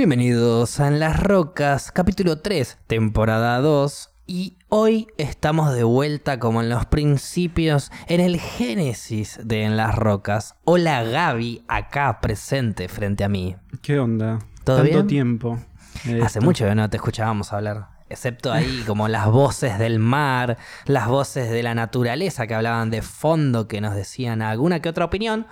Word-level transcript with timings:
Bienvenidos 0.00 0.80
a 0.80 0.88
En 0.88 0.98
las 0.98 1.22
Rocas, 1.22 1.92
capítulo 1.92 2.38
3, 2.38 2.78
temporada 2.86 3.60
2. 3.60 4.08
Y 4.26 4.56
hoy 4.70 5.08
estamos 5.18 5.74
de 5.74 5.84
vuelta 5.84 6.38
como 6.38 6.62
en 6.62 6.70
los 6.70 6.86
principios, 6.86 7.92
en 8.06 8.20
el 8.20 8.40
génesis 8.40 9.38
de 9.44 9.64
En 9.64 9.76
las 9.76 9.94
Rocas. 9.94 10.54
Hola 10.64 11.02
Gaby, 11.02 11.66
acá 11.68 12.18
presente 12.22 12.88
frente 12.88 13.24
a 13.24 13.28
mí. 13.28 13.56
¿Qué 13.82 13.98
onda? 13.98 14.38
¿Todo 14.64 14.78
Tanto 14.78 14.90
bien? 14.90 15.06
tiempo. 15.06 15.58
Hace 16.04 16.38
esto. 16.38 16.40
mucho 16.40 16.64
que 16.64 16.74
no 16.74 16.88
te 16.88 16.96
escuchábamos 16.96 17.52
hablar. 17.52 17.88
Excepto 18.08 18.50
ahí 18.50 18.82
como 18.86 19.06
las 19.06 19.26
voces 19.26 19.78
del 19.78 19.98
mar, 19.98 20.56
las 20.86 21.08
voces 21.08 21.50
de 21.50 21.62
la 21.62 21.74
naturaleza 21.74 22.46
que 22.46 22.54
hablaban 22.54 22.88
de 22.88 23.02
fondo, 23.02 23.68
que 23.68 23.82
nos 23.82 23.94
decían 23.94 24.40
alguna 24.40 24.80
que 24.80 24.88
otra 24.88 25.04
opinión, 25.04 25.46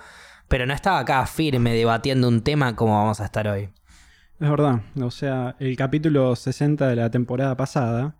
pero 0.47 0.65
no 0.65 0.73
estaba 0.73 0.97
acá 0.97 1.23
firme 1.27 1.71
debatiendo 1.75 2.27
un 2.27 2.41
tema 2.41 2.75
como 2.75 2.97
vamos 2.97 3.21
a 3.21 3.25
estar 3.25 3.47
hoy. 3.47 3.69
Es 4.39 4.49
verdad. 4.49 4.81
O 5.01 5.11
sea, 5.11 5.55
el 5.59 5.75
capítulo 5.75 6.35
60 6.35 6.87
de 6.87 6.95
la 6.95 7.09
temporada 7.11 7.57
pasada 7.57 8.15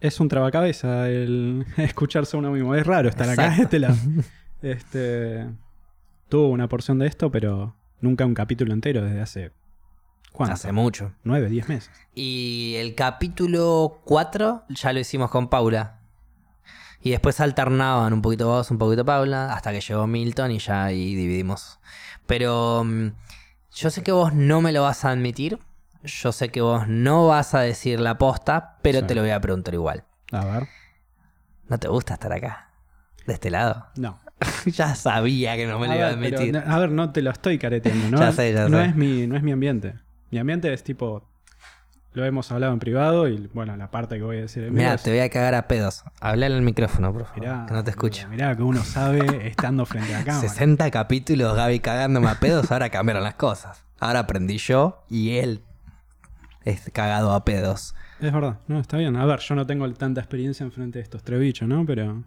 es 0.00 0.20
un 0.20 0.28
trabacabeza 0.28 1.08
el 1.08 1.64
escucharse 1.76 2.36
a 2.36 2.40
uno 2.40 2.50
mismo. 2.50 2.74
Es 2.74 2.86
raro 2.86 3.08
estar 3.08 3.28
acá 3.28 3.42
de 3.42 3.48
Exacto. 3.48 3.62
este 3.64 3.78
lado. 3.78 3.96
Este, 4.62 5.46
tuvo 6.28 6.48
una 6.50 6.68
porción 6.68 6.98
de 6.98 7.06
esto, 7.06 7.30
pero 7.30 7.74
nunca 8.00 8.26
un 8.26 8.34
capítulo 8.34 8.74
entero 8.74 9.02
desde 9.02 9.20
hace. 9.20 9.52
¿Cuánto? 10.32 10.54
Hace 10.54 10.72
mucho. 10.72 11.12
¿Nueve, 11.24 11.48
diez 11.48 11.68
meses? 11.68 11.90
Y 12.14 12.74
el 12.76 12.94
capítulo 12.94 14.00
4 14.04 14.64
ya 14.68 14.92
lo 14.92 15.00
hicimos 15.00 15.30
con 15.30 15.48
Paula. 15.48 16.00
Y 17.02 17.10
después 17.10 17.40
alternaban 17.40 18.12
un 18.12 18.20
poquito 18.20 18.46
vos, 18.46 18.70
un 18.70 18.76
poquito 18.76 19.04
Paula, 19.06 19.54
hasta 19.54 19.72
que 19.72 19.80
llegó 19.80 20.06
Milton 20.06 20.50
y 20.50 20.58
ya 20.58 20.84
ahí 20.84 21.14
dividimos. 21.14 21.80
Pero 22.26 22.84
mm, 22.84 23.08
yo 23.74 23.90
sé 23.90 24.02
que 24.02 24.12
vos 24.12 24.32
no 24.34 24.60
me 24.60 24.72
lo 24.72 24.82
vas 24.82 25.04
a 25.04 25.10
admitir. 25.10 25.58
Yo 26.02 26.32
sé 26.32 26.48
que 26.48 26.60
vos 26.62 26.88
no 26.88 27.26
vas 27.26 27.54
a 27.54 27.60
decir 27.60 28.00
la 28.00 28.16
posta, 28.18 28.78
pero 28.82 29.00
Sí. 29.00 29.06
te 29.06 29.14
lo 29.14 29.20
voy 29.22 29.30
a 29.30 29.40
preguntar 29.40 29.74
igual. 29.74 30.04
A 30.32 30.44
ver. 30.44 30.68
¿No 31.68 31.78
te 31.78 31.88
gusta 31.88 32.14
estar 32.14 32.32
acá? 32.32 32.70
¿De 33.26 33.34
este 33.34 33.50
lado? 33.50 33.86
No. 33.96 34.18
ya 34.66 34.94
sabía 34.94 35.56
que 35.56 35.66
no 35.66 35.78
me 35.78 35.86
lo 35.88 35.94
iba 35.94 36.08
a 36.08 36.16
pero 36.18 36.38
admitir. 36.38 36.56
a 36.56 36.78
ver, 36.78 36.90
no 36.90 37.12
te 37.12 37.20
lo 37.22 37.30
estoy 37.30 37.58
careteando, 37.58 38.08
¿no? 38.10 38.18
Ya 38.18 38.32
sé, 38.32 38.52
ya 38.52 38.68
no 38.68 38.78
sé. 38.78 38.86
Es 38.86 38.96
mi, 38.96 39.26
no 39.26 39.36
es 39.36 39.42
mi 39.42 39.52
ambiente. 39.52 39.94
Mi 40.30 40.38
ambiente 40.38 40.72
es 40.72 40.82
tipo. 40.82 41.28
Lo 42.12 42.24
hemos 42.24 42.50
hablado 42.50 42.72
en 42.72 42.80
privado 42.80 43.28
y 43.28 43.48
bueno, 43.54 43.76
la 43.76 43.90
parte 43.90 44.16
que 44.16 44.22
voy 44.22 44.38
a 44.38 44.40
decir 44.40 44.68
Mira, 44.72 44.96
te 44.96 45.10
voy 45.10 45.20
a 45.20 45.28
cagar 45.28 45.54
a 45.54 45.68
pedos. 45.68 46.04
Hablale 46.20 46.56
al 46.56 46.62
micrófono, 46.62 47.12
por 47.12 47.24
favor. 47.24 47.40
Mirá, 47.40 47.66
que 47.68 47.74
no 47.74 47.84
te 47.84 47.90
escucho. 47.90 48.28
Mirá 48.28 48.56
que 48.56 48.62
uno 48.62 48.82
sabe 48.82 49.46
estando 49.46 49.86
frente 49.86 50.14
a 50.14 50.18
la 50.18 50.24
cámara. 50.24 50.48
60 50.48 50.90
capítulos 50.90 51.54
Gaby 51.54 51.78
cagándome 51.78 52.28
a 52.28 52.34
pedos, 52.40 52.72
ahora 52.72 52.90
cambiaron 52.90 53.22
las 53.22 53.34
cosas. 53.34 53.84
Ahora 54.00 54.20
aprendí 54.20 54.58
yo 54.58 55.04
y 55.08 55.36
él 55.36 55.62
es 56.64 56.90
cagado 56.92 57.32
a 57.32 57.44
pedos. 57.44 57.94
Es 58.20 58.32
verdad, 58.32 58.58
no, 58.66 58.80
está 58.80 58.96
bien. 58.96 59.16
A 59.16 59.24
ver, 59.24 59.38
yo 59.40 59.54
no 59.54 59.66
tengo 59.66 59.90
tanta 59.92 60.20
experiencia 60.20 60.64
en 60.64 60.72
frente 60.72 60.98
de 60.98 61.04
estos 61.04 61.22
tres 61.22 61.40
bichos, 61.40 61.68
¿no? 61.68 61.86
Pero. 61.86 62.24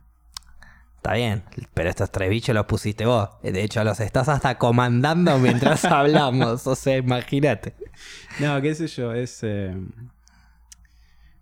Está 1.04 1.16
bien, 1.16 1.44
pero 1.74 1.90
estos 1.90 2.10
tres 2.12 2.30
bichos 2.30 2.56
los 2.56 2.66
pusiste 2.66 3.06
vos. 3.06 3.28
De 3.42 3.62
hecho, 3.62 3.84
los 3.84 4.00
estás 4.00 4.30
hasta 4.30 4.58
comandando 4.58 5.38
mientras 5.38 5.84
hablamos. 5.92 6.66
O 6.66 6.76
sea, 6.76 6.96
imagínate. 6.96 7.74
No, 8.40 8.62
qué 8.62 8.74
sé 8.74 8.88
yo, 8.88 9.12
es. 9.14 9.40
eh, 9.44 9.76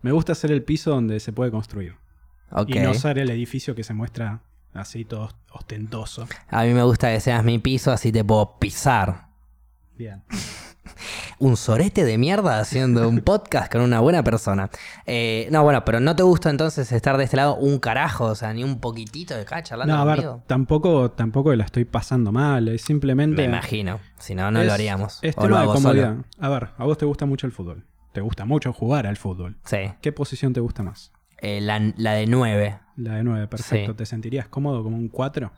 Me 0.01 0.11
gusta 0.11 0.31
hacer 0.31 0.51
el 0.51 0.63
piso 0.63 0.89
donde 0.89 1.19
se 1.19 1.31
puede 1.31 1.51
construir. 1.51 1.93
Y 2.65 2.79
no 2.79 2.95
ser 2.95 3.19
el 3.19 3.29
edificio 3.29 3.75
que 3.75 3.83
se 3.83 3.93
muestra 3.93 4.41
así 4.73 5.05
todo 5.05 5.29
ostentoso. 5.51 6.27
A 6.49 6.63
mí 6.63 6.73
me 6.73 6.81
gusta 6.81 7.11
que 7.13 7.19
seas 7.19 7.43
mi 7.43 7.59
piso, 7.59 7.91
así 7.91 8.11
te 8.11 8.23
puedo 8.23 8.57
pisar. 8.57 9.27
Bien. 9.95 10.23
Un 11.39 11.57
sorete 11.57 12.03
de 12.03 12.17
mierda 12.17 12.59
haciendo 12.59 13.07
un 13.07 13.21
podcast 13.21 13.71
con 13.71 13.81
una 13.81 13.99
buena 13.99 14.23
persona. 14.23 14.69
Eh, 15.05 15.47
no, 15.51 15.63
bueno, 15.63 15.83
pero 15.85 15.99
no 15.99 16.15
te 16.15 16.23
gusta 16.23 16.49
entonces 16.49 16.91
estar 16.91 17.17
de 17.17 17.23
este 17.23 17.37
lado 17.37 17.55
un 17.55 17.79
carajo, 17.79 18.25
o 18.25 18.35
sea, 18.35 18.53
ni 18.53 18.63
un 18.63 18.79
poquitito 18.79 19.35
de 19.35 19.41
acá 19.41 19.61
charlando 19.63 19.95
No, 19.95 20.01
a 20.01 20.05
ver, 20.05 20.15
conmigo. 20.17 20.43
tampoco, 20.47 21.11
tampoco 21.11 21.53
la 21.55 21.63
estoy 21.65 21.85
pasando 21.85 22.31
mal. 22.31 22.67
Es 22.67 22.81
simplemente. 22.81 23.41
Me 23.41 23.47
imagino. 23.47 23.99
Si 24.19 24.35
no, 24.35 24.49
no 24.51 24.59
es- 24.61 24.67
lo 24.67 24.73
haríamos. 24.73 25.19
Es 25.21 25.35
lo 25.37 25.47
de 25.47 25.57
hago 25.57 25.73
comodidad. 25.73 26.09
solo. 26.15 26.25
A 26.39 26.49
ver, 26.49 26.69
a 26.77 26.83
vos 26.83 26.97
te 26.97 27.05
gusta 27.05 27.25
mucho 27.25 27.45
el 27.47 27.53
fútbol. 27.53 27.85
Te 28.11 28.21
gusta 28.21 28.45
mucho 28.45 28.73
jugar 28.73 29.07
al 29.07 29.17
fútbol. 29.17 29.57
Sí. 29.63 29.77
¿Qué 30.01 30.11
posición 30.11 30.51
te 30.53 30.59
gusta 30.59 30.83
más? 30.83 31.11
Eh, 31.39 31.61
la, 31.61 31.79
la 31.97 32.13
de 32.13 32.27
9. 32.27 32.79
La 32.97 33.15
de 33.15 33.23
9, 33.23 33.47
perfecto. 33.47 33.91
Sí. 33.93 33.97
¿Te 33.97 34.05
sentirías 34.05 34.47
cómodo 34.47 34.83
como 34.83 34.97
un 34.97 35.07
4? 35.09 35.51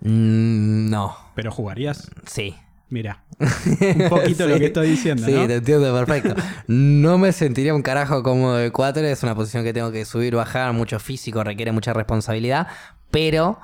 no. 0.00 1.16
¿Pero 1.34 1.50
jugarías? 1.52 2.10
Sí. 2.26 2.54
Mira, 2.90 3.22
un 3.38 4.08
poquito 4.08 4.46
lo 4.48 4.58
que 4.58 4.66
estoy 4.66 4.90
diciendo, 4.90 5.24
Sí, 5.24 5.32
¿no? 5.32 5.46
te 5.46 5.54
entiendo 5.56 5.94
perfecto. 5.94 6.34
No 6.66 7.18
me 7.18 7.32
sentiría 7.32 7.72
un 7.74 7.82
carajo 7.82 8.22
como 8.22 8.54
de 8.54 8.70
4. 8.72 9.02
Es 9.06 9.22
una 9.22 9.34
posición 9.34 9.62
que 9.64 9.72
tengo 9.72 9.92
que 9.92 10.04
subir, 10.04 10.34
bajar, 10.34 10.72
mucho 10.72 10.98
físico, 10.98 11.42
requiere 11.44 11.70
mucha 11.72 11.92
responsabilidad. 11.92 12.66
Pero 13.12 13.60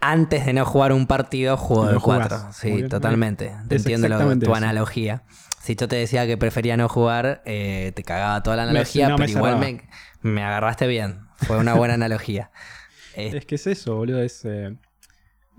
antes 0.00 0.46
de 0.46 0.52
no 0.52 0.64
jugar 0.64 0.92
un 0.92 1.06
partido, 1.06 1.56
juego 1.56 1.86
de 1.88 1.98
jugás. 1.98 2.28
4. 2.28 2.70
Muy 2.70 2.82
Sí, 2.82 2.88
totalmente. 2.88 3.52
Te 3.68 3.76
entiendo 3.76 4.08
lo- 4.08 4.18
tu 4.38 4.44
eso. 4.46 4.54
analogía. 4.54 5.22
Si 5.62 5.76
yo 5.76 5.88
te 5.88 5.96
decía 5.96 6.26
que 6.26 6.38
prefería 6.38 6.76
no 6.76 6.88
jugar, 6.88 7.42
eh, 7.44 7.92
te 7.94 8.02
cagaba 8.02 8.42
toda 8.42 8.56
la 8.56 8.64
Me- 8.64 8.70
analogía, 8.70 9.08
no, 9.10 9.18
me 9.18 9.26
pero 9.26 9.38
igual 9.38 9.58
me, 9.58 9.82
me 10.22 10.42
agarraste 10.42 10.86
bien. 10.86 11.20
Fue 11.36 11.58
una 11.58 11.74
buena 11.74 11.94
analogía. 11.94 12.50
Eh, 13.14 13.30
Es 13.36 13.44
que 13.46 13.56
es 13.56 13.66
eso, 13.66 13.94
boludo. 13.96 14.22
Es, 14.22 14.40
eh, 14.44 14.74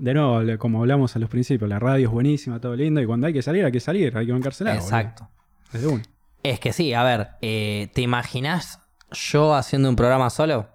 de 0.01 0.13
nuevo, 0.16 0.57
como 0.57 0.79
hablamos 0.79 1.16
a 1.16 1.19
los 1.19 1.29
principios, 1.29 1.69
la 1.69 1.78
radio 1.78 2.07
es 2.07 2.12
buenísima, 2.12 2.59
todo 2.59 2.75
lindo. 2.75 3.01
Y 3.01 3.06
cuando 3.06 3.28
hay 3.28 3.34
que 3.34 3.41
salir, 3.41 3.63
hay 3.63 3.72
que 3.72 3.79
salir, 3.79 4.17
hay 4.17 4.25
que 4.25 4.31
bancársela. 4.31 4.72
boludo. 4.72 4.85
exacto. 4.85 5.29
Desde 5.72 5.88
uno. 5.88 6.03
Es 6.44 6.59
que 6.59 6.73
sí, 6.73 6.94
a 6.94 7.03
ver, 7.03 7.29
eh, 7.41 7.89
¿te 7.94 8.01
imaginas 8.01 8.79
yo 9.12 9.53
haciendo 9.53 9.89
un 9.89 9.95
programa 9.95 10.31
solo? 10.31 10.69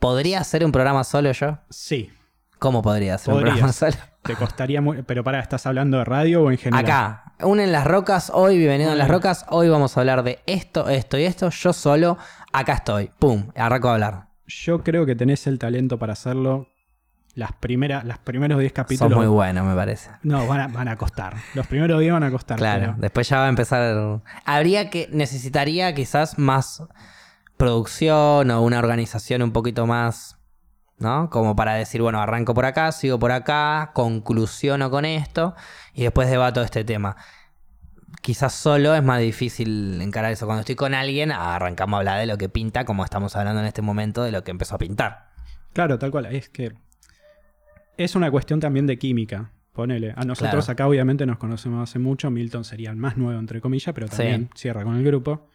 ¿Podría 0.00 0.40
hacer 0.40 0.64
un 0.64 0.72
programa 0.72 1.04
solo 1.04 1.30
yo? 1.30 1.58
Sí, 1.70 2.10
¿Cómo 2.58 2.82
podría 2.82 3.14
hacer 3.14 3.32
un 3.32 3.40
programa 3.42 3.72
solo? 3.72 3.94
te 4.22 4.34
costaría 4.34 4.80
muy. 4.80 5.02
Pero 5.02 5.22
para, 5.22 5.38
¿estás 5.38 5.64
hablando 5.66 5.98
de 5.98 6.04
radio 6.04 6.42
o 6.42 6.50
en 6.50 6.58
general? 6.58 6.84
Acá, 6.84 7.34
un 7.42 7.60
en 7.60 7.70
las 7.70 7.86
rocas, 7.86 8.32
hoy 8.34 8.58
bienvenido 8.58 8.90
en 8.90 8.98
las 8.98 9.08
rocas, 9.08 9.46
hoy 9.50 9.68
vamos 9.68 9.96
a 9.96 10.00
hablar 10.00 10.24
de 10.24 10.40
esto, 10.46 10.88
esto 10.88 11.16
y 11.16 11.24
esto, 11.24 11.50
yo 11.50 11.72
solo, 11.72 12.18
acá 12.52 12.74
estoy, 12.74 13.10
pum, 13.20 13.50
arranco 13.54 13.88
a 13.88 13.94
hablar. 13.94 14.28
Yo 14.48 14.82
creo 14.82 15.06
que 15.06 15.14
tenés 15.14 15.46
el 15.46 15.60
talento 15.60 15.98
para 15.98 16.14
hacerlo. 16.14 16.66
Las 17.38 17.52
primeras, 17.52 18.04
los 18.04 18.18
primeros 18.18 18.58
10 18.58 18.72
Son 18.72 18.74
capítulos. 18.84 19.16
muy 19.16 19.28
buenos, 19.28 19.64
me 19.64 19.74
parece. 19.76 20.10
No, 20.24 20.44
van 20.48 20.60
a, 20.60 20.66
van 20.66 20.88
a 20.88 20.96
costar. 20.96 21.36
Los 21.54 21.68
primeros 21.68 22.00
10 22.00 22.12
van 22.12 22.24
a 22.24 22.30
costar. 22.32 22.58
Claro, 22.58 22.80
pero- 22.80 22.94
después 22.98 23.28
ya 23.28 23.38
va 23.38 23.46
a 23.46 23.48
empezar. 23.48 24.20
Habría 24.44 24.90
que, 24.90 25.08
necesitaría 25.12 25.94
quizás 25.94 26.36
más 26.36 26.82
producción 27.56 28.50
o 28.50 28.62
una 28.62 28.78
organización 28.78 29.42
un 29.42 29.52
poquito 29.52 29.86
más, 29.86 30.36
¿no? 30.98 31.30
Como 31.30 31.54
para 31.54 31.74
decir, 31.74 32.02
bueno, 32.02 32.20
arranco 32.20 32.54
por 32.54 32.64
acá, 32.64 32.90
sigo 32.92 33.18
por 33.18 33.30
acá, 33.30 33.90
conclusiono 33.94 34.90
con 34.90 35.04
esto 35.04 35.54
y 35.94 36.02
después 36.02 36.28
debato 36.30 36.62
este 36.62 36.82
tema. 36.84 37.16
Quizás 38.20 38.52
solo 38.52 38.94
es 38.96 39.02
más 39.02 39.20
difícil 39.20 40.00
encarar 40.02 40.32
eso. 40.32 40.46
Cuando 40.46 40.60
estoy 40.60 40.74
con 40.74 40.92
alguien, 40.94 41.30
arrancamos 41.30 41.96
a 41.96 41.98
hablar 41.98 42.18
de 42.18 42.26
lo 42.26 42.36
que 42.36 42.48
pinta, 42.48 42.84
como 42.84 43.04
estamos 43.04 43.36
hablando 43.36 43.60
en 43.60 43.66
este 43.66 43.82
momento 43.82 44.22
de 44.24 44.32
lo 44.32 44.42
que 44.42 44.50
empezó 44.50 44.74
a 44.74 44.78
pintar. 44.78 45.28
Claro, 45.72 45.98
tal 45.98 46.10
cual. 46.10 46.26
Es 46.26 46.48
que 46.48 46.72
es 47.98 48.14
una 48.14 48.30
cuestión 48.30 48.60
también 48.60 48.86
de 48.86 48.98
química. 48.98 49.50
Ponele. 49.74 50.12
A 50.16 50.24
nosotros 50.24 50.64
Claro. 50.64 50.72
acá 50.72 50.88
obviamente 50.88 51.24
nos 51.26 51.38
conocemos 51.38 51.88
hace 51.88 51.98
mucho. 51.98 52.30
Milton 52.30 52.64
sería 52.64 52.90
el 52.90 52.96
más 52.96 53.16
nuevo, 53.16 53.38
entre 53.38 53.60
comillas, 53.60 53.94
pero 53.94 54.08
también 54.08 54.48
cierra 54.56 54.82
con 54.82 54.96
el 54.96 55.04
grupo. 55.04 55.48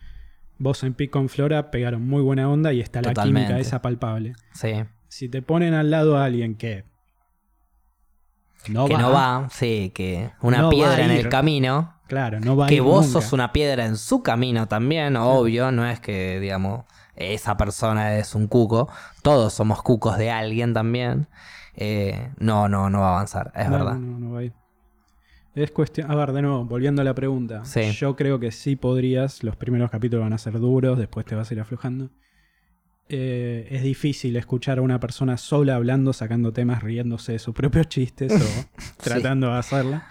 Vos 0.60 0.84
en 0.84 0.94
Pic 0.94 1.10
con 1.12 1.28
Flora 1.28 1.72
pegaron 1.72 2.08
muy 2.08 2.22
buena 2.22 2.48
onda 2.50 2.72
y 2.72 2.80
está 2.80 3.02
la 3.02 3.14
química 3.14 3.58
esa 3.60 3.82
palpable. 3.82 4.34
Sí. 4.54 4.84
Si 5.10 5.28
te 5.28 5.42
ponen 5.42 5.74
al 5.74 5.90
lado 5.92 6.18
a 6.18 6.24
alguien 6.26 6.56
que 6.56 6.86
no 8.70 8.86
que 8.88 8.94
va, 8.94 9.02
no 9.02 9.12
va, 9.12 9.48
sí, 9.52 9.92
que 9.94 10.30
una 10.42 10.60
No 10.60 10.70
piedra 10.70 10.96
a 10.96 11.06
en 11.06 11.12
el 11.12 11.28
camino. 11.28 11.96
claro, 12.08 12.40
no 12.40 12.56
va 12.56 12.66
a 12.66 12.70
que 12.70 12.76
ir 12.76 12.82
vos 12.82 13.08
nunca. 13.08 13.20
sos 13.22 13.34
una 13.34 13.52
piedra 13.52 13.86
en 13.86 13.98
su 13.98 14.24
camino 14.24 14.68
también, 14.68 15.18
obvio, 15.18 15.72
no 15.72 15.86
es 15.86 16.00
que, 16.00 16.40
digamos, 16.40 16.86
esa 17.16 17.58
persona 17.58 18.16
es 18.18 18.36
un 18.36 18.48
cuco, 18.48 18.90
todos 19.22 19.54
somos 19.54 19.84
cucos 19.84 20.18
de 20.18 20.32
alguien 20.32 20.74
también. 20.74 21.28
Eh, 21.76 22.32
no, 22.38 22.68
no, 22.70 22.90
no 22.90 23.00
va 23.02 23.10
a 23.10 23.12
avanzar, 23.14 23.52
es 23.56 23.66
No, 23.70 23.72
verdad. 23.78 23.96
No, 23.96 24.20
no, 24.20 24.32
va 24.32 24.40
a 24.40 24.44
ir. 24.44 24.54
Es 25.56 25.72
cuestión. 25.72 26.10
A 26.10 26.16
ver, 26.16 26.32
de 26.32 26.42
nuevo, 26.42 26.66
volviendo 26.66 27.02
a 27.02 27.06
la 27.06 27.14
pregunta. 27.14 27.64
Sí. 27.66 27.92
Yo 27.92 28.16
creo 28.16 28.40
que 28.40 28.52
sí 28.52 28.76
podrías. 28.76 29.44
Los 29.44 29.56
primeros 29.56 29.92
capítulos 29.92 30.24
van 30.24 30.34
a 30.34 30.38
ser 30.38 30.60
duros, 30.60 30.98
después 30.98 31.26
te 31.26 31.36
vas 31.36 31.50
a 31.50 31.54
ir 31.54 31.60
aflojando. 31.60 32.10
Eh, 33.10 33.68
es 33.70 33.84
difícil 33.84 34.36
escuchar 34.38 34.80
a 34.80 34.82
una 34.82 35.00
persona 35.00 35.38
sola 35.38 35.76
hablando, 35.76 36.14
sacando 36.14 36.54
temas, 36.54 36.82
riéndose 36.82 37.34
de 37.34 37.40
sus 37.40 37.54
propios 37.54 37.88
chistes 37.88 38.32
o 38.34 38.82
tratando 39.04 39.52
de 39.52 39.58
hacerla. 39.60 40.08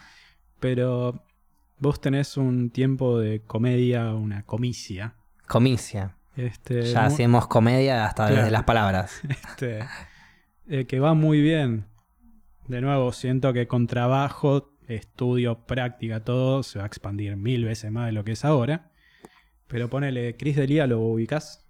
Pero 0.61 1.25
vos 1.79 2.00
tenés 2.00 2.37
un 2.37 2.70
tiempo 2.70 3.19
de 3.19 3.41
comedia, 3.43 4.12
una 4.14 4.44
comicia. 4.44 5.14
Comicia. 5.49 6.17
Este, 6.37 6.82
Ya 6.82 7.05
hacemos 7.06 7.47
comedia 7.49 8.05
hasta 8.06 8.26
Claro. 8.26 8.37
desde 8.37 8.50
las 8.53 8.62
palabras. 8.64 9.20
este, 9.29 9.81
eh, 10.73 10.87
que 10.87 10.99
va 11.01 11.15
muy 11.15 11.41
bien. 11.41 11.85
De 12.67 12.81
nuevo, 12.81 13.13
siento 13.13 13.53
que 13.53 13.67
con 13.67 13.87
trabajo 13.87 14.73
estudio, 14.89 15.67
práctica, 15.67 16.21
todo, 16.25 16.63
se 16.63 16.79
va 16.79 16.85
a 16.85 16.87
expandir 16.87 17.37
mil 17.37 17.65
veces 17.65 17.91
más 17.93 18.07
de 18.07 18.13
lo 18.13 18.25
que 18.25 18.33
es 18.33 18.45
ahora. 18.45 18.91
Pero 19.69 19.89
ponele, 19.89 20.37
Chris 20.37 20.57
Delia, 20.57 20.87
¿lo 20.87 21.01
ubicás? 21.01 21.65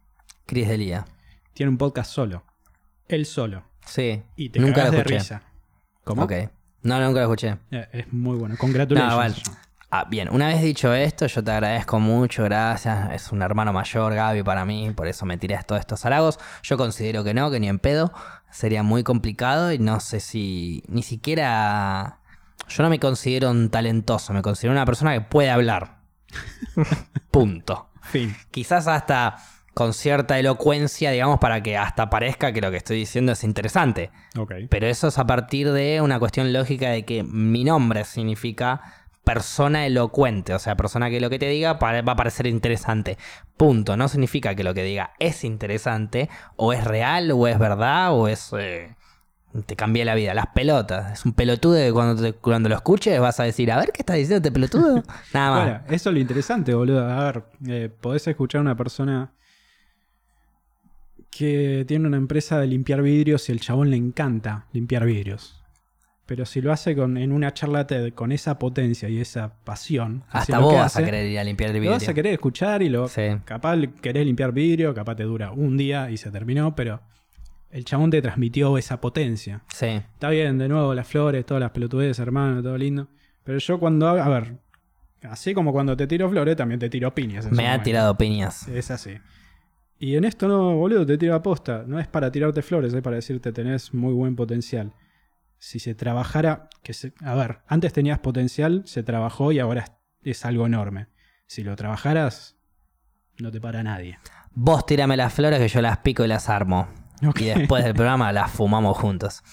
Chris 0.47 0.69
Delia. 0.69 1.05
Tiene 1.53 1.71
un 1.71 1.79
podcast 1.79 2.11
solo. 2.13 2.45
Él 3.09 3.27
solo. 3.27 3.65
Sí. 3.87 4.23
Y 4.37 4.49
te 4.51 4.59
nunca 4.61 4.85
lo 4.85 4.91
de 4.93 4.97
escuché. 4.99 5.15
risa. 5.19 5.43
¿Cómo? 6.05 6.23
Ok. 6.25 6.33
No, 6.83 6.99
nunca 7.01 7.21
lo 7.21 7.27
escuché. 7.27 7.57
Eh, 7.71 7.89
Es 7.93 8.13
muy 8.13 8.37
bueno. 8.37 8.57
Congratulations. 8.59 9.11
No, 9.13 9.17
vale. 9.17 9.35
Ah, 9.95 10.07
bien, 10.09 10.31
una 10.33 10.47
vez 10.47 10.63
dicho 10.63 10.95
esto, 10.95 11.27
yo 11.27 11.45
te 11.45 11.51
agradezco 11.51 12.01
mucho, 12.01 12.45
gracias. 12.45 13.13
Es 13.13 13.31
un 13.31 13.43
hermano 13.43 13.75
mayor, 13.75 14.15
Gaby, 14.15 14.43
para 14.43 14.65
mí, 14.65 14.91
por 14.97 15.07
eso 15.07 15.27
me 15.27 15.37
tiré 15.37 15.59
todos 15.67 15.81
estos 15.81 16.07
halagos. 16.07 16.39
Yo 16.63 16.79
considero 16.79 17.23
que 17.25 17.35
no, 17.35 17.51
que 17.51 17.61
ni 17.61 17.69
en 17.69 17.79
pedo. 17.79 18.11
Sería 18.51 18.83
muy 18.83 19.03
complicado 19.03 19.71
y 19.71 19.79
no 19.79 20.01
sé 20.01 20.21
si 20.21 20.83
ni 20.89 21.03
siquiera. 21.03 22.21
Yo 22.69 22.83
no 22.83 22.89
me 22.89 22.99
considero 22.99 23.51
un 23.51 23.69
talentoso, 23.69 24.33
me 24.33 24.41
considero 24.41 24.73
una 24.73 24.87
persona 24.87 25.13
que 25.13 25.21
puede 25.21 25.51
hablar. 25.51 25.99
Punto. 27.31 27.91
Fin. 28.01 28.35
Quizás 28.51 28.89
hasta 28.89 29.37
con 29.75 29.93
cierta 29.93 30.39
elocuencia, 30.39 31.11
digamos, 31.11 31.39
para 31.39 31.63
que 31.63 31.77
hasta 31.77 32.09
parezca 32.09 32.53
que 32.53 32.63
lo 32.63 32.71
que 32.71 32.79
estoy 32.79 32.97
diciendo 32.97 33.33
es 33.33 33.45
interesante. 33.45 34.11
Pero 34.71 34.87
eso 34.87 35.09
es 35.09 35.19
a 35.19 35.27
partir 35.27 35.71
de 35.71 36.01
una 36.01 36.19
cuestión 36.19 36.51
lógica 36.55 36.89
de 36.89 37.05
que 37.05 37.23
mi 37.23 37.63
nombre 37.65 38.05
significa 38.05 39.02
persona 39.25 39.87
elocuente, 39.87 40.53
o 40.55 40.59
sea, 40.59 40.77
persona 40.77 41.09
que 41.09 41.21
lo 41.21 41.31
que 41.31 41.39
te 41.39 41.49
diga 41.49 41.75
va 41.75 41.99
a 41.99 42.17
parecer 42.17 42.47
interesante. 42.47 43.19
Punto. 43.57 43.97
No 43.97 44.09
significa 44.09 44.55
que 44.55 44.65
lo 44.65 44.75
que 44.75 44.83
diga 44.83 45.13
es 45.21 45.45
interesante, 45.45 46.29
o 46.57 46.73
es 46.73 46.83
real, 46.85 47.31
o 47.33 47.47
es 47.47 47.59
verdad, 47.59 48.13
o 48.13 48.27
es... 48.29 48.51
eh, 48.59 48.95
te 49.67 49.77
cambia 49.77 50.05
la 50.07 50.15
vida. 50.15 50.33
Las 50.35 50.47
pelotas. 50.55 51.13
Es 51.13 51.25
un 51.27 51.35
pelotudo 51.35 51.75
que 51.77 51.93
cuando, 51.93 52.21
te- 52.23 52.33
cuando 52.33 52.69
lo 52.71 52.75
escuches 52.75 53.21
vas 53.21 53.39
a 53.39 53.45
decir, 53.45 53.71
a 53.71 53.79
ver 53.79 53.91
qué 53.93 54.01
está 54.01 54.15
diciendo 54.15 54.37
este 54.39 54.51
pelotudo. 54.51 55.03
Nada 55.35 55.51
más. 55.51 55.65
Bueno, 55.65 55.81
eso 55.95 56.09
es 56.11 56.15
lo 56.15 56.21
interesante, 56.21 56.75
boludo. 56.75 57.07
A 57.07 57.25
ver, 57.25 57.45
eh, 57.69 57.91
podés 58.01 58.27
escuchar 58.27 58.61
a 58.61 58.63
una 58.63 58.77
persona 58.77 59.33
que 61.31 61.85
tiene 61.89 62.07
una 62.09 62.17
empresa 62.17 62.59
de 62.59 62.67
limpiar 62.67 63.03
vidrios 63.03 63.49
y 63.49 63.53
el 63.53 63.61
chabón 63.61 63.91
le 63.91 63.97
encanta 63.97 64.67
limpiar 64.73 65.05
vidrios. 65.05 65.62
Pero 66.33 66.47
si 66.47 66.63
lo 66.63 66.73
hace 66.73 66.97
con, 66.97 67.19
en 67.19 67.31
una 67.31 67.53
charla 67.53 67.87
TED 67.87 68.15
con 68.15 68.33
esa 68.33 68.59
potencia 68.59 69.07
y 69.11 69.21
esa 69.21 69.53
pasión, 69.65 70.25
Hasta 70.31 70.57
lo 70.61 70.65
vos 70.65 70.75
vas 70.77 70.97
a 70.97 71.05
querer 71.05 71.27
ir 71.27 71.39
a 71.39 71.45
limpiar 71.45 71.69
el 71.69 71.77
lo 71.77 71.81
vidrio. 71.83 71.93
vas 71.93 72.09
a 72.09 72.15
querer 72.15 72.33
escuchar 72.33 72.81
y 72.83 72.89
lo 72.89 73.07
Sí. 73.07 73.23
capaz 73.45 73.77
querés 74.01 74.25
limpiar 74.25 74.51
vidrio, 74.53 74.95
capaz 74.95 75.17
te 75.17 75.25
dura 75.25 75.51
un 75.53 75.77
día 75.77 76.11
y 76.11 76.17
se 76.17 76.31
terminó, 76.31 76.75
pero 76.75 77.03
el 77.71 77.85
chabón 77.85 78.09
te 78.11 78.23
transmitió 78.23 78.79
esa 78.79 78.99
potencia. 78.99 79.61
Sí. 79.75 79.89
Está 79.89 80.31
bien, 80.31 80.57
de 80.57 80.69
nuevo, 80.69 80.95
las 80.95 81.07
flores, 81.07 81.45
todas 81.45 81.61
las 81.61 81.71
pelotudes, 81.73 82.19
hermano, 82.19 82.63
todo 82.63 82.79
lindo. 82.79 83.09
Pero 83.45 83.59
yo 83.59 83.79
cuando 83.79 84.09
hago, 84.09 84.23
a 84.23 84.29
ver, 84.31 84.55
así 85.25 85.53
como 85.53 85.71
cuando 85.73 85.95
te 85.99 86.07
tiro 86.07 86.31
flores, 86.31 86.57
también 86.57 86.81
te 86.81 86.89
tiro 86.89 87.15
piñas. 87.15 87.45
Me 87.53 87.65
ha 87.65 87.73
momento. 87.73 87.85
tirado 87.85 88.17
piñas. 88.17 88.69
Es 88.69 88.91
así. 88.91 89.19
Y 89.99 90.17
en 90.17 90.25
esto 90.25 90.49
no, 90.49 90.77
boludo, 90.77 91.05
te 91.05 91.19
tiro 91.19 91.35
aposta. 91.35 91.85
No 91.87 92.01
es 92.01 92.09
para 92.09 92.33
tirarte 92.33 92.63
flores, 92.63 92.95
es 92.95 93.03
para 93.03 93.17
decirte 93.17 93.53
tenés 93.53 93.93
muy 93.93 94.15
buen 94.15 94.35
potencial. 94.35 94.93
Si 95.65 95.79
se 95.79 95.95
trabajara, 95.95 96.69
que 96.83 96.93
se, 96.93 97.13
a 97.25 97.37
ver, 97.37 97.61
antes 97.69 97.93
tenías 97.93 98.19
potencial, 98.19 98.83
se 98.85 99.05
trabajó 99.05 99.53
y 99.53 99.61
ahora 99.61 99.85
es, 99.85 99.93
es 100.39 100.45
algo 100.45 100.67
enorme. 100.67 101.07
Si 101.47 101.63
lo 101.63 101.77
trabajaras, 101.77 102.57
no 103.39 103.53
te 103.53 103.61
para 103.61 103.85
nadie. 103.85 104.19
Vos 104.51 104.85
tirame 104.87 105.17
las 105.17 105.33
flores 105.33 105.61
que 105.61 105.69
yo 105.69 105.81
las 105.81 105.99
pico 105.99 106.25
y 106.25 106.27
las 106.27 106.49
armo. 106.49 106.89
Y 107.37 107.45
después 107.45 107.85
del 107.85 107.95
programa 107.95 108.33
las 108.33 108.51
fumamos 108.51 108.99
juntos. 108.99 109.45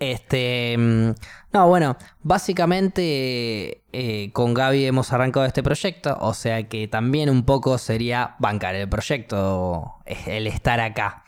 Este. 0.00 0.74
mm, 0.76 1.10
No, 1.52 1.68
bueno, 1.68 1.96
básicamente 2.24 3.84
eh, 3.92 4.32
con 4.32 4.54
Gaby 4.54 4.86
hemos 4.86 5.12
arrancado 5.12 5.46
este 5.46 5.62
proyecto. 5.62 6.18
O 6.20 6.34
sea 6.34 6.64
que 6.64 6.88
también 6.88 7.30
un 7.30 7.44
poco 7.44 7.78
sería 7.78 8.34
bancar 8.40 8.74
el 8.74 8.88
proyecto, 8.88 10.00
el 10.26 10.48
estar 10.48 10.80
acá. 10.80 11.23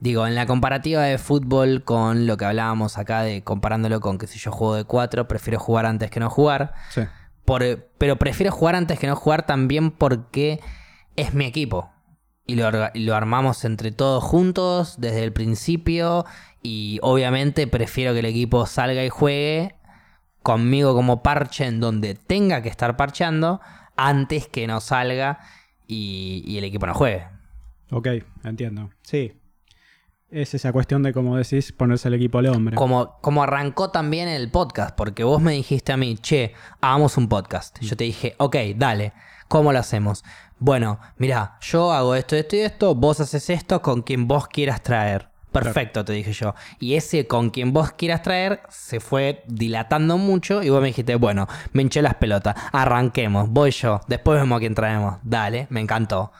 Digo, 0.00 0.26
en 0.26 0.34
la 0.34 0.46
comparativa 0.46 1.02
de 1.02 1.18
fútbol 1.18 1.84
con 1.84 2.26
lo 2.26 2.36
que 2.38 2.46
hablábamos 2.46 2.96
acá 2.98 3.22
de 3.22 3.42
comparándolo 3.44 4.00
con 4.00 4.16
que 4.18 4.26
si 4.26 4.38
yo 4.38 4.50
juego 4.50 4.74
de 4.74 4.84
4, 4.84 5.28
prefiero 5.28 5.60
jugar 5.60 5.84
antes 5.86 6.10
que 6.10 6.20
no 6.20 6.30
jugar. 6.30 6.72
Sí. 6.90 7.02
Por- 7.44 7.88
pero 7.98 8.16
prefiero 8.16 8.50
jugar 8.50 8.76
antes 8.76 8.98
que 8.98 9.06
no 9.06 9.14
jugar 9.16 9.44
también 9.46 9.90
porque 9.90 10.60
es 11.16 11.34
mi 11.34 11.44
equipo. 11.44 11.90
Y 12.46 12.56
lo, 12.56 12.68
y 12.94 13.00
lo 13.04 13.14
armamos 13.14 13.64
entre 13.64 13.92
todos 13.92 14.24
juntos 14.24 14.96
desde 14.98 15.22
el 15.22 15.32
principio. 15.32 16.24
Y 16.62 16.98
obviamente 17.02 17.66
prefiero 17.66 18.12
que 18.14 18.20
el 18.20 18.24
equipo 18.26 18.64
salga 18.66 19.04
y 19.04 19.08
juegue 19.10 19.74
conmigo 20.42 20.94
como 20.94 21.22
parche 21.22 21.66
en 21.66 21.80
donde 21.80 22.14
tenga 22.14 22.62
que 22.62 22.68
estar 22.70 22.96
parcheando 22.96 23.60
antes 23.96 24.46
que 24.48 24.66
no 24.66 24.80
salga 24.80 25.40
y, 25.86 26.42
y 26.46 26.56
el 26.58 26.64
equipo 26.64 26.86
no 26.86 26.94
juegue. 26.94 27.26
Ok, 27.90 28.08
entiendo. 28.44 28.90
Sí. 29.02 29.34
Es 30.30 30.54
esa 30.54 30.72
cuestión 30.72 31.02
de, 31.02 31.12
como 31.12 31.36
decís, 31.36 31.72
ponerse 31.72 32.06
el 32.06 32.14
equipo 32.14 32.38
al 32.38 32.46
hombre. 32.46 32.76
Como, 32.76 33.16
como 33.20 33.42
arrancó 33.42 33.90
también 33.90 34.28
el 34.28 34.48
podcast, 34.48 34.94
porque 34.94 35.24
vos 35.24 35.42
me 35.42 35.52
dijiste 35.52 35.90
a 35.92 35.96
mí, 35.96 36.16
che, 36.18 36.54
hagamos 36.80 37.16
un 37.16 37.28
podcast. 37.28 37.76
Yo 37.80 37.96
te 37.96 38.04
dije, 38.04 38.36
ok, 38.38 38.56
dale, 38.76 39.12
¿cómo 39.48 39.72
lo 39.72 39.80
hacemos? 39.80 40.22
Bueno, 40.60 41.00
mira, 41.16 41.58
yo 41.60 41.90
hago 41.90 42.14
esto, 42.14 42.36
esto 42.36 42.54
y 42.54 42.60
esto, 42.60 42.94
vos 42.94 43.18
haces 43.18 43.50
esto 43.50 43.82
con 43.82 44.02
quien 44.02 44.28
vos 44.28 44.46
quieras 44.46 44.84
traer. 44.84 45.30
Perfecto, 45.50 46.04
te 46.04 46.12
dije 46.12 46.32
yo. 46.32 46.54
Y 46.78 46.94
ese 46.94 47.26
con 47.26 47.50
quien 47.50 47.72
vos 47.72 47.90
quieras 47.90 48.22
traer 48.22 48.60
se 48.68 49.00
fue 49.00 49.42
dilatando 49.48 50.16
mucho 50.16 50.62
y 50.62 50.70
vos 50.70 50.80
me 50.80 50.88
dijiste, 50.88 51.16
bueno, 51.16 51.48
me 51.72 51.82
hinché 51.82 52.02
las 52.02 52.14
pelotas, 52.14 52.54
arranquemos, 52.70 53.50
voy 53.50 53.72
yo, 53.72 54.00
después 54.06 54.38
vemos 54.38 54.58
a 54.58 54.60
quién 54.60 54.76
traemos. 54.76 55.18
Dale, 55.24 55.66
me 55.70 55.80
encantó. 55.80 56.30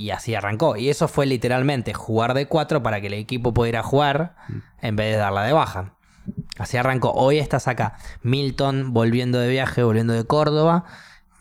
Y 0.00 0.12
así 0.12 0.34
arrancó. 0.34 0.76
Y 0.78 0.88
eso 0.88 1.08
fue 1.08 1.26
literalmente 1.26 1.92
jugar 1.92 2.32
de 2.32 2.46
cuatro 2.46 2.82
para 2.82 3.02
que 3.02 3.08
el 3.08 3.12
equipo 3.12 3.52
pudiera 3.52 3.82
jugar 3.82 4.34
en 4.80 4.96
vez 4.96 5.12
de 5.12 5.18
darla 5.18 5.42
de 5.42 5.52
baja. 5.52 5.92
Así 6.58 6.78
arrancó. 6.78 7.12
Hoy 7.12 7.38
estás 7.38 7.68
acá. 7.68 7.98
Milton 8.22 8.94
volviendo 8.94 9.38
de 9.38 9.48
viaje, 9.50 9.82
volviendo 9.82 10.14
de 10.14 10.24
Córdoba. 10.24 10.84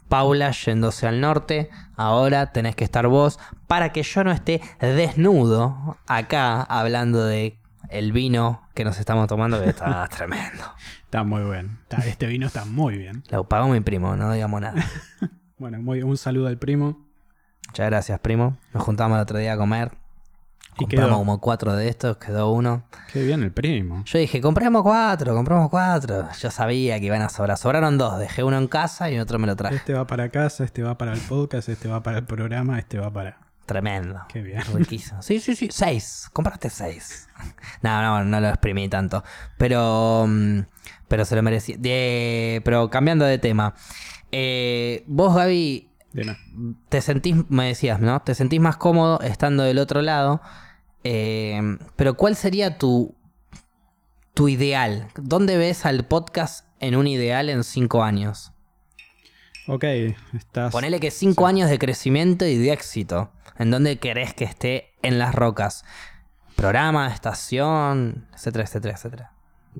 Paula 0.09 0.51
yéndose 0.51 1.07
al 1.07 1.21
norte. 1.21 1.69
Ahora 1.95 2.51
tenés 2.51 2.75
que 2.75 2.83
estar 2.83 3.07
vos 3.07 3.39
para 3.67 3.93
que 3.93 4.03
yo 4.03 4.25
no 4.25 4.31
esté 4.33 4.59
desnudo 4.81 5.97
acá 6.07 6.61
hablando 6.63 7.23
de 7.25 7.59
el 7.89 8.11
vino 8.11 8.67
que 8.75 8.83
nos 8.83 8.99
estamos 8.99 9.27
tomando 9.27 9.61
que 9.63 9.69
está 9.69 10.05
tremendo. 10.15 10.65
Está 11.05 11.23
muy 11.23 11.43
bien. 11.49 11.77
Está- 11.83 12.05
este 12.05 12.27
vino 12.27 12.47
está 12.47 12.65
muy 12.65 12.97
bien. 12.97 13.23
Lo 13.29 13.47
pagó 13.47 13.69
mi 13.69 13.79
primo, 13.79 14.17
no 14.17 14.33
digamos 14.33 14.59
nada. 14.59 14.83
Bueno, 15.57 15.77
muy, 15.81 16.01
un 16.03 16.15
saludo 16.15 16.47
al 16.47 16.57
primo. 16.57 17.08
Muchas 17.69 17.85
gracias, 17.87 18.19
primo. 18.19 18.57
Nos 18.73 18.83
juntamos 18.83 19.15
el 19.17 19.21
otro 19.21 19.37
día 19.37 19.53
a 19.53 19.57
comer. 19.57 19.91
Y 20.75 20.83
Compramos 20.85 21.09
quedó. 21.09 21.17
como 21.17 21.41
cuatro 21.41 21.75
de 21.75 21.89
estos, 21.89 22.17
quedó 22.17 22.51
uno. 22.51 22.83
Qué 23.11 23.21
bien 23.23 23.43
el 23.43 23.51
primo. 23.51 24.03
Yo 24.05 24.17
dije, 24.17 24.39
compremos 24.39 24.81
cuatro, 24.81 25.35
compremos 25.35 25.69
cuatro. 25.69 26.29
Yo 26.39 26.51
sabía 26.51 26.99
que 26.99 27.05
iban 27.07 27.21
a 27.21 27.27
sobrar. 27.29 27.57
Sobraron 27.57 27.97
dos. 27.97 28.17
Dejé 28.17 28.43
uno 28.43 28.57
en 28.57 28.67
casa 28.67 29.11
y 29.11 29.19
otro 29.19 29.39
me 29.39 29.47
lo 29.47 29.55
traje. 29.57 29.75
Este 29.75 29.93
va 29.93 30.07
para 30.07 30.29
casa, 30.29 30.63
este 30.63 30.81
va 30.81 30.97
para 30.97 31.13
el 31.13 31.19
podcast, 31.19 31.67
este 31.67 31.89
va 31.89 32.01
para 32.01 32.19
el 32.19 32.25
programa, 32.25 32.79
este 32.79 32.97
va 32.97 33.11
para... 33.11 33.37
Tremendo. 33.65 34.21
Qué 34.29 34.41
bien. 34.41 34.61
Riquísimo. 34.73 35.21
Sí, 35.21 35.39
sí, 35.41 35.55
sí. 35.55 35.67
Seis. 35.71 36.29
Compraste 36.33 36.69
seis. 36.69 37.27
No, 37.81 38.01
no, 38.01 38.23
no 38.23 38.39
lo 38.39 38.47
exprimí 38.49 38.89
tanto. 38.89 39.23
Pero. 39.57 40.25
mm, 40.27 40.61
Pero 41.07 41.23
se 41.25 41.35
lo 41.35 41.43
merecía. 41.43 41.75
De- 41.77 42.61
pero 42.65 42.89
cambiando 42.89 43.25
de 43.25 43.37
tema. 43.37 43.75
Eh, 44.31 45.03
vos, 45.07 45.35
Gaby, 45.35 45.88
De 46.13 46.25
nada. 46.25 46.39
te 46.89 47.01
sentís, 47.01 47.35
me 47.49 47.67
decías, 47.67 47.99
¿no? 47.99 48.19
Te 48.21 48.33
sentís 48.35 48.59
más 48.59 48.77
cómodo 48.77 49.19
estando 49.21 49.63
del 49.63 49.77
otro 49.79 50.01
lado. 50.01 50.41
eh, 51.03 51.61
pero 51.95 52.15
¿cuál 52.15 52.35
sería 52.35 52.77
tu, 52.77 53.15
tu 54.33 54.47
ideal? 54.47 55.07
¿Dónde 55.15 55.57
ves 55.57 55.85
al 55.85 56.05
podcast 56.05 56.65
en 56.79 56.95
un 56.95 57.07
ideal 57.07 57.49
en 57.49 57.63
cinco 57.63 58.03
años? 58.03 58.51
Ok, 59.67 59.83
estás... 60.33 60.71
Ponele 60.71 60.99
que 60.99 61.11
cinco 61.11 61.45
años 61.45 61.69
de 61.69 61.77
crecimiento 61.77 62.45
y 62.45 62.57
de 62.57 62.71
éxito. 62.73 63.31
¿En 63.57 63.69
dónde 63.71 63.99
querés 63.99 64.33
que 64.33 64.45
esté 64.45 64.93
en 65.03 65.19
las 65.19 65.35
rocas? 65.35 65.83
Programa, 66.55 67.07
estación, 67.13 68.25
etcétera, 68.33 68.63
etcétera, 68.63 68.93
etcétera. 68.95 69.31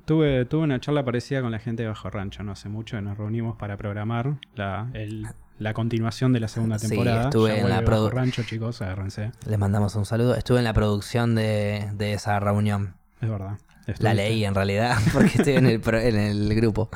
Tuve, 0.04 0.44
tuve 0.44 0.62
una 0.62 0.78
charla 0.80 1.04
parecida 1.04 1.42
con 1.42 1.50
la 1.50 1.58
gente 1.58 1.82
de 1.82 1.88
Bajo 1.88 2.08
Rancho 2.08 2.42
no 2.44 2.52
hace 2.52 2.68
mucho. 2.68 2.96
y 2.98 3.02
Nos 3.02 3.18
reunimos 3.18 3.56
para 3.56 3.76
programar 3.76 4.36
la, 4.54 4.88
el- 4.94 5.26
la 5.60 5.72
continuación 5.74 6.32
de 6.32 6.40
la 6.40 6.48
segunda 6.48 6.78
Sí, 6.78 6.88
temporada. 6.88 7.24
estuve 7.24 7.50
Ya 7.54 7.60
en 7.62 7.68
la 7.68 7.82
produ- 7.82 8.10
Rancho, 8.10 8.42
chicos, 8.42 8.82
agárrense. 8.82 9.30
Les 9.46 9.58
mandamos 9.58 9.94
un 9.94 10.04
saludo. 10.04 10.34
Estuve 10.34 10.58
en 10.58 10.64
la 10.64 10.72
producción 10.72 11.34
de, 11.36 11.90
de 11.94 12.14
esa 12.14 12.40
reunión. 12.40 12.96
Es 13.20 13.28
verdad. 13.30 13.58
La 13.98 14.14
leí 14.14 14.44
en 14.44 14.54
realidad, 14.54 14.96
porque 15.12 15.28
estoy 15.38 15.54
en 15.54 15.66
el, 15.66 15.80
pro- 15.80 15.98
en 16.00 16.16
el 16.16 16.54
grupo. 16.54 16.90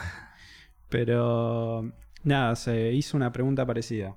Pero 0.88 1.90
nada, 2.22 2.56
se 2.56 2.92
hizo 2.92 3.16
una 3.16 3.32
pregunta 3.32 3.66
parecida. 3.66 4.14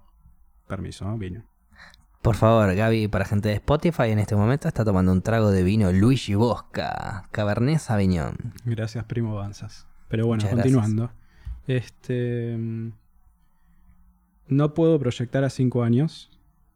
Permiso, 0.67 1.05
¿no? 1.05 1.17
vino. 1.17 1.43
Por 2.21 2.35
favor, 2.35 2.73
Gaby, 2.73 3.07
para 3.07 3.25
gente 3.25 3.49
de 3.49 3.55
Spotify, 3.55 4.09
en 4.09 4.19
este 4.19 4.35
momento 4.35 4.67
está 4.67 4.83
tomando 4.83 5.11
un 5.11 5.21
trago 5.21 5.49
de 5.51 5.63
vino 5.63 5.91
Luigi 5.93 6.35
Bosca, 6.35 7.25
Cabernet 7.31 7.79
Sauvignon. 7.79 8.35
Gracias, 8.65 9.05
primo 9.05 9.35
Banzas. 9.35 9.87
Pero 10.09 10.25
bueno, 10.27 10.43
Muchas 10.43 10.55
continuando. 10.55 11.11
Este. 11.67 12.57
No 14.47 14.73
puedo 14.73 14.97
proyectar 14.99 15.43
a 15.43 15.49
cinco 15.49 15.83
años. 15.83 16.29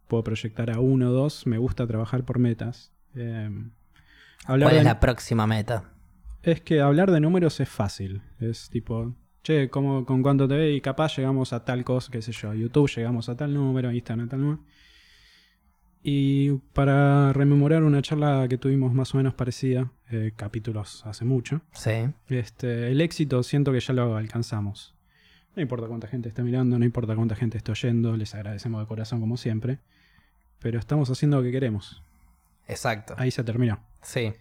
Puedo 0.07 0.23
proyectar 0.23 0.69
a 0.71 0.79
uno 0.79 1.09
o 1.09 1.13
dos. 1.13 1.47
Me 1.47 1.57
gusta 1.57 1.87
trabajar 1.87 2.25
por 2.25 2.37
metas. 2.39 2.91
Eh, 3.15 3.49
hablar 4.45 4.67
¿Cuál 4.69 4.75
es 4.77 4.81
de- 4.81 4.89
la 4.89 4.99
próxima 4.99 5.47
meta? 5.47 5.85
Es 6.43 6.61
que 6.61 6.81
hablar 6.81 7.11
de 7.11 7.19
números 7.19 7.59
es 7.59 7.69
fácil. 7.69 8.21
Es 8.39 8.69
tipo, 8.69 9.15
che, 9.43 9.69
¿cómo, 9.69 10.05
¿con 10.05 10.21
cuánto 10.23 10.47
te 10.47 10.55
ve? 10.55 10.73
Y 10.73 10.81
capaz 10.81 11.15
llegamos 11.17 11.53
a 11.53 11.63
tal 11.63 11.83
cosa, 11.83 12.11
qué 12.11 12.21
sé 12.21 12.31
yo. 12.31 12.53
YouTube 12.53 12.89
llegamos 12.95 13.29
a 13.29 13.37
tal 13.37 13.53
número, 13.53 13.91
Instagram 13.91 14.25
a 14.25 14.29
tal 14.29 14.41
número. 14.41 14.63
Y 16.03 16.53
para 16.73 17.31
rememorar 17.31 17.83
una 17.83 18.01
charla 18.01 18.47
que 18.49 18.57
tuvimos 18.57 18.91
más 18.93 19.13
o 19.13 19.17
menos 19.17 19.35
parecida, 19.35 19.91
eh, 20.09 20.31
capítulos 20.35 21.05
hace 21.05 21.25
mucho, 21.25 21.61
Sí. 21.73 21.91
este, 22.27 22.91
el 22.91 23.01
éxito 23.01 23.43
siento 23.43 23.71
que 23.71 23.79
ya 23.79 23.93
lo 23.93 24.15
alcanzamos. 24.15 24.95
No 25.55 25.61
importa 25.61 25.87
cuánta 25.87 26.07
gente 26.07 26.29
está 26.29 26.43
mirando, 26.43 26.79
no 26.79 26.85
importa 26.85 27.15
cuánta 27.15 27.35
gente 27.35 27.57
está 27.57 27.73
oyendo, 27.73 28.15
les 28.15 28.33
agradecemos 28.35 28.79
de 28.81 28.87
corazón 28.87 29.19
como 29.19 29.37
siempre. 29.37 29.79
Pero 30.59 30.79
estamos 30.79 31.09
haciendo 31.09 31.37
lo 31.37 31.43
que 31.43 31.51
queremos. 31.51 32.01
Exacto. 32.67 33.15
Ahí 33.17 33.31
se 33.31 33.43
terminó. 33.43 33.79
Sí. 34.01 34.33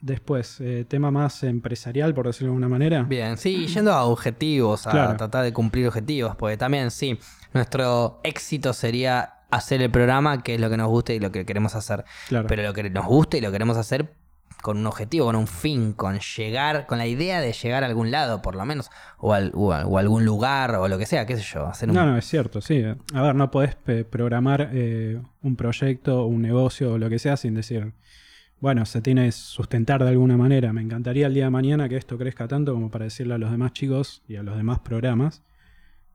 Después, 0.00 0.60
eh, 0.60 0.84
tema 0.86 1.10
más 1.10 1.42
empresarial, 1.42 2.14
por 2.14 2.26
decirlo 2.26 2.48
de 2.48 2.50
alguna 2.56 2.68
manera. 2.68 3.02
Bien, 3.02 3.36
sí, 3.38 3.66
yendo 3.66 3.92
a 3.92 4.04
objetivos, 4.04 4.86
a 4.86 4.90
Claro. 4.90 5.16
tratar 5.16 5.42
de 5.42 5.52
cumplir 5.52 5.88
objetivos, 5.88 6.36
porque 6.36 6.56
también 6.56 6.90
sí, 6.90 7.18
nuestro 7.54 8.20
éxito 8.22 8.72
sería 8.74 9.32
hacer 9.50 9.80
el 9.80 9.90
programa, 9.90 10.42
que 10.42 10.54
es 10.54 10.60
lo 10.60 10.68
que 10.68 10.76
nos 10.76 10.88
gusta 10.88 11.14
y 11.14 11.18
lo 11.18 11.32
que 11.32 11.46
queremos 11.46 11.74
hacer. 11.74 12.04
Claro. 12.28 12.46
Pero 12.46 12.62
lo 12.62 12.74
que 12.74 12.90
nos 12.90 13.06
gusta 13.06 13.38
y 13.38 13.40
lo 13.40 13.50
queremos 13.50 13.76
hacer 13.78 14.12
con 14.62 14.78
un 14.78 14.86
objetivo, 14.86 15.26
con 15.26 15.36
un 15.36 15.46
fin, 15.46 15.92
con 15.92 16.18
llegar, 16.18 16.86
con 16.86 16.98
la 16.98 17.06
idea 17.06 17.40
de 17.40 17.52
llegar 17.52 17.84
a 17.84 17.86
algún 17.86 18.10
lado, 18.10 18.42
por 18.42 18.56
lo 18.56 18.64
menos, 18.64 18.90
o, 19.18 19.32
al- 19.32 19.52
o 19.54 19.72
a, 19.72 19.80
algún 20.00 20.24
lugar, 20.24 20.74
o 20.76 20.88
lo 20.88 20.98
que 20.98 21.06
sea, 21.06 21.24
qué 21.26 21.36
sé 21.36 21.42
yo. 21.42 21.66
Hacer 21.66 21.88
un... 21.88 21.94
No, 21.94 22.04
no, 22.06 22.16
es 22.16 22.24
cierto, 22.26 22.60
sí. 22.60 22.82
A 23.14 23.22
ver, 23.22 23.34
no 23.34 23.50
podés 23.50 23.76
programar 24.10 24.70
eh, 24.72 25.20
un 25.42 25.56
proyecto, 25.56 26.26
un 26.26 26.42
negocio 26.42 26.92
o 26.94 26.98
lo 26.98 27.08
que 27.08 27.18
sea 27.18 27.36
sin 27.36 27.54
decir, 27.54 27.92
bueno, 28.60 28.86
se 28.86 29.00
tiene 29.02 29.26
que 29.26 29.32
sustentar 29.32 30.02
de 30.02 30.08
alguna 30.10 30.36
manera. 30.36 30.72
Me 30.72 30.80
encantaría 30.80 31.26
el 31.26 31.34
día 31.34 31.44
de 31.44 31.50
mañana 31.50 31.88
que 31.88 31.96
esto 31.96 32.16
crezca 32.18 32.48
tanto 32.48 32.72
como 32.72 32.90
para 32.90 33.04
decirle 33.04 33.34
a 33.34 33.38
los 33.38 33.50
demás 33.50 33.72
chicos 33.72 34.22
y 34.26 34.36
a 34.36 34.42
los 34.42 34.56
demás 34.56 34.78
programas, 34.80 35.42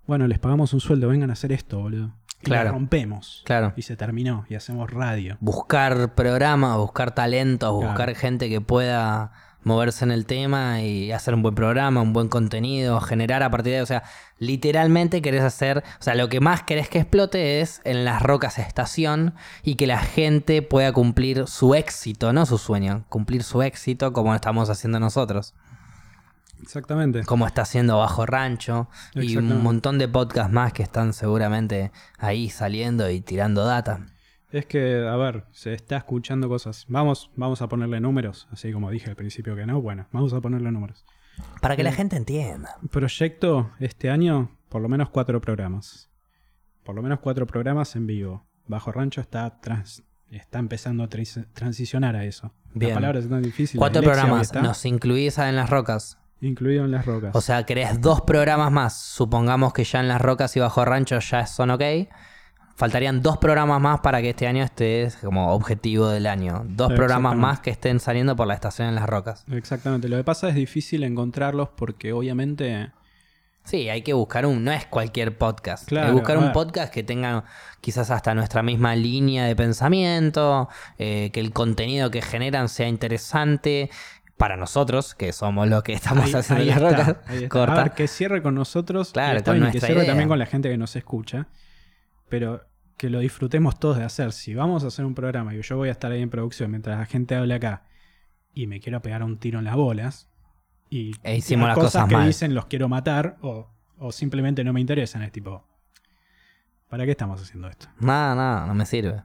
bueno, 0.05 0.27
les 0.27 0.39
pagamos 0.39 0.74
un 0.74 0.79
sueldo, 0.79 1.08
vengan 1.08 1.29
a 1.29 1.34
hacer 1.34 1.51
esto, 1.51 1.79
boludo. 1.79 2.12
Y 2.41 2.46
Claro. 2.46 2.65
la 2.65 2.72
rompemos. 2.72 3.43
Claro. 3.46 3.74
Y 3.75 3.84
se 3.84 3.96
terminó, 3.96 4.46
y 4.50 4.55
hacemos 4.55 4.89
radio. 4.91 5.38
Buscar 5.41 6.15
programas, 6.15 6.75
buscar 6.77 7.13
talentos, 7.13 7.70
Claro. 7.77 7.88
buscar 7.88 8.15
gente 8.15 8.50
que 8.50 8.62
pueda 8.62 9.31
moverse 9.63 10.03
en 10.03 10.10
el 10.10 10.25
tema 10.25 10.81
y 10.81 11.12
hacer 11.12 11.36
un 11.36 11.43
buen 11.43 11.53
programa, 11.53 12.01
un 12.01 12.13
buen 12.13 12.29
contenido, 12.29 13.00
generar 13.00 13.43
a 13.43 13.51
partir 13.51 13.74
de, 13.74 13.84
o 13.84 13.86
sea, 13.86 14.01
literalmente 14.39 15.22
querés 15.22 15.43
hacer, 15.43 15.84
o 16.00 16.03
sea, 16.03 16.15
lo 16.15 16.29
que 16.29 16.39
más 16.39 16.63
querés 16.63 16.89
que 16.89 16.98
explote 16.98 17.62
es 17.62 17.79
en 17.84 18.03
las 18.03 18.24
rocas 18.24 18.58
estación 18.58 19.36
y 19.62 19.75
que 19.75 19.86
la 19.86 20.00
gente 20.00 20.63
pueda 20.63 20.91
cumplir 20.93 21.46
su 21.48 21.75
éxito, 21.75 22.34
no 22.34 22.48
su 22.48 22.58
sueño, 22.58 23.05
cumplir 23.08 23.43
su 23.43 23.62
éxito 23.62 24.13
como 24.13 24.34
estamos 24.34 24.72
haciendo 24.72 25.00
nosotros, 25.00 25.53
Exactamente. 26.62 27.24
como 27.24 27.46
está 27.48 27.62
haciendo 27.63 27.98
Bajo 27.98 28.25
Rancho 28.25 28.89
y 29.15 29.38
un 29.38 29.62
montón 29.63 29.98
de 29.98 30.08
podcasts 30.08 30.51
más 30.51 30.74
que 30.74 30.84
están 30.84 31.13
seguramente 31.13 31.91
ahí 32.18 32.50
saliendo 32.50 33.10
y 33.10 33.22
tirando 33.22 33.65
data. 33.65 34.06
Es 34.51 34.65
que, 34.65 35.08
a 35.08 35.15
ver, 35.15 35.46
se 35.51 35.74
está 35.74 35.96
escuchando 35.98 36.50
cosas. 36.50 36.86
Vamos, 36.89 37.32
vamos 37.38 37.62
a 37.62 37.70
ponerle 37.70 38.01
números, 38.01 38.48
así 38.51 38.74
como 38.74 38.91
dije 38.91 39.10
al 39.10 39.15
principio 39.15 39.56
que 39.56 39.65
no. 39.65 39.82
Bueno, 39.82 40.08
vamos 40.12 40.34
a 40.34 40.41
ponerle 40.41 40.72
números. 40.72 41.06
Para 41.62 41.77
que 41.77 41.84
la 41.84 41.91
Eh, 41.91 41.94
gente 41.94 42.18
entienda. 42.18 42.75
Proyecto 42.91 43.72
este 43.80 44.10
año, 44.10 44.51
por 44.68 44.82
lo 44.82 44.89
menos 44.89 45.10
cuatro 45.10 45.39
programas. 45.39 46.10
Por 46.84 46.96
lo 46.96 47.01
menos 47.01 47.20
cuatro 47.20 47.48
programas 47.48 47.96
en 47.96 48.08
vivo. 48.08 48.46
Bajo 48.68 48.91
Rancho 48.91 49.22
está 49.22 49.60
trans- 49.62 50.03
está 50.30 50.60
empezando 50.60 51.03
a 51.03 51.08
transicionar 51.08 52.15
a 52.18 52.25
eso. 52.25 52.53
Bien. 52.74 52.89
Las 52.91 52.98
palabras 52.98 53.25
son 53.25 53.41
difíciles. 53.41 53.80
Cuatro 53.80 54.01
programas, 54.01 54.53
nos 54.53 54.86
incluís 54.86 55.38
en 55.38 55.56
las 55.56 55.70
rocas. 55.70 56.18
Incluido 56.41 56.86
en 56.86 56.91
las 56.91 57.05
rocas. 57.05 57.36
O 57.36 57.41
sea, 57.41 57.63
querés 57.63 58.01
dos 58.01 58.21
programas 58.21 58.71
más. 58.71 58.98
Supongamos 58.98 59.74
que 59.74 59.83
ya 59.83 60.00
en 60.00 60.07
las 60.07 60.21
rocas 60.21 60.55
y 60.57 60.60
bajo 60.60 60.83
rancho 60.86 61.19
ya 61.19 61.45
son 61.45 61.71
ok. 61.71 61.83
Faltarían 62.75 63.21
dos 63.21 63.38
programas 63.38 63.79
más 63.79 64.00
para 64.00 64.21
que 64.21 64.31
este 64.31 64.48
año 64.48 64.63
esté 64.63 65.10
como 65.24 65.53
objetivo 65.53 66.10
del 66.10 66.25
año. 66.25 66.63
Dos 66.65 66.91
programas 66.93 67.36
más 67.36 67.60
que 67.60 67.69
estén 67.69 68.00
saliendo 68.00 68.36
por 68.36 68.48
la 68.48 68.55
estación 68.55 68.88
en 68.88 68.95
las 68.95 69.07
rocas. 69.07 69.45
Exactamente. 69.51 70.10
Lo 70.10 70.17
que 70.17 70.24
pasa 70.24 70.50
es 70.50 70.55
difícil 70.55 71.03
encontrarlos 71.03 71.69
porque 71.69 72.12
obviamente 72.12 72.91
Sí, 73.63 73.89
hay 73.89 74.01
que 74.01 74.13
buscar 74.13 74.45
un. 74.45 74.63
No 74.63 74.71
es 74.71 74.86
cualquier 74.88 75.38
podcast. 75.38 75.88
Claro, 75.88 76.07
hay 76.07 76.13
que 76.13 76.19
buscar 76.19 76.38
un 76.39 76.51
podcast 76.51 76.91
que 76.91 77.03
tenga 77.03 77.43
quizás 77.79 78.10
hasta 78.10 78.33
nuestra 78.33 78.63
misma 78.63 78.95
línea 78.95 79.45
de 79.45 79.55
pensamiento. 79.55 80.67
eh, 80.98 81.29
que 81.31 81.39
el 81.39 81.53
contenido 81.53 82.10
que 82.10 82.21
generan 82.21 82.69
sea 82.69 82.88
interesante. 82.88 83.91
Para 84.41 84.57
nosotros, 84.57 85.13
que 85.15 85.31
somos 85.33 85.67
los 85.69 85.83
que 85.83 85.93
estamos 85.93 86.25
ahí, 86.25 86.33
haciendo 86.33 86.63
ahí 86.63 86.69
las 86.69 86.77
está, 86.77 86.89
rocas. 87.13 87.29
ahí 87.29 87.43
está. 87.43 87.50
corta. 87.50 87.74
A 87.74 87.83
ver, 87.83 87.91
que 87.93 88.07
cierre 88.07 88.41
con 88.41 88.55
nosotros 88.55 89.12
Claro, 89.13 89.36
y 89.36 89.38
está 89.38 89.51
con 89.51 89.60
bien, 89.60 89.69
y 89.69 89.71
que 89.71 89.79
cierre 89.79 90.01
idea. 90.01 90.07
también 90.07 90.27
con 90.29 90.39
la 90.39 90.45
gente 90.48 90.69
que 90.69 90.77
nos 90.77 90.95
escucha. 90.95 91.48
Pero 92.27 92.65
que 92.98 93.10
lo 93.10 93.19
disfrutemos 93.19 93.79
todos 93.79 93.98
de 93.98 94.03
hacer. 94.03 94.31
Si 94.31 94.53
vamos 94.55 94.83
a 94.83 94.88
hacer 94.88 95.05
un 95.05 95.15
programa 95.15 95.53
y 95.55 95.62
yo 95.62 95.77
voy 95.77 95.89
a 95.89 95.91
estar 95.91 96.12
ahí 96.12 96.21
en 96.21 96.29
producción 96.29 96.71
mientras 96.71 96.98
la 97.00 97.05
gente 97.05 97.36
habla 97.36 97.55
acá 97.55 97.83
y 98.53 98.67
me 98.67 98.79
quiero 98.79 99.01
pegar 99.01 99.24
un 99.24 99.38
tiro 99.38 99.60
en 99.60 99.65
las 99.65 99.75
bolas 99.75 100.29
y 100.89 101.12
E 101.24 101.36
hicimos 101.38 101.67
las 101.67 101.77
las 101.77 101.83
cosas 101.86 101.91
cosas 102.03 102.10
que 102.10 102.15
mal. 102.15 102.27
dicen 102.27 102.53
los 102.53 102.65
quiero 102.65 102.89
matar 102.89 103.38
o, 103.41 103.69
o 103.98 104.12
simplemente 104.12 104.63
no 104.63 104.74
me 104.74 104.81
interesan, 104.81 105.21
es 105.24 105.31
tipo, 105.31 105.65
¿para 106.89 107.05
qué 107.05 107.12
estamos 107.12 107.41
haciendo 107.41 107.69
esto? 107.69 107.88
No, 108.00 108.36
no, 108.36 108.67
no 108.67 108.74
me 108.74 108.86
sirve. 108.86 109.24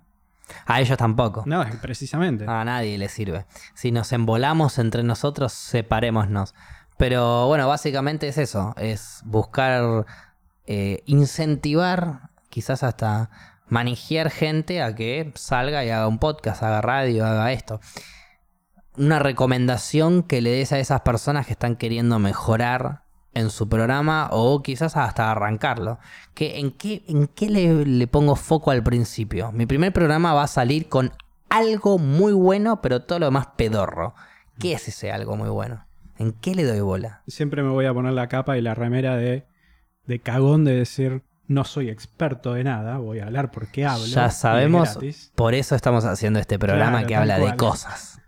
A 0.65 0.81
ellos 0.81 0.97
tampoco. 0.97 1.43
No, 1.47 1.65
precisamente. 1.81 2.45
A 2.47 2.65
nadie 2.65 2.99
le 2.99 3.09
sirve. 3.09 3.47
Si 3.75 3.91
nos 3.91 4.13
embolamos 4.13 4.79
entre 4.79 5.03
nosotros, 5.03 5.53
separémonos. 5.53 6.55
Pero 6.97 7.47
bueno, 7.47 7.69
básicamente 7.69 8.29
es 8.29 8.39
eso. 8.39 8.75
Es 8.77 9.21
buscar 9.25 10.07
eh, 10.67 11.03
incentivar, 11.07 12.31
quizás 12.49 12.83
hasta 12.83 13.31
manejar 13.69 14.31
gente 14.31 14.83
a 14.83 14.95
que 14.95 15.33
salga 15.35 15.85
y 15.85 15.91
haga 15.91 16.09
un 16.09 16.19
podcast, 16.19 16.63
haga 16.63 16.81
radio, 16.81 17.27
haga 17.27 17.53
esto. 17.53 17.81
Una 18.97 19.19
recomendación 19.19 20.23
que 20.23 20.41
le 20.41 20.51
des 20.51 20.73
a 20.73 20.79
esas 20.79 21.03
personas 21.03 21.47
que 21.47 21.53
están 21.53 21.77
queriendo 21.77 22.19
mejorar 22.19 23.06
en 23.37 23.51
su 23.51 23.69
programa 23.69 24.29
o 24.33 24.63
quizás 24.63 24.97
hasta 24.97 25.31
arrancarlo. 25.31 25.99
Que, 26.35 26.59
¿En 26.59 26.71
qué, 26.73 27.05
en 27.07 27.29
qué 27.29 27.51
le, 27.51 27.85
le 27.85 28.07
pongo 28.07 28.35
foco 28.35 28.71
al 28.71 28.83
principio? 28.83 29.53
Mi 29.53 29.67
primer 29.67 29.93
programa 29.93 30.33
va 30.33 30.45
a 30.45 30.49
salir 30.49 30.89
con 30.89 31.13
algo 31.51 31.99
muy 31.99 32.33
bueno, 32.33 32.81
pero 32.81 33.03
todo 33.03 33.19
lo 33.19 33.27
demás 33.27 33.49
pedorro. 33.57 34.15
¿Qué 34.59 34.73
es 34.73 34.89
ese 34.89 35.13
algo 35.13 35.37
muy 35.37 35.51
bueno? 35.51 35.87
¿En 36.19 36.33
qué 36.33 36.55
le 36.55 36.65
doy 36.65 36.81
bola? 36.81 37.23
Siempre 37.27 37.63
me 37.63 37.69
voy 37.69 37.85
a 37.85 37.93
poner 37.93 38.15
la 38.15 38.29
capa 38.29 38.57
y 38.57 38.63
la 38.63 38.75
remera 38.75 39.17
de, 39.17 39.47
de 40.07 40.19
cagón 40.21 40.65
de 40.65 40.75
decir, 40.75 41.23
no 41.47 41.65
soy 41.65 41.91
experto 41.91 42.55
de 42.55 42.65
nada, 42.65 42.97
voy 42.99 43.19
a 43.19 43.27
hablar 43.27 43.51
porque 43.51 43.85
hablo. 43.85 44.07
Ya 44.07 44.31
sabemos, 44.31 44.93
gratis". 44.93 45.33
por 45.35 45.55
eso 45.55 45.75
estamos 45.75 46.05
haciendo 46.07 46.39
este 46.39 46.59
programa 46.59 46.99
Claro, 46.99 47.07
que 47.07 47.17
habla 47.17 47.39
de 47.39 47.55
cosas. 47.57 48.19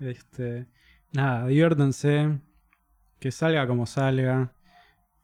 Este, 0.00 0.66
nada, 1.12 1.46
diviértanse, 1.46 2.40
que 3.20 3.30
salga 3.30 3.66
como 3.66 3.86
salga. 3.86 4.52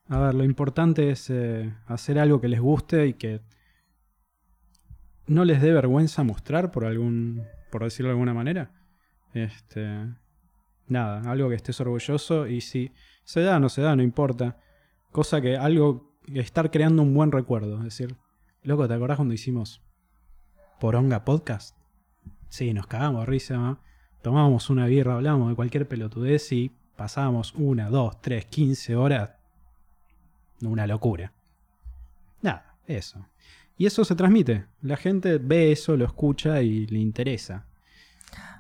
A 0.09 0.19
ver, 0.21 0.35
lo 0.35 0.45
importante 0.45 1.11
es 1.11 1.31
eh, 1.31 1.75
hacer 1.87 2.19
algo 2.19 2.41
que 2.41 2.49
les 2.49 2.61
guste 2.61 3.07
y 3.09 3.15
que 3.15 3.41
no 5.27 5.45
les 5.45 5.61
dé 5.61 5.73
vergüenza 5.73 6.23
mostrar 6.23 6.71
por 6.71 6.85
algún, 6.85 7.45
por 7.73 7.83
decirlo 7.83 8.11
de 8.11 8.13
alguna 8.13 8.35
manera. 8.35 8.71
Este, 9.35 10.07
nada, 10.87 11.29
algo 11.31 11.49
que 11.49 11.57
estés 11.57 11.81
orgulloso 11.81 12.47
y 12.47 12.61
si 12.61 12.93
se 13.25 13.41
da 13.41 13.57
o 13.57 13.61
no 13.61 13.69
se 13.69 13.83
da, 13.83 13.97
no 13.97 14.03
importa. 14.03 14.59
Cosa 15.11 15.41
que 15.41 15.57
algo, 15.57 16.17
estar 16.33 16.71
creando 16.71 17.03
un 17.03 17.15
buen 17.15 17.33
recuerdo. 17.33 17.79
Es 17.79 17.85
decir, 17.85 18.15
loco, 18.63 18.87
¿te 18.87 18.95
acordás 18.95 19.17
cuando 19.17 19.35
hicimos 19.35 19.83
Poronga 20.79 21.25
Podcast? 21.25 21.77
Sí, 22.49 22.73
nos 22.73 22.87
cagamos 22.87 23.27
risa, 23.27 23.57
¿no? 23.57 23.81
tomábamos 24.27 24.71
una 24.71 24.87
birra, 24.87 25.15
hablábamos 25.15 25.51
de 25.51 25.55
cualquier 25.55 25.87
pelotudez 25.87 26.51
y 26.51 26.76
pasábamos 26.97 27.55
una, 27.55 27.89
dos, 27.89 28.21
tres, 28.21 28.47
quince 28.47 28.97
horas. 28.97 29.31
Una 30.63 30.87
locura. 30.87 31.33
Nada, 32.43 32.75
eso. 32.87 33.27
Y 33.79 33.87
eso 33.87 34.05
se 34.05 34.15
transmite. 34.15 34.65
La 34.83 34.97
gente 34.97 35.39
ve 35.39 35.73
eso, 35.73 35.97
lo 35.97 36.07
escucha 36.07 36.63
y 36.63 36.87
le 36.87 36.99
interesa. 36.99 37.67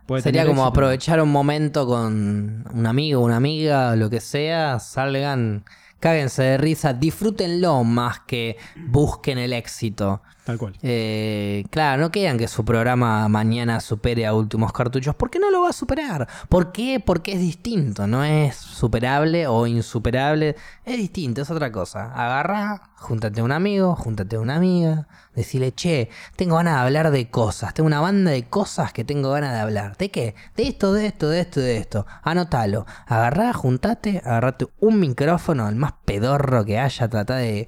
Puede 0.06 0.22
Sería 0.22 0.46
como 0.46 0.64
aprovechar 0.64 1.20
un 1.20 1.32
momento 1.32 1.86
con 1.86 2.64
un 2.72 2.86
amigo, 2.86 3.24
una 3.24 3.36
amiga, 3.36 3.96
lo 3.96 4.08
que 4.08 4.20
sea, 4.20 4.78
salgan, 4.78 5.64
cáguense 5.98 6.42
de 6.42 6.58
risa, 6.58 6.92
disfrútenlo 6.92 7.82
más 7.82 8.20
que 8.20 8.56
busquen 8.86 9.38
el 9.38 9.52
éxito. 9.52 10.22
Tal 10.46 10.58
cual. 10.58 10.74
Eh, 10.80 11.64
claro, 11.70 12.02
no 12.02 12.12
quedan 12.12 12.38
que 12.38 12.46
su 12.46 12.64
programa 12.64 13.28
mañana 13.28 13.80
supere 13.80 14.26
a 14.26 14.32
últimos 14.32 14.72
cartuchos. 14.72 15.12
¿Por 15.16 15.28
qué 15.28 15.40
no 15.40 15.50
lo 15.50 15.62
va 15.62 15.70
a 15.70 15.72
superar? 15.72 16.28
¿Por 16.48 16.70
qué? 16.70 17.02
Porque 17.04 17.32
es 17.32 17.40
distinto. 17.40 18.06
No 18.06 18.22
es 18.22 18.54
superable 18.54 19.48
o 19.48 19.66
insuperable. 19.66 20.54
Es 20.84 20.98
distinto, 20.98 21.42
es 21.42 21.50
otra 21.50 21.72
cosa. 21.72 22.12
Agarra, 22.12 22.90
júntate 22.94 23.40
a 23.40 23.44
un 23.44 23.50
amigo, 23.50 23.96
júntate 23.96 24.36
a 24.36 24.40
una 24.40 24.54
amiga. 24.54 25.08
Decirle, 25.34 25.74
che, 25.74 26.10
tengo 26.36 26.54
ganas 26.54 26.74
de 26.74 26.80
hablar 26.80 27.10
de 27.10 27.28
cosas. 27.28 27.74
Tengo 27.74 27.88
una 27.88 28.00
banda 28.00 28.30
de 28.30 28.48
cosas 28.48 28.92
que 28.92 29.02
tengo 29.02 29.32
ganas 29.32 29.52
de 29.52 29.58
hablar. 29.58 29.96
¿De 29.96 30.12
qué? 30.12 30.36
De 30.56 30.68
esto, 30.68 30.92
de 30.92 31.06
esto, 31.06 31.28
de 31.28 31.40
esto, 31.40 31.58
de 31.58 31.76
esto. 31.78 32.06
Anótalo. 32.22 32.86
Agarrá, 33.08 33.52
juntate, 33.52 34.22
agarrate 34.24 34.68
un 34.78 35.00
micrófono, 35.00 35.68
el 35.68 35.74
más 35.74 35.94
pedorro 36.04 36.64
que 36.64 36.78
haya. 36.78 37.08
Trata 37.08 37.34
de 37.34 37.66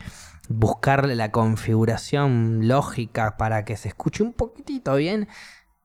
buscarle 0.49 1.15
la 1.15 1.31
configuración 1.31 2.67
lógica 2.67 3.37
para 3.37 3.65
que 3.65 3.77
se 3.77 3.89
escuche 3.89 4.23
un 4.23 4.33
poquitito 4.33 4.95
bien. 4.97 5.29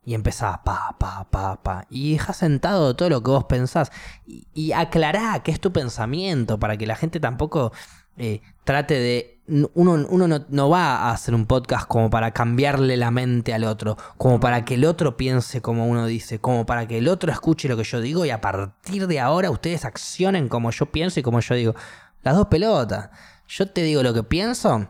Y 0.05 0.15
empezás 0.15 0.59
pa, 0.65 0.97
pa, 0.99 1.29
pa, 1.29 1.63
pa. 1.63 1.85
Y 1.89 2.13
dejas 2.13 2.37
sentado 2.37 2.93
todo 2.95 3.09
lo 3.09 3.23
que 3.23 3.31
vos 3.31 3.45
pensás. 3.45 3.91
Y, 4.25 4.47
y 4.53 4.73
aclará 4.73 5.41
qué 5.43 5.51
es 5.51 5.61
tu 5.61 5.71
pensamiento 5.71 6.59
para 6.59 6.75
que 6.75 6.85
la 6.85 6.95
gente 6.95 7.19
tampoco 7.19 7.71
eh, 8.17 8.41
trate 8.63 8.95
de... 8.95 9.29
Uno, 9.73 10.05
uno 10.09 10.27
no, 10.27 10.45
no 10.47 10.69
va 10.69 10.95
a 10.95 11.11
hacer 11.11 11.35
un 11.35 11.45
podcast 11.45 11.85
como 11.85 12.09
para 12.09 12.31
cambiarle 12.31 12.95
la 12.95 13.11
mente 13.11 13.53
al 13.53 13.65
otro, 13.65 13.97
como 14.17 14.39
para 14.39 14.63
que 14.63 14.75
el 14.75 14.85
otro 14.85 15.17
piense 15.17 15.61
como 15.61 15.85
uno 15.85 16.05
dice, 16.05 16.39
como 16.39 16.65
para 16.65 16.87
que 16.87 16.99
el 16.99 17.09
otro 17.09 17.29
escuche 17.29 17.67
lo 17.67 17.75
que 17.75 17.83
yo 17.83 17.99
digo 17.99 18.23
y 18.23 18.29
a 18.29 18.39
partir 18.39 19.05
de 19.07 19.19
ahora 19.19 19.51
ustedes 19.51 19.83
accionen 19.83 20.47
como 20.47 20.71
yo 20.71 20.85
pienso 20.85 21.19
y 21.19 21.23
como 21.23 21.41
yo 21.41 21.55
digo. 21.55 21.75
Las 22.21 22.37
dos 22.37 22.47
pelotas. 22.47 23.09
Yo 23.47 23.67
te 23.67 23.83
digo 23.83 24.03
lo 24.03 24.13
que 24.13 24.23
pienso 24.23 24.89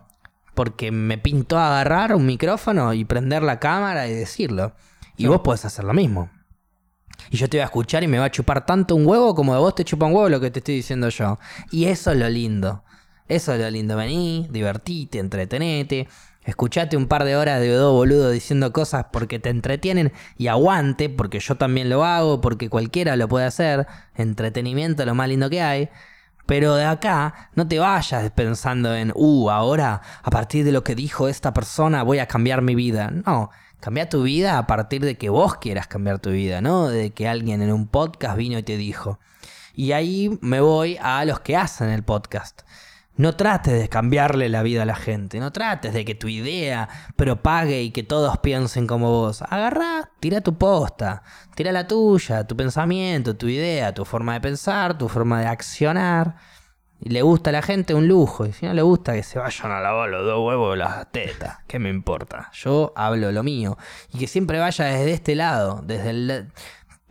porque 0.54 0.92
me 0.92 1.18
pintó 1.18 1.58
agarrar 1.58 2.16
un 2.16 2.26
micrófono 2.26 2.94
y 2.94 3.06
prender 3.06 3.44
la 3.44 3.60
cámara 3.60 4.08
y 4.08 4.14
decirlo. 4.14 4.74
Y 5.18 5.28
vos 5.28 5.42
podés 5.42 5.66
hacer 5.66 5.86
lo 5.86 5.94
mismo. 5.94 6.30
Y 7.30 7.38
yo 7.38 7.50
te 7.50 7.58
voy 7.58 7.62
a 7.62 7.66
escuchar 7.66 8.04
y 8.04 8.08
me 8.08 8.20
va 8.20 8.26
a 8.26 8.32
chupar 8.32 8.66
tanto 8.66 8.96
un 8.96 9.08
huevo 9.08 9.34
como 9.36 9.54
de 9.54 9.60
vos 9.60 9.76
te 9.76 9.84
chupa 9.84 10.06
un 10.06 10.14
huevo 10.14 10.30
lo 10.30 10.40
que 10.40 10.52
te 10.52 10.60
estoy 10.60 10.76
diciendo 10.76 11.10
yo. 11.10 11.40
Y 11.72 11.86
eso 11.86 12.12
es 12.12 12.18
lo 12.18 12.30
lindo. 12.30 12.84
Eso 13.28 13.54
es 13.54 13.60
lo 13.60 13.70
lindo. 13.70 13.96
Vení, 13.96 14.48
divertite, 14.52 15.20
entretenete. 15.20 16.08
Escuchate 16.44 16.98
un 16.98 17.08
par 17.08 17.24
de 17.24 17.38
horas 17.38 17.62
de 17.62 17.70
dos 17.70 17.94
boludos 17.94 18.34
diciendo 18.34 18.74
cosas 18.74 19.06
porque 19.12 19.40
te 19.40 19.50
entretienen 19.50 20.12
y 20.38 20.48
aguante, 20.48 21.10
porque 21.10 21.40
yo 21.40 21.56
también 21.56 21.90
lo 21.90 22.04
hago, 22.04 22.42
porque 22.42 22.70
cualquiera 22.70 23.16
lo 23.16 23.28
puede 23.30 23.46
hacer. 23.46 23.88
Entretenimiento, 24.16 25.06
lo 25.06 25.16
más 25.16 25.30
lindo 25.30 25.50
que 25.50 25.62
hay. 25.62 25.90
Pero 26.46 26.76
de 26.76 26.86
acá 26.86 27.50
no 27.56 27.68
te 27.68 27.80
vayas 27.80 28.30
pensando 28.32 28.94
en, 28.94 29.12
uh, 29.16 29.50
ahora 29.50 30.02
a 30.22 30.30
partir 30.30 30.66
de 30.66 30.72
lo 30.72 30.84
que 30.84 30.96
dijo 30.96 31.28
esta 31.28 31.54
persona 31.54 32.04
voy 32.04 32.20
a 32.20 32.28
cambiar 32.28 32.62
mi 32.62 32.76
vida. 32.76 33.12
No, 33.12 33.50
cambia 33.80 34.10
tu 34.10 34.24
vida 34.24 34.58
a 34.58 34.68
partir 34.68 35.04
de 35.04 35.18
que 35.18 35.30
vos 35.30 35.56
quieras 35.58 35.88
cambiar 35.88 36.20
tu 36.20 36.32
vida, 36.32 36.62
no 36.62 36.90
de 36.90 37.12
que 37.12 37.28
alguien 37.28 37.62
en 37.62 37.72
un 37.72 37.88
podcast 37.88 38.38
vino 38.38 38.58
y 38.58 38.64
te 38.64 38.78
dijo. 38.78 39.20
Y 39.74 39.94
ahí 39.94 40.38
me 40.42 40.62
voy 40.62 40.98
a 41.02 41.26
los 41.26 41.40
que 41.40 41.56
hacen 41.56 41.90
el 41.90 42.04
podcast. 42.04 42.62
No 43.16 43.36
trates 43.36 43.80
de 43.80 43.90
cambiarle 43.90 44.50
la 44.50 44.64
vida 44.64 44.84
a 44.84 44.86
la 44.86 44.96
gente, 44.96 45.40
no 45.40 45.52
trates 45.52 45.94
de 45.94 46.04
que 46.04 46.16
tu 46.16 46.28
idea 46.28 46.90
propague 47.16 47.84
y 47.84 47.92
que 47.92 48.02
todos 48.02 48.40
piensen 48.40 48.88
como 48.88 49.12
vos. 49.12 49.44
Agarrá, 49.44 50.10
tira 50.20 50.42
tu 50.42 50.58
posta, 50.58 51.22
tira 51.54 51.72
la 51.72 51.88
tuya, 51.88 52.48
tu 52.48 52.58
pensamiento, 52.58 53.38
tu 53.38 53.48
idea, 53.48 53.94
tu 53.94 54.04
forma 54.04 54.34
de 54.34 54.42
pensar, 54.42 54.98
tu 54.98 55.08
forma 55.10 55.42
de 55.42 55.48
accionar. 55.48 56.38
Y 57.00 57.10
le 57.10 57.22
gusta 57.22 57.50
a 57.50 57.54
la 57.54 57.62
gente 57.62 57.94
un 57.94 58.08
lujo, 58.08 58.46
y 58.46 58.54
si 58.54 58.66
no 58.66 58.74
le 58.74 58.82
gusta 58.82 59.14
que 59.14 59.24
se 59.24 59.38
vayan 59.38 59.72
a 59.74 59.82
lavar 59.82 60.10
los 60.10 60.26
dos 60.26 60.40
huevos 60.48 60.72
de 60.72 60.78
las 60.78 61.12
tetas, 61.12 61.58
¿qué 61.68 61.78
me 61.78 61.90
importa? 61.90 62.50
Yo 62.54 62.94
hablo 62.96 63.32
lo 63.32 63.44
mío. 63.44 63.78
Y 64.14 64.20
que 64.20 64.28
siempre 64.28 64.58
vaya 64.58 64.86
desde 64.86 65.12
este 65.12 65.36
lado, 65.36 65.82
desde 65.84 66.10
el... 66.12 66.52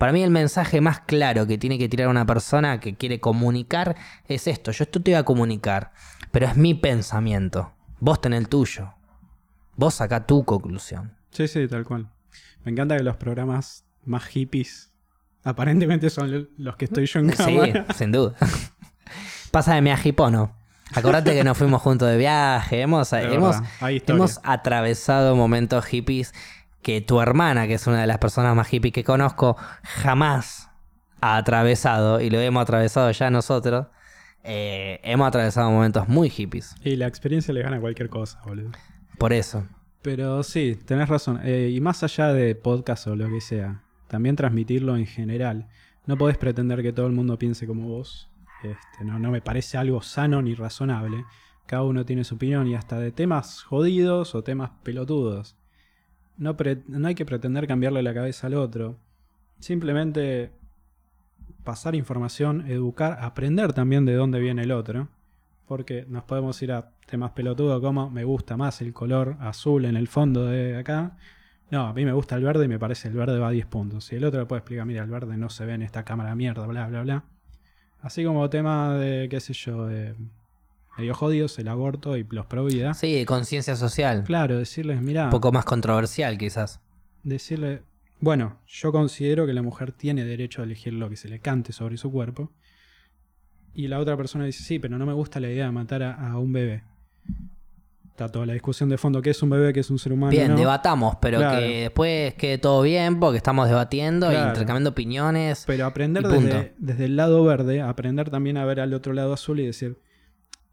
Para 0.02 0.12
mí 0.12 0.20
el 0.24 0.32
mensaje 0.32 0.80
más 0.80 0.98
claro 0.98 1.46
que 1.46 1.58
tiene 1.58 1.78
que 1.78 1.88
tirar 1.88 2.08
una 2.08 2.26
persona 2.26 2.80
que 2.80 2.96
quiere 2.96 3.20
comunicar 3.20 3.94
es 4.26 4.48
esto. 4.48 4.72
Yo 4.72 4.82
esto 4.82 5.00
te 5.00 5.12
voy 5.12 5.18
a 5.20 5.22
comunicar, 5.22 5.92
pero 6.32 6.46
es 6.46 6.56
mi 6.56 6.74
pensamiento. 6.74 7.72
Vos 8.00 8.20
tenés 8.20 8.40
el 8.40 8.48
tuyo. 8.48 8.94
Vos 9.76 9.94
saca 9.94 10.26
tu 10.26 10.44
conclusión. 10.44 11.16
Sí, 11.30 11.46
sí, 11.46 11.68
tal 11.68 11.84
cual. 11.84 12.10
Me 12.64 12.72
encanta 12.72 12.96
que 12.96 13.04
los 13.04 13.14
programas 13.14 13.84
más 14.04 14.24
hippies 14.24 14.90
aparentemente 15.44 16.10
son 16.10 16.48
los 16.58 16.74
que 16.74 16.86
estoy 16.86 17.06
yo 17.06 17.20
en 17.20 17.30
Sí, 17.36 17.36
cámara. 17.36 17.86
sin 17.94 18.10
duda. 18.10 18.34
Pasa 19.52 19.76
de 19.76 19.82
mi 19.82 19.92
ajipono. 19.92 20.56
Acordate 20.96 21.32
que 21.32 21.44
nos 21.44 21.56
fuimos 21.56 21.80
juntos 21.80 22.08
de 22.08 22.18
viaje. 22.18 22.80
Hemos, 22.80 23.12
hemos, 23.12 23.56
hemos 23.80 24.40
atravesado 24.42 25.36
momentos 25.36 25.84
hippies 25.84 26.34
que 26.82 27.00
tu 27.00 27.20
hermana, 27.20 27.66
que 27.66 27.74
es 27.74 27.86
una 27.86 28.00
de 28.00 28.06
las 28.06 28.18
personas 28.18 28.54
más 28.56 28.68
hippies 28.68 28.92
que 28.92 29.04
conozco, 29.04 29.56
jamás 29.82 30.70
ha 31.20 31.36
atravesado. 31.36 32.20
Y 32.20 32.30
lo 32.30 32.40
hemos 32.40 32.62
atravesado 32.62 33.10
ya 33.10 33.30
nosotros. 33.30 33.86
Eh, 34.44 35.00
hemos 35.04 35.28
atravesado 35.28 35.70
momentos 35.70 36.08
muy 36.08 36.28
hippies. 36.28 36.74
Y 36.82 36.96
la 36.96 37.06
experiencia 37.06 37.54
le 37.54 37.62
gana 37.62 37.76
a 37.76 37.80
cualquier 37.80 38.08
cosa, 38.08 38.40
boludo. 38.44 38.72
Por 39.18 39.32
eso. 39.32 39.66
Pero 40.02 40.42
sí, 40.42 40.76
tenés 40.84 41.08
razón. 41.08 41.40
Eh, 41.44 41.70
y 41.72 41.80
más 41.80 42.02
allá 42.02 42.32
de 42.32 42.56
podcast 42.56 43.06
o 43.06 43.14
lo 43.14 43.28
que 43.28 43.40
sea, 43.40 43.82
también 44.08 44.34
transmitirlo 44.34 44.96
en 44.96 45.06
general. 45.06 45.68
No 46.06 46.18
podés 46.18 46.36
pretender 46.36 46.82
que 46.82 46.92
todo 46.92 47.06
el 47.06 47.12
mundo 47.12 47.38
piense 47.38 47.68
como 47.68 47.86
vos. 47.86 48.28
Este, 48.64 49.04
no, 49.04 49.20
no 49.20 49.30
me 49.30 49.40
parece 49.40 49.78
algo 49.78 50.02
sano 50.02 50.42
ni 50.42 50.54
razonable. 50.54 51.24
Cada 51.66 51.84
uno 51.84 52.04
tiene 52.04 52.24
su 52.24 52.34
opinión 52.34 52.66
y 52.66 52.74
hasta 52.74 52.98
de 52.98 53.12
temas 53.12 53.62
jodidos 53.62 54.34
o 54.34 54.42
temas 54.42 54.70
pelotudos. 54.82 55.56
No, 56.36 56.56
no 56.88 57.08
hay 57.08 57.14
que 57.14 57.24
pretender 57.24 57.66
cambiarle 57.66 58.02
la 58.02 58.14
cabeza 58.14 58.46
al 58.46 58.54
otro. 58.54 58.96
Simplemente 59.58 60.50
pasar 61.64 61.94
información, 61.94 62.68
educar, 62.68 63.18
aprender 63.20 63.72
también 63.72 64.04
de 64.04 64.14
dónde 64.14 64.40
viene 64.40 64.62
el 64.62 64.72
otro. 64.72 65.08
Porque 65.66 66.04
nos 66.08 66.24
podemos 66.24 66.60
ir 66.62 66.72
a 66.72 66.90
temas 67.06 67.32
pelotudos 67.32 67.80
como 67.80 68.10
me 68.10 68.24
gusta 68.24 68.56
más 68.56 68.80
el 68.82 68.92
color 68.92 69.36
azul 69.40 69.84
en 69.84 69.96
el 69.96 70.08
fondo 70.08 70.46
de 70.46 70.76
acá. 70.76 71.16
No, 71.70 71.86
a 71.86 71.94
mí 71.94 72.04
me 72.04 72.12
gusta 72.12 72.36
el 72.36 72.44
verde 72.44 72.66
y 72.66 72.68
me 72.68 72.78
parece 72.78 73.08
el 73.08 73.14
verde 73.14 73.38
va 73.38 73.48
a 73.48 73.52
10 73.52 73.66
puntos. 73.66 74.12
Y 74.12 74.16
el 74.16 74.24
otro 74.24 74.40
le 74.40 74.46
puede 74.46 74.58
explicar, 74.58 74.84
mira, 74.84 75.02
el 75.02 75.10
verde 75.10 75.36
no 75.36 75.48
se 75.48 75.64
ve 75.64 75.74
en 75.74 75.82
esta 75.82 76.04
cámara 76.04 76.34
mierda, 76.34 76.66
bla, 76.66 76.86
bla, 76.88 77.02
bla. 77.02 77.24
Así 78.02 78.24
como 78.24 78.50
tema 78.50 78.94
de, 78.94 79.28
qué 79.30 79.40
sé 79.40 79.54
yo, 79.54 79.86
de 79.86 80.14
medio 80.98 81.14
jodidos, 81.14 81.58
el 81.58 81.68
aborto 81.68 82.16
y 82.16 82.24
los 82.30 82.46
pro 82.46 82.64
vida. 82.64 82.94
Sí, 82.94 83.24
conciencia 83.24 83.76
social. 83.76 84.24
Claro, 84.24 84.58
decirles, 84.58 85.00
mira, 85.02 85.24
Un 85.24 85.30
poco 85.30 85.52
más 85.52 85.64
controversial, 85.64 86.36
quizás. 86.38 86.80
decirle, 87.22 87.82
bueno, 88.20 88.58
yo 88.66 88.92
considero 88.92 89.46
que 89.46 89.52
la 89.52 89.62
mujer 89.62 89.92
tiene 89.92 90.24
derecho 90.24 90.60
a 90.62 90.64
elegir 90.64 90.92
lo 90.92 91.08
que 91.08 91.16
se 91.16 91.28
le 91.28 91.40
cante 91.40 91.72
sobre 91.72 91.96
su 91.96 92.10
cuerpo. 92.12 92.52
Y 93.74 93.88
la 93.88 93.98
otra 94.00 94.16
persona 94.16 94.44
dice, 94.44 94.62
sí, 94.62 94.78
pero 94.78 94.98
no 94.98 95.06
me 95.06 95.12
gusta 95.14 95.40
la 95.40 95.48
idea 95.50 95.64
de 95.64 95.72
matar 95.72 96.02
a, 96.02 96.12
a 96.30 96.38
un 96.38 96.52
bebé. 96.52 96.82
Está 98.10 98.28
toda 98.28 98.44
la 98.44 98.52
discusión 98.52 98.90
de 98.90 98.98
fondo, 98.98 99.22
¿qué 99.22 99.30
es 99.30 99.42
un 99.42 99.48
bebé, 99.48 99.72
qué 99.72 99.80
es 99.80 99.90
un 99.90 99.98
ser 99.98 100.12
humano? 100.12 100.30
Bien, 100.30 100.48
no? 100.48 100.56
debatamos, 100.58 101.16
pero 101.22 101.38
Claro. 101.38 101.58
que 101.60 101.80
después 101.84 102.34
quede 102.34 102.58
todo 102.58 102.82
bien 102.82 103.18
porque 103.18 103.38
estamos 103.38 103.66
debatiendo 103.68 104.30
e 104.30 104.34
intercambiando 104.34 104.90
opiniones. 104.90 105.64
Pero 105.66 105.86
aprender 105.86 106.28
desde, 106.28 106.74
desde 106.78 107.06
el 107.06 107.16
lado 107.16 107.42
verde, 107.44 107.80
aprender 107.80 108.28
también 108.28 108.58
a 108.58 108.66
ver 108.66 108.80
al 108.80 108.92
otro 108.92 109.14
lado 109.14 109.32
azul 109.32 109.58
y 109.60 109.66
decir, 109.66 109.96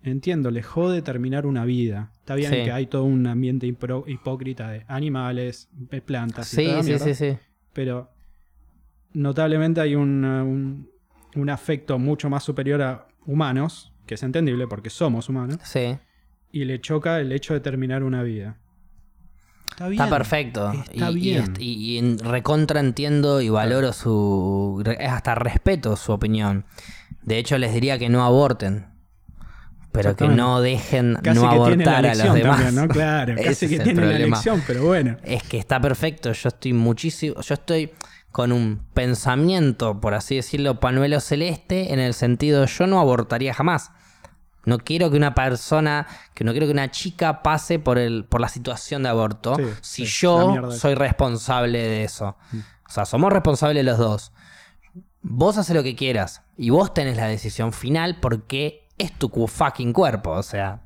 entiendo, 0.03 0.51
le 0.51 0.63
jode 0.63 1.01
terminar 1.01 1.45
una 1.45 1.65
vida. 1.65 2.11
Está 2.19 2.35
bien 2.35 2.51
Sí. 2.51 2.63
que 2.63 2.71
hay 2.71 2.85
todo 2.87 3.03
un 3.03 3.25
ambiente 3.27 3.67
hipócrita 3.67 4.69
de 4.69 4.85
animales, 4.87 5.69
de 5.73 6.01
plantas 6.01 6.51
y 6.53 6.55
Sí, 6.57 6.63
toda 6.65 6.77
la 6.77 6.83
sí, 6.83 6.89
mierda, 6.89 7.05
sí, 7.05 7.13
sí. 7.15 7.37
pero 7.73 8.09
notablemente 9.13 9.81
hay 9.81 9.95
un, 9.95 10.23
un, 10.25 10.89
un 11.35 11.49
afecto 11.49 11.97
mucho 11.99 12.29
más 12.29 12.43
superior 12.43 12.81
a 12.81 13.07
humanos, 13.25 13.93
que 14.05 14.15
es 14.15 14.23
entendible 14.23 14.67
porque 14.67 14.89
somos 14.89 15.29
humanos, 15.29 15.57
Sí. 15.63 15.97
y 16.51 16.65
le 16.65 16.79
choca 16.81 17.19
el 17.19 17.31
hecho 17.31 17.53
de 17.53 17.59
terminar 17.59 18.03
una 18.03 18.23
vida. 18.23 18.57
Está 19.71 19.87
bien. 19.87 20.01
Está 20.01 20.15
perfecto. 20.17 20.71
Está 20.71 21.11
y, 21.11 21.17
y 21.17 21.19
bien. 21.21 21.53
y- 21.59 21.97
y 21.99 22.17
recontra 22.17 22.79
entiendo 22.79 23.39
y 23.41 23.49
valoro 23.49 23.93
su. 23.93 24.83
hasta 24.99 25.35
respeto 25.35 25.95
su 25.95 26.11
opinión. 26.11 26.65
De 27.21 27.37
hecho, 27.37 27.57
les 27.57 27.73
diría 27.73 27.97
que 27.99 28.09
no 28.09 28.23
aborten. 28.25 28.87
Pero 29.91 30.15
que 30.15 30.27
no 30.27 30.61
dejen 30.61 31.17
Casi 31.21 31.39
no 31.39 31.49
abortar 31.49 32.05
a 32.05 32.13
los 32.15 32.33
demás. 32.33 32.57
también, 32.63 32.75
¿no? 32.75 32.87
Claro, 32.87 33.35
casi 33.43 33.65
es 33.65 33.71
que 33.71 33.75
el 33.77 33.83
tiene 33.83 34.01
la 34.01 34.07
problema. 34.07 34.25
elección, 34.37 34.63
pero 34.67 34.83
bueno. 34.85 35.17
Es 35.23 35.43
que 35.43 35.57
está 35.57 35.81
perfecto. 35.81 36.31
Yo 36.31 36.49
estoy 36.49 36.73
muchísimo. 36.73 37.41
Yo 37.41 37.53
estoy 37.55 37.91
con 38.31 38.51
un 38.51 38.81
pensamiento, 38.93 39.99
por 39.99 40.13
así 40.13 40.35
decirlo, 40.35 40.79
panuelo 40.79 41.19
celeste, 41.19 41.93
en 41.93 41.99
el 41.99 42.13
sentido 42.13 42.65
yo 42.65 42.85
no 42.85 42.99
abortaría 42.99 43.53
jamás. 43.53 43.91
No 44.65 44.77
quiero 44.77 45.09
que 45.09 45.17
una 45.17 45.33
persona, 45.33 46.05
que 46.35 46.43
no 46.43 46.51
quiero 46.51 46.67
que 46.67 46.73
una 46.73 46.91
chica 46.91 47.41
pase 47.41 47.79
por 47.79 47.97
el, 47.97 48.25
por 48.25 48.41
la 48.41 48.49
situación 48.49 49.01
de 49.03 49.09
aborto. 49.09 49.55
Sí, 49.55 49.63
si 49.81 50.05
sí, 50.05 50.21
yo 50.21 50.71
soy 50.71 50.93
responsable 50.93 51.79
de 51.79 52.03
eso. 52.03 52.37
O 52.87 52.91
sea, 52.91 53.05
somos 53.05 53.33
responsables 53.33 53.83
los 53.83 53.97
dos. 53.97 54.31
Vos 55.21 55.57
haces 55.57 55.75
lo 55.75 55.81
que 55.81 55.95
quieras 55.95 56.43
y 56.55 56.69
vos 56.69 56.93
tenés 56.93 57.17
la 57.17 57.27
decisión 57.27 57.73
final 57.73 58.19
porque 58.21 58.78
es 58.99 59.11
tu 59.13 59.29
fucking 59.47 59.93
cuerpo. 59.93 60.31
O 60.31 60.43
sea, 60.43 60.81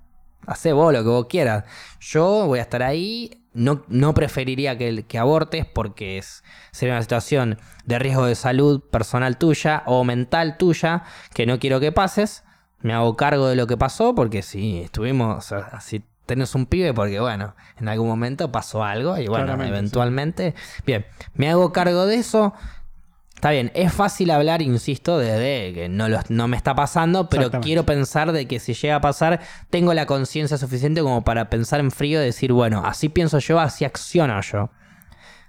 Hacé 0.46 0.74
vos 0.74 0.92
lo 0.94 1.04
que 1.04 1.10
vos 1.10 1.28
quieras. 1.28 1.64
Yo 2.00 2.46
voy 2.48 2.60
a 2.60 2.64
estar 2.64 2.84
ahí. 2.84 3.40
No, 3.54 3.84
no 3.88 4.16
preferiría 4.16 4.78
que, 4.80 5.06
que 5.06 5.20
abortes 5.20 5.66
porque 5.66 6.18
es, 6.18 6.44
sería 6.72 6.96
una 6.96 7.04
situación 7.04 7.60
de 7.86 8.00
riesgo 8.00 8.26
de 8.26 8.34
salud 8.34 8.82
personal 8.82 9.38
tuya 9.38 9.84
o 9.86 10.04
mental 10.04 10.58
tuya 10.58 11.04
que 11.36 11.46
no 11.46 11.60
quiero 11.60 11.80
que 11.80 11.92
pases. 11.92 12.44
Me 12.82 12.94
hago 12.94 13.16
cargo 13.16 13.48
de 13.48 13.56
lo 13.56 13.68
que 13.68 13.78
pasó 13.78 14.16
porque 14.16 14.42
si 14.42 14.82
estuvimos, 14.82 15.54
si 15.82 16.04
tenés 16.26 16.56
un 16.56 16.66
pibe 16.66 16.96
porque 16.96 17.20
bueno, 17.20 17.56
en 17.78 17.88
algún 17.90 18.08
momento 18.08 18.52
pasó 18.52 18.84
algo 18.84 19.18
y 19.20 19.28
bueno, 19.28 19.46
Claramente, 19.46 19.78
eventualmente, 19.78 20.56
bien, 20.86 21.06
me 21.36 21.50
hago 21.50 21.72
cargo 21.72 22.08
de 22.08 22.16
eso. 22.16 22.54
Está 23.44 23.52
bien, 23.52 23.72
es 23.74 23.92
fácil 23.92 24.32
hablar, 24.32 24.62
insisto, 24.62 25.18
desde 25.18 25.74
que 25.74 25.90
no, 25.90 26.48
me 26.48 26.56
está 26.56 26.76
pasando, 26.76 27.28
pero 27.28 27.52
quiero 27.52 27.86
pensar 27.86 28.32
de 28.32 28.48
que 28.48 28.58
si 28.62 28.74
llega 28.74 28.96
a 28.96 29.02
pasar, 29.02 29.42
tengo 29.70 29.94
la 29.94 30.06
conciencia 30.06 30.58
suficiente 30.58 31.02
como 31.02 31.26
para 31.26 31.50
pensar 31.50 31.82
en 31.82 31.92
frío 31.92 32.22
y 32.22 32.24
decir, 32.24 32.54
bueno, 32.54 32.84
así 32.86 33.10
pienso 33.10 33.40
yo, 33.40 33.60
así 33.60 33.84
acciono 33.84 34.40
yo. 34.40 34.70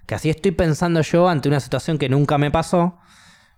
Que 0.07 0.17
así 0.17 0.29
estoy 0.29 0.51
pensando 0.51 1.03
yo 1.03 1.29
ante 1.29 1.49
una 1.49 1.61
situación 1.61 1.97
que 1.97 2.09
nunca 2.09 2.37
me 2.37 2.51
pasó, 2.51 2.99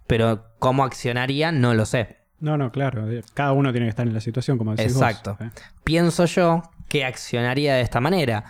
pero 0.07 0.45
cómo 0.59 0.85
accionaría 0.85 1.51
no 1.51 1.73
lo 1.73 1.87
sé. 1.87 2.19
No, 2.39 2.59
no, 2.59 2.71
claro. 2.71 3.11
eh, 3.11 3.23
Cada 3.33 3.53
uno 3.53 3.73
tiene 3.73 3.87
que 3.87 3.91
estar 3.91 4.07
en 4.07 4.13
la 4.13 4.21
situación, 4.21 4.59
como 4.59 4.75
decís 4.75 4.93
vos, 4.93 5.03
Exacto. 5.03 5.39
¿eh? 5.41 5.49
Pienso 5.83 6.27
yo 6.27 6.61
que 6.89 7.05
accionaría 7.05 7.75
de 7.75 7.81
esta 7.81 8.01
manera. 8.01 8.45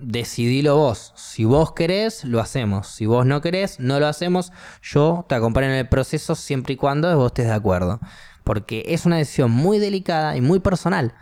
Decidilo 0.00 0.76
vos. 0.76 1.12
Si 1.16 1.44
vos 1.44 1.72
querés, 1.72 2.24
lo 2.24 2.40
hacemos. 2.40 2.88
Si 2.88 3.06
vos 3.06 3.26
no 3.26 3.40
querés, 3.40 3.78
no 3.80 4.00
lo 4.00 4.06
hacemos. 4.06 4.52
Yo 4.82 5.24
te 5.28 5.34
acompaño 5.34 5.66
en 5.68 5.74
el 5.74 5.88
proceso 5.88 6.34
siempre 6.34 6.74
y 6.74 6.76
cuando 6.76 7.16
vos 7.16 7.28
estés 7.28 7.46
de 7.46 7.52
acuerdo. 7.52 8.00
Porque 8.44 8.84
es 8.88 9.06
una 9.06 9.16
decisión 9.18 9.50
muy 9.50 9.78
delicada 9.78 10.36
y 10.36 10.40
muy 10.40 10.60
personal. 10.60 11.14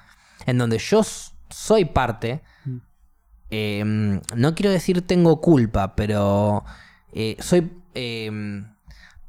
En 0.47 0.59
donde 0.59 0.79
yo 0.79 1.03
soy 1.51 1.85
parte. 1.85 2.43
Eh, 3.51 3.83
no 4.35 4.55
quiero 4.55 4.71
decir 4.71 5.07
tengo 5.07 5.41
culpa, 5.41 5.95
pero 5.95 6.65
eh, 7.13 7.37
soy... 7.41 7.73
eh, 7.95 8.65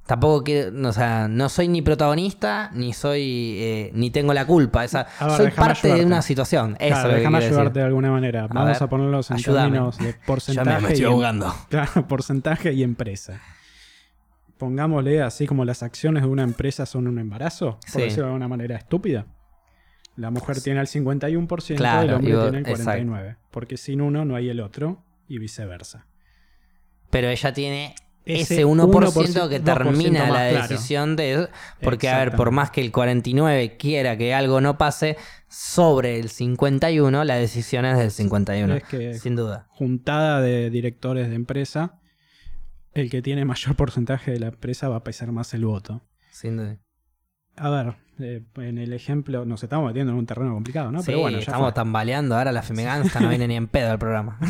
Tampoco 0.09 0.43
quiero, 0.43 0.89
o 0.89 0.91
sea, 0.91 1.27
no 1.27 1.49
soy 1.49 1.67
ni 1.67 1.83
protagonista, 1.83 2.71
ni 2.73 2.93
soy, 2.93 3.57
eh, 3.59 3.91
ni 3.93 4.09
tengo 4.09 4.33
la 4.33 4.47
culpa. 4.47 4.83
Esa, 4.83 5.05
A 5.19 5.27
ver, 5.27 5.37
soy 5.37 5.51
parte 5.51 5.93
de 5.93 6.03
una 6.03 6.23
situación. 6.23 6.75
Eso 6.79 6.95
Claro, 6.95 7.13
déjame 7.13 7.37
ayudarte 7.37 7.63
decir. 7.65 7.73
de 7.73 7.83
alguna 7.83 8.09
manera. 8.09 8.47
Vamos 8.47 8.65
ver, 8.73 8.83
a 8.83 8.89
ponerlos 8.89 9.29
en 9.29 9.37
ayúdame. 9.37 9.71
términos 9.77 9.97
de 9.99 10.05
Ya 10.11 10.17
me, 10.17 10.25
porcentaje. 10.25 10.81
me 10.81 10.87
estoy 10.87 10.97
y 11.01 11.05
en- 11.05 11.13
ahogando. 11.13 11.53
Claro, 11.69 12.07
porcentaje 12.07 12.73
y 12.73 12.81
empresa. 12.81 13.39
Pongámosle 14.57 15.21
así 15.21 15.45
como 15.45 15.63
las 15.63 15.83
acciones 15.83 16.23
de 16.23 16.29
una 16.29 16.43
empresa 16.43 16.85
son 16.87 17.07
un 17.07 17.19
embarazo, 17.19 17.79
por 17.79 17.89
Sí. 17.91 18.01
decirlo 18.01 18.23
de 18.25 18.29
alguna 18.31 18.47
manera 18.47 18.75
estúpida. 18.77 19.27
La 20.15 20.31
mujer 20.31 20.59
tiene 20.59 20.81
el 20.81 20.87
51% 20.87 21.69
y 22.03 22.07
el 22.07 22.13
hombre 22.15 22.35
vos- 22.35 22.43
tiene 22.51 22.57
el 22.57 22.65
49%. 22.65 23.37
Porque 23.51 23.77
sin 23.77 24.01
uno 24.01 24.25
no 24.25 24.35
hay 24.35 24.49
el 24.49 24.59
otro 24.59 25.03
y 25.27 25.37
viceversa. 25.37 26.07
Pero 27.11 27.29
ella 27.29 27.53
tiene 27.53 27.93
Ese 28.35 28.55
ese 28.55 28.65
1%, 28.65 29.49
que 29.49 29.61
1% 29.61 29.63
termina 29.63 30.29
la 30.29 30.49
claro. 30.49 30.67
decisión 30.67 31.15
de... 31.15 31.49
Porque, 31.81 32.09
a 32.09 32.19
ver, 32.19 32.35
por 32.35 32.51
más 32.51 32.71
que 32.71 32.81
el 32.81 32.91
49 32.91 33.77
quiera 33.77 34.17
que 34.17 34.33
algo 34.33 34.61
no 34.61 34.77
pase, 34.77 35.17
sobre 35.47 36.19
el 36.19 36.29
51 36.29 37.23
la 37.23 37.35
decisión 37.35 37.85
es 37.85 37.97
del 37.97 38.11
51. 38.11 38.75
Es 38.75 38.83
que 38.83 39.13
Sin 39.15 39.35
duda. 39.35 39.67
juntada 39.69 40.41
de 40.41 40.69
directores 40.69 41.29
de 41.29 41.35
empresa, 41.35 41.99
el 42.93 43.09
que 43.09 43.21
tiene 43.21 43.45
mayor 43.45 43.75
porcentaje 43.75 44.31
de 44.31 44.39
la 44.39 44.47
empresa 44.47 44.89
va 44.89 44.97
a 44.97 45.03
pesar 45.03 45.31
más 45.31 45.53
el 45.53 45.65
voto. 45.65 46.03
Sin 46.31 46.57
duda. 46.57 46.77
A 47.55 47.69
ver, 47.69 47.95
eh, 48.19 48.43
en 48.57 48.77
el 48.77 48.93
ejemplo, 48.93 49.45
nos 49.45 49.63
estamos 49.63 49.87
metiendo 49.87 50.11
en 50.13 50.19
un 50.19 50.25
terreno 50.25 50.53
complicado, 50.53 50.91
¿no? 50.91 50.99
sí, 51.01 51.07
Pero 51.07 51.19
bueno, 51.19 51.37
ya 51.37 51.43
estamos 51.43 51.67
fue. 51.67 51.73
tambaleando. 51.73 52.37
Ahora 52.37 52.51
la 52.51 52.61
Femegansta 52.61 53.19
no 53.19 53.29
viene 53.29 53.47
ni 53.47 53.55
en 53.55 53.67
pedo 53.67 53.91
al 53.91 53.99
programa. 53.99 54.39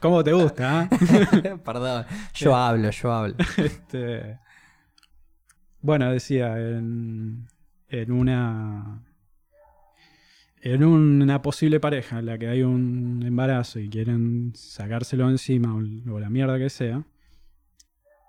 ¿Cómo 0.00 0.24
te 0.24 0.32
gusta? 0.32 0.82
ah? 0.82 0.88
Perdón. 1.64 2.06
Yo 2.34 2.56
hablo, 2.56 2.90
yo 2.90 3.12
hablo. 3.12 3.36
Este, 3.56 4.38
bueno, 5.82 6.10
decía, 6.10 6.58
en, 6.58 7.46
en 7.88 8.12
una 8.12 9.02
en 10.62 10.84
una 10.84 11.40
posible 11.40 11.80
pareja 11.80 12.18
en 12.18 12.26
la 12.26 12.36
que 12.38 12.48
hay 12.48 12.62
un 12.62 13.22
embarazo 13.24 13.78
y 13.78 13.88
quieren 13.88 14.52
sacárselo 14.54 15.30
encima 15.30 15.74
o, 15.74 15.78
o 16.14 16.20
la 16.20 16.28
mierda 16.28 16.58
que 16.58 16.68
sea, 16.68 17.02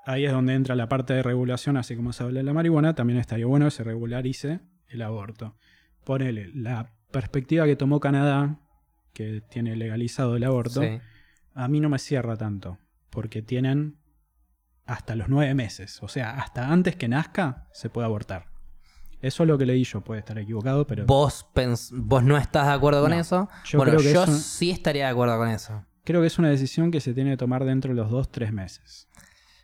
ahí 0.05 0.23
es 0.25 0.31
donde 0.31 0.53
entra 0.53 0.75
la 0.75 0.88
parte 0.88 1.13
de 1.13 1.23
regulación, 1.23 1.75
así 1.75 1.95
como 1.95 2.13
se 2.13 2.23
habla 2.23 2.39
de 2.39 2.43
la 2.45 2.53
marihuana, 2.53 2.95
también 2.95 3.19
estaría 3.19 3.45
bueno 3.47 3.65
que 3.65 3.71
se 3.71 3.84
regularice 3.84 4.62
el 4.88 5.01
aborto. 5.01 5.57
Ponele, 6.05 6.51
la 6.53 6.93
perspectiva 7.12 7.65
que 7.65 7.75
tomó 7.75 7.99
Canadá, 7.99 8.60
que 9.13 9.41
tiene 9.49 9.75
legalizado 9.75 10.38
el 10.38 10.45
aborto, 10.45 10.81
Sí. 10.81 10.99
A 11.53 11.67
mí 11.67 11.79
no 11.79 11.89
me 11.89 11.99
cierra 11.99 12.35
tanto, 12.37 12.77
porque 13.09 13.41
tienen 13.41 13.97
hasta 14.85 15.15
los 15.15 15.29
nueve 15.29 15.53
meses, 15.53 16.01
o 16.01 16.07
sea, 16.07 16.31
hasta 16.39 16.71
antes 16.71 16.95
que 16.95 17.07
nazca 17.07 17.67
se 17.73 17.89
puede 17.89 18.05
abortar. 18.05 18.47
Eso 19.21 19.43
es 19.43 19.47
lo 19.47 19.57
que 19.57 19.65
leí 19.67 19.83
yo, 19.83 20.01
puede 20.01 20.19
estar 20.19 20.37
equivocado, 20.39 20.87
pero 20.87 21.05
¿Vos, 21.05 21.45
pens- 21.53 21.91
¿Vos 21.93 22.23
no 22.23 22.37
estás 22.37 22.65
de 22.67 22.73
acuerdo 22.73 23.01
con 23.01 23.11
No, 23.11 23.19
eso? 23.19 23.47
yo 23.65 23.77
bueno, 23.77 23.91
creo 23.93 24.03
que 24.03 24.13
yo 24.13 24.23
eso- 24.23 24.33
sí 24.35 24.71
estaría 24.71 25.05
de 25.05 25.11
acuerdo 25.11 25.37
con 25.37 25.47
eso. 25.49 25.85
creo 26.03 26.21
que 26.21 26.27
es 26.27 26.39
una 26.39 26.49
decisión 26.49 26.89
que 26.89 26.99
se 27.01 27.13
tiene 27.13 27.29
que 27.31 27.37
tomar 27.37 27.63
dentro 27.63 27.89
de 27.93 27.95
los 28.01 28.09
dos, 28.09 28.31
tres 28.31 28.51
meses. 28.51 29.07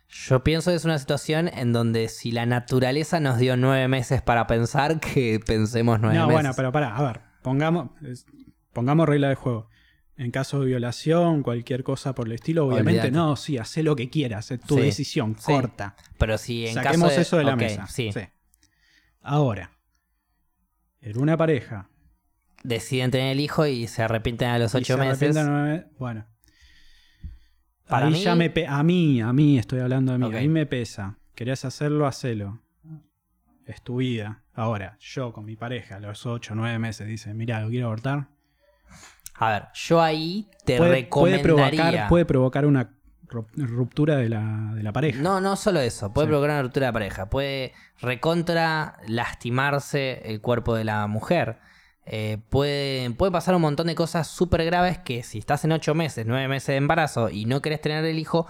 Yo 0.08 0.42
pienso 0.44 0.70
que 0.70 0.76
es 0.76 0.84
una 0.86 0.98
situación 0.98 1.48
en 1.48 1.72
donde 1.72 2.08
si 2.08 2.30
la 2.30 2.46
naturaleza 2.46 3.20
nos 3.20 3.38
dio 3.38 3.56
nueve 3.56 3.88
meses 3.88 4.22
para 4.22 4.46
pensar, 4.46 5.00
que 5.00 5.40
pensemos 5.44 5.98
nueve 6.00 6.16
no, 6.16 6.26
meses. 6.28 6.34
bueno, 6.34 6.52
pero 6.56 6.72
pará, 6.72 6.96
a 6.96 7.02
ver, 7.02 7.20
pongamos, 7.42 7.90
pongamos 8.72 9.06
regla 9.08 9.28
de 9.28 9.34
juego. 9.34 9.68
En 10.18 10.30
caso 10.32 10.60
de 10.60 10.66
violación, 10.66 11.42
cualquier 11.44 11.84
cosa 11.84 12.12
por 12.14 12.26
el 12.26 12.32
estilo, 12.32 12.66
obviamente 12.66 13.10
no, 13.10 13.36
sí, 13.36 13.56
hacé 13.56 13.82
lo 13.84 13.94
que 13.96 14.10
quieras, 14.10 14.50
es 14.50 14.60
tu 14.60 14.74
Sí, 14.74 14.80
decisión, 14.82 15.36
sí. 15.38 15.44
corta. 15.52 15.94
Pero 16.18 16.36
si 16.38 16.66
en 16.66 16.74
Saquemos 16.74 17.02
caso 17.08 17.14
de... 17.16 17.22
eso 17.22 17.36
de 17.38 17.44
la 17.44 17.54
mesa. 17.56 17.86
Sí. 17.86 18.10
Ahora, 19.22 19.70
en 21.00 21.18
una 21.18 21.36
pareja 21.36 21.88
Deciden 22.64 23.12
tener 23.12 23.30
el 23.32 23.40
hijo 23.40 23.64
y 23.66 23.86
se 23.86 24.02
arrepienten 24.02 24.48
a 24.48 24.58
los 24.58 24.74
ocho 24.74 24.96
se 24.96 25.00
meses. 25.00 25.36
nueve- 25.36 25.86
bueno. 26.00 26.26
Para 27.86 28.06
ahí 28.06 28.12
mí- 28.14 28.22
ya 28.24 28.34
me 28.34 28.50
pe- 28.50 28.66
a 28.66 28.82
mí, 28.82 29.20
a 29.20 29.32
mí 29.32 29.58
estoy 29.58 29.78
hablando 29.78 30.10
de 30.12 30.18
mí, 30.18 30.26
Ok. 30.26 30.34
ahí 30.34 30.48
me 30.48 30.66
pesa. 30.66 31.18
¿Querés 31.36 31.64
hacerlo? 31.64 32.04
Hacelo. 32.08 32.60
Es 33.64 33.80
tu 33.82 33.98
vida. 33.98 34.42
Ahora, 34.54 34.96
yo 34.98 35.32
con 35.32 35.44
mi 35.44 35.54
pareja 35.54 35.96
a 35.96 36.00
los 36.00 36.26
8 36.26 36.54
o 36.54 36.56
9 36.56 36.80
meses 36.80 37.06
dice, 37.06 37.32
mira, 37.32 37.60
lo 37.60 37.68
quiero 37.68 37.86
abortar. 37.86 38.26
A 39.38 39.50
ver, 39.50 39.64
yo 39.74 40.00
ahí 40.02 40.48
te 40.64 40.76
Puede, 40.78 41.04
puede 41.06 41.36
recomendaría... 41.38 41.82
provocar, 41.82 42.08
puede 42.08 42.24
provocar 42.24 42.66
una 42.66 42.90
ru- 43.28 43.46
ruptura 43.54 44.16
de 44.16 44.28
la, 44.28 44.72
de 44.74 44.82
la 44.82 44.92
pareja. 44.92 45.20
No, 45.22 45.40
no 45.40 45.54
solo 45.56 45.80
eso, 45.80 46.12
puede 46.12 46.26
Sí. 46.26 46.30
provocar 46.30 46.50
una 46.50 46.62
ruptura 46.62 46.86
de 46.86 46.92
pareja, 46.92 47.30
puede 47.30 47.72
recontra 48.00 48.98
lastimarse 49.06 50.22
el 50.24 50.40
cuerpo 50.40 50.74
de 50.74 50.84
la 50.84 51.06
mujer. 51.06 51.58
Eh, 52.10 52.38
puede, 52.48 53.10
puede 53.10 53.30
pasar 53.30 53.54
un 53.54 53.62
montón 53.62 53.86
de 53.86 53.94
cosas 53.94 54.26
súper 54.28 54.64
graves 54.64 54.98
que 54.98 55.22
si 55.22 55.38
estás 55.38 55.64
en 55.64 55.72
8 55.72 55.94
meses, 55.94 56.24
9 56.26 56.48
meses 56.48 56.68
de 56.68 56.76
embarazo 56.76 57.28
y 57.30 57.44
no 57.44 57.60
querés 57.62 57.80
tener 57.80 58.04
el 58.04 58.18
hijo, 58.18 58.46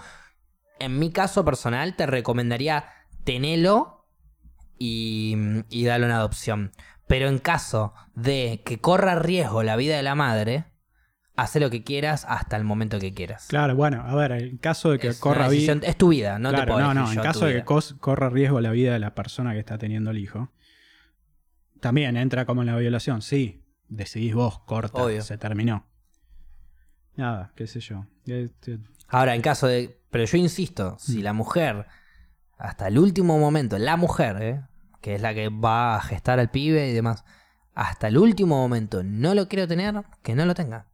en 0.79 0.97
mi 0.97 1.11
caso 1.11 1.43
personal 1.43 1.95
te 1.97 2.05
recomendaría 2.05 2.85
tenelo 3.25 4.05
y, 4.77 5.35
y 5.69 5.83
darle 5.85 6.05
una 6.05 6.17
adopción. 6.17 6.71
Pero 7.05 7.27
en 7.27 7.37
caso 7.39 7.93
de 8.15 8.61
que 8.65 8.79
corra 8.79 9.15
riesgo 9.15 9.61
la 9.63 9.75
vida 9.75 9.97
de 9.97 10.03
la 10.03 10.15
madre, 10.15 10.65
hace 11.41 11.59
lo 11.59 11.69
que 11.69 11.83
quieras 11.83 12.25
hasta 12.27 12.55
el 12.57 12.63
momento 12.63 12.99
que 12.99 13.13
quieras. 13.13 13.47
Claro, 13.47 13.75
bueno, 13.75 14.03
a 14.05 14.15
ver, 14.15 14.31
en 14.33 14.57
caso 14.57 14.91
de 14.91 14.99
que 14.99 15.07
es, 15.09 15.19
corra 15.19 15.41
una 15.41 15.49
vi- 15.49 15.55
decisión- 15.57 15.81
es 15.83 15.97
tu 15.97 16.09
vida, 16.09 16.39
no 16.39 16.51
te 16.53 16.63
puedo 16.65 16.79
no, 16.79 16.93
no, 16.93 17.11
en 17.11 17.19
caso 17.19 17.45
de 17.45 17.51
que 17.53 17.61
vida. 17.63 17.97
corra 17.99 18.29
riesgo 18.29 18.61
la 18.61 18.71
vida 18.71 18.93
de 18.93 18.99
la 18.99 19.13
persona 19.15 19.53
que 19.53 19.59
está 19.59 19.77
teniendo 19.77 20.11
el 20.11 20.17
hijo, 20.17 20.51
también 21.79 22.17
entra 22.17 22.45
como 22.45 22.61
en 22.61 22.67
la 22.67 22.75
violación. 22.75 23.21
Sí, 23.21 23.63
decidís 23.87 24.33
vos, 24.33 24.59
corta, 24.59 25.01
Obvio. 25.03 25.21
se 25.21 25.37
terminó. 25.37 25.85
Nada, 27.15 27.51
qué 27.55 27.67
sé 27.67 27.79
yo. 27.79 28.05
Este, 28.25 28.79
Ahora, 29.07 29.35
en 29.35 29.41
caso 29.41 29.67
de. 29.67 29.99
Pero 30.11 30.25
yo 30.25 30.37
insisto, 30.37 30.93
Mm. 30.93 30.99
si 30.99 31.21
la 31.21 31.33
mujer, 31.33 31.85
hasta 32.57 32.87
el 32.87 32.97
último 32.97 33.39
momento, 33.39 33.77
la 33.77 33.95
mujer, 33.97 34.37
¿eh? 34.41 34.61
que 35.01 35.15
es 35.15 35.21
la 35.21 35.33
que 35.33 35.49
va 35.49 35.95
a 35.95 36.01
gestar 36.01 36.39
al 36.39 36.49
pibe 36.49 36.89
y 36.89 36.93
demás, 36.93 37.23
hasta 37.73 38.07
el 38.09 38.17
último 38.17 38.57
momento 38.57 39.03
no 39.03 39.33
lo 39.35 39.47
quiero 39.47 39.67
tener, 39.67 40.03
que 40.23 40.35
no 40.35 40.45
lo 40.45 40.53
tenga. 40.55 40.87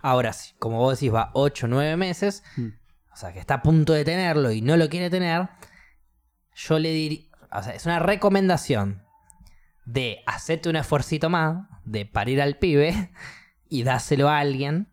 Ahora, 0.00 0.34
como 0.58 0.78
vos 0.78 0.98
decís, 0.98 1.14
va 1.14 1.30
8 1.34 1.66
o 1.66 1.68
9 1.68 1.96
meses, 1.96 2.42
mm. 2.56 2.68
o 3.12 3.16
sea, 3.16 3.32
que 3.32 3.40
está 3.40 3.54
a 3.54 3.62
punto 3.62 3.92
de 3.92 4.04
tenerlo 4.04 4.52
y 4.52 4.62
no 4.62 4.76
lo 4.76 4.88
quiere 4.88 5.10
tener, 5.10 5.48
yo 6.54 6.78
le 6.78 6.90
diría. 6.90 7.24
O 7.52 7.62
sea, 7.62 7.74
es 7.74 7.86
una 7.86 7.98
recomendación 7.98 9.02
de 9.84 10.22
hacerte 10.26 10.68
un 10.68 10.76
esfuercito 10.76 11.30
más, 11.30 11.66
de 11.84 12.04
parir 12.04 12.42
al 12.42 12.58
pibe 12.58 13.10
y 13.68 13.82
dáselo 13.82 14.28
a 14.28 14.38
alguien 14.38 14.92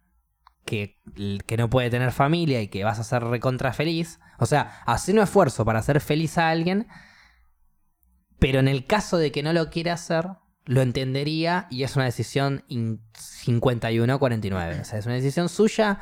que, 0.66 1.02
que 1.46 1.58
no 1.58 1.70
puede 1.70 1.90
tener 1.90 2.12
familia 2.12 2.62
y 2.62 2.70
que 2.70 2.84
vas 2.84 3.00
a 3.00 3.04
ser 3.04 3.24
recontra 3.24 3.74
feliz. 3.74 4.20
O 4.40 4.46
sea, 4.46 4.82
hacer 4.86 5.16
un 5.16 5.22
esfuerzo 5.22 5.66
para 5.66 5.80
hacer 5.80 6.02
feliz 6.02 6.38
a 6.38 6.50
alguien, 6.50 6.88
pero 8.40 8.60
en 8.60 8.68
el 8.68 8.86
caso 8.86 9.18
de 9.18 9.32
que 9.32 9.44
no 9.44 9.54
lo 9.54 9.70
quiera 9.70 9.94
hacer, 9.94 10.28
lo 10.66 10.82
entendería 10.82 11.68
y 11.70 11.84
es 11.84 11.96
una 11.96 12.06
decisión 12.06 12.64
in- 12.68 13.02
51-49. 13.14 14.82
O 14.82 14.84
sea, 14.86 15.00
es 15.00 15.06
una 15.06 15.16
decisión 15.16 15.50
suya 15.50 16.00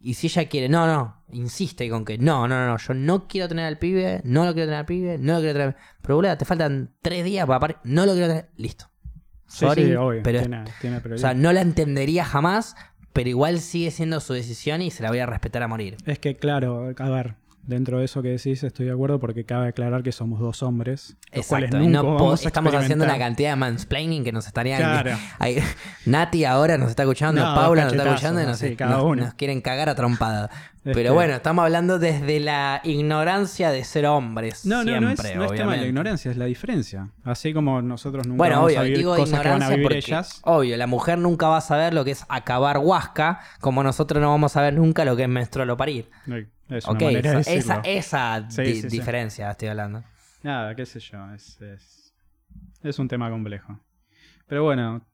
y 0.00 0.14
si 0.14 0.26
ella 0.28 0.48
quiere, 0.48 0.68
no, 0.68 0.86
no, 0.86 1.24
insiste 1.32 1.88
con 1.90 2.04
que 2.04 2.18
no, 2.18 2.46
no, 2.46 2.66
no, 2.66 2.76
yo 2.76 2.94
no 2.94 3.26
quiero 3.26 3.48
tener 3.48 3.64
al 3.64 3.78
pibe, 3.78 4.20
no 4.24 4.44
lo 4.44 4.52
quiero 4.52 4.66
tener 4.66 4.80
al 4.80 4.86
pibe, 4.86 5.18
no 5.18 5.34
lo 5.34 5.38
quiero 5.40 5.54
tener. 5.58 5.76
Pero 6.02 6.16
boludo, 6.16 6.36
te 6.36 6.44
faltan 6.44 6.94
tres 7.02 7.24
días 7.24 7.46
para 7.46 7.58
parir, 7.60 7.76
no 7.84 8.06
lo 8.06 8.12
quiero 8.12 8.28
tener, 8.28 8.50
listo. 8.56 8.90
Sí, 9.48 9.64
Sorry, 9.64 9.84
sí, 9.86 9.94
obvio. 9.94 10.22
pero 10.22 10.40
tiene, 10.40 10.64
tiene 10.80 11.00
o 11.14 11.18
sea, 11.18 11.32
no 11.34 11.52
la 11.52 11.60
entendería 11.60 12.24
jamás, 12.24 12.76
pero 13.12 13.28
igual 13.30 13.60
sigue 13.60 13.90
siendo 13.90 14.20
su 14.20 14.34
decisión 14.34 14.82
y 14.82 14.90
se 14.90 15.02
la 15.02 15.08
voy 15.08 15.20
a 15.20 15.26
respetar 15.26 15.62
a 15.62 15.68
morir. 15.68 15.96
Es 16.04 16.18
que, 16.18 16.36
claro, 16.36 16.92
a 16.98 17.08
ver, 17.10 17.36
dentro 17.66 17.98
de 17.98 18.04
eso 18.04 18.22
que 18.22 18.28
decís 18.28 18.62
estoy 18.62 18.86
de 18.86 18.92
acuerdo 18.92 19.18
porque 19.20 19.44
cabe 19.44 19.68
aclarar 19.68 20.02
que 20.02 20.12
somos 20.12 20.40
dos 20.40 20.62
hombres. 20.62 21.16
Los 21.32 21.46
cuales 21.46 21.68
Exacto. 21.68 21.86
nunca 21.86 22.02
no 22.02 22.14
vamos 22.14 22.46
estamos 22.46 22.74
haciendo 22.74 23.04
una 23.04 23.18
cantidad 23.18 23.50
de 23.50 23.56
mansplaining 23.56 24.24
que 24.24 24.32
nos 24.32 24.46
estarían. 24.46 24.78
Claro. 24.78 25.18
Ahí- 25.38 25.58
Nati 26.06 26.44
ahora 26.44 26.78
nos 26.78 26.90
está 26.90 27.02
escuchando, 27.02 27.42
No, 27.44 27.54
Paula 27.54 27.84
nos 27.84 27.92
está 27.92 28.08
escuchando 28.08 28.40
y 28.42 28.46
nos, 28.46 28.62
así, 28.62 28.76
cada 28.76 28.96
nos- 28.96 29.04
uno. 29.04 29.24
nos 29.24 29.34
quieren 29.34 29.60
cagar 29.60 29.88
a 29.88 29.94
trompada. 29.94 30.50
Es 30.84 30.94
Pero 30.94 31.14
bueno, 31.14 31.34
estamos 31.34 31.64
hablando 31.64 31.98
desde 31.98 32.38
la 32.38 32.80
ignorancia 32.84 33.72
de 33.72 33.82
ser 33.82 34.06
hombres. 34.06 34.64
No, 34.64 34.84
no, 34.84 35.00
no 35.00 35.10
es, 35.10 35.18
siempre, 35.18 35.36
no 35.36 35.44
es 35.46 35.58
tema 35.58 35.72
de 35.72 35.80
la 35.80 35.86
ignorancia, 35.88 36.30
es 36.30 36.36
la 36.36 36.44
diferencia. 36.44 37.08
Así 37.24 37.52
como 37.52 37.82
nosotros 37.82 38.24
nunca 38.24 38.38
Bueno, 38.38 38.54
vamos 38.56 38.68
obvio, 38.70 38.80
a 38.80 38.82
vivir 38.84 38.98
digo 38.98 39.16
cosas 39.16 39.40
que 39.40 39.48
van 39.48 39.62
a 39.62 39.66
ignorancia 39.66 39.76
vivir 39.76 39.82
porque, 39.88 39.98
ellas. 39.98 40.40
obvio, 40.44 40.76
la 40.76 40.86
mujer 40.86 41.18
nunca 41.18 41.48
va 41.48 41.56
a 41.56 41.60
saber 41.60 41.92
lo 41.92 42.04
que 42.04 42.12
es 42.12 42.24
acabar 42.28 42.78
huasca, 42.78 43.40
como 43.60 43.82
nosotros 43.82 44.22
no 44.22 44.30
vamos 44.30 44.56
a 44.56 44.62
ver 44.62 44.74
nunca 44.74 45.04
lo 45.04 45.16
que 45.16 45.24
es 45.24 45.28
menstrual 45.28 45.70
o 45.70 45.76
parir. 45.76 46.08
Es 46.68 46.84
una 46.86 46.98
de 46.98 47.18
esa, 47.20 47.38
esa, 47.40 47.50
decirlo. 47.50 47.80
esa 47.84 48.50
Sí, 48.50 48.62
di- 48.62 48.74
sí, 48.74 48.80
sí. 48.82 48.88
diferencia 48.98 49.50
estoy 49.50 49.68
hablando. 49.68 50.02
Nada, 50.42 50.74
qué 50.74 50.84
sé 50.86 51.00
yo, 51.00 51.32
es, 51.32 51.60
es, 51.60 52.14
es 52.82 52.98
un 52.98 53.08
tema 53.08 53.30
complejo. 53.30 53.80
Pero 54.46 54.64
bueno, 54.64 55.06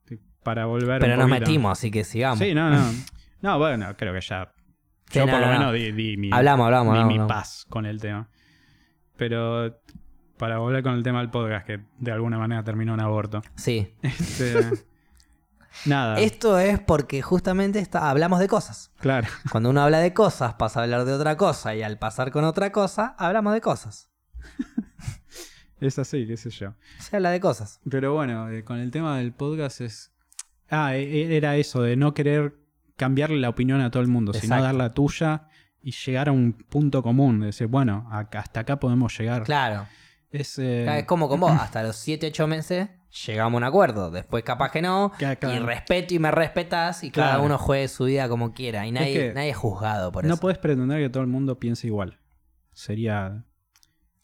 para 0.43 0.65
volver 0.65 0.99
Pero 0.99 1.13
un 1.13 1.19
nos 1.19 1.29
poquito- 1.29 1.47
metimos, 1.47 1.71
así 1.77 1.91
que 1.91 2.03
sigamos. 2.03 2.39
Sí, 2.39 2.53
no, 2.53 2.69
no. 2.69 2.81
No, 3.41 3.57
bueno, 3.59 3.93
creo 3.97 4.13
que 4.13 4.21
ya. 4.21 4.53
Yo 5.11 5.25
no, 5.25 5.31
por 5.33 5.41
lo 5.41 5.47
no, 5.47 5.51
menos 5.51 5.65
no. 5.67 5.71
di, 5.73 5.91
di 5.91 6.15
mi, 6.15 6.29
Hablamos, 6.31 6.65
hablamos, 6.65 6.93
di 6.93 6.99
hablamos, 7.01 7.23
mi 7.23 7.27
paz 7.27 7.65
con 7.69 7.85
el 7.85 7.99
tema. 7.99 8.29
Pero 9.17 9.79
para 10.37 10.57
volver 10.59 10.81
con 10.81 10.93
el 10.93 11.03
tema 11.03 11.19
del 11.19 11.29
podcast, 11.29 11.65
que 11.67 11.81
de 11.99 12.11
alguna 12.11 12.37
manera 12.37 12.63
terminó 12.63 12.93
en 12.93 13.01
aborto. 13.01 13.41
Sí. 13.55 13.93
Este, 14.01 14.59
nada, 15.85 16.19
Esto 16.19 16.59
es 16.59 16.79
porque 16.79 17.21
justamente 17.21 17.79
está, 17.79 18.09
hablamos 18.09 18.39
de 18.39 18.47
cosas. 18.47 18.91
claro. 18.99 19.27
Cuando 19.51 19.69
uno 19.69 19.81
habla 19.81 19.99
de 19.99 20.13
cosas, 20.13 20.53
pasa 20.55 20.79
a 20.79 20.83
hablar 20.83 21.05
de 21.05 21.13
otra 21.13 21.37
cosa. 21.37 21.75
Y 21.75 21.81
al 21.83 21.97
pasar 21.99 22.31
con 22.31 22.43
otra 22.43 22.71
cosa, 22.71 23.15
hablamos 23.17 23.53
de 23.53 23.61
cosas. 23.61 24.09
Es 25.79 25.99
así, 25.99 26.25
qué 26.25 26.37
sé 26.37 26.49
yo. 26.49 26.75
Se 26.99 27.15
habla 27.17 27.31
de 27.31 27.41
cosas. 27.41 27.81
Pero 27.89 28.13
bueno, 28.13 28.49
eh, 28.49 28.63
con 28.63 28.79
el 28.79 28.89
tema 28.89 29.17
del 29.17 29.33
podcast 29.33 29.81
es. 29.81 30.13
Ah, 30.69 30.95
e- 30.95 31.03
e- 31.03 31.35
era 31.35 31.57
eso, 31.57 31.81
de 31.81 31.97
no 31.97 32.13
querer 32.13 32.55
cambiarle 32.95 33.37
la 33.37 33.49
opinión 33.49 33.81
a 33.81 33.91
todo 33.91 34.01
el 34.01 34.07
mundo, 34.07 34.33
sino 34.33 34.61
dar 34.61 34.73
la 34.75 34.93
tuya 34.93 35.47
y 35.81 35.91
llegar 35.91 36.29
a 36.29 36.31
un 36.31 36.53
punto 36.53 37.03
común. 37.03 37.41
De 37.41 37.47
decir, 37.47 37.67
bueno, 37.67 38.07
hasta 38.11 38.61
acá 38.61 38.79
podemos 38.79 39.17
llegar. 39.17 39.43
Claro. 39.43 39.85
Es, 40.31 40.57
eh, 40.57 40.99
Es 40.99 41.05
como 41.05 41.27
con 41.27 41.41
vos. 41.41 41.51
Hasta 41.59 41.83
los 41.83 41.97
7, 41.97 42.27
8 42.27 42.47
meses 42.47 42.89
llegamos 43.27 43.53
a 43.55 43.57
un 43.57 43.63
acuerdo. 43.63 44.11
Después 44.11 44.43
capaz 44.43 44.71
que 44.71 44.81
no. 44.81 45.11
que- 45.17 45.37
que- 45.37 45.55
Y 45.55 45.59
respeto 45.59 46.13
y 46.13 46.19
me 46.19 46.31
respetas. 46.31 47.03
Y 47.03 47.11
cada 47.11 47.39
uno 47.39 47.57
juegue 47.57 47.87
su 47.87 48.05
vida 48.05 48.27
como 48.29 48.53
quiera. 48.53 48.85
Y 48.87 48.91
nadie, 48.91 49.13
que 49.29 49.33
nadie 49.33 49.49
es 49.51 49.57
juzgado 49.57 50.11
por 50.11 50.25
no 50.25 50.33
eso. 50.33 50.41
puedes 50.41 50.57
pretender 50.57 50.99
que 51.01 51.09
todo 51.09 51.21
el 51.23 51.29
mundo 51.29 51.59
piense 51.59 51.87
igual. 51.87 52.19
Sería. 52.71 53.45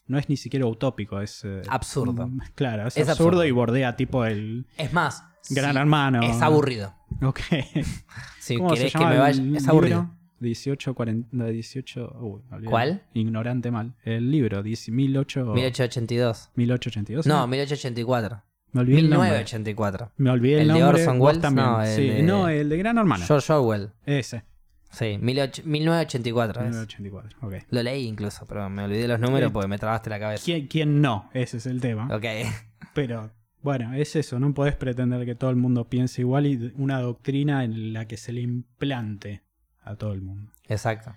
No 0.06 0.18
es 0.18 0.28
ni 0.28 0.36
siquiera 0.36 0.66
utópico, 0.66 1.20
es. 1.20 1.44
eh, 1.44 1.62
Absurdo. 1.68 2.26
mm, 2.26 2.40
Claro, 2.56 2.88
es, 2.88 2.96
Es 2.96 3.08
absurdo, 3.08 3.28
absurdo. 3.28 3.44
y 3.46 3.50
bordea 3.52 3.94
tipo 3.96 4.24
el 4.24 4.66
Es 4.76 4.92
más. 4.92 5.22
gran 5.50 5.76
hermano. 5.76 6.20
Es 6.22 6.42
aburrido. 6.42 6.94
Ok. 7.22 7.40
Si 8.40 8.56
¿Cómo 8.56 8.70
se 8.70 8.76
querés 8.76 8.92
que 8.92 8.98
llama 8.98 9.10
me 9.10 9.14
el 9.16 9.20
vaya. 9.20 9.30
Es 9.42 9.44
libro? 9.62 9.70
aburrido. 9.70 10.10
18, 10.40 10.94
40, 10.94 11.28
no, 11.32 11.46
18, 11.46 12.16
uy, 12.20 12.42
me 12.48 12.56
olvidé. 12.56 12.70
¿Cuál? 12.70 13.02
Ignorante 13.12 13.70
mal. 13.70 13.94
El 14.02 14.30
libro, 14.30 14.62
10 14.62 14.86
18, 14.86 15.44
1882. 15.52 16.50
1882. 16.56 17.26
No, 17.26 17.46
1884. 17.46 18.42
Me 18.72 18.80
olvidé 18.82 18.98
el 19.00 19.10
nombre. 19.10 19.28
1984. 19.30 20.12
Me 20.16 20.30
olvidé 20.30 20.54
el, 20.54 20.60
¿El 20.62 20.68
de 20.74 20.80
nombre. 20.80 21.00
Orson 21.02 21.20
Welles? 21.20 21.40
también. 21.42 21.66
No, 21.66 21.82
el 21.82 21.88
sí. 21.96 22.08
de- 22.08 22.22
no, 22.22 22.48
el 22.48 22.68
de 22.68 22.76
Gran 22.78 22.98
Hermano. 22.98 23.24
George 23.26 23.52
Orwell. 23.52 23.90
Ese. 24.06 24.44
Sí, 24.92 25.18
18- 25.20 25.64
1984. 25.64 26.62
es. 26.62 26.66
1984. 26.70 27.38
Ok. 27.46 27.54
Lo 27.70 27.82
leí 27.82 28.06
incluso, 28.06 28.44
pero 28.46 28.68
me 28.68 28.82
olvidé 28.84 29.06
los 29.06 29.20
números 29.20 29.52
porque 29.52 29.68
me 29.68 29.78
trabaste 29.78 30.10
la 30.10 30.18
cabeza. 30.18 30.44
¿Quién, 30.44 30.66
quién 30.66 31.00
no? 31.00 31.30
Ese 31.32 31.58
es 31.58 31.66
el 31.66 31.80
tema. 31.80 32.08
Ok. 32.14 32.24
Pero 32.94 33.30
bueno, 33.62 33.94
es 33.94 34.16
eso. 34.16 34.40
No 34.40 34.52
podés 34.52 34.74
pretender 34.74 35.24
que 35.24 35.34
todo 35.36 35.50
el 35.50 35.56
mundo 35.56 35.88
piense 35.88 36.22
igual 36.22 36.46
y 36.46 36.72
una 36.76 37.00
doctrina 37.00 37.62
en 37.62 37.92
la 37.92 38.06
que 38.08 38.16
se 38.16 38.32
le 38.32 38.40
implante 38.40 39.42
a 39.82 39.94
todo 39.94 40.12
el 40.12 40.22
mundo. 40.22 40.50
Exacto. 40.68 41.14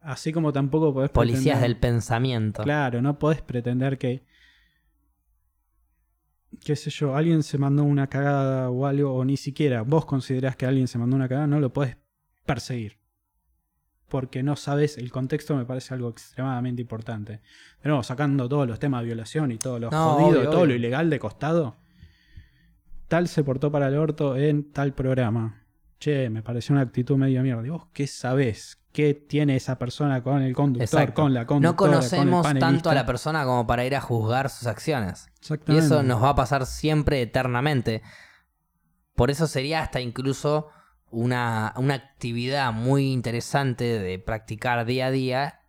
Así 0.00 0.32
como 0.32 0.52
tampoco 0.52 0.92
podés 0.92 1.10
Policías 1.10 1.62
del 1.62 1.78
pensamiento. 1.78 2.62
Claro, 2.62 3.00
no 3.00 3.18
podés 3.18 3.40
pretender 3.40 3.96
que. 3.96 4.22
Qué 6.62 6.76
sé 6.76 6.90
yo, 6.90 7.16
alguien 7.16 7.42
se 7.42 7.58
mandó 7.58 7.84
una 7.84 8.06
cagada 8.08 8.70
o 8.70 8.86
algo, 8.86 9.14
o 9.14 9.24
ni 9.24 9.36
siquiera 9.36 9.82
vos 9.82 10.04
considerás 10.04 10.56
que 10.56 10.66
alguien 10.66 10.88
se 10.88 10.98
mandó 10.98 11.16
una 11.16 11.28
cagada, 11.28 11.46
no 11.46 11.60
lo 11.60 11.72
podés 11.72 11.96
perseguir. 12.44 12.98
Porque 14.08 14.42
no 14.42 14.54
sabes, 14.54 14.98
el 14.98 15.10
contexto 15.10 15.56
me 15.56 15.64
parece 15.64 15.94
algo 15.94 16.10
extremadamente 16.10 16.82
importante. 16.82 17.40
De 17.82 17.88
nuevo, 17.88 18.02
sacando 18.02 18.48
todos 18.48 18.68
los 18.68 18.78
temas 18.78 19.00
de 19.00 19.06
violación 19.06 19.50
y 19.50 19.58
todo 19.58 19.78
lo 19.78 19.90
No, 19.90 20.14
jodido, 20.14 20.40
obvio, 20.40 20.50
todo 20.50 20.66
lo 20.66 20.74
ilegal 20.74 21.10
de 21.10 21.18
costado. 21.18 21.76
Tal 23.08 23.28
se 23.28 23.42
portó 23.42 23.72
para 23.72 23.88
el 23.88 23.96
orto 23.96 24.36
en 24.36 24.70
tal 24.72 24.92
programa. 24.92 25.63
Che, 26.04 26.28
me 26.28 26.42
pareció 26.42 26.74
una 26.74 26.82
actitud 26.82 27.16
medio 27.16 27.42
mierda. 27.42 27.66
¿Y 27.66 27.70
vos 27.70 27.86
qué 27.94 28.06
sabés? 28.06 28.78
¿Qué 28.92 29.14
tiene 29.14 29.56
esa 29.56 29.78
persona 29.78 30.22
con 30.22 30.42
el 30.42 30.54
conductor, 30.54 30.82
Exacto. 30.82 31.22
con 31.22 31.32
la 31.32 31.46
conductora, 31.46 31.70
No 31.70 31.76
con 31.76 31.88
el 31.88 31.96
conocemos 31.96 32.58
tanto 32.58 32.90
a 32.90 32.94
la 32.94 33.06
persona 33.06 33.46
como 33.46 33.66
para 33.66 33.86
ir 33.86 33.96
a 33.96 34.02
juzgar 34.02 34.50
sus 34.50 34.66
acciones. 34.66 35.30
Y 35.66 35.78
eso 35.78 36.02
nos 36.02 36.22
va 36.22 36.28
a 36.28 36.34
pasar 36.34 36.66
siempre 36.66 37.22
eternamente. 37.22 38.02
Por 39.14 39.30
eso 39.30 39.46
sería 39.46 39.80
hasta 39.80 40.02
incluso 40.02 40.68
una, 41.10 41.72
una 41.78 41.94
actividad 41.94 42.70
muy 42.74 43.10
interesante 43.10 43.98
de 43.98 44.18
practicar 44.18 44.84
día 44.84 45.06
a 45.06 45.10
día. 45.10 45.60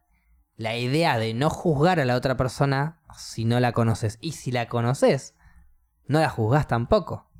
La 0.58 0.76
idea 0.76 1.18
de 1.18 1.34
no 1.34 1.50
juzgar 1.50 2.02
a 2.02 2.06
la 2.06 2.18
otra 2.18 2.36
persona 2.36 3.00
si 3.18 3.46
no 3.46 3.62
la 3.62 3.72
conoces. 3.72 4.18
Y 4.20 4.34
si 4.34 4.52
la 4.52 4.68
conoces, 4.68 5.34
no 6.08 6.20
la 6.20 6.30
juzgás 6.30 6.68
tampoco. 6.68 7.32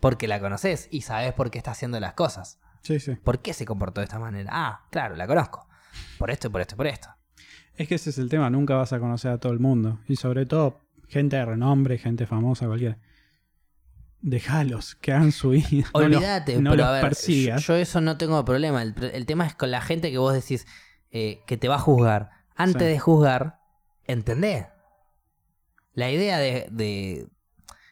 Porque 0.00 0.26
la 0.28 0.40
conoces 0.40 0.88
y 0.90 1.02
sabes 1.02 1.32
por 1.34 1.50
qué 1.50 1.58
está 1.58 1.72
haciendo 1.72 2.00
las 2.00 2.14
cosas. 2.14 2.58
Sí, 2.82 2.98
sí. 2.98 3.14
¿Por 3.16 3.40
qué 3.40 3.52
se 3.52 3.66
comportó 3.66 4.00
de 4.00 4.06
esta 4.06 4.18
manera? 4.18 4.50
Ah, 4.52 4.86
claro, 4.90 5.14
la 5.16 5.26
conozco. 5.26 5.68
Por 6.18 6.30
esto, 6.30 6.48
y 6.48 6.50
por 6.50 6.60
esto, 6.62 6.74
y 6.74 6.76
por 6.78 6.86
esto. 6.86 7.08
Es 7.76 7.88
que 7.88 7.94
ese 7.96 8.10
es 8.10 8.18
el 8.18 8.28
tema, 8.28 8.48
nunca 8.50 8.74
vas 8.74 8.92
a 8.92 8.98
conocer 9.00 9.30
a 9.32 9.38
todo 9.38 9.52
el 9.52 9.58
mundo. 9.60 10.00
Y 10.08 10.16
sobre 10.16 10.46
todo, 10.46 10.80
gente 11.08 11.36
de 11.36 11.44
renombre, 11.44 11.98
gente 11.98 12.26
famosa, 12.26 12.66
cualquiera. 12.66 12.98
Dejalos, 14.22 14.94
que 14.96 15.12
hagan 15.12 15.32
su 15.32 15.50
vida. 15.50 15.88
No 15.94 16.00
los- 16.08 16.16
Olvídate, 16.16 16.60
no 16.60 16.70
pero 16.70 16.82
los 16.82 16.86
a 16.86 16.92
ver, 16.92 17.02
persigas. 17.02 17.62
yo 17.66 17.74
eso 17.74 18.00
no 18.00 18.16
tengo 18.18 18.44
problema. 18.44 18.82
El, 18.82 18.94
el 19.12 19.26
tema 19.26 19.46
es 19.46 19.54
con 19.54 19.70
la 19.70 19.80
gente 19.80 20.10
que 20.10 20.18
vos 20.18 20.34
decís 20.34 20.66
eh, 21.10 21.40
que 21.46 21.56
te 21.56 21.68
va 21.68 21.76
a 21.76 21.80
juzgar. 21.80 22.30
Antes 22.54 22.82
Sí. 22.82 22.88
de 22.88 22.98
juzgar, 22.98 23.60
entendé. 24.04 24.68
La 25.94 26.10
idea 26.10 26.38
de, 26.38 26.68
de- 26.70 27.26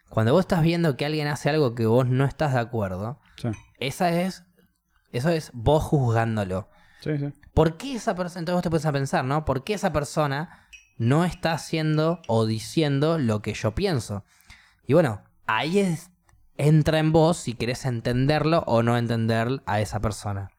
Cuando 0.08 0.32
vos 0.32 0.40
estás 0.40 0.62
viendo 0.62 0.96
que 0.96 1.04
alguien 1.06 1.28
hace 1.28 1.50
algo 1.50 1.74
que 1.74 1.86
vos 1.86 2.06
no 2.06 2.24
estás 2.24 2.54
de 2.54 2.60
acuerdo, 2.60 3.20
Sí, 3.36 3.48
esa 3.78 4.10
es. 4.10 4.44
Eso 5.12 5.28
es 5.30 5.50
vos 5.54 5.82
juzgándolo. 5.84 6.68
sí, 7.00 7.16
sí. 7.18 7.32
¿Por 7.54 7.76
qué 7.76 7.94
esa 7.94 8.14
persona, 8.14 8.40
entonces 8.40 8.56
vos 8.56 8.62
te 8.62 8.70
puedes 8.70 8.86
a 8.86 8.92
pensar, 8.92 9.24
¿no? 9.24 9.44
¿Por 9.44 9.64
qué 9.64 9.74
esa 9.74 9.92
persona 9.92 10.68
no 10.96 11.24
está 11.24 11.52
haciendo 11.52 12.20
o 12.28 12.46
diciendo 12.46 13.18
lo 13.18 13.42
que 13.42 13.54
yo 13.54 13.74
pienso? 13.74 14.24
Y 14.86 14.92
bueno, 14.94 15.22
ahí 15.46 15.78
es, 15.80 16.10
entra 16.56 16.98
en 16.98 17.12
vos 17.12 17.36
si 17.36 17.54
querés 17.54 17.84
entenderlo 17.84 18.64
o 18.66 18.82
no 18.82 18.96
entender 18.96 19.62
a 19.66 19.80
esa 19.80 20.00
persona. 20.00 20.50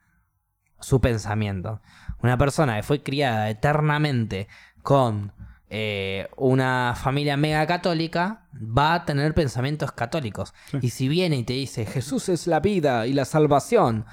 Su 0.81 0.99
pensamiento. 0.99 1.81
Una 2.21 2.38
persona 2.38 2.75
que 2.75 2.83
fue 2.83 3.01
criada 3.03 3.49
eternamente 3.49 4.47
con 4.81 5.33
eh, 5.69 6.29
una 6.36 6.95
familia 6.95 7.38
mega 7.38 7.65
católica 7.67 8.47
va 8.53 8.93
a 8.95 9.05
tener 9.05 9.34
pensamientos 9.34 9.91
católicos. 9.91 10.53
Sí. 10.71 10.79
Y 10.82 10.89
si 10.89 11.08
viene 11.08 11.38
y 11.38 11.43
te 11.43 11.53
dice 11.53 11.86
Jesús 11.86 12.29
es 12.29 12.47
la 12.47 12.60
vida 12.60 13.05
y 13.08 13.13
la 13.13 13.25
salvación, 13.25 14.05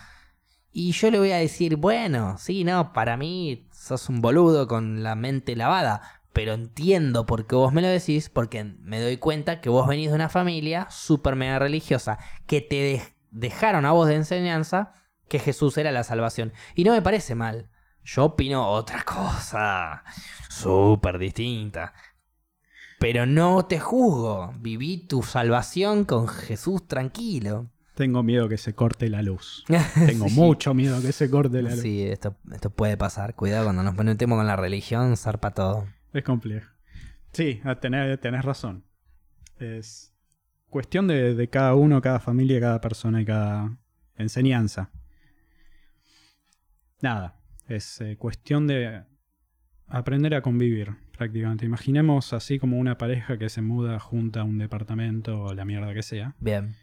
y 0.72 0.92
yo 0.92 1.10
le 1.10 1.18
voy 1.18 1.32
a 1.32 1.38
decir, 1.38 1.76
bueno, 1.76 2.36
sí, 2.38 2.62
no, 2.62 2.92
para 2.92 3.16
mí 3.16 3.66
sos 3.72 4.10
un 4.10 4.20
boludo 4.20 4.68
con 4.68 5.02
la 5.02 5.14
mente 5.14 5.56
lavada, 5.56 6.02
pero 6.34 6.52
entiendo 6.52 7.24
por 7.24 7.46
qué 7.46 7.54
vos 7.56 7.72
me 7.72 7.80
lo 7.80 7.88
decís, 7.88 8.28
porque 8.28 8.62
me 8.64 9.00
doy 9.00 9.16
cuenta 9.16 9.62
que 9.62 9.70
vos 9.70 9.88
venís 9.88 10.10
de 10.10 10.16
una 10.16 10.28
familia 10.28 10.86
súper 10.90 11.34
mega 11.34 11.58
religiosa, 11.58 12.18
que 12.46 12.60
te 12.60 12.74
de- 12.76 13.02
dejaron 13.30 13.86
a 13.86 13.92
vos 13.92 14.06
de 14.08 14.16
enseñanza 14.16 14.92
que 15.28 15.38
Jesús 15.38 15.78
era 15.78 15.92
la 15.92 16.04
salvación. 16.04 16.52
Y 16.74 16.84
no 16.84 16.92
me 16.92 17.00
parece 17.00 17.34
mal. 17.34 17.70
Yo 18.04 18.26
opino 18.26 18.68
otra 18.68 19.02
cosa, 19.02 20.04
súper 20.56 21.18
distinta. 21.18 21.92
Pero 22.98 23.26
no 23.26 23.66
te 23.66 23.78
juzgo. 23.78 24.54
Viví 24.58 25.06
tu 25.06 25.22
salvación 25.22 26.04
con 26.04 26.28
Jesús 26.28 26.86
tranquilo. 26.88 27.70
Tengo 27.94 28.22
miedo 28.22 28.48
que 28.48 28.58
se 28.58 28.74
corte 28.74 29.08
la 29.08 29.22
luz. 29.22 29.64
Tengo 30.06 30.28
mucho 30.28 30.74
miedo 30.74 31.00
que 31.00 31.12
se 31.12 31.30
corte 31.30 31.62
la 31.62 31.70
luz. 31.70 31.80
Sí, 31.80 32.02
esto, 32.04 32.36
esto 32.52 32.70
puede 32.70 32.96
pasar. 32.96 33.34
Cuidado 33.34 33.64
cuando 33.64 33.82
nos 33.82 33.94
metemos 33.94 34.38
con 34.38 34.46
la 34.46 34.56
religión, 34.56 35.16
zarpa 35.16 35.52
todo. 35.52 35.86
Es 36.12 36.24
complejo. 36.24 36.70
Sí, 37.32 37.60
tenés, 37.80 38.20
tenés 38.20 38.44
razón. 38.44 38.84
Es 39.58 40.14
cuestión 40.68 41.06
de, 41.06 41.34
de 41.34 41.48
cada 41.48 41.74
uno, 41.74 42.00
cada 42.00 42.18
familia, 42.18 42.60
cada 42.60 42.80
persona 42.80 43.20
y 43.20 43.24
cada 43.24 43.76
enseñanza. 44.16 44.90
Nada, 47.00 47.38
es 47.68 48.00
eh, 48.00 48.16
cuestión 48.16 48.66
de 48.66 49.04
aprender 49.88 50.34
a 50.34 50.42
convivir 50.42 50.94
prácticamente. 51.16 51.64
Imaginemos 51.66 52.32
así 52.32 52.58
como 52.58 52.78
una 52.78 52.98
pareja 52.98 53.38
que 53.38 53.48
se 53.48 53.62
muda 53.62 53.98
junta 53.98 54.40
a 54.40 54.44
un 54.44 54.58
departamento 54.58 55.40
o 55.42 55.54
la 55.54 55.64
mierda 55.64 55.94
que 55.94 56.02
sea. 56.02 56.34
Bien. 56.40 56.74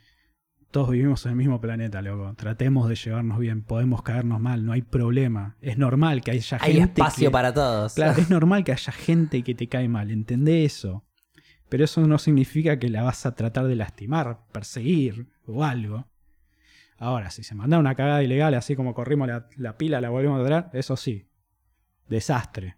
Todos 0.72 0.90
vivimos 0.90 1.24
en 1.26 1.32
el 1.34 1.36
mismo 1.38 1.62
planeta, 1.62 2.02
loco. 2.02 2.34
Tratemos 2.36 2.90
de 2.90 2.96
llevarnos 2.96 3.38
bien. 3.38 3.62
Podemos 3.62 4.02
caernos 4.02 4.40
mal, 4.42 4.66
no 4.66 4.72
hay 4.72 4.82
problema. 4.82 5.56
Es 5.62 5.78
normal 5.78 6.24
que 6.24 6.32
haya 6.32 6.58
Hay 6.62 6.74
gente. 6.74 7.02
espacio 7.02 7.30
que- 7.30 7.32
para 7.32 7.54
todos. 7.54 7.94
Claro, 7.94 8.20
es 8.20 8.30
normal 8.32 8.64
que 8.64 8.72
haya 8.72 8.92
gente 8.92 9.44
que 9.44 9.54
te 9.54 9.68
cae 9.70 9.88
mal. 9.88 10.10
Entendé 10.10 10.66
eso. 10.66 11.06
Pero 11.70 11.84
eso 11.84 12.02
no 12.08 12.18
significa 12.18 12.80
que 12.80 12.90
la 12.90 13.04
vas 13.04 13.26
a 13.28 13.36
tratar 13.36 13.66
de 13.68 13.76
lastimar, 13.76 14.40
perseguir 14.52 15.28
o 15.46 15.64
algo. 15.64 16.08
Ahora, 16.98 17.30
si 17.32 17.44
se 17.44 17.54
manda 17.56 17.78
una 17.78 17.94
cagada 17.96 18.24
ilegal, 18.24 18.54
así 18.56 18.76
como 18.76 18.94
corrimos 18.96 19.28
la, 19.28 19.48
la 19.58 19.78
pila, 19.78 20.00
la 20.02 20.10
volvemos 20.10 20.42
a 20.42 20.46
traer, 20.46 20.66
eso 20.74 20.96
sí. 20.98 21.28
Desastre. 22.08 22.78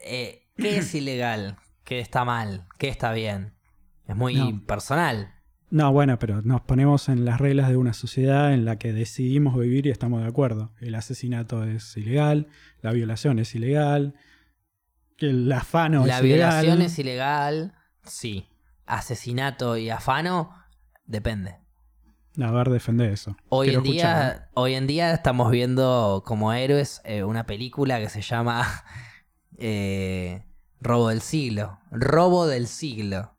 Eh, 0.00 0.46
¿Qué 0.56 0.78
es 0.78 0.94
ilegal? 0.94 1.56
¿Qué 1.84 2.00
está 2.00 2.24
mal? 2.24 2.66
¿Qué 2.78 2.88
está 2.88 3.12
bien? 3.12 3.54
Es 4.06 4.16
muy 4.16 4.34
No. 4.34 4.64
personal. 4.66 5.34
No, 5.70 5.92
bueno, 5.92 6.18
pero 6.18 6.40
nos 6.42 6.62
ponemos 6.62 7.10
en 7.10 7.26
las 7.26 7.38
reglas 7.40 7.68
de 7.68 7.76
una 7.76 7.92
sociedad 7.92 8.54
en 8.54 8.64
la 8.64 8.76
que 8.76 8.94
decidimos 8.94 9.58
vivir 9.58 9.86
y 9.86 9.90
estamos 9.90 10.22
de 10.22 10.28
acuerdo. 10.28 10.72
El 10.80 10.94
asesinato 10.94 11.62
es 11.64 11.94
ilegal, 11.96 12.48
la 12.80 12.92
violación 12.92 13.38
es 13.38 13.54
ilegal, 13.54 14.14
el 15.18 15.50
afano 15.52 16.06
la 16.06 16.16
es 16.18 16.22
violación 16.22 16.64
ilegal. 16.78 16.82
es 16.86 16.98
ilegal, 16.98 17.74
sí. 18.02 18.48
Asesinato 18.86 19.76
y 19.76 19.90
afano, 19.90 20.54
depende. 21.04 21.56
A 22.40 22.50
ver, 22.50 22.70
defender 22.70 23.10
eso. 23.12 23.36
Hoy 23.50 23.66
Quiero 23.68 23.84
en, 23.84 23.92
día, 23.92 24.28
escuchar. 24.28 24.50
hoy 24.54 24.74
en 24.74 24.86
día 24.86 25.12
estamos 25.12 25.50
viendo 25.50 26.22
como 26.24 26.52
héroes 26.54 27.02
eh, 27.04 27.24
una 27.24 27.44
película 27.44 27.98
que 28.00 28.08
se 28.08 28.22
llama 28.22 28.66
eh, 29.58 30.44
Robo 30.80 31.08
del 31.08 31.20
siglo. 31.20 31.80
Robo 31.90 32.46
del 32.46 32.66
siglo. 32.66 33.34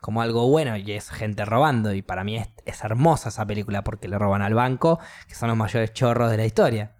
Como 0.00 0.22
algo 0.22 0.48
bueno 0.48 0.76
y 0.76 0.92
es 0.92 1.10
gente 1.10 1.44
robando. 1.44 1.92
Y 1.92 2.02
para 2.02 2.24
mí 2.24 2.36
es, 2.36 2.48
es 2.64 2.82
hermosa 2.84 3.28
esa 3.28 3.46
película 3.46 3.84
porque 3.84 4.08
le 4.08 4.18
roban 4.18 4.42
al 4.42 4.54
banco, 4.54 4.98
que 5.26 5.34
son 5.34 5.48
los 5.48 5.58
mayores 5.58 5.92
chorros 5.92 6.30
de 6.30 6.36
la 6.36 6.46
historia. 6.46 6.96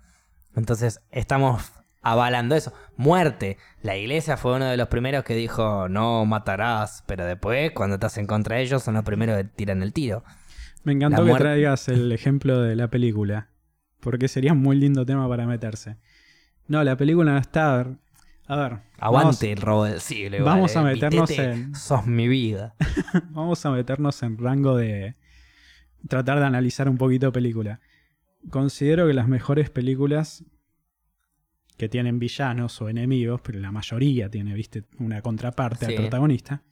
Entonces 0.55 1.01
estamos 1.11 1.73
avalando 2.03 2.55
eso. 2.55 2.73
Muerte. 2.97 3.59
La 3.83 3.97
iglesia 3.97 4.37
fue 4.37 4.57
uno 4.57 4.67
de 4.67 4.77
los 4.77 4.89
primeros 4.89 5.25
que 5.25 5.35
dijo 5.35 5.89
no 5.89 6.25
matarás. 6.25 7.05
Pero 7.07 7.25
después, 7.25 7.73
cuando 7.73 7.95
estás 7.95 8.19
en 8.19 8.27
contra 8.27 8.57
de 8.57 8.63
ellos, 8.63 8.83
son 8.83 8.95
los 8.95 9.05
primeros 9.05 9.37
que 9.37 9.45
tiran 9.45 9.83
el 9.83 9.93
tiro. 9.93 10.25
Me 10.85 10.93
encantó 10.93 11.25
que 11.25 11.35
traigas 11.35 11.89
el 11.89 12.13
ejemplo 12.13 12.61
de 12.61 12.77
la 12.77 12.89
película. 12.89 13.49
Porque 14.01 14.29
sería 14.29 14.53
un 14.53 14.63
muy 14.63 14.77
lindo 14.77 15.05
tema 15.05 15.29
para 15.29 15.47
meterse. 15.47 15.97
No, 16.67 16.85
la 16.85 16.97
película 16.97 17.33
no 17.33 17.39
está. 17.39 17.87
A 18.49 18.57
ver. 18.57 18.79
Aguante 18.99 19.53
el 19.53 19.59
robo 19.61 19.85
del 19.85 20.01
siglo. 20.01 20.43
vamos 20.45 20.75
a 20.75 20.83
meternos 20.83 21.31
en- 21.31 21.75
Sos 21.75 22.07
mi 22.07 22.27
vida. 22.29 22.75
Vamos, 23.13 23.25
vamos 23.33 23.67
a 23.67 23.71
meternos 23.71 24.23
en 24.23 24.39
rango 24.39 24.77
de. 24.77 25.15
Tratar 26.09 26.39
de 26.39 26.47
analizar 26.47 26.89
un 26.89 26.97
poquito 26.97 27.31
película. 27.33 27.81
Considero 28.51 29.07
que 29.07 29.13
las 29.15 29.29
mejores 29.29 29.69
películas 29.69 30.45
que 31.77 31.89
tienen 31.89 32.19
villanos 32.19 32.81
o 32.81 32.89
enemigos, 32.89 33.41
pero 33.43 33.59
la 33.61 33.71
mayoría 33.71 34.31
tiene, 34.31 34.55
viste, 34.55 34.85
una 34.99 35.23
contraparte 35.23 35.87
Sí. 35.87 35.93
al 35.93 35.99
protagonista, 36.03 36.63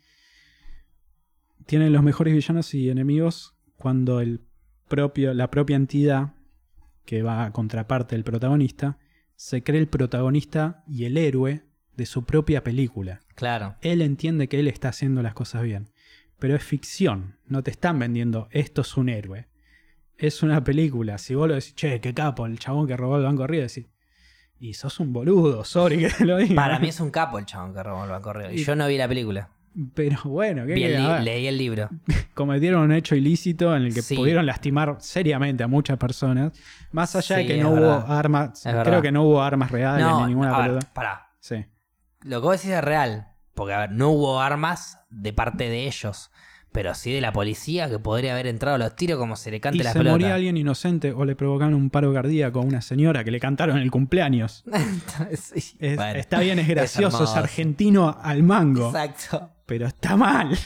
tienen 1.67 1.93
los 1.93 2.03
mejores 2.03 2.35
villanos 2.35 2.73
y 2.75 2.89
enemigos 2.91 3.55
cuando 3.77 4.21
el 4.21 4.41
propio, 4.89 5.35
la 5.35 5.51
propia 5.51 5.77
entidad 5.77 6.35
que 7.05 7.23
va 7.23 7.45
a 7.45 7.53
contraparte 7.53 8.15
del 8.15 8.25
protagonista 8.25 8.99
se 9.37 9.63
cree 9.63 9.81
el 9.81 9.89
protagonista 9.89 10.83
y 10.89 11.05
el 11.05 11.17
héroe 11.17 11.63
de 11.97 12.07
su 12.07 12.25
propia 12.25 12.63
película. 12.65 13.21
Claro. 13.35 13.77
Él 13.81 14.03
entiende 14.03 14.49
que 14.49 14.59
él 14.61 14.69
está 14.69 14.89
haciendo 14.89 15.23
las 15.23 15.35
cosas 15.35 15.63
bien. 15.63 15.91
Pero 16.39 16.55
es 16.57 16.63
ficción. 16.63 17.39
No 17.47 17.63
te 17.63 17.71
están 17.71 17.99
vendiendo 17.99 18.49
esto 18.51 18.83
es 18.83 18.97
un 18.97 19.09
héroe. 19.09 19.47
Es 20.19 20.43
una 20.43 20.63
película. 20.65 21.19
Si 21.19 21.35
vos 21.35 21.49
lo 21.49 21.55
decís, 21.55 21.75
che, 21.75 22.01
qué 22.01 22.13
capo, 22.13 22.45
el 22.47 22.59
chabón 22.59 22.87
que 22.87 22.97
robó 22.97 23.17
el 23.17 23.25
Banco 23.25 23.47
Río, 23.47 23.63
decís, 23.63 23.87
y 24.59 24.75
sos 24.75 25.01
un 25.01 25.13
boludo, 25.13 25.65
sorry 25.65 25.99
que 25.99 26.09
te 26.11 26.25
lo 26.25 26.37
diga. 26.39 26.55
Para 26.55 26.79
mí 26.81 26.89
es 26.89 27.01
un 27.01 27.11
capo 27.11 27.39
el 27.39 27.45
chabón 27.47 27.75
que 27.75 27.83
robó 27.83 28.05
el 28.05 28.11
banco 28.11 28.33
Río. 28.33 28.51
Y 28.51 28.61
Y- 28.61 28.65
yo 28.65 28.75
no 28.77 28.87
vi 28.89 28.97
la 28.99 29.07
película. 29.09 29.51
Pero 29.95 30.19
bueno, 30.25 30.65
¿qué 30.67 30.75
Vi 30.75 30.85
el 30.85 31.03
li- 31.03 31.25
leí 31.25 31.47
el 31.47 31.59
libro. 31.59 31.89
cometieron 32.35 32.83
un 32.83 32.93
hecho 32.93 33.15
ilícito 33.15 33.75
en 33.77 33.83
el 33.85 33.95
que 33.95 34.03
Sí. 34.03 34.15
pudieron 34.17 34.47
lastimar 34.47 34.97
seriamente 35.01 35.63
a 35.65 35.69
muchas 35.69 35.99
personas. 35.99 36.53
Más 36.93 37.15
allá 37.17 37.37
de 37.37 37.43
Sí, 37.43 37.49
que 37.49 37.57
es 37.59 37.63
no 37.63 37.71
hubo 37.71 37.81
verdad. 37.81 38.05
armas, 38.19 38.59
Es 38.59 38.65
verdad. 38.73 38.85
creo 38.85 39.03
que 39.03 39.13
no 39.13 39.23
hubo 39.25 39.43
armas 39.43 39.71
reales 39.71 40.07
ni 40.21 40.27
ninguna 40.29 40.55
a 40.55 40.59
ver, 40.59 40.67
peluda. 40.69 40.81
pará. 40.95 41.27
Sí. 41.41 41.65
Lo 42.23 42.41
que 42.41 42.47
vos 42.47 42.57
decís 42.57 42.71
es 42.77 42.83
real. 42.85 43.29
Porque, 43.55 43.73
a 43.73 43.79
ver, 43.81 43.93
no 43.93 44.11
hubo 44.11 44.41
armas 44.41 44.99
de 45.11 45.33
parte 45.33 45.69
de 45.71 45.87
ellos. 45.87 46.31
Pero 46.73 46.95
sí 46.95 47.11
de 47.11 47.23
la 47.23 47.33
policía 47.33 47.89
que 47.89 47.99
podría 47.99 48.33
haber 48.35 48.47
entrado 48.49 48.75
a 48.75 48.79
los 48.79 48.95
tiros 48.97 49.19
como 49.19 49.35
se 49.37 49.51
le 49.51 49.61
cante 49.63 49.79
Y 49.79 49.83
la 49.83 49.93
se 49.93 49.99
pelota. 49.99 50.13
moría 50.13 50.35
alguien 50.35 50.59
inocente 50.59 51.11
o 51.13 51.25
le 51.25 51.35
provocaron 51.35 51.73
un 51.73 51.89
paro 51.89 52.13
cardíaco 52.13 52.59
a 52.59 52.63
una 52.63 52.83
señora 52.83 53.25
que 53.25 53.31
le 53.31 53.41
cantaron 53.41 53.79
el 53.79 53.91
cumpleaños. 53.91 54.63
Sí, 55.37 55.75
Es- 55.79 55.97
bueno, 55.97 56.19
está 56.19 56.41
bien, 56.41 56.59
es 56.59 56.69
gracioso, 56.69 57.09
es, 57.09 57.31
hermoso. 57.31 57.39
argentino 57.39 58.19
al 58.23 58.43
mango, 58.43 58.89
Exacto. 58.89 59.51
Pero 59.67 59.87
está 59.87 60.17
mal. 60.17 60.57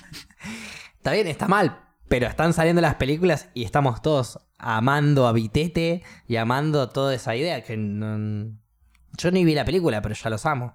Está 0.96 1.12
bien, 1.12 1.26
está 1.26 1.48
mal. 1.48 1.78
Pero 2.08 2.26
están 2.26 2.52
saliendo 2.52 2.82
las 2.82 2.96
películas 2.96 3.48
y 3.54 3.64
estamos 3.64 4.02
todos 4.02 4.38
amando 4.58 5.26
a 5.26 5.32
Vitete 5.32 6.02
y 6.26 6.36
amando 6.36 6.88
toda 6.88 7.14
esa 7.14 7.34
idea. 7.36 7.62
que 7.62 7.76
no- 7.76 8.56
Yo 9.16 9.30
ni 9.30 9.44
vi 9.44 9.54
la 9.54 9.64
película, 9.64 10.02
pero 10.02 10.14
ya 10.14 10.28
los 10.30 10.44
amo. 10.46 10.74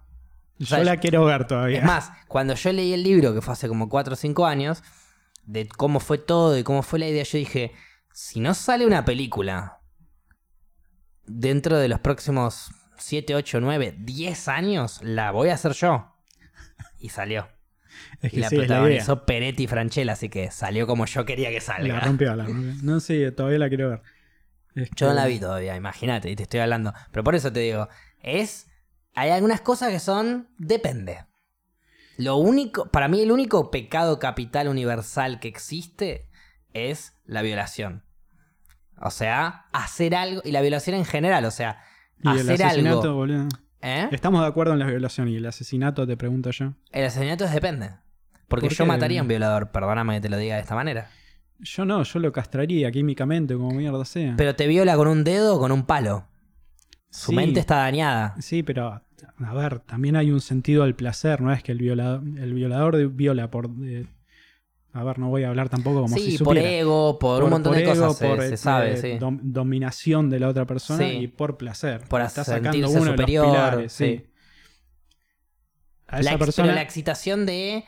Yo 0.58 0.68
sea, 0.68 0.84
la 0.84 0.98
quiero 0.98 1.26
ver 1.26 1.46
todavía. 1.48 1.80
Es 1.80 1.84
más, 1.86 2.12
cuando 2.28 2.56
yo 2.56 2.72
leí 2.72 2.94
el 2.94 3.04
libro, 3.04 3.34
que 3.34 3.42
fue 3.42 3.54
hace 3.54 3.68
como 3.68 3.90
4 3.90 4.14
o 4.14 4.16
5 4.16 4.46
años, 4.46 4.82
de 5.44 5.68
cómo 5.68 6.00
fue 6.00 6.18
todo 6.18 6.58
y 6.58 6.64
cómo 6.64 6.82
fue 6.82 7.00
la 7.00 7.08
idea, 7.08 7.24
yo 7.24 7.38
dije, 7.38 7.74
si 8.14 8.40
no 8.40 8.54
sale 8.54 8.86
una 8.88 9.04
película 9.06 9.80
dentro 11.26 11.78
de 11.78 11.88
los 11.90 12.00
próximos 12.00 12.72
7, 12.98 13.36
8, 13.36 13.60
9, 13.62 13.96
10 14.00 14.48
años, 14.48 15.00
la 15.04 15.32
voy 15.32 15.50
a 15.50 15.56
hacer 15.56 15.74
yo. 15.74 16.16
Y 17.00 17.10
salió. 17.10 17.48
Es 18.22 18.34
Y 18.34 18.38
la 18.38 18.50
sí, 18.50 18.56
es 18.56 18.62
la 18.62 18.68
protagonizó 18.68 19.26
Peretti 19.26 19.68
Franchella, 19.68 20.14
así 20.14 20.30
que 20.30 20.52
salió 20.52 20.88
como 20.88 21.06
yo 21.06 21.26
quería 21.26 21.50
que 21.50 21.56
La 21.56 21.62
salga. 21.62 22.00
rompió, 22.02 22.36
la 22.36 22.46
rompió. 22.46 22.74
No 22.84 23.00
sé, 23.00 23.32
todavía 23.32 23.60
la 23.60 23.70
quiero 23.70 23.90
ver. 23.90 24.02
Es 24.76 24.90
Yo 24.96 25.08
no 25.08 25.12
que- 25.14 25.16
la 25.22 25.26
vi 25.28 25.40
todavía, 25.40 25.76
imagínate, 25.76 26.30
y 26.30 26.36
te 26.36 26.44
estoy 26.44 26.60
hablando. 26.60 26.94
Pero 27.12 27.24
por 27.24 27.36
eso 27.36 27.52
te 27.54 27.60
digo, 27.62 27.88
es. 28.22 28.68
Hay 29.14 29.30
algunas 29.30 29.62
cosas 29.62 29.90
que 29.92 30.00
son. 30.00 30.50
Depende. 30.58 31.26
Lo 32.18 32.36
único. 32.38 32.90
Para 32.92 33.08
mí, 33.08 33.22
el 33.22 33.32
único 33.32 33.72
pecado 33.72 34.20
capital 34.20 34.68
universal 34.68 35.40
que 35.40 35.48
existe 35.48 36.28
es 36.74 37.14
la 37.26 37.42
violación. 37.42 38.04
O 39.02 39.12
sea, 39.12 39.66
hacer 39.72 40.16
algo. 40.16 40.42
Y 40.44 40.52
la 40.52 40.62
violación 40.62 40.96
en 40.98 41.06
general, 41.06 41.46
o 41.46 41.52
sea, 41.52 41.82
Y 42.24 42.28
el 42.30 42.40
hacer 42.50 42.64
asesinato, 42.66 43.02
algo. 43.04 43.14
boludo. 43.16 43.48
¿Eh? 43.88 44.08
Estamos 44.12 44.42
de 44.42 44.48
acuerdo 44.48 44.74
en 44.74 44.80
la 44.80 44.88
violación 44.88 45.28
y 45.30 45.36
el 45.36 45.46
asesinato, 45.46 46.08
te 46.08 46.18
pregunto 46.18 46.50
yo. 46.50 46.74
El 46.92 47.06
asesinato 47.06 47.46
es 47.46 47.52
depende. 47.52 47.92
Porque 48.48 48.68
¿Por 48.68 48.76
yo 48.76 48.84
qué? 48.84 48.88
mataría 48.88 49.20
a 49.20 49.22
un 49.24 49.28
violador, 49.28 49.70
perdóname 49.72 50.16
que 50.16 50.22
te 50.22 50.30
lo 50.30 50.38
diga 50.38 50.56
de 50.56 50.62
esta 50.62 50.74
manera. 50.76 51.10
Yo 51.60 51.86
no, 51.86 52.02
yo 52.04 52.20
lo 52.20 52.32
castraría 52.32 52.92
químicamente, 52.92 53.54
como 53.54 53.70
mierda 53.72 54.04
sea. 54.06 54.34
Pero 54.38 54.56
te 54.56 54.66
viola 54.68 54.96
con 54.96 55.08
un 55.08 55.24
dedo 55.24 55.56
o 55.56 55.60
con 55.60 55.72
un 55.72 55.86
palo. 55.86 56.26
Su 57.12 57.30
Sí. 57.32 57.36
mente 57.36 57.60
está 57.60 57.78
dañada. 57.78 58.36
Sí, 58.40 58.64
pero 58.64 58.88
a 59.44 59.54
ver, 59.54 59.80
también 59.80 60.16
hay 60.16 60.32
un 60.32 60.42
sentido 60.42 60.84
al 60.84 60.96
placer, 60.96 61.42
no 61.42 61.54
es 61.54 61.62
que 61.64 61.72
el 61.72 61.78
violador, 61.78 62.24
el 62.38 62.54
violador 62.54 63.08
viola 63.10 63.50
por... 63.52 63.70
eh, 63.84 64.06
a 64.98 65.04
ver, 65.04 65.20
no 65.20 65.28
voy 65.30 65.44
a 65.44 65.50
hablar 65.50 65.68
tampoco 65.68 66.04
como 66.04 66.16
sí, 66.16 66.32
si 66.32 66.38
por 66.44 66.56
supiera. 66.56 66.70
ego, 66.78 67.20
por, 67.20 67.44
un 67.44 67.50
montón 67.50 67.74
de 67.74 67.82
ego, 67.84 67.92
cosas 67.92 68.18
se- 68.18 68.28
por, 68.28 68.42
se, 68.42 68.56
sabe, 68.58 68.94
eh, 68.94 68.98
sí. 68.98 69.08
dom- 69.20 69.40
dominación 69.44 70.30
de 70.30 70.40
la 70.40 70.48
otra 70.48 70.66
persona 70.66 71.00
Sí. 71.00 71.18
y 71.18 71.28
por 71.28 71.58
placer. 71.58 72.02
Por 72.08 72.22
Está 72.22 72.44
sacando 72.46 72.90
uno 72.90 73.04
superior, 73.12 73.46
de 73.46 73.52
los 73.52 73.58
pilares, 73.58 73.92
sí. 73.94 74.26
A 76.08 76.16
La 76.18 76.20
esa 76.22 76.32
ex- 76.32 76.40
persona, 76.40 76.66
Pero 76.68 76.76
la 76.76 76.82
excitación 76.82 77.46
de... 77.46 77.84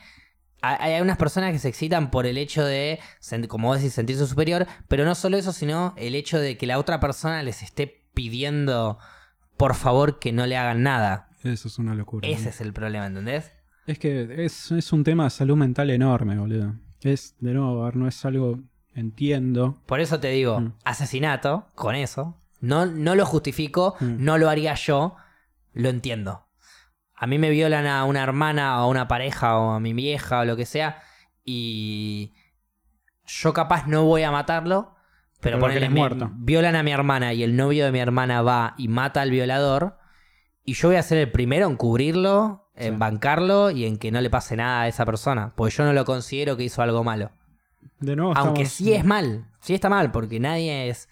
Hay 0.60 0.94
algunas 0.94 1.16
personas 1.16 1.52
que 1.52 1.60
se 1.60 1.68
excitan 1.68 2.10
por 2.10 2.26
el 2.26 2.36
hecho 2.36 2.64
de, 2.64 2.98
como 3.46 3.68
vos 3.68 3.78
decís, 3.78 3.92
sentirse 3.94 4.26
superior, 4.26 4.66
pero 4.88 5.04
no 5.04 5.14
solo 5.14 5.36
eso, 5.36 5.52
sino 5.52 5.94
el 5.96 6.16
hecho 6.16 6.38
de 6.40 6.58
que 6.58 6.66
la 6.66 6.80
otra 6.80 6.98
persona 6.98 7.44
les 7.44 7.62
esté 7.62 8.08
pidiendo, 8.12 8.98
por 9.56 9.76
favor, 9.76 10.18
que 10.18 10.32
no 10.32 10.46
le 10.46 10.56
hagan 10.56 10.82
nada. 10.82 11.28
Eso 11.44 11.68
es 11.68 11.78
una 11.78 11.94
locura. 11.94 12.26
Ese 12.28 12.42
¿no? 12.44 12.50
es 12.50 12.60
el 12.60 12.72
problema, 12.72 13.06
¿entendés? 13.06 13.52
Es 13.86 14.00
que 14.00 14.44
es, 14.44 14.72
es 14.72 14.92
un 14.92 15.04
tema 15.04 15.24
de 15.24 15.30
salud 15.30 15.56
mental 15.56 15.90
enorme, 15.90 16.36
boludo. 16.36 16.74
Es, 17.02 17.36
de 17.40 17.52
nuevo, 17.54 17.82
a 17.82 17.86
ver, 17.86 17.96
no 17.96 18.08
es 18.08 18.24
algo. 18.24 18.58
Entiendo. 18.94 19.80
Por 19.86 20.00
eso 20.00 20.18
te 20.18 20.28
digo, 20.28 20.60
Mm. 20.60 20.72
asesinato, 20.84 21.66
con 21.74 21.94
eso. 21.94 22.36
No, 22.60 22.86
no 22.86 23.14
lo 23.14 23.24
justifico, 23.24 23.94
Mm. 24.00 24.24
no 24.24 24.38
lo 24.38 24.48
haría 24.50 24.74
yo, 24.74 25.14
lo 25.72 25.88
entiendo. 25.88 26.46
A 27.14 27.26
mí 27.26 27.38
me 27.38 27.50
violan 27.50 27.86
a 27.86 28.04
una 28.04 28.22
hermana 28.22 28.78
o 28.80 28.84
a 28.84 28.86
una 28.88 29.06
pareja 29.08 29.56
o 29.58 29.70
a 29.72 29.80
mi 29.80 29.92
vieja 29.92 30.40
o 30.40 30.44
lo 30.44 30.56
que 30.56 30.66
sea 30.66 31.00
y 31.44 32.32
yo 33.26 33.52
capaz 33.52 33.86
no 33.86 34.04
voy 34.04 34.22
a 34.22 34.30
matarlo, 34.30 34.94
pero 35.40 35.58
me- 35.58 35.88
muerto. 35.90 36.30
violan 36.34 36.76
a 36.76 36.82
mi 36.82 36.90
hermana 36.92 37.32
y 37.32 37.42
el 37.42 37.56
novio 37.56 37.84
de 37.84 37.92
mi 37.92 37.98
hermana 38.00 38.42
va 38.42 38.74
y 38.78 38.88
mata 38.88 39.20
al 39.22 39.30
violador 39.30 39.98
y 40.64 40.74
yo 40.74 40.88
voy 40.88 40.96
a 40.96 41.02
ser 41.02 41.18
el 41.18 41.30
primero 41.32 41.66
en 41.68 41.76
cubrirlo, 41.76 42.67
en 42.78 42.94
Sí. 42.94 42.98
bancarlo 42.98 43.70
y 43.70 43.84
en 43.84 43.98
que 43.98 44.10
no 44.10 44.20
le 44.20 44.30
pase 44.30 44.56
nada 44.56 44.82
a 44.82 44.88
esa 44.88 45.04
persona, 45.04 45.52
porque 45.56 45.74
yo 45.76 45.84
no 45.84 45.92
lo 45.92 46.04
considero 46.04 46.56
que 46.56 46.64
hizo 46.64 46.80
algo 46.82 47.04
malo. 47.04 47.30
De 48.00 48.14
nuevo, 48.16 48.32
Aunque 48.36 48.62
estamos- 48.62 48.72
sí 48.72 48.92
es 48.94 49.04
mal, 49.04 49.44
sí 49.60 49.74
está 49.74 49.88
mal, 49.88 50.10
porque 50.12 50.40
nadie 50.40 50.88
es 50.88 51.08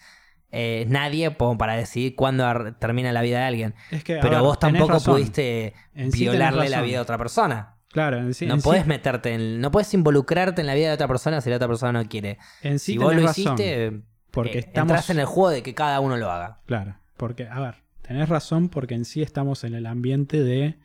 eh, 0.53 0.87
nadie 0.89 1.37
como 1.37 1.59
para 1.59 1.75
decidir 1.77 2.15
cuándo 2.15 2.45
termina 2.79 3.13
la 3.13 3.21
vida 3.21 3.41
de 3.41 3.45
alguien. 3.45 3.75
Es 3.91 4.05
que, 4.05 4.19
a 4.19 4.21
Pero 4.23 4.35
ver, 4.37 4.43
vos 4.43 4.59
tampoco 4.59 4.99
pudiste 5.01 5.75
En 5.95 6.13
sí 6.13 6.21
tenés 6.21 6.33
violarle 6.33 6.69
la 6.71 6.81
vida 6.83 7.01
a 7.01 7.03
otra 7.03 7.19
persona. 7.19 7.75
Claro, 7.91 8.19
en 8.19 8.33
sí, 8.33 8.47
no 8.47 8.55
en 8.55 8.61
sí- 8.61 8.65
puedes 8.65 8.87
meterte 8.87 9.35
en, 9.35 9.61
no 9.61 9.71
puedes 9.73 9.93
involucrarte 9.93 10.61
en 10.61 10.67
la 10.69 10.75
vida 10.75 10.89
de 10.89 10.95
otra 10.95 11.09
persona 11.09 11.41
si 11.41 11.51
la 11.51 11.57
otra 11.57 11.67
persona 11.69 11.93
no 12.01 12.09
quiere. 12.09 12.39
en 12.63 12.79
sí 12.79 12.93
si 12.93 12.99
vos 12.99 13.15
lo 13.15 13.23
razón, 13.23 13.55
hiciste, 13.55 14.01
porque 14.31 14.59
eh, 14.59 14.61
estamos. 14.61 14.91
entras 14.93 15.11
en 15.11 15.19
el 15.19 15.27
juego 15.27 15.51
de 15.51 15.63
que 15.63 15.75
cada 15.75 15.99
uno 16.01 16.17
lo 16.17 16.31
haga. 16.31 16.61
Claro, 16.67 16.95
porque, 17.17 17.49
a 17.49 17.61
ver, 17.61 17.75
tenés 18.03 18.29
razón 18.29 18.69
porque 18.69 18.95
en 18.95 19.05
sí 19.05 19.23
estamos 19.23 19.65
en 19.65 19.75
el 19.75 19.85
ambiente 19.85 20.43
de 20.43 20.79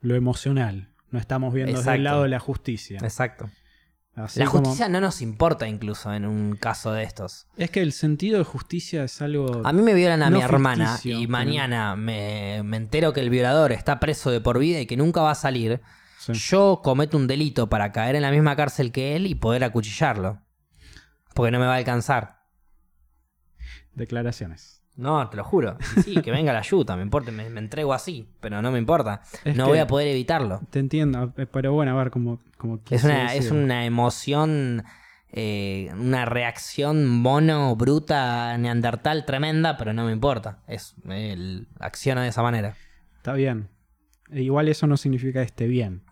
lo 0.00 0.14
emocional. 0.14 0.90
No 1.10 1.18
estamos 1.18 1.54
viendo 1.54 1.70
desde 1.72 1.80
Exacto. 1.82 1.96
el 1.96 2.04
lado 2.04 2.22
de 2.24 2.28
la 2.28 2.38
justicia. 2.40 2.98
Exacto. 3.02 3.50
Así 4.14 4.40
la 4.40 4.46
como- 4.46 4.64
justicia 4.64 4.88
no 4.88 5.00
nos 5.00 5.22
importa 5.22 5.68
incluso 5.68 6.12
en 6.12 6.26
un 6.26 6.56
caso 6.56 6.92
de 6.92 7.04
estos. 7.04 7.46
Es 7.56 7.70
que 7.70 7.80
el 7.82 7.92
sentido 7.92 8.38
de 8.38 8.44
justicia 8.44 9.04
es 9.04 9.22
algo. 9.22 9.62
A 9.64 9.72
mí 9.72 9.80
me 9.80 9.94
violan 9.94 10.22
a 10.22 10.30
No 10.30 10.38
mi 10.38 10.42
hermana 10.44 10.86
ficticio, 10.96 11.18
y 11.18 11.26
pero- 11.26 11.30
mañana 11.30 11.94
me, 11.96 12.62
me 12.64 12.76
entero 12.76 13.12
que 13.12 13.20
el 13.20 13.30
violador 13.30 13.70
está 13.72 14.00
preso 14.00 14.30
de 14.32 14.40
por 14.40 14.58
vida 14.58 14.80
y 14.80 14.86
que 14.86 14.96
nunca 14.96 15.20
va 15.22 15.30
a 15.30 15.36
salir. 15.36 15.80
Sí. 16.18 16.32
Yo 16.32 16.80
cometo 16.82 17.16
un 17.16 17.28
delito 17.28 17.68
para 17.68 17.92
caer 17.92 18.16
en 18.16 18.22
la 18.22 18.32
misma 18.32 18.56
cárcel 18.56 18.90
que 18.90 19.14
él 19.14 19.26
y 19.26 19.36
poder 19.36 19.62
acuchillarlo. 19.62 20.42
Porque 21.32 21.52
no 21.52 21.60
me 21.60 21.66
va 21.66 21.74
a 21.74 21.76
alcanzar. 21.78 22.40
Declaraciones. 23.94 24.77
No, 24.98 25.30
te 25.30 25.36
lo 25.36 25.44
juro. 25.44 25.78
Y 25.96 26.02
Sí, 26.02 26.22
que 26.22 26.32
venga 26.32 26.52
la 26.52 26.58
ayuda, 26.58 26.96
me 26.96 27.02
importa, 27.02 27.30
me, 27.30 27.48
me 27.48 27.60
entrego 27.60 27.94
así, 27.94 28.28
pero 28.40 28.60
no 28.60 28.72
me 28.72 28.78
importa. 28.80 29.22
Es 29.44 29.56
no 29.56 29.68
voy 29.68 29.78
a 29.78 29.86
poder 29.86 30.08
evitarlo. 30.08 30.60
Te 30.70 30.80
entiendo, 30.80 31.32
eh, 31.36 31.46
pero 31.46 31.72
bueno, 31.72 31.92
a 31.92 32.02
ver, 32.02 32.10
como. 32.10 32.40
como 32.56 32.80
Es 32.90 33.04
una, 33.04 33.32
es 33.32 33.52
una 33.52 33.86
emoción, 33.86 34.82
eh, 35.30 35.88
una 35.96 36.24
reacción 36.24 37.06
mono, 37.06 37.76
bruta, 37.76 38.58
neandertal 38.58 39.24
tremenda, 39.24 39.76
pero 39.76 39.92
no 39.92 40.04
me 40.04 40.10
importa. 40.10 40.58
Es, 40.66 40.96
el, 41.08 41.68
acciona 41.78 42.24
de 42.24 42.30
esa 42.30 42.42
manera. 42.42 42.74
Está 43.18 43.34
bien. 43.34 43.68
E 44.32 44.42
igual 44.42 44.66
eso 44.66 44.88
no 44.88 44.96
significa 44.96 45.38
que 45.38 45.46
esté 45.46 45.68
bien. 45.68 46.02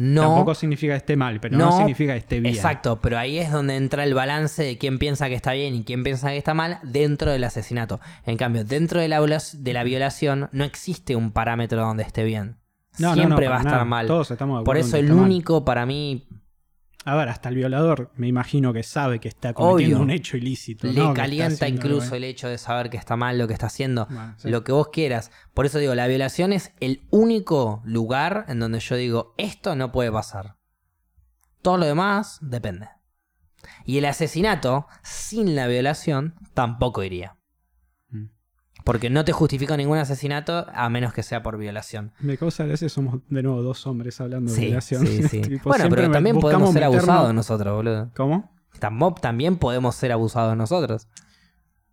No. 0.00 0.20
Tampoco 0.22 0.54
significa 0.54 0.92
que 0.92 0.98
esté 0.98 1.16
mal, 1.16 1.40
pero 1.40 1.58
no, 1.58 1.70
No, 1.70 1.76
significa 1.76 2.12
que 2.12 2.18
esté 2.20 2.38
bien. 2.38 2.54
Exacto, 2.54 3.00
pero 3.00 3.18
ahí 3.18 3.38
es 3.38 3.50
donde 3.50 3.74
entra 3.74 4.04
el 4.04 4.14
balance 4.14 4.62
de 4.62 4.78
quién 4.78 5.00
piensa 5.00 5.28
que 5.28 5.34
está 5.34 5.54
bien 5.54 5.74
y 5.74 5.82
quién 5.82 6.04
piensa 6.04 6.28
que 6.28 6.36
está 6.36 6.54
mal 6.54 6.78
dentro 6.84 7.32
del 7.32 7.42
asesinato. 7.42 7.98
En 8.24 8.36
cambio, 8.36 8.64
dentro 8.64 9.00
de 9.00 9.08
la, 9.08 9.20
de 9.20 9.72
la 9.72 9.82
violación 9.82 10.50
no 10.52 10.62
existe 10.62 11.16
un 11.16 11.32
parámetro 11.32 11.80
donde 11.80 12.04
esté 12.04 12.22
bien. 12.22 12.58
No, 12.98 13.12
Siempre 13.14 13.48
va 13.48 13.56
a 13.56 13.58
estar 13.58 13.72
nada. 13.72 13.84
mal. 13.84 14.06
Todos 14.06 14.30
estamos 14.30 14.60
de 14.60 14.64
Por 14.64 14.76
acuerdo 14.76 14.96
en 14.96 15.04
eso 15.04 15.12
el 15.12 15.16
mal. 15.16 15.24
único 15.24 15.64
para 15.64 15.84
mí 15.84 16.28
A 17.04 17.14
ver, 17.14 17.28
hasta 17.28 17.48
el 17.48 17.54
violador 17.54 18.10
me 18.16 18.26
imagino 18.26 18.72
que 18.72 18.82
sabe 18.82 19.18
que 19.18 19.28
está 19.28 19.54
cometiendo 19.54 19.96
Obvio. 19.96 20.04
un 20.04 20.10
hecho 20.10 20.36
ilícito. 20.36 20.86
le 20.88 21.12
calienta 21.14 21.68
incluso 21.68 22.14
el 22.14 22.24
hecho 22.24 22.48
de 22.48 22.58
saber 22.58 22.90
que 22.90 22.96
está 22.96 23.16
mal 23.16 23.38
lo 23.38 23.46
que 23.46 23.54
está 23.54 23.66
haciendo. 23.66 24.06
Bueno, 24.06 24.34
sí. 24.36 24.50
Lo 24.50 24.64
que 24.64 24.72
vos 24.72 24.88
quieras. 24.88 25.30
Por 25.54 25.64
eso 25.64 25.78
digo, 25.78 25.94
la 25.94 26.06
violación 26.06 26.52
es 26.52 26.72
el 26.80 27.06
único 27.10 27.80
lugar 27.84 28.44
en 28.48 28.60
donde 28.60 28.80
yo 28.80 28.96
digo, 28.96 29.34
esto 29.38 29.74
no 29.76 29.92
puede 29.92 30.12
pasar. 30.12 30.56
Todo 31.62 31.78
lo 31.78 31.86
demás 31.86 32.38
depende. 32.42 32.88
Y 33.84 33.98
el 33.98 34.04
asesinato, 34.04 34.86
sin 35.02 35.56
la 35.56 35.66
violación, 35.66 36.34
tampoco 36.52 37.02
iría. 37.02 37.37
Porque 38.88 39.10
no 39.10 39.22
te 39.24 39.32
justifica 39.32 39.76
ningún 39.76 39.98
asesinato 39.98 40.66
a 40.72 40.88
menos 40.88 41.12
que 41.12 41.22
sea 41.22 41.42
por 41.42 41.58
violación. 41.58 42.10
Me 42.20 42.38
causa 42.38 42.64
gracia, 42.64 42.88
somos 42.88 43.20
de 43.28 43.42
nuevo 43.42 43.62
dos 43.62 43.86
hombres 43.86 44.18
hablando 44.20 44.50
de 44.50 44.56
Sí, 44.58 44.64
violación. 44.66 45.06
sí, 45.06 45.22
sí. 45.24 45.40
Tipo, 45.42 45.68
bueno, 45.68 45.84
pero 45.90 46.10
también 46.10 46.38
podemos 46.40 46.72
ser 46.72 46.82
meternos- 46.84 46.96
abusados 47.08 47.34
nosotros, 47.34 47.74
boludo. 47.76 48.10
¿Cómo? 48.16 48.50
También 49.20 49.56
podemos 49.56 49.94
ser 49.94 50.12
abusados 50.12 50.56
nosotros. 50.56 51.06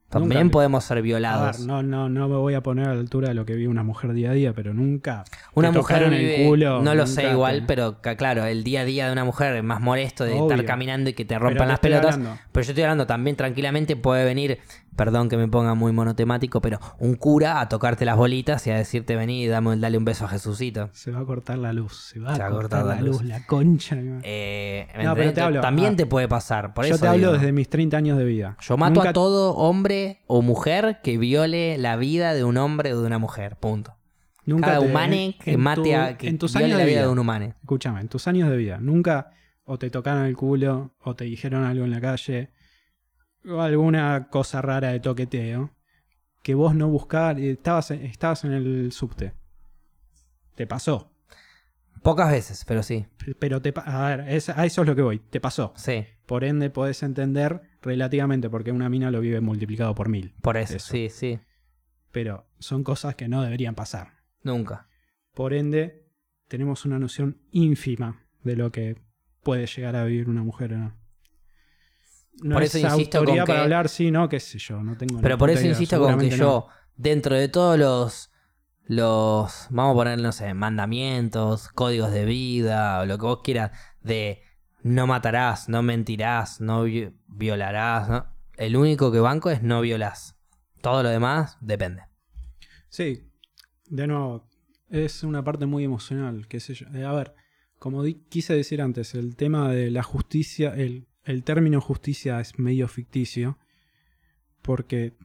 También 0.07 0.43
Nunca- 0.43 0.53
podemos 0.53 0.83
ser 0.85 0.99
A 0.99 1.01
violados. 1.01 1.57
ver, 1.57 1.67
no, 1.67 1.81
no, 1.83 2.07
no 2.09 2.29
me 2.29 2.35
voy 2.37 2.53
a 2.53 2.61
poner 2.61 2.87
a 2.87 2.93
la 2.93 2.99
altura 3.01 3.27
de 3.29 3.33
lo 3.33 3.43
que 3.45 3.55
vive 3.55 3.67
una 3.69 3.83
mujer 3.83 4.13
día 4.13 4.29
a 4.29 4.33
día, 4.33 4.53
pero 4.53 4.73
nunca. 4.73 5.25
Una 5.55 5.71
te 5.71 5.77
mujer 5.79 6.09
vive- 6.09 6.43
el 6.43 6.47
culo. 6.47 6.81
no 6.83 6.93
lo 6.95 7.07
sé 7.07 7.23
te- 7.23 7.31
igual, 7.31 7.63
pero 7.67 7.99
claro, 8.01 8.45
el 8.45 8.63
día 8.63 8.81
a 8.81 8.85
día 8.85 9.07
de 9.07 9.11
una 9.11 9.25
mujer 9.25 9.55
es 9.55 9.63
más 9.63 9.81
molesto 9.81 10.23
de 10.23 10.33
Obvio. 10.33 10.51
estar 10.51 10.63
caminando 10.65 11.09
y 11.09 11.13
que 11.13 11.25
te 11.25 11.37
rompan 11.37 11.67
las 11.67 11.79
pelotas. 11.79 12.13
hablando. 12.15 12.39
Pero 12.51 12.63
yo 12.63 12.71
estoy 12.71 12.83
hablando 12.83 13.07
también 13.07 13.35
tranquilamente 13.35 13.95
puede 13.97 14.23
venir, 14.23 14.59
perdón 14.95 15.29
que 15.29 15.37
me 15.37 15.47
ponga 15.47 15.73
muy 15.75 15.91
monotemático, 15.91 16.61
pero 16.61 16.79
un 16.99 17.15
cura 17.15 17.59
a 17.59 17.69
tocarte 17.69 18.05
las 18.05 18.17
bolitas 18.17 18.65
y 18.67 18.71
a 18.71 18.75
decirte 18.77 19.15
vení, 19.15 19.45
dame, 19.47 19.75
dale 19.77 19.97
un 19.97 20.05
beso 20.05 20.25
a 20.25 20.27
Jesucito. 20.29 20.89
Se 20.93 21.11
va 21.11 21.19
a 21.19 21.25
cortar 21.25 21.57
la 21.57 21.73
luz. 21.73 22.09
Se 22.13 22.19
va, 22.19 22.35
Se 22.35 22.41
a 22.41 22.49
cortar, 22.49 22.85
la 22.85 23.01
luz. 23.01 23.23
La 23.23 23.45
concha. 23.45 23.97
Eh, 24.23 24.87
¿me 24.97 25.03
No, 25.03 25.15
pero 25.15 25.33
te 25.33 25.41
hablo- 25.41 25.61
también 25.61 25.93
ah, 25.93 25.97
te 25.97 26.05
puede 26.05 26.27
pasar. 26.27 26.73
Por 26.73 26.85
Yo 26.85 26.95
eso 26.95 27.01
te 27.01 27.07
hablo 27.07 27.27
digo. 27.27 27.33
desde 27.33 27.51
mis 27.51 27.69
30 27.69 27.97
años 27.97 28.17
de 28.17 28.25
vida. 28.25 28.57
Yo 28.61 28.77
mato 28.77 28.95
Nunca- 28.95 29.09
a 29.09 29.13
todo 29.13 29.55
hombre 29.55 30.21
o 30.27 30.41
mujer 30.41 30.99
que 31.03 31.17
viole 31.17 31.77
la 31.77 31.95
vida 31.97 32.33
de 32.33 32.43
un 32.43 32.57
hombre 32.57 32.93
o 32.93 33.01
de 33.01 33.07
una 33.07 33.17
mujer. 33.19 33.57
Punto. 33.57 33.95
Nunca 34.45 34.67
Cada 34.67 34.79
te- 34.79 34.85
humane 34.85 35.35
que 35.43 35.53
en 35.53 35.59
mate 35.59 35.81
tu- 35.81 35.95
a 35.95 36.17
que 36.17 36.27
en 36.27 36.37
tus 36.37 36.53
viole 36.53 36.65
años 36.65 36.77
la 36.77 36.85
de 36.85 36.89
vida 36.91 37.01
de 37.01 37.07
un 37.07 37.19
humane. 37.19 37.55
Escúchame, 37.61 37.99
en 38.01 38.07
tus 38.07 38.27
años 38.27 38.49
de 38.49 38.55
vida, 38.57 38.77
nunca 38.79 39.31
o 39.65 39.79
te 39.79 39.89
tocaron 39.89 40.25
el 40.25 40.35
culo, 40.37 40.91
o 41.03 41.15
te 41.15 41.23
dijeron 41.25 41.63
algo 41.63 41.83
en 41.85 41.89
la 41.91 41.99
calle, 41.99 42.51
alguna 43.59 44.27
cosa 44.29 44.61
rara 44.61 44.89
de 44.91 44.99
toqueteo, 44.99 45.71
que 46.41 46.55
vos 46.55 46.75
no 46.75 46.87
buscabas, 46.89 47.37
estabas, 47.39 47.91
estabas 47.91 48.43
en 48.45 48.51
el 48.53 48.91
subte. 48.91 49.33
Te 50.55 50.67
pasó. 50.67 51.11
Pocas 52.01 52.31
veces, 52.31 52.65
pero 52.65 52.83
sí. 52.83 53.07
Pero 53.39 53.61
te 53.61 53.73
a 53.75 54.07
ver, 54.09 54.29
es- 54.29 54.49
a 54.49 54.65
eso 54.65 54.81
es 54.81 54.87
lo 54.87 54.95
que 54.95 55.01
voy, 55.01 55.19
te 55.19 55.39
pasó. 55.39 55.73
Sí. 55.75 56.05
Por 56.27 56.43
ende 56.43 56.69
podés 56.69 57.01
entender 57.03 57.61
relativamente 57.81 58.49
porque 58.49 58.71
una 58.71 58.89
mina 58.89 59.09
lo 59.11 59.21
vive 59.21 59.41
multiplicado 59.41 59.95
por 59.95 60.07
mil. 60.09 60.33
Por 60.41 60.57
eso, 60.57 60.75
Eso. 60.77 60.91
sí, 60.91 61.09
sí. 61.09 61.39
Pero 62.11 62.45
son 62.59 62.83
cosas 62.83 63.15
que 63.15 63.27
no 63.27 63.41
deberían 63.41 63.75
pasar. 63.75 64.19
Nunca. 64.43 64.87
Por 65.33 65.53
ende, 65.53 66.07
tenemos 66.47 66.85
una 66.85 66.99
noción 66.99 67.41
ínfima 67.51 68.23
de 68.43 68.55
lo 68.55 68.71
que 68.71 69.01
puede 69.43 69.65
llegar 69.65 69.95
a 69.95 70.05
vivir 70.05 70.29
una 70.29 70.43
mujer 70.43 70.73
o 70.73 70.77
no. 70.77 70.93
No 72.43 72.55
Por 72.55 72.63
es 72.63 72.75
eso 72.75 72.86
insisto 72.86 73.17
autoridad 73.19 73.43
con 73.43 73.47
para 73.47 73.59
que- 73.59 73.63
hablar, 73.63 73.89
sí, 73.89 74.11
no, 74.11 74.27
qué 74.29 74.39
sé 74.39 74.59
yo, 74.59 74.81
no 74.83 74.97
tengo 74.97 75.19
Pero 75.21 75.38
por 75.38 75.49
eso 75.49 75.61
idea, 75.61 75.71
insisto 75.71 75.97
con 75.99 76.07
que 76.19 76.29
seguramente 76.29 76.38
yo, 76.38 76.67
dentro 76.97 77.36
de 77.36 77.47
todos 77.47 77.79
los, 77.79 78.31
los, 78.88 79.67
vamos 79.69 79.93
a 79.93 79.95
poner, 79.95 80.19
no 80.19 80.31
sé, 80.31 80.53
mandamientos, 80.53 81.69
códigos 81.69 82.11
de 82.11 82.25
vida, 82.25 82.99
o 83.01 83.05
lo 83.05 83.17
que 83.17 83.25
vos 83.25 83.39
quieras, 83.43 83.71
de 84.01 84.41
no 84.83 85.07
matarás, 85.07 85.69
no 85.69 85.81
mentirás, 85.81 86.61
no 86.61 86.83
vi- 86.83 87.09
violarás, 87.27 88.09
¿no? 88.09 88.25
El 88.57 88.77
único 88.77 89.11
que 89.11 89.19
banco 89.19 89.49
es 89.49 89.63
no 89.63 89.81
violás. 89.81 90.36
Todo 90.81 91.03
lo 91.03 91.09
demás 91.09 91.57
depende. 91.61 92.01
no. 92.01 92.07
Sí, 92.89 93.27
de 93.88 94.07
nuevo, 94.07 94.47
es 94.89 95.23
una 95.23 95.43
parte 95.43 95.65
muy 95.65 95.83
emocional, 95.83 96.47
qué 96.47 96.59
sé 96.59 96.73
yo. 96.75 96.86
Eh, 96.93 97.03
a 97.03 97.11
ver, 97.11 97.33
como 97.79 98.03
quise 98.29 98.53
decir 98.53 98.81
antes, 98.81 99.15
el 99.15 99.36
tema 99.36 99.69
de 99.71 99.89
la 99.91 100.03
justicia, 100.03 100.73
el, 100.75 101.07
el 101.26 101.43
término 101.43 101.82
justicia 101.82 102.39
es 102.39 102.57
medio 102.59 102.88
ficticio, 102.88 103.57
porque 104.61 105.17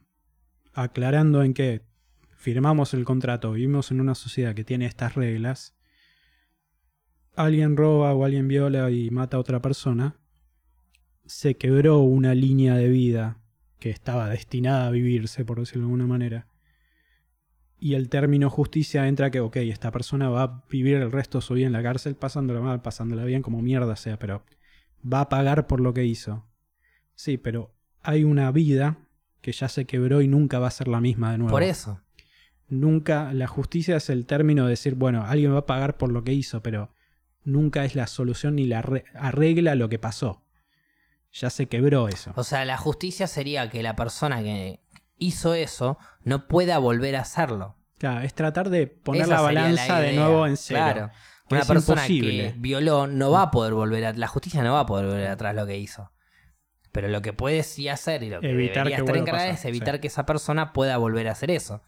aclarando 0.73 1.43
en 1.43 1.53
que 1.53 1.83
firmamos 2.35 2.93
el 2.93 3.05
contrato, 3.05 3.51
vivimos 3.51 3.91
en 3.91 4.01
una 4.01 4.15
sociedad 4.15 4.55
que 4.55 4.63
tiene 4.63 4.87
estas 4.87 5.15
reglas, 5.15 5.75
alguien 7.35 7.77
roba 7.77 8.13
o 8.13 8.25
alguien 8.25 8.47
viola 8.47 8.89
y 8.89 9.11
mata 9.11 9.37
a 9.37 9.39
otra 9.39 9.61
persona, 9.61 10.19
se 11.25 11.55
quebró 11.55 11.99
una 11.99 12.33
línea 12.33 12.75
de 12.75 12.89
vida 12.89 13.37
que 13.79 13.91
estaba 13.91 14.27
destinada 14.29 14.87
a 14.87 14.91
vivirse, 14.91 15.45
por 15.45 15.59
decirlo 15.59 15.83
de 15.83 15.85
alguna 15.85 16.07
manera. 16.07 16.47
Y 17.79 17.93
el 17.93 18.09
término 18.09 18.49
justicia 18.49 19.07
entra 19.07 19.31
que, 19.31 19.39
ok, 19.39 19.57
esta 19.57 19.91
persona 19.91 20.29
va 20.29 20.43
a 20.43 20.63
vivir 20.69 20.97
el 20.97 21.11
resto 21.11 21.39
de 21.39 21.41
su 21.43 21.53
vida 21.53 21.67
en 21.67 21.73
la 21.73 21.81
cárcel, 21.81 22.15
pasándola 22.15 22.61
mal, 22.61 22.81
pasándola 22.81 23.23
bien, 23.23 23.41
como 23.41 23.61
mierda 23.61 23.95
sea, 23.95 24.19
pero 24.19 24.43
va 25.01 25.21
a 25.21 25.29
pagar 25.29 25.67
por 25.67 25.79
lo 25.79 25.93
que 25.93 26.05
hizo. 26.05 26.45
Sí, 27.15 27.37
pero 27.37 27.73
hay 28.01 28.23
una 28.23 28.51
vida 28.51 28.97
que 29.41 29.51
ya 29.51 29.67
se 29.67 29.85
quebró 29.85 30.21
y 30.21 30.27
nunca 30.27 30.59
va 30.59 30.67
a 30.67 30.71
ser 30.71 30.87
la 30.87 31.01
misma 31.01 31.31
de 31.31 31.39
nuevo. 31.39 31.51
Por 31.51 31.63
eso. 31.63 31.99
Nunca, 32.69 33.33
la 33.33 33.47
justicia 33.47 33.97
es 33.97 34.09
el 34.09 34.25
término 34.25 34.63
de 34.63 34.71
decir, 34.71 34.95
bueno, 34.95 35.25
alguien 35.25 35.53
va 35.53 35.59
a 35.59 35.65
pagar 35.65 35.97
por 35.97 36.11
lo 36.11 36.23
que 36.23 36.33
hizo, 36.33 36.61
pero 36.63 36.93
nunca 37.43 37.83
es 37.83 37.95
la 37.95 38.07
solución 38.07 38.55
ni 38.55 38.65
la 38.65 38.79
arregla 39.13 39.75
lo 39.75 39.89
que 39.89 39.99
pasó. 39.99 40.43
Ya 41.33 41.49
se 41.49 41.67
quebró 41.67 42.07
eso. 42.07 42.33
O 42.35 42.43
sea, 42.43 42.65
la 42.65 42.77
justicia 42.77 43.27
sería 43.27 43.69
que 43.69 43.83
la 43.83 43.95
persona 43.95 44.41
que 44.41 44.79
hizo 45.17 45.53
eso 45.53 45.97
no 46.23 46.47
pueda 46.47 46.77
volver 46.77 47.15
a 47.15 47.21
hacerlo. 47.21 47.75
Claro, 47.97 48.21
es 48.21 48.33
tratar 48.33 48.69
de 48.69 48.87
poner 48.87 49.27
la 49.27 49.41
balanza 49.41 49.99
de 49.99 50.13
nuevo 50.13 50.47
en 50.47 50.57
cero. 50.57 50.79
Claro. 50.79 51.11
Una 51.51 51.65
persona 51.65 52.07
que 52.07 52.53
violó 52.57 53.07
no 53.07 53.31
va 53.31 53.43
a 53.43 53.51
poder 53.51 53.73
volver 53.73 54.05
a... 54.05 54.13
La 54.13 54.27
justicia 54.27 54.63
no 54.63 54.73
va 54.73 54.81
a 54.81 54.85
poder 54.85 55.05
volver 55.05 55.27
atrás 55.27 55.55
lo 55.55 55.65
que 55.65 55.77
hizo. 55.77 56.11
Pero 56.91 57.07
lo 57.07 57.21
que 57.21 57.33
puede 57.33 57.63
sí 57.63 57.87
hacer 57.87 58.23
y 58.23 58.29
lo 58.29 58.41
que 58.41 58.51
evitar 58.51 58.83
debería 58.83 58.97
estar 58.97 59.17
encargada 59.17 59.49
es 59.49 59.65
evitar 59.65 59.99
que 59.99 60.07
esa 60.07 60.25
persona 60.25 60.73
pueda 60.73 60.97
volver 60.97 61.27
a 61.27 61.31
hacer 61.31 61.51
eso. 61.51 61.81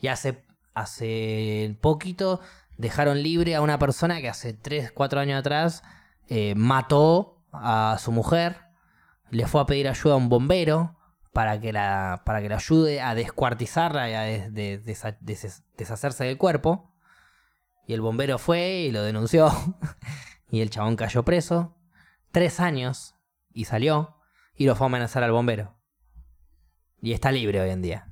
Y 0.00 0.08
hace, 0.08 0.44
hace 0.74 1.76
poquito 1.80 2.40
dejaron 2.76 3.22
libre 3.22 3.54
a 3.54 3.62
una 3.62 3.78
persona 3.78 4.20
que 4.20 4.28
hace 4.28 4.52
3, 4.52 4.92
4 4.92 5.20
años 5.20 5.40
atrás 5.40 5.82
eh, 6.28 6.54
mató 6.54 7.42
a 7.52 7.96
su 7.98 8.12
mujer, 8.12 8.56
le 9.30 9.46
fue 9.46 9.60
a 9.60 9.66
pedir 9.66 9.88
ayuda 9.88 10.14
a 10.14 10.18
un 10.18 10.28
bombero 10.28 10.96
para 11.32 11.60
que 11.60 11.72
la, 11.72 12.22
para 12.24 12.40
que 12.42 12.48
la 12.48 12.56
ayude 12.56 13.00
a 13.00 13.14
descuartizarla 13.14 14.10
y 14.10 14.14
a 14.14 14.50
deshacerse 15.76 16.24
del 16.24 16.38
cuerpo. 16.38 16.92
Y 17.86 17.94
el 17.94 18.00
bombero 18.00 18.38
fue 18.38 18.86
y 18.88 18.90
lo 18.90 19.02
denunció. 19.02 19.50
y 20.50 20.60
el 20.60 20.70
chabón 20.70 20.96
cayó 20.96 21.24
preso. 21.24 21.76
Tres 22.32 22.60
años 22.60 23.14
y 23.52 23.66
salió. 23.66 24.16
Y 24.56 24.66
lo 24.66 24.74
fue 24.74 24.86
a 24.86 24.88
amenazar 24.88 25.22
al 25.22 25.32
bombero. 25.32 25.76
Y 27.00 27.12
está 27.12 27.30
libre 27.30 27.60
hoy 27.60 27.70
en 27.70 27.82
día. 27.82 28.08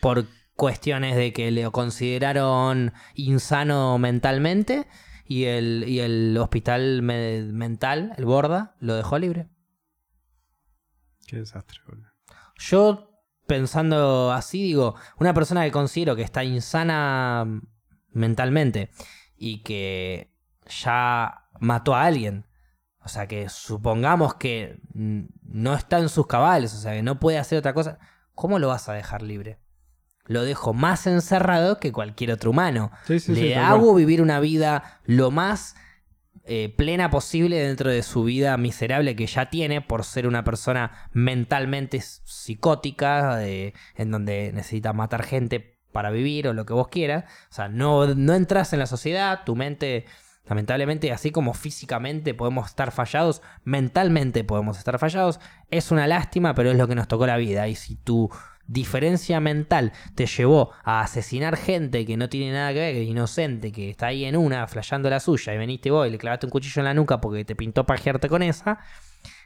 Por 0.00 0.26
cuestiones 0.56 1.16
de 1.16 1.32
que 1.32 1.50
le 1.50 1.70
consideraron 1.70 2.92
insano 3.14 3.96
mentalmente. 3.98 4.86
Y 5.24 5.44
el, 5.44 5.84
y 5.86 6.00
el 6.00 6.36
hospital 6.38 7.02
mental, 7.02 8.12
el 8.16 8.24
Borda, 8.24 8.76
lo 8.80 8.94
dejó 8.94 9.18
libre. 9.18 9.48
Qué 11.26 11.36
desastre, 11.36 11.80
Yo, 12.56 13.10
pensando 13.46 14.32
así, 14.32 14.62
digo, 14.62 14.94
una 15.18 15.34
persona 15.34 15.64
que 15.64 15.70
considero 15.70 16.16
que 16.16 16.22
está 16.22 16.44
insana 16.44 17.60
mentalmente 18.10 18.90
y 19.36 19.62
que 19.62 20.32
ya 20.66 21.48
mató 21.60 21.94
a 21.94 22.04
alguien. 22.04 22.46
O 23.04 23.08
sea, 23.08 23.26
que 23.26 23.48
supongamos 23.48 24.34
que 24.34 24.80
no 24.92 25.74
está 25.74 25.98
en 25.98 26.08
sus 26.08 26.26
cabales, 26.26 26.74
o 26.74 26.78
sea, 26.78 26.92
que 26.92 27.02
no 27.02 27.18
puede 27.18 27.38
hacer 27.38 27.58
otra 27.58 27.72
cosa. 27.72 27.98
¿Cómo 28.34 28.58
lo 28.58 28.68
vas 28.68 28.88
a 28.88 28.92
dejar 28.92 29.22
libre? 29.22 29.58
Lo 30.26 30.42
dejo 30.42 30.74
más 30.74 31.06
encerrado 31.06 31.80
que 31.80 31.90
cualquier 31.90 32.32
otro 32.32 32.50
humano. 32.50 32.90
Le 33.28 33.56
hago 33.56 33.94
vivir 33.94 34.20
una 34.20 34.40
vida 34.40 35.00
lo 35.04 35.30
más 35.30 35.74
eh, 36.44 36.74
plena 36.76 37.08
posible 37.08 37.56
dentro 37.56 37.90
de 37.90 38.02
su 38.02 38.24
vida 38.24 38.56
miserable 38.58 39.16
que 39.16 39.26
ya 39.26 39.48
tiene 39.48 39.80
por 39.80 40.04
ser 40.04 40.26
una 40.26 40.44
persona 40.44 41.08
mentalmente 41.12 42.00
psicótica, 42.00 43.42
en 43.42 44.10
donde 44.10 44.52
necesita 44.52 44.92
matar 44.92 45.24
gente 45.24 45.77
para 45.92 46.10
vivir 46.10 46.48
o 46.48 46.52
lo 46.52 46.66
que 46.66 46.72
vos 46.72 46.88
quieras. 46.88 47.24
O 47.50 47.54
sea, 47.54 47.68
no, 47.68 48.14
no 48.14 48.34
entras 48.34 48.72
en 48.72 48.78
la 48.78 48.86
sociedad, 48.86 49.40
tu 49.44 49.56
mente, 49.56 50.04
lamentablemente, 50.46 51.12
así 51.12 51.30
como 51.30 51.54
físicamente 51.54 52.34
podemos 52.34 52.68
estar 52.68 52.92
fallados, 52.92 53.42
mentalmente 53.64 54.44
podemos 54.44 54.78
estar 54.78 54.98
fallados. 54.98 55.40
Es 55.70 55.90
una 55.90 56.06
lástima, 56.06 56.54
pero 56.54 56.70
es 56.70 56.76
lo 56.76 56.88
que 56.88 56.94
nos 56.94 57.08
tocó 57.08 57.26
la 57.26 57.36
vida. 57.36 57.68
Y 57.68 57.74
si 57.74 57.96
tu 57.96 58.30
diferencia 58.68 59.40
mental 59.40 59.92
te 60.14 60.26
llevó 60.26 60.72
a 60.84 61.00
asesinar 61.00 61.56
gente 61.56 62.04
que 62.04 62.16
no 62.16 62.28
tiene 62.28 62.52
nada 62.52 62.72
que 62.72 62.78
ver, 62.78 62.94
que 62.94 63.02
es 63.02 63.08
inocente, 63.08 63.72
que 63.72 63.90
está 63.90 64.08
ahí 64.08 64.24
en 64.24 64.36
una, 64.36 64.66
flayando 64.68 65.10
la 65.10 65.20
suya, 65.20 65.54
y 65.54 65.58
veniste 65.58 65.90
vos 65.90 66.06
y 66.06 66.10
le 66.10 66.18
clavaste 66.18 66.46
un 66.46 66.50
cuchillo 66.50 66.80
en 66.80 66.84
la 66.84 66.94
nuca 66.94 67.20
porque 67.20 67.44
te 67.44 67.56
pintó 67.56 67.84
pajearte 67.86 68.28
con 68.28 68.42
esa, 68.42 68.78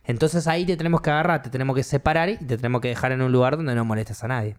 entonces 0.05 0.47
ahí 0.49 0.67
te 0.67 0.77
tenemos 0.77 1.01
que 1.01 1.11
agarrar, 1.11 1.43
te 1.43 1.51
tenemos 1.51 1.77
que 1.77 1.85
separar 1.85 2.29
y 2.29 2.37
te 2.37 2.57
tenemos 2.57 2.81
que 2.81 2.89
dejar 2.89 3.13
en 3.13 3.23
un 3.23 3.33
lugar 3.33 3.57
donde 3.57 3.75
no 3.75 3.85
molestes 3.85 4.23
a 4.25 4.29
nadie. 4.29 4.57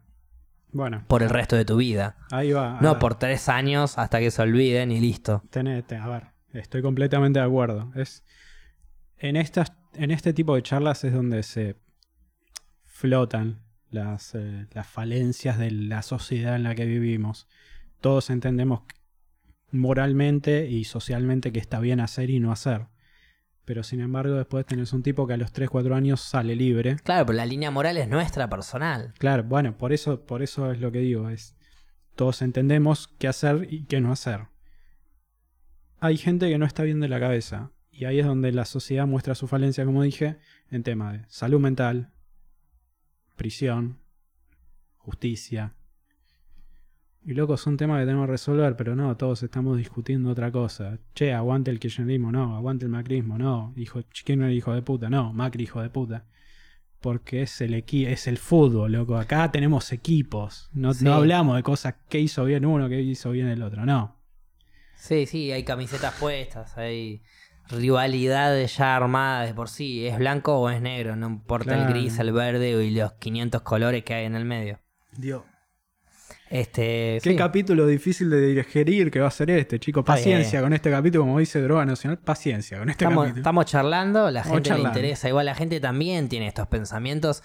Bueno. 0.73 1.05
Por 1.07 1.23
el 1.23 1.29
resto 1.29 1.55
de 1.55 1.65
tu 1.65 1.77
vida. 1.77 2.17
Ahí 2.31 2.51
va. 2.51 2.79
No 2.81 2.99
por 2.99 3.15
tres 3.15 3.47
años 3.47 3.97
hasta 3.97 4.19
que 4.19 4.31
se 4.31 4.41
olviden 4.41 4.91
y 4.91 4.99
listo. 4.99 5.43
Tenete, 5.49 5.95
a 5.95 6.07
ver, 6.07 6.23
estoy 6.51 6.81
completamente 6.81 7.39
de 7.39 7.45
acuerdo. 7.45 7.91
Es, 7.95 8.25
en, 9.17 9.35
estas, 9.35 9.73
en 9.93 10.11
este 10.11 10.33
tipo 10.33 10.55
de 10.55 10.63
charlas 10.63 11.03
es 11.03 11.13
donde 11.13 11.43
se 11.43 11.77
flotan 12.83 13.61
las, 13.89 14.33
eh, 14.33 14.67
las 14.71 14.87
falencias 14.87 15.59
de 15.59 15.71
la 15.71 16.01
sociedad 16.01 16.55
en 16.55 16.63
la 16.63 16.73
que 16.75 16.85
vivimos. 16.85 17.47
Todos 18.01 18.31
entendemos 18.31 18.81
moralmente 19.71 20.69
y 20.69 20.83
socialmente 20.85 21.51
que 21.51 21.59
está 21.59 21.79
bien 21.79 21.99
hacer 21.99 22.29
y 22.29 22.39
no 22.39 22.51
hacer. 22.51 22.87
Pero 23.65 23.83
sin 23.83 24.01
embargo, 24.01 24.35
después 24.35 24.65
tenés 24.65 24.91
un 24.91 25.03
tipo 25.03 25.25
que 25.25 25.33
a 25.33 25.37
los 25.37 25.53
3, 25.53 25.69
4 25.69 25.95
años 25.95 26.21
sale 26.21 26.55
libre. 26.55 26.97
Claro, 27.03 27.25
pero 27.25 27.37
la 27.37 27.45
línea 27.45 27.71
moral 27.71 27.97
es 27.97 28.09
nuestra 28.09 28.49
personal. 28.49 29.13
Claro, 29.17 29.43
bueno, 29.43 29.77
por 29.77 29.93
eso, 29.93 30.25
por 30.25 30.41
eso 30.41 30.71
es 30.71 30.81
lo 30.81 30.91
que 30.91 30.99
digo. 30.99 31.29
Es, 31.29 31.55
todos 32.15 32.41
entendemos 32.41 33.07
qué 33.19 33.27
hacer 33.27 33.67
y 33.69 33.85
qué 33.85 34.01
no 34.01 34.11
hacer. 34.11 34.47
Hay 35.99 36.17
gente 36.17 36.49
que 36.49 36.57
no 36.57 36.65
está 36.65 36.83
bien 36.83 36.99
de 36.99 37.07
la 37.07 37.19
cabeza. 37.19 37.71
Y 37.89 38.05
ahí 38.05 38.19
es 38.19 38.25
donde 38.25 38.51
la 38.51 38.65
sociedad 38.65 39.07
muestra 39.07 39.35
su 39.35 39.47
falencia, 39.47 39.85
como 39.85 40.01
dije, 40.01 40.39
en 40.69 40.83
tema 40.83 41.13
de 41.13 41.25
salud 41.29 41.59
mental, 41.59 42.11
prisión, 43.35 43.99
justicia, 44.97 45.75
y 47.25 47.33
loco, 47.33 47.53
es 47.53 47.65
un 47.67 47.77
tema 47.77 47.99
que 47.99 48.05
tenemos 48.05 48.25
que 48.25 48.31
resolver, 48.31 48.75
pero 48.75 48.95
no, 48.95 49.15
todos 49.15 49.43
estamos 49.43 49.77
discutiendo 49.77 50.29
otra 50.29 50.51
cosa. 50.51 50.99
Che, 51.15 51.33
aguante 51.33 51.71
el 51.71 51.79
kirchnerismo, 51.79 52.31
no, 52.31 52.55
aguante 52.57 52.85
el 52.85 52.91
macrismo, 52.91 53.37
no. 53.37 53.73
Hijo, 53.77 54.01
¿Quién 54.25 54.39
no 54.39 54.49
hijo 54.49 54.73
de 54.73 54.81
puta? 54.81 55.09
No, 55.09 55.31
Macri 55.31 55.63
hijo 55.63 55.81
de 55.81 55.89
puta. 55.89 56.25
Porque 56.99 57.41
es 57.41 57.61
el 57.61 57.73
es 57.73 58.27
el 58.27 58.37
fútbol, 58.37 58.91
loco. 58.91 59.17
Acá 59.17 59.51
tenemos 59.51 59.91
equipos. 59.91 60.69
No, 60.73 60.91
no 61.01 61.13
hablamos 61.13 61.55
de 61.55 61.63
cosas 61.63 61.95
que 62.09 62.19
hizo 62.19 62.43
bien 62.45 62.65
uno, 62.65 62.89
que 62.89 63.01
hizo 63.01 63.31
bien 63.31 63.47
el 63.47 63.63
otro, 63.63 63.85
no. 63.85 64.17
Sí, 64.95 65.25
sí, 65.25 65.51
hay 65.51 65.63
camisetas 65.63 66.15
puestas, 66.17 66.77
hay 66.77 67.23
rivalidades 67.69 68.77
ya 68.77 68.95
armadas 68.95 69.47
de 69.47 69.53
por 69.53 69.69
sí. 69.69 70.05
¿Es 70.07 70.17
blanco 70.17 70.57
o 70.57 70.69
es 70.69 70.81
negro? 70.81 71.15
No 71.15 71.27
importa 71.27 71.75
el 71.75 71.87
gris, 71.87 72.19
el 72.19 72.31
verde 72.31 72.83
y 72.83 72.91
los 72.91 73.13
500 73.13 73.61
colores 73.61 74.03
que 74.03 74.13
hay 74.13 74.25
en 74.25 74.35
el 74.35 74.45
medio. 74.45 74.79
Dios. 75.17 75.43
Este, 76.53 77.17
Qué 77.23 77.35
capítulo 77.35 77.87
difícil 77.87 78.29
de 78.29 78.39
digerir 78.39 79.09
que 79.09 79.19
va 79.19 79.27
a 79.27 79.31
ser 79.31 79.49
este, 79.49 79.79
chicos. 79.79 80.05
Paciencia 80.05 80.61
con 80.61 80.71
este 80.71 80.91
capítulo, 80.91 81.23
como 81.23 81.39
dice 81.39 81.59
Droga 81.59 81.83
Nacional. 81.83 82.19
Paciencia 82.19 82.77
con 82.77 82.91
este 82.91 83.05
estamos, 83.05 83.23
capítulo. 83.23 83.39
Estamos 83.39 83.65
charlando, 83.65 84.29
la 84.29 84.43
gente 84.43 84.71
le 84.71 84.81
interesa. 84.81 85.27
Igual 85.27 85.47
la 85.47 85.55
gente 85.55 85.79
también 85.79 86.29
tiene 86.29 86.45
estos 86.45 86.67
pensamientos 86.67 87.41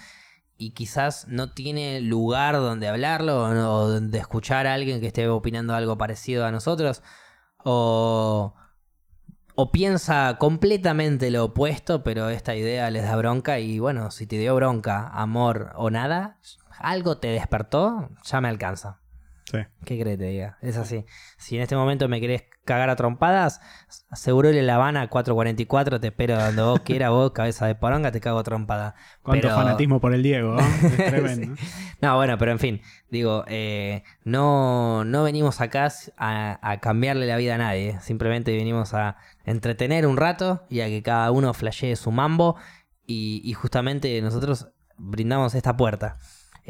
y 0.59 0.73
quizás 0.73 1.27
no 1.27 1.51
tiene 1.55 2.03
lugar 2.03 2.57
donde 2.57 2.87
hablarlo 2.87 3.45
o 3.45 3.89
donde 3.89 4.19
escuchar 4.19 4.67
a 4.67 4.75
alguien 4.75 5.01
que 5.01 5.07
esté 5.07 5.27
opinando 5.27 5.75
algo 5.75 5.97
parecido 5.97 6.45
a 6.45 6.53
nosotros. 6.53 7.03
O, 7.65 8.55
o 9.55 9.73
piensa 9.73 10.37
completamente 10.39 11.31
lo 11.31 11.47
opuesto, 11.47 12.03
pero 12.03 12.29
esta 12.29 12.55
idea 12.55 12.91
les 12.91 13.05
da 13.05 13.17
bronca 13.17 13.59
y 13.59 13.79
bueno, 13.79 14.11
si 14.11 14.27
te 14.27 14.37
dio 14.37 14.55
bronca, 14.55 15.09
amor 15.09 15.73
o 15.77 15.89
nada, 15.89 16.37
algo 16.79 17.18
te 17.18 17.29
despertó, 17.29 18.11
ya 18.24 18.41
me 18.41 18.49
alcanza. 18.49 19.01
Sí. 19.51 19.59
¿Qué 19.87 19.99
crees 19.99 20.18
te 20.18 20.24
diga? 20.24 20.59
Es 20.61 20.76
así. 20.76 21.07
Si 21.39 21.57
en 21.57 21.62
este 21.62 21.74
momento 21.74 22.07
me 22.07 22.20
querés 22.20 22.45
cagar 22.66 22.91
a 22.91 22.97
trompadas, 22.97 23.62
seguro 24.12 24.51
en 24.51 24.66
La 24.66 24.74
Habana 24.74 25.09
444, 25.09 26.01
te 26.01 26.09
espero 26.09 26.39
donde 26.39 26.61
vos 26.61 26.81
quieras, 26.81 27.09
vos, 27.11 27.33
cabeza 27.33 27.66
de 27.66 27.74
poronga, 27.74 28.12
te 28.12 28.20
cago 28.20 28.43
trompada. 28.43 28.95
Cuánto 29.22 29.49
fanatismo 29.49 30.03
por 30.03 30.12
el 30.12 30.22
Diego, 30.22 30.59
es 30.83 30.97
tremendo. 30.97 31.55
No, 32.03 32.16
bueno, 32.16 32.37
pero 32.37 32.53
en 32.53 32.59
fin, 32.59 32.83
digo, 33.09 33.45
eh, 33.49 34.03
no, 34.22 35.05
no 35.05 35.24
venimos 35.24 35.62
acá 35.62 35.89
a, 36.18 36.79
cambiarle 36.83 37.26
la 37.26 37.39
vida 37.39 37.55
a 37.55 37.59
nadie, 37.59 37.99
simplemente 38.03 38.55
venimos 38.55 38.93
a 38.93 39.16
entretener 39.47 40.07
un 40.07 40.18
rato 40.18 40.66
y 40.68 40.83
a 40.83 40.89
que 40.89 41.03
cada 41.03 41.31
uno 41.31 41.55
flashee 41.55 41.97
su 41.97 42.12
mambo 42.12 42.57
y, 43.07 43.41
y 43.43 43.55
justamente 43.55 44.20
nosotros 44.20 44.68
brindamos 44.99 45.55
esta 45.55 45.74
puerta. 45.74 46.18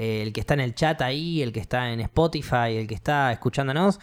Eh, 0.00 0.22
el 0.22 0.32
que 0.32 0.38
está 0.38 0.54
en 0.54 0.60
el 0.60 0.76
chat 0.76 1.02
ahí, 1.02 1.42
el 1.42 1.52
que 1.52 1.58
está 1.58 1.90
en 1.90 1.98
Spotify, 1.98 2.76
el 2.76 2.86
que 2.86 2.94
está 2.94 3.32
escuchándonos, 3.32 3.98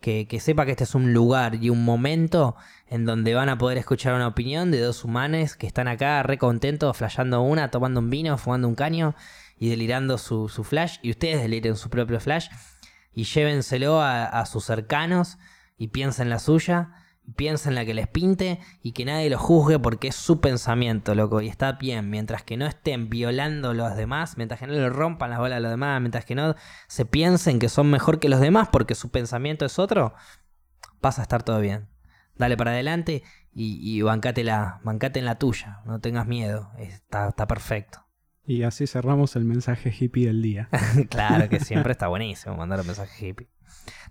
que, 0.00 0.24
sepa 0.40 0.64
que 0.64 0.70
este 0.70 0.84
es 0.84 0.94
un 0.94 1.12
lugar 1.12 1.56
y 1.56 1.68
un 1.68 1.84
momento 1.84 2.54
en 2.86 3.06
donde 3.06 3.34
van 3.34 3.48
a 3.48 3.58
poder 3.58 3.76
escuchar 3.76 4.14
una 4.14 4.28
opinión 4.28 4.70
de 4.70 4.78
dos 4.78 5.04
humanes 5.04 5.56
que 5.56 5.66
están 5.66 5.88
acá 5.88 6.22
re 6.22 6.38
contentos, 6.38 6.96
flasheando 6.96 7.42
una, 7.42 7.72
tomando 7.72 7.98
un 7.98 8.08
vino, 8.08 8.38
fumando 8.38 8.68
un 8.68 8.76
caño 8.76 9.16
y 9.58 9.68
delirando 9.68 10.16
su, 10.16 10.48
flash. 10.48 10.98
Y 11.02 11.10
ustedes 11.10 11.42
deliren 11.42 11.74
su 11.74 11.90
propio 11.90 12.20
flash 12.20 12.46
y 13.12 13.24
llévenselo 13.24 14.00
a, 14.00 14.26
a 14.26 14.46
sus 14.46 14.64
cercanos 14.64 15.38
y 15.76 15.88
piensen 15.88 16.30
la 16.30 16.38
suya 16.38 17.01
piensen 17.36 17.74
la 17.74 17.84
que 17.84 17.94
les 17.94 18.08
pinte 18.08 18.60
y 18.82 18.92
que 18.92 19.04
nadie 19.04 19.30
lo 19.30 19.38
juzgue 19.38 19.78
porque 19.78 20.08
es 20.08 20.16
su 20.16 20.40
pensamiento, 20.40 21.14
loco, 21.14 21.40
y 21.40 21.48
está 21.48 21.72
bien, 21.72 22.10
mientras 22.10 22.42
que 22.42 22.56
no 22.56 22.66
estén 22.66 23.08
violando 23.08 23.70
a 23.70 23.74
los 23.74 23.96
demás, 23.96 24.36
mientras 24.36 24.60
que 24.60 24.66
no 24.66 24.72
le 24.72 24.88
rompan 24.88 25.30
las 25.30 25.38
bolas 25.38 25.58
a 25.58 25.60
los 25.60 25.70
demás, 25.70 26.00
mientras 26.00 26.24
que 26.24 26.34
no 26.34 26.54
se 26.88 27.04
piensen 27.04 27.58
que 27.58 27.68
son 27.68 27.90
mejor 27.90 28.18
que 28.18 28.28
los 28.28 28.40
demás 28.40 28.68
porque 28.70 28.94
su 28.94 29.10
pensamiento 29.10 29.64
es 29.64 29.78
otro, 29.78 30.14
vas 31.00 31.18
a 31.18 31.22
estar 31.22 31.42
todo 31.42 31.60
bien. 31.60 31.88
dale 32.36 32.56
para 32.56 32.72
adelante 32.72 33.22
y, 33.54 33.78
y 33.80 34.02
bancate, 34.02 34.44
la, 34.44 34.80
bancate 34.82 35.20
en 35.20 35.26
la 35.26 35.38
tuya, 35.38 35.80
no 35.84 36.00
tengas 36.00 36.26
miedo, 36.26 36.72
está, 36.78 37.28
está 37.28 37.46
perfecto. 37.46 38.04
Y 38.44 38.64
así 38.64 38.86
cerramos 38.86 39.36
el 39.36 39.44
mensaje 39.44 39.94
hippie 39.96 40.26
del 40.26 40.42
día. 40.42 40.68
claro 41.10 41.48
que 41.48 41.60
siempre 41.60 41.92
está 41.92 42.08
buenísimo 42.08 42.56
mandar 42.56 42.80
un 42.80 42.86
mensaje 42.86 43.28
hippie. 43.28 43.48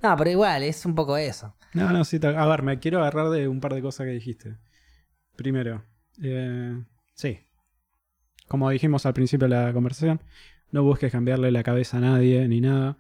No, 0.01 0.15
pero 0.17 0.30
igual, 0.30 0.63
es 0.63 0.86
un 0.86 0.95
poco 0.95 1.17
eso. 1.17 1.55
No, 1.74 1.91
no, 1.91 2.03
sí. 2.03 2.19
A 2.24 2.45
ver, 2.47 2.63
me 2.63 2.80
quiero 2.80 2.99
agarrar 2.99 3.30
de 3.30 3.47
un 3.47 3.59
par 3.59 3.74
de 3.74 3.82
cosas 3.82 4.05
que 4.05 4.13
dijiste. 4.13 4.57
Primero, 5.36 5.84
eh, 6.22 6.84
sí. 7.13 7.39
Como 8.47 8.69
dijimos 8.69 9.05
al 9.05 9.13
principio 9.13 9.47
de 9.47 9.55
la 9.55 9.74
conversación, 9.74 10.22
no 10.72 10.84
busques 10.84 11.11
cambiarle 11.11 11.51
la 11.51 11.63
cabeza 11.63 11.97
a 11.97 12.01
nadie 12.01 12.47
ni 12.47 12.61
nada. 12.61 12.97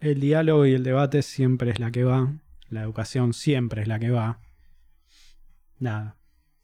El 0.00 0.20
diálogo 0.20 0.66
y 0.66 0.74
el 0.74 0.82
debate 0.82 1.22
siempre 1.22 1.70
es 1.70 1.78
la 1.78 1.90
que 1.90 2.04
va. 2.04 2.32
La 2.68 2.82
educación 2.82 3.34
siempre 3.34 3.82
es 3.82 3.88
la 3.88 3.98
que 3.98 4.10
va. 4.10 4.40
Nada. 5.78 6.16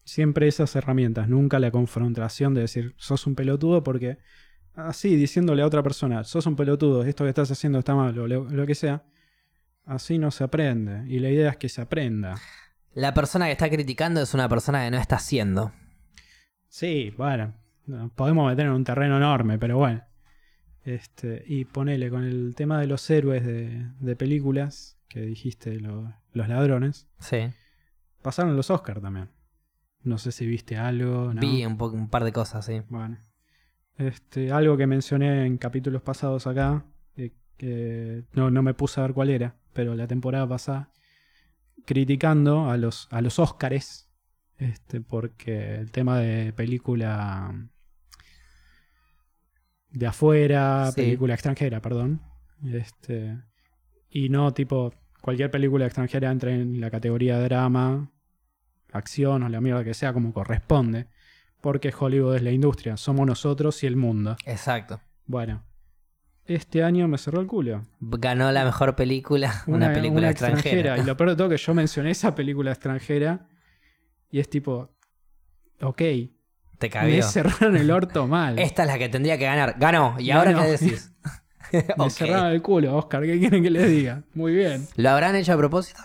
Siempre 0.05 0.49
esas 0.49 0.74
herramientas, 0.74 1.29
nunca 1.29 1.59
la 1.59 1.70
confrontación 1.70 2.55
de 2.55 2.62
decir, 2.62 2.95
sos 2.97 3.26
un 3.26 3.35
pelotudo 3.35 3.83
porque 3.83 4.18
así, 4.74 5.16
diciéndole 5.16 5.61
a 5.62 5.66
otra 5.66 5.83
persona, 5.83 6.24
sos 6.24 6.47
un 6.47 6.57
pelotudo, 6.57 7.05
esto 7.05 7.24
que 7.24 7.31
estás 7.31 7.51
haciendo 7.51 7.79
está 7.79 7.95
mal 7.95 8.18
o 8.18 8.26
lo 8.26 8.66
que 8.66 8.74
sea, 8.74 9.05
así 9.89 10.18
no 10.18 10.30
se 10.30 10.45
aprende. 10.45 11.05
Y 11.09 11.18
la 11.18 11.30
idea 11.30 11.51
es 11.51 11.57
que 11.57 11.68
se 11.68 11.80
aprenda. 11.80 12.36
La 12.95 13.12
persona 13.14 13.47
que 13.47 13.53
está 13.53 13.68
criticando 13.68 14.20
es 14.22 14.34
una 14.34 14.49
persona 14.49 14.84
que 14.84 14.91
no 14.91 14.99
está 14.99 15.16
haciendo. 15.16 15.72
Sí, 16.68 17.12
bueno, 17.16 17.55
nos 17.86 18.11
podemos 18.12 18.47
meter 18.49 18.66
en 18.66 18.72
un 18.72 18.84
terreno 18.84 19.16
enorme, 19.16 19.59
pero 19.59 19.78
bueno. 19.78 20.03
Este, 20.84 21.43
y 21.47 21.64
ponele 21.64 22.09
con 22.11 22.24
el 22.24 22.55
tema 22.55 22.80
de 22.80 22.86
los 22.86 23.09
héroes 23.11 23.45
de, 23.45 23.91
de 24.01 24.16
películas, 24.16 24.99
que 25.09 25.20
dijiste, 25.22 25.80
lo- 25.80 26.14
los 26.32 26.49
ladrones, 26.49 27.09
Sí. 27.18 27.49
pasaron 28.22 28.57
los 28.57 28.70
Oscar 28.70 29.01
también. 29.01 29.28
No 30.03 30.16
sé 30.18 30.32
si 30.32 30.47
viste 30.47 30.76
algo, 30.76 31.34
¿no? 31.34 31.41
Vi 31.41 31.66
un, 31.66 31.76
po- 31.76 31.91
un 31.91 32.09
par 32.09 32.24
de 32.24 32.32
cosas, 32.32 32.64
sí. 32.64 32.82
Bueno. 32.89 33.18
Este, 33.97 34.53
algo 34.53 34.76
que 34.76 34.86
mencioné 34.86 35.45
en 35.47 35.59
capítulos 35.59 36.03
pasados 36.03 36.47
acá, 36.47 36.84
eh, 37.16 37.32
que 37.57 38.24
no, 38.32 38.51
no 38.51 38.62
me 38.62 38.72
puse 38.74 39.01
a 39.01 39.03
ver 39.03 39.12
cuál 39.12 39.30
era, 39.30 39.57
pero 39.79 39.95
la 39.95 40.09
temporada 40.09 40.45
pasada, 40.49 40.91
criticando 41.87 42.68
a 42.68 42.76
los, 42.76 43.07
a 43.12 43.20
los 43.20 43.39
Óscares, 43.39 44.11
este, 44.57 45.01
porque 45.01 45.76
el 45.76 45.93
tema 45.93 46.18
de 46.18 46.53
película 46.53 47.55
de 49.91 50.05
afuera, 50.09 50.91
Sí. 50.91 51.03
película 51.03 51.35
extranjera, 51.35 51.81
perdón, 51.81 52.20
este, 52.72 53.39
y 54.11 54.31
no 54.31 54.53
tipo 54.53 54.93
cualquier 55.22 55.53
película 55.53 55.87
extranjera 55.87 56.33
entra 56.33 56.53
en 56.53 56.81
la 56.81 56.91
categoría 56.91 57.39
drama, 57.39 58.11
acción 58.93 59.45
o 59.45 59.49
la 59.49 59.61
mierda 59.61 59.85
que 59.85 59.95
sea 59.95 60.12
como 60.12 60.33
corresponde. 60.33 61.07
Porque 61.61 61.95
Hollywood 61.97 62.35
es 62.35 62.43
la 62.43 62.51
industria, 62.51 62.97
somos 62.97 63.29
nosotros 63.29 63.81
y 63.85 63.87
el 63.87 63.95
mundo. 63.95 64.37
Exacto. 64.45 65.01
Bueno, 65.26 65.62
este 66.49 66.82
año 66.82 67.07
me 67.09 67.18
cerró 67.18 67.40
el 67.40 67.46
culo. 67.46 67.86
Ganó 68.01 68.51
la 68.51 68.64
mejor 68.64 68.96
película, 68.96 69.62
una, 69.66 69.92
película 69.92 70.30
extranjera. 70.30 70.99
Y 70.99 71.05
lo 71.05 71.16
peor 71.16 71.30
de 71.30 71.36
todo 71.36 71.49
que 71.49 71.57
yo 71.59 71.74
mencioné 71.74 72.11
esa 72.11 72.34
película 72.34 72.72
extranjera 72.72 73.46
y 74.30 74.40
es 74.40 74.49
tipo, 74.51 74.90
ok, 75.80 75.96
Te 75.96 76.28
me 76.80 76.90
cabió. 76.90 77.22
cerraron 77.22 77.76
el 77.76 77.90
orto 77.90 78.26
mal. 78.26 78.59
Esta 78.59 78.82
es 78.82 78.88
la 78.88 78.99
que 78.99 79.09
tendría 79.09 79.38
que 79.38 79.44
ganar. 79.44 79.76
Ganó. 79.78 80.16
¿Y 80.18 80.30
ahora 80.30 80.55
qué 80.55 80.64
decís? 80.78 81.12
Me 81.72 81.84
Ok. 81.99 82.11
cerraron 82.11 82.53
el 82.53 82.62
culo, 82.62 82.96
Oscar, 82.96 83.22
¿qué 83.24 83.38
quieren 83.38 83.62
que 83.62 83.68
les 83.68 83.90
diga? 83.90 84.22
Muy 84.32 84.55
bien. 84.55 84.88
¿Lo 84.96 85.11
habrán 85.11 85.36
hecho 85.36 85.53
a 85.53 85.57
propósito? 85.59 86.01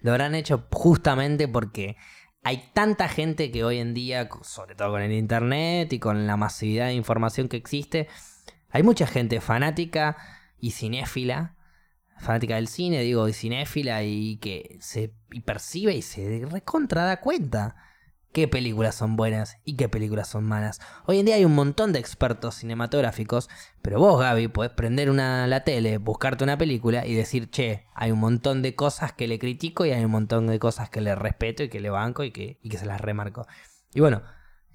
Lo 0.00 0.10
habrán 0.10 0.34
hecho 0.34 0.66
justamente 0.72 1.46
porque 1.46 1.96
hay 2.42 2.70
tanta 2.74 3.08
gente 3.08 3.52
que 3.52 3.62
hoy 3.62 3.78
en 3.78 3.94
día, 3.94 4.28
sobre 4.42 4.74
todo 4.74 4.90
con 4.90 5.02
el 5.02 5.12
internet 5.12 5.92
y 5.92 6.00
con 6.00 6.26
la 6.26 6.36
masividad 6.36 6.86
de 6.86 6.94
información 6.94 7.48
que 7.48 7.56
existe, 7.56 8.08
hay 8.72 8.82
mucha 8.82 9.06
gente 9.06 9.40
fanática 9.40 10.16
y 10.58 10.70
cinéfila, 10.70 11.56
fanática 12.18 12.56
del 12.56 12.68
cine, 12.68 13.02
digo, 13.02 13.28
y 13.28 13.32
cinéfila, 13.32 14.02
y 14.02 14.38
que 14.38 14.78
se 14.80 15.12
percibe 15.44 15.94
y 15.94 16.02
se 16.02 16.46
recontra 16.50 17.04
da 17.04 17.20
cuenta 17.20 17.76
qué 18.32 18.48
películas 18.48 18.94
son 18.94 19.16
buenas 19.16 19.58
y 19.64 19.76
qué 19.76 19.90
películas 19.90 20.28
son 20.28 20.44
malas. 20.44 20.80
Hoy 21.04 21.18
en 21.18 21.26
día 21.26 21.34
hay 21.34 21.44
un 21.44 21.54
montón 21.54 21.92
de 21.92 21.98
expertos 21.98 22.54
cinematográficos, 22.54 23.50
pero 23.82 23.98
vos, 23.98 24.18
Gaby, 24.18 24.48
podés 24.48 24.72
prender 24.72 25.10
una, 25.10 25.46
la 25.46 25.64
tele, 25.64 25.98
buscarte 25.98 26.42
una 26.42 26.56
película 26.56 27.06
y 27.06 27.14
decir, 27.14 27.50
che, 27.50 27.84
hay 27.94 28.10
un 28.10 28.20
montón 28.20 28.62
de 28.62 28.74
cosas 28.74 29.12
que 29.12 29.28
le 29.28 29.38
critico 29.38 29.84
y 29.84 29.90
hay 29.90 30.02
un 30.02 30.10
montón 30.10 30.46
de 30.46 30.58
cosas 30.58 30.88
que 30.88 31.02
le 31.02 31.14
respeto 31.14 31.62
y 31.62 31.68
que 31.68 31.80
le 31.80 31.90
banco 31.90 32.24
y 32.24 32.30
que, 32.30 32.58
y 32.62 32.70
que 32.70 32.78
se 32.78 32.86
las 32.86 33.02
remarco. 33.02 33.46
Y 33.92 34.00
bueno, 34.00 34.22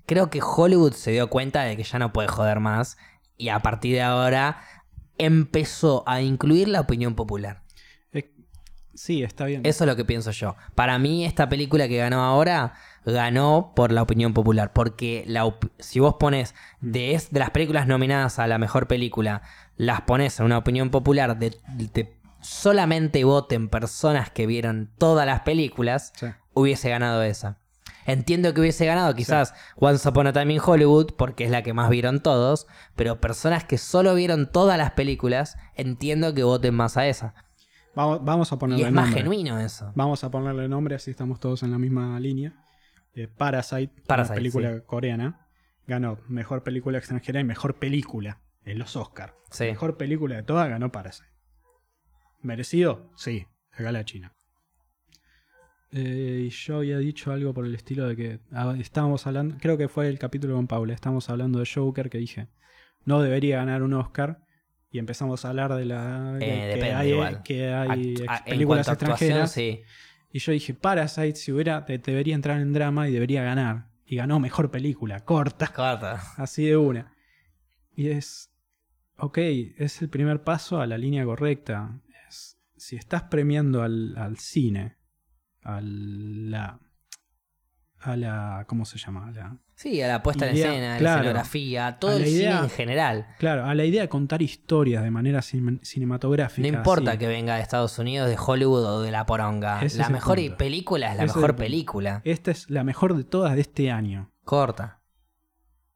creo 0.05 0.29
que 0.29 0.41
Hollywood 0.43 0.93
se 0.93 1.11
dio 1.11 1.29
cuenta 1.29 1.63
de 1.63 1.75
que 1.75 1.83
ya 1.83 1.97
no 1.97 2.13
puede 2.13 2.27
joder 2.27 2.59
más 2.59 2.97
y 3.37 3.49
a 3.49 3.59
partir 3.59 3.93
de 3.95 4.01
ahora 4.01 4.59
empezó 5.17 6.03
a 6.07 6.21
incluir 6.21 6.67
la 6.67 6.81
opinión 6.81 7.15
popular. 7.15 7.63
Eh, 8.11 8.31
sí, 8.93 9.23
está 9.23 9.45
bien. 9.45 9.61
Eso 9.65 9.83
es 9.83 9.87
lo 9.87 9.95
que 9.95 10.05
pienso 10.05 10.31
yo. 10.31 10.55
Para 10.75 10.97
mí, 10.99 11.25
esta 11.25 11.49
película 11.49 11.87
que 11.87 11.97
ganó 11.97 12.23
ahora 12.23 12.73
ganó 13.05 13.71
por 13.75 13.91
la 13.91 14.01
opinión 14.01 14.33
popular. 14.33 14.73
Porque 14.73 15.23
la 15.27 15.55
si 15.79 15.99
vos 15.99 16.15
pones 16.19 16.53
de, 16.81 17.13
es- 17.15 17.31
de 17.31 17.39
las 17.39 17.51
películas 17.51 17.87
nominadas 17.87 18.37
a 18.39 18.47
la 18.47 18.57
mejor 18.57 18.87
película, 18.87 19.41
las 19.75 20.01
pones 20.01 20.39
en 20.39 20.45
una 20.45 20.57
opinión 20.57 20.89
popular 20.89 21.37
de, 21.39 21.55
de 21.75 22.17
solamente 22.41 23.23
voten 23.23 23.69
personas 23.69 24.29
que 24.29 24.45
vieron 24.45 24.91
todas 24.97 25.25
las 25.25 25.41
películas, 25.41 26.13
Sí. 26.15 26.27
hubiese 26.53 26.89
ganado 26.89 27.23
esa. 27.23 27.57
Entiendo 28.07 28.53
que 28.53 28.61
hubiese 28.61 28.85
ganado 28.85 29.13
quizás 29.13 29.53
Once 29.75 30.07
Upon 30.07 30.27
a 30.27 30.33
Time 30.33 30.53
in 30.53 30.61
Hollywood, 30.63 31.13
porque 31.17 31.43
es 31.43 31.51
la 31.51 31.61
que 31.61 31.73
más 31.73 31.89
vieron 31.89 32.23
todos, 32.23 32.65
pero 32.95 33.19
personas 33.21 33.65
que 33.65 33.77
solo 33.77 34.15
vieron 34.15 34.49
todas 34.51 34.77
las 34.77 34.91
películas, 34.91 35.57
entiendo 35.75 36.33
que 36.33 36.43
voten 36.43 36.73
más 36.73 36.95
a 36.97 37.05
esa. 37.07 37.35
Vamos, 37.95 38.23
vamos 38.23 38.51
a 38.51 38.55
Y 38.55 38.57
ponerle 38.59 38.85
es 38.85 38.91
más 38.93 39.05
nombre. 39.07 39.21
genuino 39.21 39.59
eso. 39.59 39.91
Vamos 39.95 40.23
a 40.23 40.31
ponerle 40.31 40.67
nombre, 40.69 40.95
así 40.95 41.11
estamos 41.11 41.39
todos 41.39 41.63
en 41.63 41.71
la 41.71 41.77
misma 41.77 42.19
línea. 42.19 42.53
Eh, 43.13 43.27
Parasite, 43.27 43.93
Parasite, 44.07 44.33
una 44.33 44.35
película 44.35 44.79
coreana, 44.85 45.47
ganó 45.85 46.19
mejor 46.29 46.63
película 46.63 46.99
extranjera 46.99 47.39
y 47.41 47.43
mejor 47.43 47.75
película 47.75 48.39
en 48.63 48.79
los 48.79 48.95
Oscars. 48.95 49.33
Sí. 49.51 49.65
Mejor 49.65 49.97
película 49.97 50.35
de 50.37 50.43
todas 50.43 50.69
ganó 50.69 50.91
Parasite. 50.91 51.27
¿Merecido? 52.41 53.11
Sí, 53.17 53.47
acá 53.73 53.91
la 53.91 54.05
China. 54.05 54.33
Eh, 55.91 56.43
y 56.47 56.49
yo 56.49 56.77
había 56.77 56.97
dicho 56.97 57.31
algo 57.31 57.53
por 57.53 57.65
el 57.65 57.73
estilo 57.73 58.07
de 58.07 58.15
que 58.15 58.39
ah, 58.51 58.75
estábamos 58.79 59.25
hablando, 59.25 59.55
creo 59.59 59.77
que 59.77 59.87
fue 59.87 60.09
el 60.09 60.19
capítulo 60.19 60.55
con 60.55 60.67
Paula, 60.67 60.93
estábamos 60.93 61.29
hablando 61.29 61.59
de 61.59 61.65
Joker 61.73 62.09
que 62.09 62.17
dije, 62.17 62.47
no 63.05 63.21
debería 63.21 63.57
ganar 63.57 63.83
un 63.83 63.93
Oscar. 63.93 64.43
Y 64.89 64.99
empezamos 64.99 65.43
a 65.43 65.49
hablar 65.49 65.73
de 65.75 65.83
la 65.85 66.37
Eh, 66.37 66.39
que 66.39 66.45
depende 66.75 66.93
hay, 66.93 67.09
igual. 67.11 67.43
que 67.43 67.73
hay 67.73 67.89
Actu- 68.15 68.21
ex- 68.21 68.29
a- 68.29 68.37
en 68.37 68.43
películas 68.45 68.87
extranjeras 68.87 69.51
sí. 69.51 69.81
y 70.31 70.39
yo 70.39 70.51
dije, 70.53 70.73
Parasite, 70.73 71.35
si 71.35 71.51
hubiera, 71.51 71.83
te- 71.85 71.97
debería 71.97 72.35
entrar 72.35 72.59
en 72.61 72.71
drama 72.73 73.07
y 73.09 73.11
debería 73.11 73.43
ganar. 73.43 73.87
Y 74.05 74.15
ganó 74.15 74.39
mejor 74.39 74.71
película, 74.71 75.25
corta, 75.25 75.67
Corta. 75.67 76.21
así 76.37 76.65
de 76.65 76.77
una. 76.77 77.13
Y 77.95 78.07
es, 78.09 78.49
ok, 79.17 79.37
es 79.77 80.01
el 80.01 80.07
primer 80.09 80.43
paso 80.43 80.79
a 80.79 80.87
la 80.87 80.97
línea 80.97 81.25
correcta. 81.25 81.99
Es, 82.29 82.57
si 82.77 82.95
estás 82.95 83.23
premiando 83.23 83.83
al, 83.83 84.15
al 84.17 84.37
cine, 84.37 84.95
a 85.75 85.81
la, 85.81 86.79
a 87.99 88.15
la, 88.15 88.65
¿cómo 88.67 88.85
se 88.85 88.97
llama? 88.97 89.27
A 89.27 89.31
la, 89.31 89.57
Sí, 89.75 90.01
a 90.01 90.07
la 90.07 90.23
puesta 90.23 90.47
en 90.49 90.55
Idea, 90.55 90.69
escena, 90.71 90.95
a 90.95 90.99
la 90.99 91.13
escenografía, 91.17 91.87
a 91.87 91.99
todo 91.99 92.11
A 92.11 92.15
el 92.15 92.25
cine 92.25 92.49
en 92.51 92.69
general. 92.71 93.27
claro, 93.37 93.65
a 93.65 93.75
la 93.75 93.85
idea 93.85 94.01
de 94.01 94.09
contar 94.09 94.41
historias 94.41 95.03
de 95.03 95.11
manera 95.11 95.39
cin- 95.41 95.79
cinematográfica. 95.83 96.67
No 96.67 96.75
importa 96.77 97.11
así. 97.11 97.19
que 97.19 97.27
venga 97.27 97.55
de 97.57 97.61
Estados 97.61 97.99
Unidos, 97.99 98.27
de 98.27 98.37
Hollywood 98.43 98.83
o 98.85 99.01
de 99.01 99.11
la 99.11 99.25
poronga. 99.27 99.81
Ese 99.83 99.99
la 99.99 100.09
mejor 100.09 100.39
película 100.57 101.11
es 101.11 101.17
la 101.17 101.25
Ese 101.25 101.35
mejor 101.35 101.55
película. 101.55 102.21
Esta 102.23 102.49
es 102.51 102.69
la 102.71 102.83
mejor 102.83 103.15
de 103.15 103.23
todas 103.23 103.53
de 103.53 103.61
este 103.61 103.91
año. 103.91 104.31
Corta. 104.45 104.96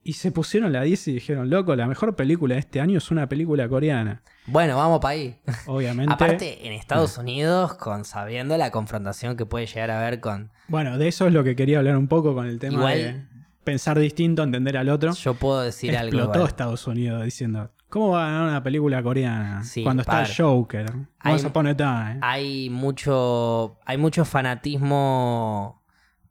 Y 0.04 0.14
se 0.14 0.32
pusieron 0.32 0.74
la 0.74 0.82
10 0.82 1.08
y 1.10 1.14
dijeron, 1.14 1.50
loco, 1.52 1.76
la 1.76 1.86
mejor 1.86 2.16
película 2.16 2.56
de 2.56 2.60
este 2.62 2.82
año 2.82 2.98
es 2.98 3.12
una 3.12 3.30
película 3.30 3.70
coreana. 3.70 4.24
Bueno, 4.48 4.76
vamos 4.76 5.00
para 5.00 5.12
ahí. 5.14 5.40
Obviamente. 5.68 6.12
Aparte, 6.12 6.66
en 6.66 6.74
Estados 6.74 7.20
Unidos, 7.20 7.76
con 7.76 8.04
sabiendo 8.04 8.58
la 8.58 8.72
confrontación 8.72 9.38
que 9.38 9.46
puede 9.46 9.68
llegar 9.68 9.92
a 9.92 10.00
haber 10.00 10.20
con. 10.20 10.52
Bueno, 10.68 10.98
de 10.98 11.08
eso 11.08 11.28
es 11.28 11.34
lo 11.34 11.44
que 11.44 11.56
quería 11.56 11.78
hablar 11.78 11.98
un 11.98 12.08
poco 12.08 12.34
con 12.34 12.48
el 12.48 12.58
tema 12.58 12.78
Igual- 12.80 12.98
de 12.98 13.26
pensar 13.64 14.00
distinto, 14.00 14.42
entender 14.42 14.76
al 14.76 14.90
otro. 14.90 15.14
Yo 15.14 15.36
puedo 15.36 15.62
decir 15.62 15.96
algo. 15.96 16.18
Explotó. 16.18 16.48
Estados 16.48 16.88
Unidos 16.88 17.24
diciendo, 17.24 17.70
¿cómo 17.88 18.10
va 18.14 18.24
a 18.28 18.32
ganar 18.32 18.50
una 18.50 18.64
película 18.64 19.04
coreana? 19.04 19.64
Sí, 19.64 19.84
cuando 19.84 20.02
está 20.02 20.24
el 20.24 20.36
Joker. 20.36 20.92
Hay- 21.20 21.34
Once 21.34 21.46
Upon 21.46 21.68
a 21.68 21.78
Time. 21.78 22.18
Hay 22.24 22.70
mucho. 22.72 23.78
Hay 23.86 23.98
mucho 24.00 24.26
fanatismo 24.26 25.84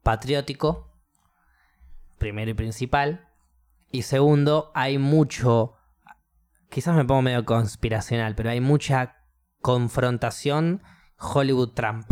patriótico. 0.03 0.91
Primero 2.17 2.51
y 2.51 2.53
principal. 2.53 3.27
Y 3.91 4.03
segundo, 4.03 4.71
hay 4.73 4.97
mucho. 4.97 5.73
Quizás 6.69 6.95
me 6.95 7.03
pongo 7.05 7.21
medio 7.21 7.43
conspiracional, 7.45 8.35
pero 8.35 8.49
hay 8.49 8.61
mucha 8.61 9.17
confrontación 9.61 10.81
Hollywood-Trump. 11.19 12.07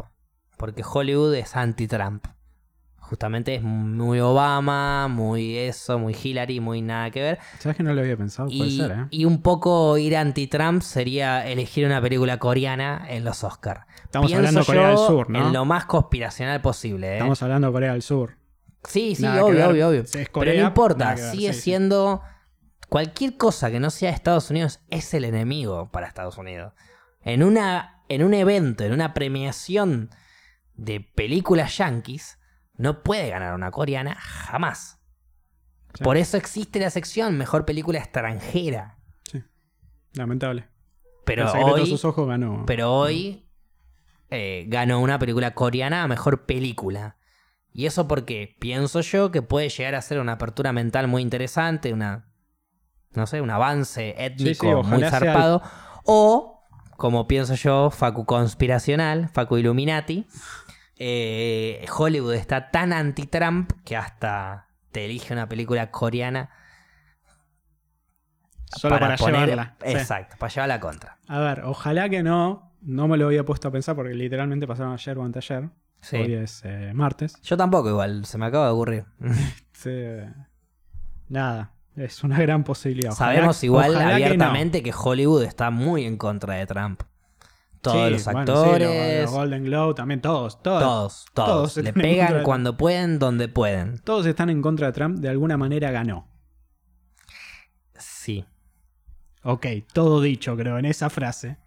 porque 0.58 0.84
Hollywood 0.84 1.34
es 1.36 1.56
anti-Trump. 1.56 2.26
Justamente 2.98 3.56
es 3.56 3.64
muy 3.64 4.20
Obama, 4.20 5.08
muy 5.08 5.58
eso, 5.58 5.98
muy 5.98 6.14
Hillary, 6.22 6.60
muy 6.60 6.82
nada 6.82 7.10
que 7.10 7.22
ver. 7.22 7.40
¿Sabes 7.60 7.78
que 7.78 7.82
no 7.84 7.94
lo 7.94 8.02
había 8.02 8.18
pensado? 8.18 8.50
Puede 8.50 8.66
Y, 8.70 8.78
ser, 8.78 8.92
¿eh? 8.92 9.06
y 9.10 9.24
un 9.26 9.42
poco 9.42 9.98
ir 9.98 10.16
anti-Trump 10.18 10.82
sería 10.84 11.48
elegir 11.48 11.86
una 11.88 12.02
película 12.02 12.38
coreana 12.38 13.06
en 13.10 13.24
los 13.24 13.44
Oscars. 13.46 13.86
Estamos 14.04 14.32
hablando 14.34 14.60
de 14.60 14.66
Corea 14.66 14.88
del 14.90 14.98
Sur, 14.98 15.30
¿no? 15.30 15.40
En 15.48 15.54
lo 15.54 15.64
más 15.66 15.86
conspiracional 15.86 16.62
posible. 16.62 17.08
¿eh? 17.12 17.14
Estamos 17.14 17.42
hablando 17.42 17.68
de 17.68 17.74
Corea 17.74 17.94
del 17.94 18.02
Sur. 18.04 18.38
Sí, 18.84 19.16
sí, 19.16 19.24
Nada 19.24 19.44
obvio, 19.44 19.70
obvio, 19.70 19.90
obvio. 19.90 20.02
Es 20.02 20.30
Pero 20.34 20.54
no 20.54 20.68
importa, 20.68 21.10
ver, 21.16 21.32
sigue 21.32 21.54
sí, 21.54 21.54
sí. 21.54 21.62
siendo. 21.62 22.22
Cualquier 22.88 23.38
cosa 23.38 23.70
que 23.70 23.80
no 23.80 23.92
sea 23.92 24.10
Estados 24.10 24.50
Unidos 24.50 24.80
es 24.90 25.14
el 25.14 25.24
enemigo 25.26 25.92
para 25.92 26.08
Estados 26.08 26.38
Unidos. 26.38 26.74
En, 27.22 27.44
una, 27.44 28.04
en 28.10 28.24
un 28.24 28.34
evento, 28.34 28.84
en 28.84 28.94
una 28.94 29.14
premiación 29.14 30.10
de 30.74 31.00
películas 31.02 31.78
yankees, 31.78 32.40
no 32.76 33.04
puede 33.04 33.30
ganar 33.30 33.54
una 33.54 33.70
coreana 33.70 34.16
jamás. 34.16 35.00
Sí. 35.94 36.04
Por 36.04 36.18
eso 36.18 36.38
existe 36.38 36.80
la 36.80 36.90
sección 36.90 37.38
Mejor 37.38 37.66
Película 37.66 38.00
Extranjera. 38.00 38.98
Lamentable. 40.14 40.68
Pero 41.26 41.44
el 41.44 41.50
secreto 41.50 41.76
de 41.76 41.82
hoy, 41.82 41.90
sus 41.90 42.06
ojos 42.06 42.28
ganó. 42.28 42.64
pero 42.66 42.92
hoy 42.92 43.46
eh, 44.32 44.66
ganó 44.68 45.00
una 45.00 45.20
película 45.20 45.54
coreana 45.54 46.04
a 46.04 46.08
Mejor 46.08 46.46
Película. 46.48 47.18
Y 47.80 47.86
eso 47.86 48.10
porque 48.10 48.58
pienso 48.60 49.00
yo 49.00 49.32
que 49.32 49.42
puede 49.42 49.70
llegar 49.70 49.96
a 49.96 50.02
ser 50.02 50.20
una 50.20 50.34
apertura 50.34 50.74
mental 50.74 51.08
muy 51.08 51.22
interesante, 51.22 51.94
una, 51.94 52.26
no 53.14 53.26
sé, 53.26 53.40
un 53.40 53.50
avance 53.52 54.16
étnico 54.22 54.84
sí, 54.84 54.90
muy 54.90 55.00
sea 55.00 55.12
zarpado. 55.12 55.62
O, 56.04 56.62
como 56.98 57.26
pienso 57.26 57.56
yo, 57.56 57.90
Facu 57.90 58.26
conspiracional, 58.26 59.30
Facu 59.30 59.56
Illuminati. 59.60 60.28
eh, 60.98 61.86
Hollywood 61.98 62.34
está 62.34 62.70
tan 62.70 62.92
anti-Trump 62.92 63.72
que 63.86 63.96
hasta 63.96 64.68
te 64.92 65.06
elige 65.06 65.32
una 65.32 65.48
película 65.48 65.90
coreana 65.90 66.50
Solo 68.76 69.00
para, 69.00 69.16
poner- 69.16 69.40
llevarla. 69.52 69.78
Sí. 69.86 69.92
Exacto, 69.94 70.36
para 70.38 70.54
llevarla 70.54 70.80
contra. 70.82 71.18
A 71.30 71.40
ver, 71.40 71.62
ojalá 71.64 72.10
que 72.10 72.24
no. 72.24 72.74
No 72.82 73.08
me 73.08 73.16
lo 73.16 73.28
había 73.28 73.46
puesto 73.46 73.70
a 73.70 73.72
pensar 73.72 73.96
porque 73.96 74.14
literalmente 74.14 74.68
pasaron 74.68 74.92
ayer 74.92 75.18
o 75.18 75.24
anteayer. 75.24 75.70
Sí. 76.02 76.16
Hoy 76.18 76.34
es 76.34 76.62
eh, 76.64 76.91
martes. 76.93 77.41
Yo 77.41 77.58
tampoco 77.58 77.89
igual, 77.89 78.26
se 78.26 78.38
me 78.38 78.45
acaba 78.45 78.66
de 78.68 78.72
ocurrir. 78.72 79.06
Sí. 79.74 79.91
Nada, 81.30 81.74
es 81.95 82.22
una 82.24 82.38
gran 82.39 82.64
posibilidad. 82.66 83.14
Ojalá- 83.14 83.34
Sabemos 83.34 83.64
igual 83.64 83.91
ojalá 83.91 84.06
que 84.16 84.20
no. 84.20 84.26
abiertamente 84.26 84.84
que, 84.84 84.93
Hollywood 84.93 85.43
está 85.43 85.70
muy 85.72 86.04
en 86.06 86.18
contra 86.18 86.56
de 86.56 86.66
Trump. 86.66 87.02
Todos 87.82 88.08
Sí, 88.08 88.12
los 88.12 88.26
bueno, 88.26 88.39
sí, 88.45 88.52
actores, 88.52 89.22
los- 89.22 89.22
los 89.22 89.32
Golden 89.32 89.64
Globe 89.64 89.93
también, 89.93 90.20
todos, 90.22 90.62
todos. 90.62 90.82
todos, 90.82 91.26
todos, 91.34 91.74
todos 91.74 91.78
le 91.78 91.93
pegan 91.93 92.43
cuando 92.43 92.76
pueden, 92.76 93.20
donde 93.20 93.47
pueden. 93.47 94.00
Todos 94.00 94.26
están 94.26 94.50
en 94.50 94.62
contra 94.62 94.88
de 94.88 94.93
Trump, 94.93 95.20
de 95.20 95.30
alguna 95.30 95.56
manera 95.56 95.91
ganó. 95.91 96.28
Sí. 97.97 98.45
Ok, 99.43 99.66
todo 99.93 100.22
dicho, 100.22 100.56
creo, 100.58 100.78
en 100.78 100.86
esa 100.86 101.10
frase. 101.10 101.58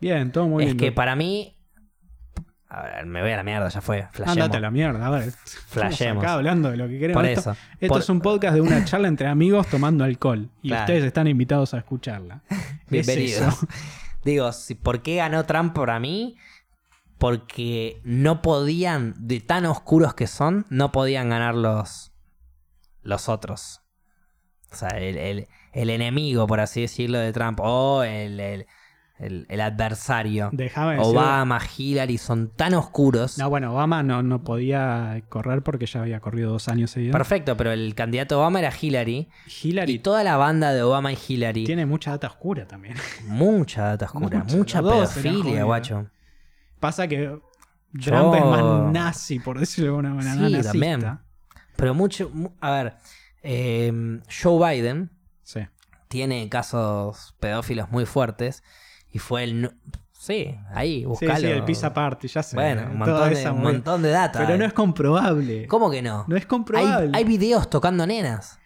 Bien, 0.00 0.30
todo 0.30 0.46
muy 0.46 0.62
es 0.64 0.68
lindo. 0.70 0.84
que 0.84 0.92
para 0.92 1.16
mí... 1.16 1.55
A 2.78 2.82
ver, 2.82 3.06
me 3.06 3.22
voy 3.22 3.30
a 3.30 3.36
la 3.38 3.42
mierda, 3.42 3.68
ya 3.70 3.80
fue. 3.80 4.06
Flashemos. 4.12 4.32
Ándate 4.32 4.56
a 4.58 4.60
la 4.60 4.70
mierda, 4.70 5.06
a 5.06 5.08
ver. 5.10 5.32
Flashemos. 5.32 6.22
acá 6.22 6.34
hablando 6.34 6.70
de 6.70 6.76
lo 6.76 6.86
que 6.88 6.98
queremos. 6.98 7.22
Por 7.22 7.30
eso. 7.30 7.56
Esto 7.80 7.86
Por- 7.94 8.00
es 8.02 8.08
un 8.10 8.20
podcast 8.20 8.54
de 8.54 8.60
una 8.60 8.84
charla 8.84 9.08
entre 9.08 9.28
amigos 9.28 9.66
tomando 9.68 10.04
alcohol. 10.04 10.50
Y 10.60 10.68
Claro. 10.68 10.82
ustedes 10.82 11.04
están 11.04 11.26
invitados 11.26 11.72
a 11.72 11.78
escucharla. 11.78 12.42
Es 12.50 12.90
Bienvenidos. 12.90 13.54
eso. 13.54 13.66
Digo, 14.24 14.50
¿por 14.82 15.00
qué 15.02 15.16
ganó 15.16 15.44
Trump 15.46 15.74
para 15.74 15.98
mí? 16.00 16.36
Porque 17.18 18.00
no 18.04 18.42
podían, 18.42 19.14
de 19.16 19.40
tan 19.40 19.64
oscuros 19.64 20.12
que 20.14 20.26
son, 20.26 20.66
no 20.68 20.92
podían 20.92 21.30
ganar 21.30 21.54
los, 21.54 22.12
los 23.02 23.28
otros. 23.30 23.80
O 24.70 24.76
sea, 24.76 24.90
el, 24.90 25.16
el- 25.16 25.48
el 25.72 25.90
enemigo, 25.90 26.46
por 26.46 26.60
así 26.60 26.82
decirlo, 26.82 27.18
de 27.18 27.32
Trump, 27.32 27.58
o 27.62 28.02
el, 28.02 28.38
el- 28.40 28.66
el- 29.18 29.46
el 29.48 29.60
adversario. 29.60 30.50
Déjame 30.52 30.96
decir- 30.96 31.06
Obama, 31.06 31.58
Hillary, 31.76 32.18
son 32.18 32.48
tan 32.50 32.74
oscuros. 32.74 33.38
No, 33.38 33.48
bueno, 33.48 33.72
Obama 33.72 34.02
no, 34.02 34.22
no 34.22 34.42
podía 34.44 35.22
correr 35.28 35.62
porque 35.62 35.86
ya 35.86 36.00
había 36.02 36.20
corrido 36.20 36.50
dos 36.52 36.68
años 36.68 36.90
seguidos. 36.90 37.12
Perfecto, 37.12 37.56
pero 37.56 37.72
el 37.72 37.94
candidato 37.94 38.38
Obama 38.38 38.58
era 38.58 38.70
Hillary. 38.78 39.28
Hillary 39.62 39.92
Y 39.94 39.98
toda 40.00 40.22
la 40.22 40.36
banda 40.36 40.72
de 40.72 40.82
Obama 40.82 41.12
y 41.12 41.18
Hillary, 41.28 41.64
tiene 41.64 41.86
mucha 41.86 42.10
data 42.10 42.26
oscura 42.26 42.66
también. 42.66 42.94
mucha 43.26 43.82
data 43.84 44.04
oscura, 44.06 44.44
Mucha, 44.50 44.82
pedofilia, 44.82 45.64
guacho. 45.64 46.10
Pasa 46.80 47.08
que 47.08 47.22
Yo- 47.92 48.12
Trump 48.12 48.34
es 48.34 48.44
más 48.44 48.92
nazi, 48.92 49.38
por 49.40 49.58
decirlo 49.58 49.92
de 49.92 49.96
alguna 49.96 50.14
manera. 50.14 50.34
Sí, 50.34 50.40
nazista. 50.52 50.72
también. 50.72 51.18
Pero 51.76 51.94
mucho. 51.94 52.30
mu- 52.34 52.50
A 52.60 52.70
ver, 52.70 52.94
eh, 53.42 54.20
Joe 54.42 54.74
Biden 54.74 55.10
Sí. 55.42 55.60
tiene 56.08 56.48
casos 56.50 57.34
pedófilos 57.40 57.90
muy 57.90 58.04
fuertes 58.04 58.62
y 59.16 59.18
fue 59.18 59.44
el. 59.44 59.70
Sí, 60.12 60.54
ahí, 60.74 61.04
buscalo. 61.04 61.36
sí, 61.38 61.46
el 61.46 61.64
pizza 61.64 61.92
party, 61.94 62.28
ya 62.28 62.42
sé. 62.42 62.56
Bueno, 62.56 62.82
un 62.90 62.98
montón, 62.98 63.32
de, 63.32 63.50
un 63.50 63.62
montón 63.62 64.02
de 64.02 64.10
data. 64.10 64.44
Pero 64.44 64.58
no 64.58 64.64
es 64.64 64.72
comprobable. 64.72 65.66
¿Cómo 65.68 65.90
que 65.90 66.02
no? 66.02 66.24
No 66.28 66.36
es 66.36 66.44
comprobable. 66.46 67.10
hay 67.14 67.24
videos 67.24 67.70
tocando 67.70 68.06
nenas. 68.06 68.58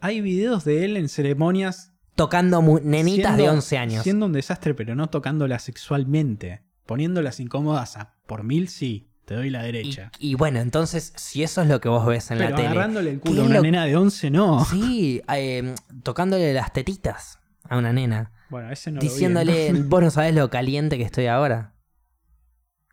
Hay 0.00 0.20
videos 0.20 0.64
de 0.64 0.84
él 0.84 0.96
en 0.96 1.08
ceremonias. 1.08 1.92
Tocando 2.16 2.60
nenitas 2.82 3.32
de 3.36 3.42
siendo- 3.42 3.52
11 3.56 3.78
años. 3.78 4.02
Siendo 4.02 4.26
un 4.26 4.32
desastre, 4.32 4.74
pero 4.74 4.94
no 4.94 5.08
tocándolas 5.08 5.62
sexualmente. 5.62 6.62
Poniéndolas 6.86 7.40
incómodas 7.40 7.96
a 7.96 8.14
por 8.26 8.44
mil, 8.44 8.68
sí. 8.68 9.08
Te 9.24 9.34
doy 9.34 9.48
la 9.48 9.62
derecha. 9.62 10.10
y 10.18 10.34
bueno, 10.34 10.58
entonces, 10.60 11.14
si 11.16 11.42
eso 11.42 11.62
es 11.62 11.68
lo 11.68 11.80
que 11.80 11.88
vos 11.88 12.04
ves 12.04 12.30
en 12.30 12.36
pero 12.38 12.50
la 12.50 12.56
tele. 12.56 12.68
agarrándole 12.68 13.10
el 13.10 13.20
¿qué 13.20 13.28
culo 13.30 13.42
a 13.42 13.44
una 13.46 13.54
lo- 13.56 13.62
nena 13.62 13.84
de 13.86 13.96
11, 13.96 14.30
no. 14.30 14.62
Sí, 14.66 15.22
eh, 15.34 15.74
tocándole 16.02 16.52
las 16.52 16.72
tetitas 16.74 17.38
a 17.68 17.78
una 17.78 17.92
nena. 17.94 18.32
Bueno, 18.54 18.70
ese 18.70 18.92
no 18.92 18.96
lo 18.96 19.00
vi, 19.00 19.08
diciéndole, 19.08 19.72
¿no? 19.72 19.84
vos 19.88 20.00
no 20.00 20.10
sabés 20.12 20.32
lo 20.32 20.48
caliente 20.48 20.96
que 20.96 21.02
estoy 21.02 21.26
ahora. 21.26 21.74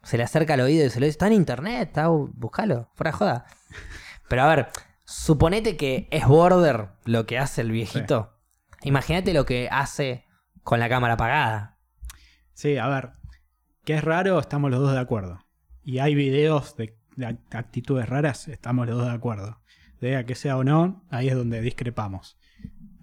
Se 0.02 0.18
le 0.18 0.24
acerca 0.24 0.56
al 0.56 0.62
oído 0.62 0.84
y 0.88 0.90
se 0.90 1.00
lo 1.00 1.06
dice, 1.06 1.12
está 1.12 1.28
en 1.28 1.34
internet, 1.34 1.90
está, 1.90 2.08
búscalo, 2.08 2.90
fuera 2.96 3.12
de 3.12 3.18
joda. 3.18 3.46
Pero 4.28 4.42
a 4.42 4.48
ver, 4.56 4.68
suponete 5.06 5.78
que 5.78 6.08
es 6.10 6.26
border 6.26 6.90
lo 7.06 7.28
que 7.28 7.38
hace 7.38 7.62
el 7.62 7.70
viejito. 7.70 8.40
Imagínate 8.82 9.34
lo 9.36 9.46
que 9.46 9.70
hace 9.72 10.26
con 10.64 10.80
la 10.80 10.90
cámara 10.90 11.14
apagada. 11.14 11.78
Sí, 12.54 12.78
a 12.78 12.88
ver. 12.88 13.12
Que 13.86 13.94
es 13.94 14.04
raro, 14.04 14.40
estamos 14.40 14.72
los 14.72 14.80
dos 14.80 14.94
de 14.94 15.00
acuerdo. 15.00 15.46
Y 15.84 16.00
hay 16.00 16.16
videos 16.16 16.76
de, 16.76 16.98
de 17.18 17.28
act- 17.28 17.54
actitudes 17.56 18.10
raras, 18.10 18.48
estamos 18.48 18.88
los 18.88 18.98
dos 18.98 19.06
de 19.06 19.14
acuerdo. 19.14 19.62
De 20.00 20.16
a 20.18 20.26
que 20.26 20.34
sea 20.34 20.58
o 20.58 20.64
no, 20.64 21.06
ahí 21.12 21.28
es 21.30 21.36
donde 21.36 21.62
discrepamos. 21.62 22.40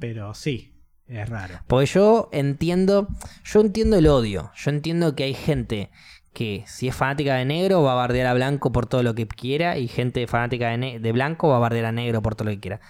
Pero 0.01 0.35
sí, 0.35 0.78
es 1.09 1.29
raro. 1.29 1.61
Porque 1.67 1.87
yo 1.87 2.29
entiendo, 2.33 3.09
yo 3.45 3.61
entiendo 3.61 3.97
el 3.97 4.07
odio. 4.07 4.51
Yo 4.55 4.71
entiendo 4.71 5.15
que 5.15 5.25
hay 5.25 5.35
gente 5.35 5.91
que 6.33 6.65
si 6.67 6.89
es 6.89 6.95
fanática 6.95 7.35
de 7.35 7.45
negro 7.45 7.83
va 7.83 7.93
a 7.93 7.97
bardear 7.97 8.27
a 8.27 8.35
blanco 8.35 8.71
por 8.71 8.87
todo 8.87 9.03
lo 9.03 9.15
que 9.15 9.27
quiera 9.27 9.79
y 9.79 9.89
gente 9.89 10.27
fanática 10.27 10.69
de, 10.77 10.99
de 11.01 11.13
blanco 11.13 11.49
va 11.49 11.57
a 11.57 11.61
bardear 11.61 11.87
a 11.87 11.93
negro 11.93 12.23
por 12.23 12.35
todo 12.35 12.45
lo 12.45 12.55
que 12.55 12.61
quiera. 12.61 12.81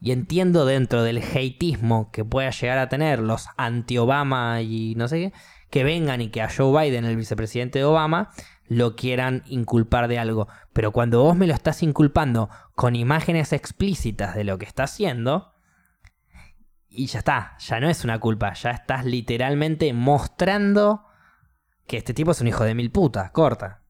Y 0.00 0.12
entiendo 0.12 0.64
dentro 0.64 1.02
del 1.02 1.18
hateismo 1.18 2.10
que 2.10 2.24
pueda 2.24 2.50
llegar 2.50 2.78
a 2.78 2.88
tener 2.88 3.20
los 3.20 3.46
anti-Obama 3.58 4.62
y 4.62 4.94
no 4.96 5.08
sé 5.08 5.18
qué, 5.18 5.32
que 5.68 5.84
vengan 5.84 6.22
y 6.22 6.30
que 6.30 6.40
a 6.42 6.48
Joe 6.50 6.82
Biden, 6.82 7.04
el 7.04 7.16
vicepresidente 7.16 7.78
de 7.78 7.84
Obama, 7.84 8.30
lo 8.66 8.96
quieran 8.96 9.42
inculpar 9.46 10.08
de 10.08 10.18
algo. 10.18 10.48
Pero 10.72 10.92
cuando 10.92 11.22
vos 11.22 11.36
me 11.36 11.46
lo 11.46 11.54
estás 11.54 11.82
inculpando 11.82 12.48
con 12.74 12.96
imágenes 12.96 13.52
explícitas 13.52 14.34
de 14.34 14.44
lo 14.44 14.58
que 14.58 14.64
está 14.64 14.84
haciendo, 14.84 15.52
y 16.90 17.06
ya 17.06 17.20
está, 17.20 17.56
ya 17.58 17.78
no 17.80 17.88
es 17.88 18.04
una 18.04 18.18
culpa, 18.18 18.52
ya 18.52 18.70
estás 18.70 19.04
literalmente 19.04 19.92
mostrando 19.92 21.06
que 21.86 21.96
este 21.96 22.12
tipo 22.14 22.32
es 22.32 22.40
un 22.40 22.48
hijo 22.48 22.64
de 22.64 22.74
mil 22.74 22.90
putas, 22.90 23.30
corta. 23.30 23.82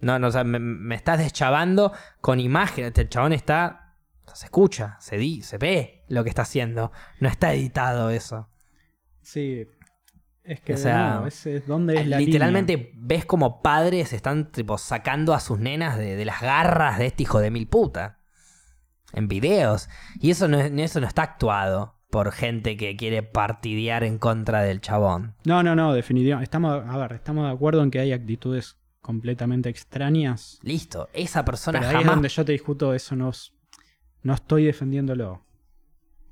No, 0.00 0.18
no, 0.18 0.28
o 0.28 0.30
sea, 0.30 0.44
me, 0.44 0.58
me 0.58 0.94
estás 0.94 1.18
deschavando 1.18 1.92
con 2.20 2.40
imágenes, 2.40 2.88
este 2.88 3.08
chabón 3.08 3.32
está, 3.32 3.96
se 4.34 4.46
escucha, 4.46 4.96
se, 5.00 5.16
di, 5.16 5.42
se 5.42 5.58
ve 5.58 6.04
lo 6.08 6.22
que 6.24 6.30
está 6.30 6.42
haciendo, 6.42 6.92
no 7.20 7.28
está 7.28 7.52
editado 7.52 8.10
eso. 8.10 8.48
Sí. 9.22 9.66
Es 10.42 10.60
que 10.60 10.74
O 10.74 10.76
sea, 10.76 11.20
no, 11.20 11.26
es 11.26 11.66
donde 11.66 12.00
es 12.00 12.06
la 12.06 12.18
Literalmente 12.18 12.92
ves 12.94 13.24
como 13.24 13.62
padres 13.62 14.12
están 14.12 14.52
tipo 14.52 14.78
sacando 14.78 15.34
a 15.34 15.40
sus 15.40 15.58
nenas 15.58 15.98
de, 15.98 16.14
de 16.14 16.24
las 16.24 16.40
garras 16.40 16.98
de 16.98 17.06
este 17.06 17.24
hijo 17.24 17.40
de 17.40 17.50
mil 17.50 17.66
puta. 17.66 18.20
En 19.12 19.26
videos. 19.26 19.88
Y 20.20 20.30
eso 20.30 20.46
no, 20.46 20.60
es- 20.60 20.70
eso 20.72 21.00
no 21.00 21.06
está 21.08 21.22
actuado 21.22 21.95
por 22.16 22.32
gente 22.32 22.78
que 22.78 22.96
quiere 22.96 23.22
partidear 23.22 24.02
en 24.02 24.16
contra 24.16 24.62
del 24.62 24.80
chabón. 24.80 25.34
No, 25.44 25.62
no, 25.62 25.76
no, 25.76 25.92
definitivamente. 25.92 26.44
Estamos, 26.44 26.82
a 26.88 26.96
ver, 26.96 27.12
estamos 27.12 27.44
de 27.44 27.52
acuerdo 27.52 27.82
en 27.82 27.90
que 27.90 27.98
hay 27.98 28.12
actitudes 28.14 28.78
completamente 29.02 29.68
extrañas. 29.68 30.58
Listo, 30.62 31.10
esa 31.12 31.44
persona 31.44 31.78
Pero 31.80 31.90
ahí 31.98 32.04
es 32.04 32.10
donde 32.10 32.30
yo 32.30 32.42
te 32.42 32.52
discuto 32.52 32.94
eso, 32.94 33.16
no, 33.16 33.32
no 34.22 34.32
estoy 34.32 34.64
defendiéndolo. 34.64 35.44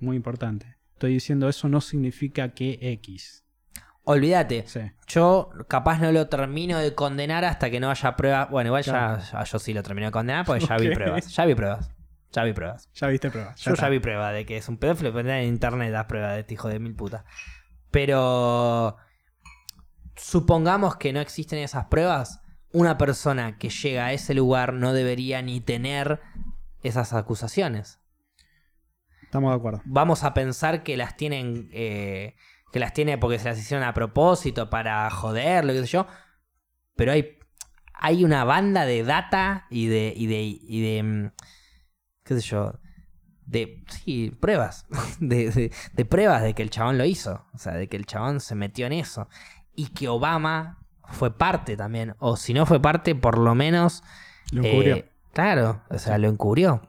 Muy 0.01 0.17
importante. 0.17 0.79
Estoy 0.95 1.13
diciendo 1.13 1.51
eso 1.51 1.69
no 1.69 1.83
significa 1.83 2.55
que 2.55 2.79
X. 2.81 3.45
olvídate. 4.05 4.65
Sí. 4.67 4.81
Yo 5.07 5.51
capaz 5.69 6.01
no 6.01 6.13
lo 6.13 6.29
termino 6.29 6.79
de 6.79 6.95
condenar 6.95 7.45
hasta 7.45 7.69
que 7.71 7.79
no 7.79 7.91
haya 7.91 8.17
pruebas. 8.17 8.49
Bueno, 8.49 8.69
igual 8.69 8.85
Claro. 8.85 9.19
ya, 9.21 9.33
ya 9.41 9.45
yo 9.45 9.59
sí 9.59 9.75
lo 9.75 9.83
termino 9.83 10.07
de 10.07 10.13
condenar 10.13 10.47
porque 10.47 10.65
ya 10.65 10.79
vi 10.79 10.95
pruebas. 10.95 11.29
Ya 11.29 11.45
vi 11.45 11.55
pruebas. 11.55 11.91
Ya 12.35 12.43
vi 12.43 12.53
pruebas. 12.53 12.91
Ya 12.95 13.07
viste 13.07 13.31
pruebas. 13.31 13.61
Yo 13.61 13.71
ya 13.71 13.75
está. 13.75 13.89
vi 13.89 14.01
pruebas 14.01 14.35
de 14.35 14.45
que 14.45 14.57
es 14.57 14.69
un 14.69 14.77
pedófilo, 14.77 15.13
pero 15.13 15.31
en 15.31 15.45
internet 15.45 15.93
das 15.93 16.07
pruebas 16.07 16.35
de 16.35 16.41
este 16.41 16.55
hijo 16.55 16.69
de 16.69 16.81
mil 16.81 16.97
puta. 16.97 17.25
Pero 17.93 18.97
supongamos 20.17 20.97
que 20.97 21.13
no 21.13 21.21
existen 21.21 21.61
esas 21.61 21.87
pruebas, 21.87 22.41
una 22.73 22.99
persona 22.99 23.57
que 23.57 23.69
llega 23.69 24.07
a 24.07 24.13
ese 24.13 24.35
lugar 24.35 24.73
no 24.73 24.93
debería 24.93 25.43
ni 25.43 25.61
tener 25.61 26.21
esas 26.83 27.13
acusaciones. 27.13 28.01
Estamos 29.23 29.53
de 29.53 29.57
acuerdo. 29.57 29.83
Vamos 29.85 30.25
a 30.25 30.35
pensar 30.35 30.83
que 30.83 30.97
las 30.97 31.17
tienen, 31.17 31.69
eh, 31.73 32.35
que 32.73 32.81
las 32.81 32.93
tiene 32.93 33.17
porque 33.17 33.39
se 33.39 33.49
las 33.49 33.59
hicieron 33.59 33.87
a 33.87 33.95
propósito 33.95 34.71
para 34.71 35.09
joderlo, 35.11 35.73
qué 35.73 35.81
sé 35.83 35.87
yo. 35.87 36.09
Pero 36.97 37.13
hay, 37.13 37.39
hay 37.95 38.25
una 38.25 38.43
banda 38.43 38.87
de 38.87 39.05
data 39.05 39.67
y 39.71 39.87
de, 39.87 40.13
y 40.17 40.27
de, 40.27 40.43
y 40.43 40.83
de, 40.83 41.03
mm, 41.05 41.33
qué 42.25 42.35
sé 42.35 42.41
yo, 42.41 42.79
de, 43.47 43.85
sí, 43.89 44.31
pruebas, 44.41 44.87
de, 45.21 45.51
de- 45.51 45.73
de 45.93 46.05
pruebas 46.05 46.43
de 46.43 46.55
que 46.55 46.63
el 46.63 46.71
chabón 46.71 46.99
lo 46.99 47.05
hizo, 47.05 47.45
o 47.53 47.59
sea, 47.59 47.75
de 47.75 47.89
que 47.89 47.97
el 47.97 48.07
chabón 48.07 48.41
se 48.41 48.55
metió 48.55 48.87
en 48.87 48.93
eso. 48.95 49.29
Y 49.77 49.89
que 49.89 50.09
Obama 50.09 50.79
fue 51.09 51.37
parte 51.37 51.77
también, 51.77 52.15
o 52.19 52.37
si 52.37 52.55
no 52.55 52.65
fue 52.67 52.81
parte, 52.81 53.15
por 53.15 53.39
lo 53.39 53.55
menos 53.55 54.03
Lo 54.53 54.63
eh, 54.65 54.71
cubrió. 54.73 55.05
claro, 55.33 55.83
o 55.91 55.99
sea, 55.99 56.17
lo 56.19 56.29
encubrió. 56.29 56.81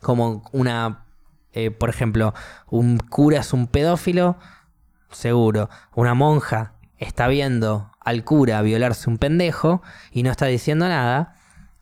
Como 0.00 0.42
una, 0.52 1.06
eh, 1.52 1.70
por 1.70 1.88
ejemplo, 1.88 2.34
un 2.68 2.98
cura 2.98 3.40
es 3.40 3.52
un 3.54 3.66
pedófilo, 3.66 4.36
seguro. 5.10 5.70
Una 5.94 6.12
monja 6.14 6.74
está 6.98 7.26
viendo 7.28 7.90
al 8.00 8.22
cura 8.24 8.60
violarse 8.60 9.08
un 9.08 9.16
pendejo 9.18 9.82
y 10.10 10.22
no 10.22 10.30
está 10.30 10.46
diciendo 10.46 10.86
nada. 10.88 11.36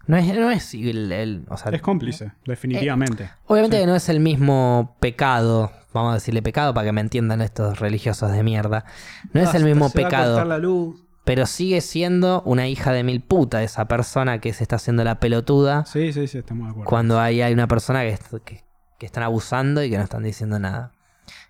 No 0.06 0.16
es, 0.16 0.26
no 0.34 0.50
es 0.50 0.74
el- 0.74 1.12
el- 1.12 1.44
o 1.48 1.56
sea, 1.56 1.70
Es 1.72 1.80
cómplice, 1.82 2.32
definitivamente. 2.44 3.30
Obviamente 3.46 3.76
Sí. 3.76 3.82
que 3.82 3.86
no 3.86 3.94
es 3.94 4.08
el 4.08 4.20
mismo 4.20 4.96
pecado, 5.00 5.70
vamos 5.92 6.10
a 6.12 6.14
decirle 6.14 6.42
pecado 6.42 6.74
para 6.74 6.86
que 6.86 6.92
me 6.92 7.00
entiendan 7.00 7.40
estos 7.40 7.78
religiosos 7.78 8.32
de 8.32 8.42
mierda. 8.42 8.84
No 9.32 9.40
es 9.40 9.48
el 9.54 9.62
Basta, 9.62 9.66
mismo 9.68 9.90
pecado. 9.90 10.32
cortar 10.34 10.46
la 10.48 10.58
luz. 10.58 11.00
Pero 11.24 11.46
sigue 11.46 11.80
siendo 11.82 12.42
una 12.44 12.66
hija 12.66 12.92
de 12.92 13.04
mil 13.04 13.20
puta 13.20 13.62
esa 13.62 13.86
persona 13.86 14.40
que 14.40 14.52
se 14.52 14.64
está 14.64 14.74
haciendo 14.76 15.04
la 15.04 15.20
pelotuda 15.20 15.84
Sí, 15.86 16.12
sí, 16.12 16.26
sí, 16.26 16.38
estamos 16.38 16.64
de 16.66 16.70
acuerdo. 16.72 16.88
cuando 16.90 17.20
ahí 17.20 17.40
hay 17.42 17.52
una 17.52 17.68
persona 17.68 18.02
que, 18.02 18.18
que- 18.44 18.64
que 18.98 19.06
están 19.06 19.22
abusando 19.22 19.84
y 19.84 19.90
que 19.90 19.98
no 19.98 20.02
están 20.02 20.24
diciendo 20.24 20.58
nada. 20.58 20.90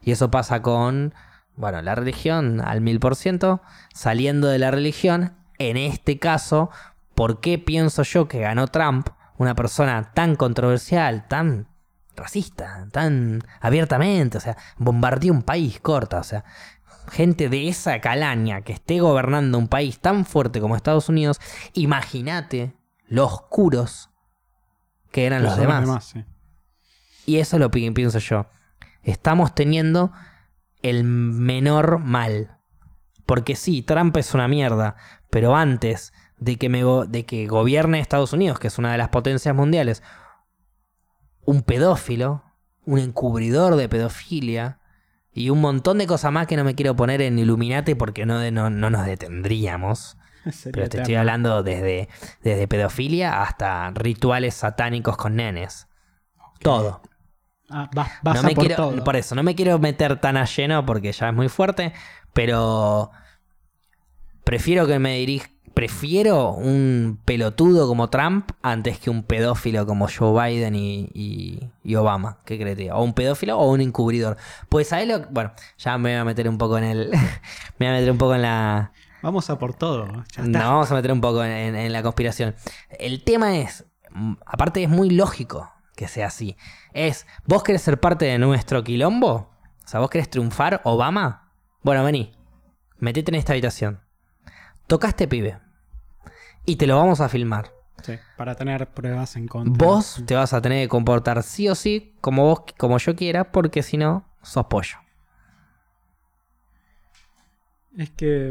Y 0.02 0.10
eso 0.10 0.30
pasa 0.30 0.60
con, 0.60 1.14
bueno, 1.56 1.80
la 1.80 1.94
religión 1.94 2.60
al 2.60 2.82
mil 2.82 3.00
por 3.00 3.16
ciento, 3.16 3.62
saliendo 3.94 4.48
de 4.48 4.58
la 4.58 4.70
religión, 4.70 5.32
en 5.58 5.78
este 5.78 6.18
caso, 6.18 6.68
¿por 7.14 7.40
qué 7.40 7.58
pienso 7.58 8.02
yo 8.02 8.28
que 8.28 8.40
ganó 8.40 8.68
Trump, 8.68 9.08
una 9.36 9.54
persona 9.54 10.12
tan 10.14 10.36
controversial, 10.36 11.26
tan 11.28 11.68
racista, 12.16 12.86
tan 12.92 13.42
abiertamente, 13.60 14.38
o 14.38 14.40
sea, 14.40 14.56
bombardeó 14.76 15.32
un 15.32 15.42
país 15.42 15.80
corta, 15.80 16.18
o 16.18 16.24
sea, 16.24 16.44
gente 17.10 17.48
de 17.48 17.68
esa 17.68 18.00
calaña 18.00 18.62
que 18.62 18.72
esté 18.72 19.00
gobernando 19.00 19.58
un 19.58 19.68
país 19.68 19.98
tan 19.98 20.24
fuerte 20.24 20.60
como 20.60 20.76
Estados 20.76 21.08
Unidos, 21.08 21.40
imagínate 21.72 22.74
lo 23.06 23.26
oscuros 23.26 24.10
que 25.10 25.26
eran 25.26 25.42
los 25.42 25.56
demás. 25.56 26.04
sí. 26.04 26.24
Y 27.26 27.38
eso 27.38 27.56
es 27.56 27.60
lo 27.60 27.70
que 27.70 27.92
pienso 27.92 28.18
yo. 28.18 28.46
Estamos 29.02 29.54
teniendo 29.54 30.12
el 30.82 31.04
menor 31.04 31.98
mal. 31.98 32.58
Porque 33.26 33.54
sí, 33.54 33.82
Trump 33.82 34.16
es 34.16 34.34
una 34.34 34.48
mierda, 34.48 34.96
pero 35.30 35.54
antes 35.54 36.12
de 36.42 36.56
que, 36.56 36.68
me 36.68 36.82
go- 36.84 37.06
de 37.06 37.24
que 37.24 37.46
gobierne 37.46 38.00
Estados 38.00 38.32
Unidos, 38.32 38.58
que 38.58 38.68
es 38.68 38.78
una 38.78 38.92
de 38.92 38.98
las 38.98 39.08
potencias 39.10 39.54
mundiales, 39.54 40.02
un 41.44 41.62
pedófilo, 41.62 42.42
un 42.84 42.98
encubridor 42.98 43.76
de 43.76 43.88
pedofilia 43.88 44.78
y 45.32 45.50
un 45.50 45.60
montón 45.60 45.98
de 45.98 46.06
cosas 46.06 46.32
más 46.32 46.46
que 46.46 46.56
no 46.56 46.64
me 46.64 46.74
quiero 46.74 46.94
poner 46.96 47.22
en 47.22 47.38
Illuminati 47.38 47.94
porque 47.94 48.26
no, 48.26 48.38
de- 48.38 48.50
no, 48.50 48.70
no 48.70 48.90
nos 48.90 49.06
detendríamos. 49.06 50.16
Pero 50.72 50.88
te 50.88 50.98
estoy 50.98 51.14
hablando 51.14 51.62
desde, 51.62 52.08
desde 52.42 52.66
pedofilia 52.68 53.42
hasta 53.42 53.90
rituales 53.92 54.54
satánicos 54.54 55.16
con 55.16 55.36
nenes. 55.36 55.86
Todo. 56.60 57.02
Ah, 57.70 57.88
vas, 57.94 58.10
vas 58.22 58.34
no 58.34 58.40
a 58.40 58.42
me 58.42 58.54
por 58.54 58.66
quiero, 58.66 58.76
todo. 58.76 59.04
por 59.04 59.16
eso, 59.16 59.34
no 59.34 59.42
me 59.42 59.54
quiero 59.54 59.78
meter 59.78 60.20
tan 60.20 60.36
a 60.36 60.44
lleno 60.44 60.84
porque 60.84 61.12
ya 61.12 61.28
es 61.28 61.34
muy 61.34 61.48
fuerte, 61.48 61.92
pero 62.34 63.10
prefiero 64.44 64.86
que 64.86 64.98
me 64.98 65.16
dirija. 65.18 65.48
Prefiero 65.86 66.52
un 66.52 67.18
pelotudo 67.24 67.88
como 67.88 68.08
Trump 68.08 68.52
antes 68.62 69.00
que 69.00 69.10
un 69.10 69.24
pedófilo 69.24 69.84
como 69.84 70.06
Joe 70.06 70.48
Biden 70.52 70.76
y, 70.76 71.10
y- 71.12 71.70
y 71.82 71.94
Obama. 71.96 72.38
¿Qué 72.44 72.56
crees? 72.56 72.76
tío? 72.78 72.94
O 72.94 73.02
un 73.02 73.14
pedófilo 73.14 73.58
o 73.58 73.68
un 73.68 73.80
encubridor. 73.80 74.36
Pues 74.68 74.92
ahí 74.92 75.06
lo. 75.08 75.26
Bueno, 75.30 75.50
ya 75.78 75.98
me 75.98 76.10
voy 76.12 76.20
a 76.20 76.24
meter 76.24 76.48
un 76.48 76.56
poco 76.56 76.78
en 76.78 76.84
el. 76.84 77.10
me 77.80 77.86
voy 77.86 77.86
a 77.88 77.92
meter 77.94 78.12
un 78.12 78.18
poco 78.18 78.36
en 78.36 78.42
la. 78.42 78.92
Vamos 79.22 79.50
a 79.50 79.58
por 79.58 79.74
todo. 79.74 80.06
Ya 80.36 80.44
No, 80.44 80.58
vamos 80.60 80.88
a 80.92 80.94
meter 80.94 81.10
un 81.10 81.20
poco 81.20 81.42
en, 81.42 81.50
en- 81.50 81.74
en 81.74 81.92
la 81.92 82.04
conspiración. 82.04 82.54
El 83.00 83.24
tema 83.24 83.56
es, 83.56 83.84
aparte 84.46 84.84
es 84.84 84.88
muy 84.88 85.10
lógico 85.10 85.68
que 85.96 86.06
sea 86.06 86.28
así. 86.28 86.56
Es, 86.92 87.26
¿vos 87.44 87.64
querés 87.64 87.82
ser 87.82 87.98
parte 87.98 88.26
de 88.26 88.38
nuestro 88.38 88.84
quilombo? 88.84 89.50
O 89.84 89.88
sea, 89.88 89.98
¿vos 89.98 90.10
querés 90.10 90.30
triunfar, 90.30 90.80
Obama? 90.84 91.50
Bueno, 91.82 92.04
vení, 92.04 92.36
metete 92.98 93.32
en 93.32 93.34
esta 93.34 93.52
habitación. 93.52 93.98
Toca 94.86 95.08
a 95.08 95.10
este 95.10 95.26
pibe. 95.26 95.58
Y 96.64 96.76
te 96.76 96.86
lo 96.86 96.96
vamos 96.96 97.20
a 97.20 97.28
filmar. 97.28 97.72
Sí, 98.02 98.14
para 98.36 98.54
tener 98.54 98.88
pruebas 98.90 99.36
en 99.36 99.46
contra. 99.46 99.86
Vos 99.86 100.22
te 100.26 100.34
vas 100.34 100.52
a 100.52 100.60
tener 100.60 100.84
que 100.84 100.88
comportar 100.88 101.42
sí 101.42 101.68
o 101.68 101.74
sí 101.74 102.14
como 102.20 102.44
vos, 102.44 102.62
como 102.78 102.98
yo 102.98 103.14
quiera, 103.14 103.52
porque 103.52 103.82
si 103.82 103.96
no, 103.96 104.28
sos 104.42 104.66
pollo. 104.66 104.96
Es 107.96 108.10
que. 108.10 108.50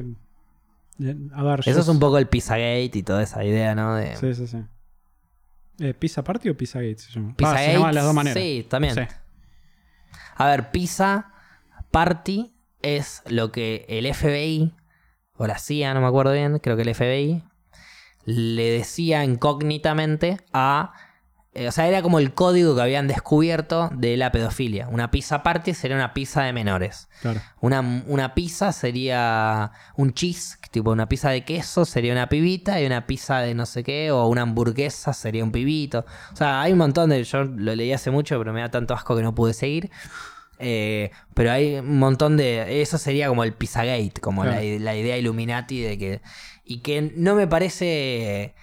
eh, 1.00 1.16
A 1.34 1.44
ver, 1.44 1.62
yo- 1.62 1.72
Eso 1.72 1.80
es 1.82 1.88
un 1.88 2.00
poco 2.00 2.18
el 2.18 2.28
Pizzagate 2.28 2.92
y 2.94 3.04
toda 3.04 3.24
esa 3.24 3.44
idea, 3.44 3.76
¿no? 3.76 3.96
De, 3.96 4.16
Sí, 4.16 4.34
sí, 4.34 4.48
sí. 4.48 4.58
Eh, 5.80 5.94
¿Pizza 5.94 6.24
Party 6.24 6.50
o 6.50 6.56
Pizza 6.58 6.80
Gate 6.80 7.00
se 7.00 7.12
llama? 7.12 7.30
Ah, 7.32 7.36
Pizzagate, 7.38 7.66
se 7.66 7.74
llama 7.74 7.88
de 7.88 7.94
las 7.94 8.04
dos 8.06 8.14
maneras. 8.14 8.44
Sí, 8.44 8.68
también. 8.70 8.94
Sí. 8.96 9.02
A 10.36 10.46
ver, 10.48 10.70
Pizza 10.72 11.32
Party 11.92 12.54
es 12.82 13.24
lo 13.28 13.52
que 13.52 13.86
el 13.90 14.06
FBI, 14.06 14.76
o 15.38 15.48
la 15.48 15.58
CIA, 15.58 15.94
no 15.94 16.02
me 16.02 16.08
acuerdo 16.08 16.34
bien, 16.34 16.60
creo 16.60 16.76
que 16.76 16.84
el 16.84 16.90
FBI, 16.90 17.44
le 18.26 18.72
decía 18.72 19.24
incógnitamente 19.24 20.38
a... 20.54 20.94
eh, 21.54 21.68
o 21.68 21.72
sea, 21.72 21.88
era 21.88 22.02
como 22.02 22.20
el 22.20 22.34
código 22.34 22.76
que 22.76 22.82
habían 22.82 23.08
descubierto 23.08 23.90
de 23.94 24.16
la 24.16 24.32
pedofilia. 24.32 24.88
Una 24.88 25.12
pizza 25.12 25.44
party 25.44 25.74
sería 25.74 25.98
una 25.98 26.14
pizza 26.14 26.44
de 26.44 26.54
menores. 26.54 27.10
Claro. 27.22 27.42
Una, 27.60 27.82
una 28.08 28.34
pizza 28.34 28.72
sería 28.72 29.72
un 29.98 30.14
cheese, 30.14 30.58
tipo 30.72 30.92
una 30.92 31.10
pizza 31.10 31.30
de 31.30 31.44
queso 31.44 31.84
sería 31.84 32.14
una 32.14 32.30
pibita 32.30 32.80
y 32.80 32.86
una 32.86 33.06
pizza 33.06 33.40
de 33.40 33.54
no 33.54 33.66
sé 33.66 33.84
qué, 33.84 34.12
o 34.12 34.28
una 34.28 34.44
hamburguesa 34.44 35.14
sería 35.14 35.44
un 35.44 35.52
pibito. 35.52 36.06
O 36.32 36.36
sea, 36.36 36.62
hay 36.62 36.72
un 36.72 36.78
montón 36.78 37.10
de... 37.10 37.24
Yo 37.24 37.44
lo 37.44 37.76
leí 37.76 37.92
hace 37.92 38.12
mucho, 38.12 38.38
pero 38.38 38.54
me 38.54 38.62
da 38.62 38.70
tanto 38.70 38.94
asco 38.94 39.16
que 39.16 39.24
no 39.24 39.36
pude 39.36 39.54
seguir. 39.54 39.92
Eh, 40.64 41.12
pero 41.34 41.52
hay 41.52 41.80
un 41.80 41.98
montón 41.98 42.38
de... 42.38 42.82
Eso 42.82 42.98
sería 42.98 43.28
como 43.28 43.44
el 43.44 43.54
Pizzagate, 43.54 44.22
como 44.22 44.46
la, 44.46 44.62
la 44.62 44.96
idea 44.96 45.18
Illuminati 45.18 45.82
de 45.82 45.98
que... 45.98 46.22
Y 46.72 46.80
que 46.80 47.12
no 47.16 47.36
me 47.36 47.48
parece 47.48 48.56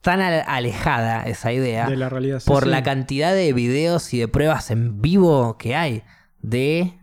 tan 0.00 0.20
ale- 0.20 0.42
alejada 0.46 1.22
esa 1.24 1.52
idea 1.52 1.88
De 1.88 1.96
la 1.96 2.08
realidad. 2.08 2.40
sí, 2.40 2.46
por 2.46 2.64
sí. 2.64 2.70
la 2.70 2.82
cantidad 2.82 3.34
de 3.34 3.52
videos 3.52 4.12
y 4.14 4.18
de 4.18 4.28
pruebas 4.28 4.70
en 4.70 5.00
vivo 5.00 5.56
que 5.58 5.74
hay 5.74 6.02
de 6.42 6.94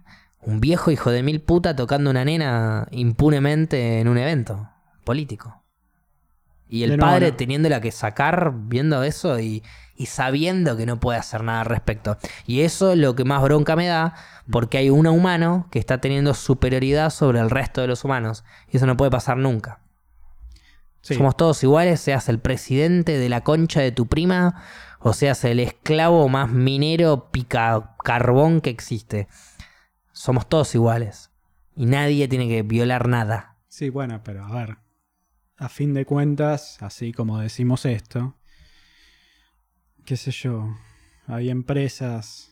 un 0.41 0.59
viejo 0.61 0.91
hijo 0.91 1.11
de 1.11 1.23
mil 1.23 1.41
puta 1.41 1.75
tocando 1.75 2.09
una 2.09 2.23
nena 2.25 2.87
impunemente 2.91 3.99
en 3.99 4.07
un 4.07 4.17
evento 4.17 4.69
político. 5.03 5.61
Y 6.69 6.83
el 6.83 6.91
De 6.91 6.97
nuevo, 6.97 7.11
padre 7.11 7.31
no. 7.31 7.37
teniéndola 7.37 7.81
que 7.81 7.91
sacar 7.91 8.53
viendo 8.55 9.03
eso 9.03 9.39
y, 9.39 9.61
y 9.97 10.05
sabiendo 10.05 10.77
que 10.77 10.85
no 10.85 10.99
puede 11.01 11.19
hacer 11.19 11.43
nada 11.43 11.59
al 11.61 11.65
respecto. 11.65 12.17
Y 12.47 12.61
eso 12.61 12.93
es 12.93 12.97
lo 12.97 13.13
que 13.15 13.25
más 13.25 13.41
bronca 13.43 13.75
me 13.75 13.87
da, 13.87 14.13
porque 14.49 14.77
hay 14.77 14.89
un 14.89 15.05
humano 15.07 15.67
que 15.69 15.79
está 15.79 15.99
teniendo 15.99 16.33
superioridad 16.33 17.09
sobre 17.09 17.39
el 17.39 17.49
resto 17.49 17.81
de 17.81 17.87
los 17.87 18.05
humanos. 18.05 18.45
Y 18.71 18.77
eso 18.77 18.85
no 18.85 18.95
puede 18.95 19.11
pasar 19.11 19.35
nunca. 19.37 19.79
Sí. 21.01 21.15
Somos 21.15 21.35
todos 21.35 21.63
iguales, 21.63 21.99
seas 21.99 22.29
el 22.29 22.39
presidente 22.39 23.17
de 23.17 23.29
la 23.29 23.41
concha 23.41 23.81
de 23.81 23.91
tu 23.91 24.07
prima 24.07 24.63
o 24.99 25.13
seas 25.13 25.43
el 25.45 25.59
esclavo 25.59 26.29
más 26.29 26.51
minero 26.51 27.31
pica 27.31 27.95
carbón 28.03 28.61
que 28.61 28.69
existe. 28.69 29.27
Somos 30.11 30.47
todos 30.47 30.75
iguales. 30.75 31.31
Y 31.75 31.85
nadie 31.85 32.27
tiene 32.27 32.47
que 32.47 32.61
violar 32.61 33.07
nada. 33.07 33.57
Sí, 33.67 33.89
bueno, 33.89 34.21
pero 34.23 34.45
a 34.45 34.51
ver. 34.51 34.77
A 35.57 35.69
fin 35.69 35.93
de 35.93 36.05
cuentas, 36.05 36.81
así 36.81 37.13
como 37.13 37.39
decimos 37.39 37.85
esto, 37.85 38.35
qué 40.05 40.17
sé 40.17 40.31
yo, 40.31 40.75
hay 41.27 41.49
empresas 41.49 42.51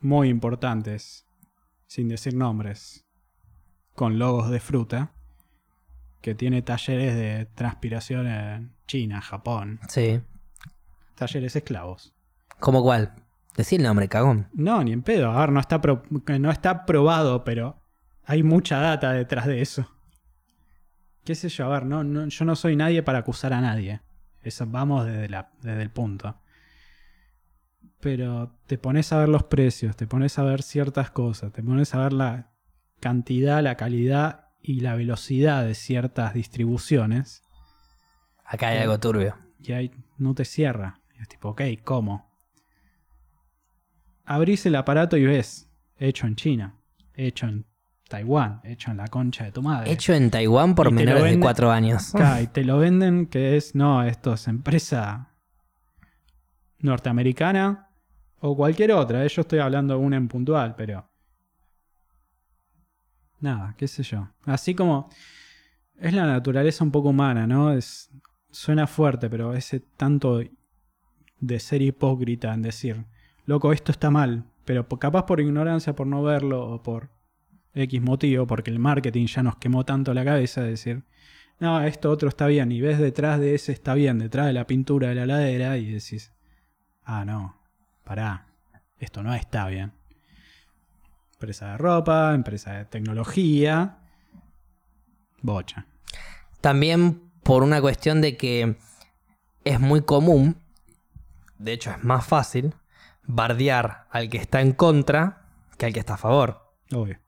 muy 0.00 0.28
importantes, 0.28 1.26
sin 1.86 2.08
decir 2.08 2.34
nombres, 2.34 3.06
con 3.94 4.18
logos 4.18 4.50
de 4.50 4.60
fruta, 4.60 5.14
que 6.24 6.34
tiene 6.34 6.62
talleres 6.62 7.14
de 7.16 7.44
transpiración 7.54 8.26
en 8.26 8.72
China, 8.86 9.20
Japón, 9.20 9.78
Sí. 9.90 10.22
talleres 11.16 11.54
esclavos. 11.54 12.14
¿Cómo 12.60 12.82
cuál? 12.82 13.12
Decí 13.58 13.76
el 13.76 13.82
nombre, 13.82 14.08
cagón. 14.08 14.48
No, 14.54 14.82
ni 14.82 14.92
en 14.94 15.02
pedo. 15.02 15.30
A 15.30 15.40
ver, 15.40 15.50
no 15.52 15.60
está, 15.60 15.82
pro- 15.82 16.02
no 16.40 16.50
está 16.50 16.86
probado, 16.86 17.44
pero 17.44 17.78
hay 18.24 18.42
mucha 18.42 18.78
data 18.78 19.12
detrás 19.12 19.44
de 19.46 19.60
eso. 19.60 19.86
¿Qué 21.24 21.34
sé 21.34 21.50
yo? 21.50 21.66
A 21.66 21.68
ver, 21.68 21.84
no, 21.84 22.02
no- 22.04 22.26
yo 22.26 22.44
no 22.46 22.56
soy 22.56 22.74
nadie 22.74 23.02
para 23.02 23.18
acusar 23.18 23.52
a 23.52 23.60
nadie. 23.60 24.00
Eso 24.42 24.64
vamos 24.66 25.04
desde, 25.04 25.28
la, 25.28 25.50
desde 25.60 25.82
el 25.82 25.90
punto. 25.90 26.40
Pero 28.00 28.56
te 28.66 28.78
pones 28.78 29.12
a 29.12 29.18
ver 29.18 29.28
los 29.28 29.42
precios, 29.44 29.94
te 29.94 30.06
pones 30.06 30.38
a 30.38 30.42
ver 30.42 30.62
ciertas 30.62 31.10
cosas, 31.10 31.52
te 31.52 31.62
pones 31.62 31.94
a 31.94 31.98
ver 31.98 32.14
la 32.14 32.50
cantidad, 33.00 33.62
la 33.62 33.76
calidad 33.76 34.43
y 34.66 34.80
la 34.80 34.94
velocidad 34.96 35.62
de 35.64 35.74
ciertas 35.74 36.32
distribuciones 36.32 37.42
Acá 38.46 38.68
hay 38.68 38.76
Sí. 38.78 38.82
algo 38.82 38.98
turbio. 38.98 39.36
y 39.60 39.72
ahí 39.72 39.90
no 40.18 40.34
te 40.34 40.44
cierra. 40.46 41.00
Y 41.16 41.20
es 41.22 41.28
tipo, 41.28 41.50
ok, 41.50 41.60
¿cómo? 41.84 42.30
Abrís 44.24 44.64
el 44.66 44.74
aparato 44.76 45.16
y 45.18 45.24
ves, 45.24 45.68
hecho 45.98 46.26
en 46.26 46.34
China, 46.36 46.76
hecho 47.14 47.46
en 47.46 47.66
Taiwán, 48.08 48.60
hecho 48.64 48.90
en 48.90 48.96
la 48.98 49.08
concha 49.08 49.44
de 49.44 49.52
tu 49.52 49.60
madre. 49.62 49.90
Hecho 49.92 50.14
en 50.14 50.30
Taiwán 50.30 50.74
por 50.74 50.90
menores 50.92 51.24
de 51.34 51.40
4 51.40 51.70
años. 51.70 52.14
Acá, 52.14 52.40
y 52.42 52.46
te 52.46 52.64
lo 52.64 52.78
venden 52.78 53.26
que 53.26 53.56
es, 53.56 53.74
no, 53.74 54.02
esto 54.02 54.32
es 54.34 54.48
empresa 54.48 55.30
norteamericana 56.78 57.88
o 58.40 58.56
cualquier 58.56 58.92
otra. 58.92 59.24
eh, 59.24 59.28
Yo 59.28 59.42
estoy 59.42 59.58
hablando 59.58 59.94
de 59.94 60.00
una 60.00 60.16
en 60.16 60.28
puntual, 60.28 60.74
pero... 60.76 61.08
Nada, 63.44 63.74
qué 63.76 63.86
sé 63.88 64.02
yo. 64.02 64.30
Así 64.46 64.74
como 64.74 65.10
es 65.98 66.14
la 66.14 66.26
naturaleza 66.26 66.82
un 66.82 66.90
poco 66.90 67.10
humana, 67.10 67.46
¿no? 67.46 67.72
Es, 67.72 68.10
suena 68.50 68.86
fuerte, 68.86 69.28
pero 69.28 69.52
ese 69.52 69.80
tanto 69.80 70.40
de 71.40 71.60
ser 71.60 71.82
hipócrita 71.82 72.54
en 72.54 72.62
decir, 72.62 73.04
loco, 73.44 73.74
esto 73.74 73.92
está 73.92 74.08
mal, 74.08 74.44
pero 74.64 74.88
capaz 74.88 75.26
por 75.26 75.40
ignorancia, 75.40 75.94
por 75.94 76.06
no 76.06 76.22
verlo 76.22 76.66
o 76.66 76.82
por 76.82 77.10
X 77.74 78.00
motivo, 78.00 78.46
porque 78.46 78.70
el 78.70 78.78
marketing 78.78 79.26
ya 79.26 79.42
nos 79.42 79.56
quemó 79.56 79.84
tanto 79.84 80.14
la 80.14 80.24
cabeza 80.24 80.62
de 80.62 80.70
decir, 80.70 81.02
no, 81.60 81.82
esto 81.82 82.10
otro 82.10 82.30
está 82.30 82.46
bien, 82.46 82.72
y 82.72 82.80
ves 82.80 82.98
detrás 82.98 83.38
de 83.40 83.54
ese 83.54 83.72
está 83.72 83.92
bien, 83.92 84.20
detrás 84.20 84.46
de 84.46 84.54
la 84.54 84.66
pintura 84.66 85.08
de 85.08 85.16
la 85.16 85.26
ladera, 85.26 85.76
y 85.76 85.84
decís, 85.84 86.32
ah, 87.04 87.26
no, 87.26 87.58
pará, 88.04 88.46
esto 88.98 89.22
no 89.22 89.34
está 89.34 89.68
bien. 89.68 89.92
Empresa 91.44 91.72
de 91.72 91.76
ropa, 91.76 92.32
empresa 92.32 92.72
de 92.72 92.84
tecnología, 92.86 93.98
bocha. 95.42 95.84
También 96.62 97.20
por 97.42 97.62
una 97.62 97.82
cuestión 97.82 98.22
de 98.22 98.38
que 98.38 98.78
es 99.62 99.78
muy 99.78 100.00
común, 100.00 100.56
de 101.58 101.74
hecho 101.74 101.90
es 101.90 102.02
más 102.02 102.26
fácil, 102.26 102.72
bardear 103.24 104.06
al 104.10 104.30
que 104.30 104.38
está 104.38 104.62
en 104.62 104.72
contra 104.72 105.42
que 105.76 105.84
al 105.84 105.92
que 105.92 106.00
está 106.00 106.14
a 106.14 106.16
favor. 106.16 106.72
Obvio. 106.90 107.18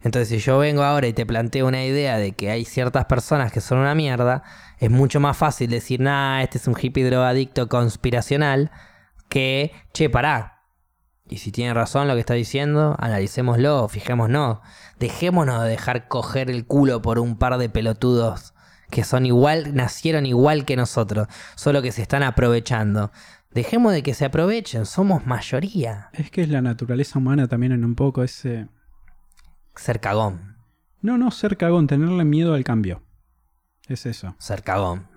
Entonces, 0.00 0.28
si 0.28 0.38
yo 0.38 0.58
vengo 0.58 0.82
ahora 0.82 1.06
y 1.06 1.12
te 1.12 1.24
planteo 1.24 1.68
una 1.68 1.84
idea 1.84 2.18
de 2.18 2.32
que 2.32 2.50
hay 2.50 2.64
ciertas 2.64 3.04
personas 3.04 3.52
que 3.52 3.60
son 3.60 3.78
una 3.78 3.94
mierda, 3.94 4.42
es 4.80 4.90
mucho 4.90 5.20
más 5.20 5.36
fácil 5.36 5.70
decir, 5.70 6.00
nah, 6.00 6.42
este 6.42 6.58
es 6.58 6.66
un 6.66 6.74
hippie 6.76 7.04
drogadicto 7.04 7.68
conspiracional, 7.68 8.72
que, 9.28 9.70
che, 9.92 10.10
pará. 10.10 10.51
Y 11.28 11.38
si 11.38 11.52
tiene 11.52 11.72
razón 11.72 12.08
lo 12.08 12.14
que 12.14 12.20
está 12.20 12.34
diciendo, 12.34 12.96
analicémoslo, 12.98 13.88
fijémonos. 13.88 14.58
Dejémonos 14.98 15.62
de 15.62 15.70
dejar 15.70 16.08
coger 16.08 16.50
el 16.50 16.66
culo 16.66 17.00
por 17.00 17.18
un 17.18 17.38
par 17.38 17.58
de 17.58 17.68
pelotudos 17.68 18.52
que 18.92 19.04
son 19.04 19.24
igual, 19.24 19.74
nacieron 19.74 20.26
igual 20.26 20.66
que 20.66 20.76
nosotros, 20.76 21.26
solo 21.56 21.80
que 21.80 21.92
se 21.92 22.02
están 22.02 22.22
aprovechando. 22.22 23.10
Dejemos 23.50 23.94
de 23.94 24.02
que 24.02 24.12
se 24.12 24.26
aprovechen, 24.26 24.84
somos 24.84 25.26
mayoría. 25.26 26.10
Es 26.12 26.30
que 26.30 26.42
es 26.42 26.50
la 26.50 26.60
naturaleza 26.60 27.18
humana 27.18 27.48
también 27.48 27.72
en 27.72 27.84
un 27.84 27.94
poco 27.94 28.22
ese... 28.22 28.68
Ser 29.74 30.00
cagón, 30.00 30.58
No, 31.00 31.16
no 31.16 31.30
ser 31.30 31.56
cagón, 31.56 31.86
tenerle 31.86 32.24
miedo 32.24 32.52
al 32.52 32.64
cambio. 32.64 33.02
Es 33.88 34.04
eso. 34.04 34.36
ser 34.38 34.62
cagón. 34.62 35.08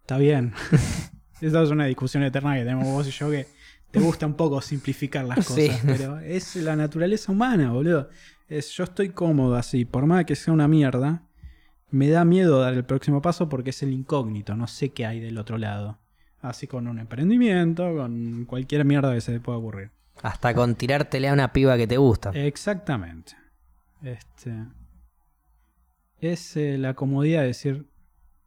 Está 0.00 0.16
bien. 0.16 0.54
Esa 1.42 1.62
es 1.62 1.70
una 1.70 1.84
discusión 1.84 2.22
eterna 2.22 2.54
que 2.54 2.60
tenemos 2.64 2.86
vos 2.86 3.06
y 3.06 3.10
yo 3.10 3.30
que 3.30 3.46
te 3.90 4.00
gusta 4.00 4.26
un 4.26 4.34
poco 4.34 4.60
simplificar 4.60 5.24
las 5.24 5.46
cosas, 5.46 5.54
Sí. 5.54 5.70
pero 5.86 6.18
es 6.18 6.56
la 6.56 6.76
naturaleza 6.76 7.32
humana, 7.32 7.72
boludo. 7.72 8.08
Es, 8.48 8.70
yo 8.70 8.84
estoy 8.84 9.10
cómodo 9.10 9.56
así, 9.56 9.84
por 9.84 10.06
más 10.06 10.24
que 10.24 10.34
sea 10.36 10.52
una 10.54 10.68
mierda, 10.68 11.22
me 11.90 12.08
da 12.08 12.24
miedo 12.24 12.60
dar 12.60 12.74
el 12.74 12.84
próximo 12.84 13.22
paso 13.22 13.48
porque 13.48 13.70
es 13.70 13.82
el 13.82 13.92
incógnito, 13.92 14.54
no 14.56 14.66
sé 14.66 14.90
qué 14.90 15.06
hay 15.06 15.20
del 15.20 15.38
otro 15.38 15.58
lado. 15.58 15.98
Así 16.40 16.66
con 16.66 16.86
un 16.86 16.98
emprendimiento, 16.98 17.96
con 17.96 18.44
cualquier 18.46 18.84
mierda 18.84 19.12
que 19.14 19.20
se 19.20 19.32
te 19.32 19.40
pueda 19.40 19.58
ocurrir. 19.58 19.90
Hasta 20.22 20.54
con 20.54 20.74
tirártele 20.74 21.28
a 21.28 21.32
una 21.32 21.52
piba 21.52 21.76
que 21.76 21.86
te 21.86 21.96
gusta. 21.96 22.30
Exactamente. 22.30 23.32
Este. 24.02 24.52
Es 26.20 26.56
eh, 26.56 26.76
la 26.78 26.94
comodidad 26.94 27.40
de 27.42 27.48
decir. 27.48 27.86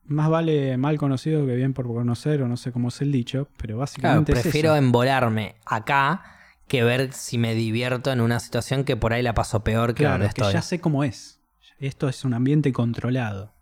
Más 0.06 0.30
vale 0.30 0.76
mal 0.78 0.98
conocido 0.98 1.46
que 1.46 1.56
bien 1.56 1.74
por 1.74 1.88
conocer, 1.88 2.42
o 2.42 2.48
no 2.48 2.58
sé 2.58 2.72
cómo 2.72 2.90
es 2.90 3.02
el 3.02 3.12
dicho, 3.12 3.48
pero 3.58 3.76
Claro, 3.76 3.80
básicamente 3.80 4.32
es 4.34 4.42
prefiero 4.42 4.70
eso. 4.70 4.78
embolarme 4.78 5.56
acá 5.66 6.24
que 6.68 6.84
ver 6.84 7.14
si 7.14 7.38
me 7.38 7.54
divierto 7.54 8.12
en 8.12 8.22
una 8.22 8.40
situación 8.40 8.84
que 8.84 8.96
por 8.98 9.14
ahí 9.14 9.22
la 9.22 9.34
paso 9.34 9.64
peor 9.64 9.94
que 9.94 10.04
Claro, 10.04 10.14
donde 10.14 10.34
que 10.34 10.42
estoy. 10.42 10.54
ya 10.54 10.62
sé 10.62 10.80
cómo 10.80 11.04
es. 11.04 11.40
Esto 11.80 12.08
es 12.10 12.24
un 12.26 12.34
ambiente 12.34 12.72
controlado. 12.74 13.54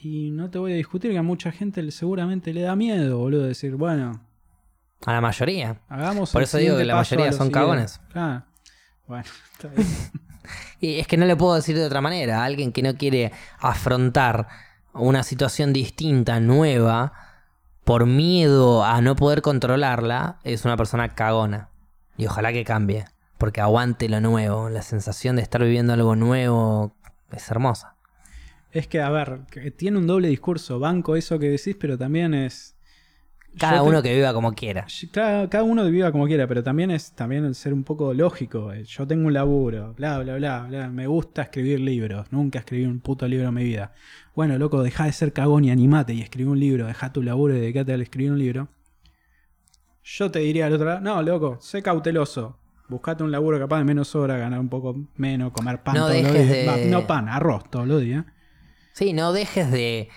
Y 0.00 0.30
no 0.32 0.50
te 0.50 0.58
voy 0.58 0.72
a 0.72 0.76
discutir 0.76 1.12
que 1.12 1.18
a 1.18 1.22
mucha 1.22 1.50
gente 1.50 1.82
le- 1.82 1.90
seguramente 1.90 2.52
le 2.52 2.60
da 2.62 2.76
miedo, 2.76 3.18
boludo, 3.18 3.42
decir, 3.44 3.76
bueno, 3.76 4.20
A 5.06 5.12
la 5.12 5.20
mayoría. 5.20 5.80
hagamos 5.88 6.30
Por 6.32 6.42
eso 6.42 6.58
digo 6.58 6.76
que 6.76 6.84
la 6.84 6.94
mayoría 6.96 7.32
son 7.32 7.48
siguiente. 7.48 7.52
cagones. 7.54 8.00
Claro. 8.12 8.44
Bueno, 9.06 9.24
está 9.52 9.68
bien. 9.68 9.86
Y 10.84 11.00
es 11.00 11.06
que 11.06 11.16
no 11.16 11.24
le 11.24 11.34
puedo 11.34 11.54
decir 11.54 11.78
de 11.78 11.86
otra 11.86 12.02
manera. 12.02 12.44
Alguien 12.44 12.70
que 12.70 12.82
no 12.82 12.94
quiere 12.94 13.32
afrontar 13.58 14.48
una 14.92 15.22
situación 15.22 15.72
distinta, 15.72 16.40
nueva, 16.40 17.14
por 17.84 18.04
miedo 18.04 18.84
a 18.84 19.00
no 19.00 19.16
poder 19.16 19.40
controlarla, 19.40 20.40
es 20.44 20.66
una 20.66 20.76
persona 20.76 21.08
cagona. 21.08 21.70
Y 22.18 22.26
ojalá 22.26 22.52
que 22.52 22.64
cambie. 22.64 23.06
Porque 23.38 23.62
aguante 23.62 24.10
lo 24.10 24.20
nuevo. 24.20 24.68
La 24.68 24.82
sensación 24.82 25.36
de 25.36 25.42
estar 25.42 25.62
viviendo 25.62 25.94
algo 25.94 26.16
nuevo 26.16 26.94
es 27.32 27.50
hermosa. 27.50 27.96
Es 28.70 28.86
que, 28.86 29.00
a 29.00 29.08
ver, 29.08 29.40
tiene 29.78 29.96
un 29.96 30.06
doble 30.06 30.28
discurso. 30.28 30.80
Banco 30.80 31.16
eso 31.16 31.38
que 31.38 31.48
decís, 31.48 31.78
pero 31.80 31.96
también 31.96 32.34
es. 32.34 32.73
Cada 33.58 33.82
te- 33.82 33.88
uno 33.88 34.02
que 34.02 34.14
viva 34.14 34.32
como 34.32 34.52
quiera. 34.52 34.86
Cada, 35.12 35.48
cada 35.48 35.64
uno 35.64 35.84
viva 35.86 36.10
como 36.12 36.26
quiera, 36.26 36.46
pero 36.48 36.62
también 36.62 36.90
es 36.90 37.12
también 37.12 37.44
el 37.44 37.54
ser 37.54 37.72
un 37.72 37.84
poco 37.84 38.12
lógico. 38.14 38.72
eh, 38.72 38.84
Yo 38.84 39.06
tengo 39.06 39.26
un 39.26 39.32
laburo, 39.32 39.94
bla, 39.94 40.18
bla, 40.18 40.36
bla, 40.36 40.66
bla. 40.68 40.88
Me 40.88 41.06
gusta 41.06 41.42
escribir 41.42 41.80
libros. 41.80 42.26
Nunca 42.32 42.58
escribí 42.60 42.84
un 42.84 43.00
puto 43.00 43.28
libro 43.28 43.48
en 43.48 43.54
mi 43.54 43.64
vida. 43.64 43.92
Bueno, 44.34 44.58
loco, 44.58 44.82
deja 44.82 45.04
de 45.04 45.12
ser 45.12 45.32
cagón 45.32 45.64
y 45.64 45.70
animate 45.70 46.14
y 46.14 46.20
escribí 46.22 46.48
un 46.48 46.58
libro. 46.58 46.86
Deja 46.86 47.12
tu 47.12 47.22
laburo 47.22 47.54
y 47.56 47.60
dedicate 47.60 47.92
a 47.92 47.96
escribir 47.96 48.32
un 48.32 48.38
libro. 48.38 48.68
Yo 50.02 50.30
te 50.30 50.40
diría 50.40 50.66
al 50.66 50.72
otro 50.74 50.86
lado, 50.86 51.00
no, 51.00 51.22
loco, 51.22 51.58
sé 51.60 51.82
cauteloso. 51.82 52.58
Buscate 52.88 53.22
un 53.24 53.30
laburo 53.30 53.58
capaz 53.58 53.78
de 53.78 53.84
menos 53.84 54.14
hora, 54.14 54.36
ganar 54.36 54.60
un 54.60 54.68
poco 54.68 54.94
menos, 55.16 55.52
comer 55.52 55.82
pan 55.82 55.94
No 55.94 56.06
todos 56.08 56.22
los 56.22 56.32
dejes 56.32 56.52
días. 56.52 56.76
de- 56.76 56.84
Va, 56.90 57.00
No 57.00 57.06
pan, 57.06 57.28
arroz 57.28 57.70
todos 57.70 57.86
los 57.88 58.02
días. 58.02 58.26
Sí, 58.92 59.12
no 59.14 59.32
dejes 59.32 59.70
de 59.70 60.08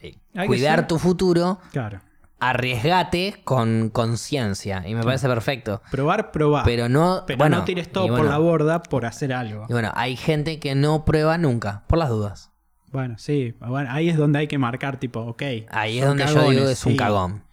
eh, 0.00 0.14
que 0.32 0.46
cuidar 0.46 0.78
ser- 0.80 0.86
tu 0.86 0.98
futuro. 0.98 1.58
Claro. 1.72 2.00
Arriesgate 2.40 3.40
con 3.44 3.90
conciencia. 3.90 4.84
Y 4.86 4.94
me 4.94 5.02
parece 5.02 5.26
perfecto. 5.26 5.82
Probar, 5.90 6.30
probar. 6.30 6.64
Pero, 6.64 6.84
Pero 6.84 6.88
no. 6.88 7.24
bueno, 7.36 7.58
no 7.58 7.64
tires 7.64 7.90
todo 7.90 8.06
por 8.08 8.24
la 8.24 8.38
borda 8.38 8.82
por 8.82 9.06
hacer 9.06 9.32
algo. 9.32 9.66
Y 9.68 9.72
bueno, 9.72 9.90
hay 9.94 10.16
gente 10.16 10.60
que 10.60 10.74
no 10.74 11.04
prueba 11.04 11.36
nunca, 11.36 11.82
por 11.88 11.98
las 11.98 12.08
dudas. 12.10 12.50
Bueno, 12.90 13.18
sí. 13.18 13.54
Bueno, 13.60 13.90
ahí 13.92 14.08
es 14.08 14.16
donde 14.16 14.38
hay 14.38 14.46
que 14.46 14.58
marcar, 14.58 14.98
tipo, 14.98 15.20
ok. 15.20 15.42
Ahí 15.70 15.98
es 15.98 16.06
donde 16.06 16.24
yo 16.26 16.34
cagones, 16.34 16.50
digo 16.52 16.66
que 16.66 16.72
es 16.72 16.86
un 16.86 16.92
sí, 16.92 16.96
cagón. 16.98 17.44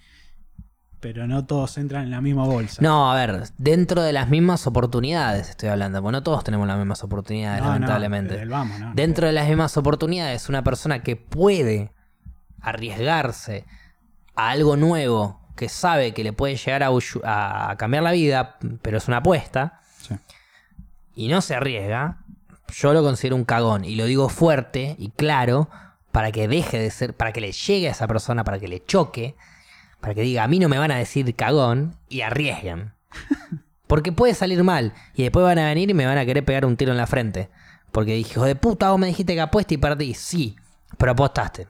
Pero 1.00 1.28
no 1.28 1.46
todos 1.46 1.78
entran 1.78 2.04
en 2.06 2.12
la 2.12 2.22
misma 2.22 2.46
bolsa. 2.46 2.82
No, 2.82 3.12
a 3.12 3.16
ver, 3.16 3.44
dentro 3.58 4.02
de 4.02 4.14
las 4.14 4.30
mismas 4.30 4.66
oportunidades 4.66 5.50
estoy 5.50 5.70
hablando, 5.70 6.02
porque 6.02 6.14
no 6.14 6.24
todos 6.24 6.44
tenemos 6.44 6.68
las 6.68 6.78
mismas 6.78 7.04
oportunidades, 7.04 7.62
No, 7.62 7.68
lamentablemente. 7.68 8.46
vamos, 8.46 8.80
no. 8.80 8.94
Dentro 8.96 9.28
de 9.28 9.34
las 9.34 9.48
mismas 9.48 9.76
oportunidades, 9.78 10.48
una 10.48 10.64
persona 10.64 11.04
que 11.04 11.16
puede 11.16 11.92
arriesgarse 12.62 13.66
a 14.36 14.50
algo 14.50 14.76
nuevo, 14.76 15.40
que 15.56 15.70
sabe 15.70 16.14
que 16.14 16.24
le 16.24 16.34
puede 16.34 16.56
llegar 16.56 16.84
a, 16.84 17.76
cambiar 17.78 18.04
la 18.04 18.12
vida, 18.12 18.58
pero 18.82 18.98
es 18.98 19.08
una 19.08 19.18
apuesta, 19.18 19.80
Sí. 20.02 20.16
y 21.16 21.28
no 21.28 21.42
se 21.42 21.56
arriesga, 21.56 22.18
yo 22.74 22.94
lo 22.94 23.04
considero 23.04 23.36
un 23.36 23.46
cagón. 23.46 23.86
Y 23.86 23.96
lo 23.96 24.06
digo 24.06 24.30
fuerte 24.30 24.96
y 25.00 25.10
claro 25.10 25.70
para 26.12 26.32
que 26.32 26.48
deje 26.48 26.80
de 26.80 26.92
ser, 26.92 27.14
para 27.14 27.32
que 27.32 27.42
le 27.42 27.52
llegue 27.52 27.88
a 27.88 27.92
esa 27.92 28.08
persona, 28.08 28.44
para 28.44 28.60
que 28.60 28.68
le 28.68 28.84
choque, 28.84 29.36
para 30.00 30.14
que 30.14 30.22
diga, 30.22 30.44
a 30.44 30.48
mí 30.48 30.60
no 30.60 30.70
me 30.70 30.78
van 30.78 30.92
a 30.92 30.98
decir 30.98 31.36
cagón 31.36 31.98
y 32.10 32.22
arriesguen. 32.22 32.94
Porque 33.88 34.12
puede 34.12 34.34
salir 34.34 34.64
mal 34.64 34.94
y 35.14 35.24
después 35.24 35.44
van 35.44 35.60
a 35.60 35.66
venir 35.68 35.90
y 35.90 35.94
me 35.94 36.06
van 36.06 36.18
a 36.18 36.26
querer 36.26 36.44
pegar 36.44 36.66
un 36.66 36.76
tiro 36.78 36.92
en 36.92 36.98
la 36.98 37.08
frente. 37.08 37.50
Porque 37.92 38.14
dije, 38.14 38.32
hijo 38.32 38.46
de 38.46 38.56
puta, 38.56 38.90
vos 38.92 39.00
me 39.00 39.08
dijiste 39.08 39.36
que 39.36 39.42
apueste 39.42 39.76
y 39.76 39.78
perdí. 39.78 40.14
Sí, 40.14 40.56
pero 40.98 41.12
apostaste. 41.12 41.68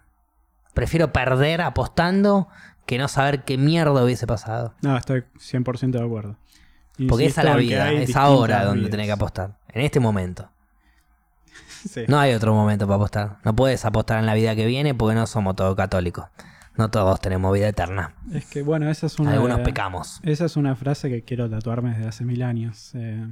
Prefiero 0.75 1.11
perder 1.11 1.61
apostando 1.61 2.47
que 2.85 2.99
no 2.99 3.07
saber 3.07 3.43
qué 3.43 3.57
mierda 3.57 4.03
hubiese 4.03 4.27
pasado. 4.27 4.75
No, 4.83 4.95
estoy 4.95 5.23
100% 5.39 5.91
de 5.91 6.03
acuerdo. 6.03 6.37
Porque 7.09 7.25
esa 7.25 7.41
es 7.41 7.45
la 7.45 7.55
vida, 7.55 7.91
es 7.91 8.15
ahora 8.15 8.63
donde 8.63 8.81
vidas. 8.81 8.91
tenés 8.91 9.07
que 9.07 9.11
apostar. 9.13 9.57
En 9.69 9.81
este 9.81 9.99
momento. 9.99 10.49
Sí. 11.85 12.01
No 12.07 12.17
hay 12.17 12.33
otro 12.33 12.51
momento 12.55 12.87
para 12.87 12.95
apostar. 12.95 13.37
No 13.43 13.55
puedes 13.55 13.85
apostar 13.85 14.17
en 14.17 14.25
la 14.25 14.33
vida 14.33 14.55
que 14.55 14.65
viene 14.65 14.95
porque 14.95 15.13
no 15.13 15.27
somos 15.27 15.55
todos 15.55 15.75
católicos. 15.75 16.25
No 16.77 16.89
todos 16.89 17.21
tenemos 17.21 17.53
vida 17.53 17.67
eterna. 17.67 18.15
Es 18.33 18.47
que 18.47 18.63
bueno, 18.63 18.89
esa 18.89 19.05
es 19.05 19.19
una. 19.19 19.33
Algunos 19.33 19.59
pecamos. 19.59 20.19
Esa 20.23 20.45
es 20.45 20.57
una 20.57 20.75
frase 20.75 21.09
que 21.09 21.21
quiero 21.21 21.47
tatuarme 21.47 21.91
desde 21.91 22.07
hace 22.07 22.25
mil 22.25 22.41
años. 22.41 22.89
Eh, 22.95 23.27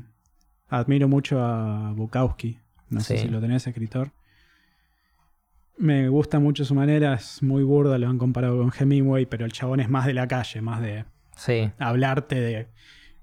admiro 0.69 1.07
mucho 1.07 1.43
a 1.43 1.93
Bukowski. 1.93 2.59
No 2.89 2.99
sé 2.99 3.17
si 3.17 3.27
lo 3.27 3.41
tenés, 3.41 3.65
escritor. 3.65 4.11
Me 5.83 6.07
gusta 6.07 6.39
mucho 6.39 6.63
su 6.63 6.73
manera, 6.75 7.15
es 7.15 7.43
muy 7.43 7.61
burda, 7.61 7.97
lo 7.97 8.07
han 8.07 8.17
comparado 8.17 8.57
con 8.57 8.71
Hemingway, 8.71 9.25
pero 9.25 9.43
el 9.43 9.51
chabón 9.51 9.81
es 9.81 9.89
más 9.89 10.05
de 10.05 10.13
la 10.13 10.29
calle, 10.29 10.61
más 10.61 10.81
de 10.81 11.03
Sí, 11.35 11.69
hablarte 11.77 12.39
de. 12.39 12.69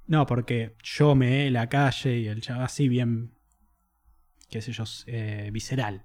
No, 0.07 0.27
porque 0.27 0.77
yo 0.83 1.15
me 1.15 1.47
he 1.47 1.51
la 1.51 1.71
calle 1.71 2.19
y 2.19 2.27
el 2.27 2.43
chabón 2.43 2.65
así 2.65 2.87
bien. 2.87 3.33
qué 4.51 4.61
sé 4.61 4.73
yo, 4.73 4.85
eh, 5.07 5.49
visceral. 5.51 6.05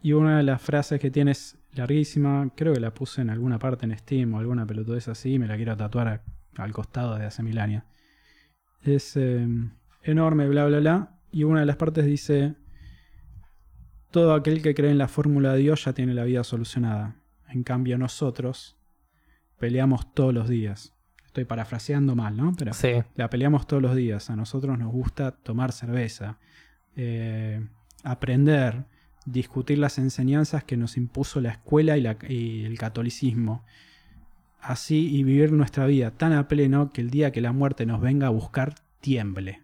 Y 0.00 0.12
una 0.12 0.36
de 0.36 0.44
las 0.44 0.62
frases 0.62 1.00
que 1.00 1.10
tiene 1.10 1.32
es 1.32 1.58
larguísima, 1.72 2.52
creo 2.54 2.72
que 2.74 2.78
la 2.78 2.94
puse 2.94 3.20
en 3.22 3.30
alguna 3.30 3.58
parte 3.58 3.84
en 3.84 3.98
Steam 3.98 4.32
o 4.34 4.38
alguna 4.38 4.64
pelotudez 4.64 5.08
así, 5.08 5.40
me 5.40 5.48
la 5.48 5.56
quiero 5.56 5.76
tatuar 5.76 6.06
a- 6.06 6.22
al 6.62 6.72
costado 6.72 7.14
desde 7.14 7.26
hace 7.26 7.42
mil 7.42 7.58
años. 7.58 7.82
Es 8.80 9.16
eh, 9.16 9.44
enorme, 10.04 10.46
bla, 10.46 10.66
bla, 10.66 10.78
bla. 10.78 11.18
Y 11.32 11.42
una 11.42 11.60
de 11.60 11.66
las 11.66 11.76
partes 11.76 12.04
dice, 12.06 12.54
todo 14.10 14.34
aquel 14.34 14.62
que 14.62 14.74
cree 14.74 14.90
en 14.90 14.98
la 14.98 15.08
fórmula 15.08 15.52
de 15.52 15.58
Dios 15.60 15.84
ya 15.84 15.92
tiene 15.92 16.14
la 16.14 16.24
vida 16.24 16.44
solucionada. 16.44 17.16
En 17.48 17.62
cambio 17.62 17.98
nosotros 17.98 18.76
peleamos 19.58 20.12
todos 20.14 20.32
los 20.34 20.48
días. 20.48 20.92
Estoy 21.24 21.44
parafraseando 21.44 22.14
mal, 22.16 22.36
¿no? 22.36 22.52
Pero 22.56 22.72
sí. 22.72 23.02
la 23.14 23.28
peleamos 23.28 23.66
todos 23.66 23.82
los 23.82 23.94
días. 23.94 24.30
A 24.30 24.36
nosotros 24.36 24.78
nos 24.78 24.90
gusta 24.90 25.32
tomar 25.32 25.72
cerveza, 25.72 26.38
eh, 26.96 27.66
aprender, 28.04 28.84
discutir 29.26 29.78
las 29.78 29.98
enseñanzas 29.98 30.64
que 30.64 30.76
nos 30.78 30.96
impuso 30.96 31.40
la 31.40 31.50
escuela 31.50 31.96
y, 31.98 32.00
la- 32.00 32.16
y 32.28 32.64
el 32.64 32.78
catolicismo. 32.78 33.64
Así 34.60 35.14
y 35.14 35.22
vivir 35.24 35.52
nuestra 35.52 35.86
vida 35.86 36.10
tan 36.12 36.32
a 36.32 36.48
pleno 36.48 36.90
que 36.90 37.00
el 37.02 37.10
día 37.10 37.30
que 37.32 37.40
la 37.42 37.52
muerte 37.52 37.84
nos 37.86 38.00
venga 38.00 38.28
a 38.28 38.30
buscar 38.30 38.74
tiemble. 39.00 39.62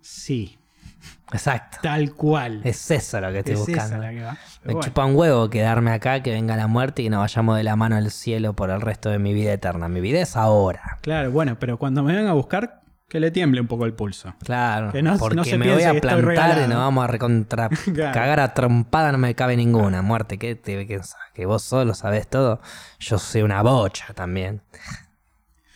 Sí, 0.00 0.58
Exacto. 1.34 1.78
tal 1.82 2.12
cual. 2.14 2.60
Es 2.64 2.90
eso 2.90 3.20
lo 3.20 3.30
que 3.32 3.38
estoy 3.40 3.54
Es 3.54 3.60
buscando. 3.60 3.84
esa 3.84 3.98
la 3.98 4.10
que 4.10 4.22
va. 4.22 4.32
Me 4.64 4.72
bueno, 4.74 4.80
chupa 4.80 5.04
un 5.04 5.16
huevo 5.16 5.50
quedarme 5.50 5.90
acá, 5.92 6.22
que 6.22 6.30
venga 6.32 6.56
la 6.56 6.66
muerte 6.66 7.02
y 7.02 7.10
nos 7.10 7.20
vayamos 7.20 7.56
de 7.56 7.64
la 7.64 7.76
mano 7.76 7.96
al 7.96 8.10
cielo 8.10 8.54
por 8.54 8.70
el 8.70 8.80
resto 8.80 9.10
de 9.10 9.18
mi 9.18 9.34
vida 9.34 9.52
eterna. 9.52 9.88
Mi 9.88 10.00
vida 10.00 10.20
es 10.20 10.36
ahora. 10.36 10.98
Claro, 11.02 11.30
bueno, 11.30 11.56
pero 11.58 11.76
cuando 11.78 12.02
me 12.02 12.12
vengan 12.14 12.28
a 12.30 12.32
buscar, 12.34 12.80
que 13.08 13.20
le 13.20 13.30
tiemble 13.30 13.60
un 13.60 13.66
poco 13.68 13.84
el 13.84 13.92
pulso. 13.92 14.34
Claro. 14.42 14.90
Que 14.90 15.02
no- 15.02 15.18
porque 15.18 15.36
no 15.36 15.44
se 15.44 15.58
me 15.58 15.72
voy 15.72 15.82
a 15.82 15.92
que 15.92 16.00
plantar 16.00 16.62
y 16.64 16.68
nos 16.68 16.78
vamos 16.78 17.04
a 17.04 17.06
recontra 17.06 17.68
Claro. 17.94 18.12
cagar 18.14 18.40
a 18.40 18.54
trompada, 18.54 19.12
no 19.12 19.18
me 19.18 19.34
cabe 19.34 19.56
ninguna. 19.56 20.02
Muerte, 20.02 20.38
¿qué 20.38 20.54
te 20.56 20.84
pensás? 20.86 21.16
Que 21.34 21.46
vos 21.46 21.62
solo 21.62 21.94
sabés 21.94 22.26
todo. 22.28 22.60
Yo 22.98 23.18
soy 23.18 23.42
una 23.42 23.62
bocha 23.62 24.14
también. 24.14 24.62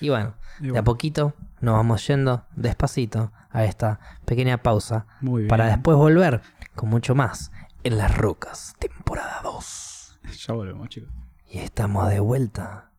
Y 0.00 0.08
bueno, 0.08 0.34
Y 0.58 0.62
de 0.64 0.68
a 0.68 0.72
bueno. 0.72 0.84
poquito 0.84 1.34
nos 1.60 1.74
vamos 1.74 2.06
yendo 2.06 2.44
despacito 2.56 3.32
a 3.58 3.64
esta 3.64 3.98
pequeña 4.24 4.62
pausa 4.62 5.06
Muy 5.20 5.42
bien. 5.42 5.48
para 5.48 5.66
después 5.66 5.96
volver 5.96 6.42
con 6.74 6.88
mucho 6.88 7.14
más 7.14 7.50
en 7.84 7.98
Las 7.98 8.16
Rocas, 8.16 8.74
temporada 8.78 9.40
2. 9.42 10.20
Ya 10.46 10.52
volvemos, 10.54 10.88
chicos. 10.88 11.10
Y 11.48 11.58
estamos 11.58 12.08
de 12.08 12.20
vuelta 12.20 12.90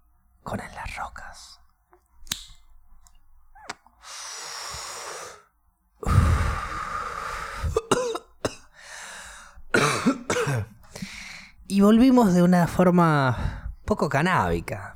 con 0.44 0.60
En 0.60 0.74
Las 0.74 0.96
Rocas. 0.98 1.60
Y 11.68 11.82
volvimos 11.82 12.34
de 12.34 12.42
una 12.42 12.68
forma 12.68 13.72
poco 13.86 14.10
canábica, 14.10 14.96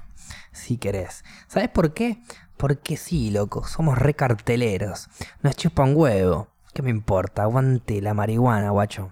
si 0.51 0.77
querés. 0.77 1.23
¿Sabes 1.47 1.69
por 1.69 1.93
qué? 1.93 2.21
Porque 2.63 2.95
sí, 2.95 3.29
loco, 3.29 3.67
somos 3.67 3.97
re 3.97 4.13
carteleros. 4.13 5.09
Nos 5.41 5.57
chupa 5.57 5.83
un 5.83 5.97
huevo. 5.97 6.47
¿Qué 6.73 6.81
me 6.81 6.91
importa? 6.91 7.43
Aguante 7.43 8.01
la 8.01 8.13
marihuana, 8.13 8.69
guacho. 8.69 9.11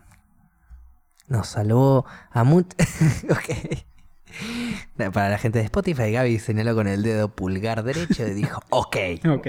Nos 1.28 1.50
salvó 1.50 2.06
a 2.30 2.46
mucho... 2.46 2.78
ok. 3.30 5.12
Para 5.12 5.28
la 5.28 5.38
gente 5.38 5.60
de 5.60 5.66
Spotify, 5.66 6.14
Gaby 6.14 6.40
señaló 6.40 6.76
con 6.76 6.88
el 6.88 7.04
dedo 7.04 7.36
pulgar 7.36 7.84
derecho 7.84 8.26
y 8.26 8.34
dijo, 8.36 8.62
ok. 8.70 8.96
Ok. 9.30 9.48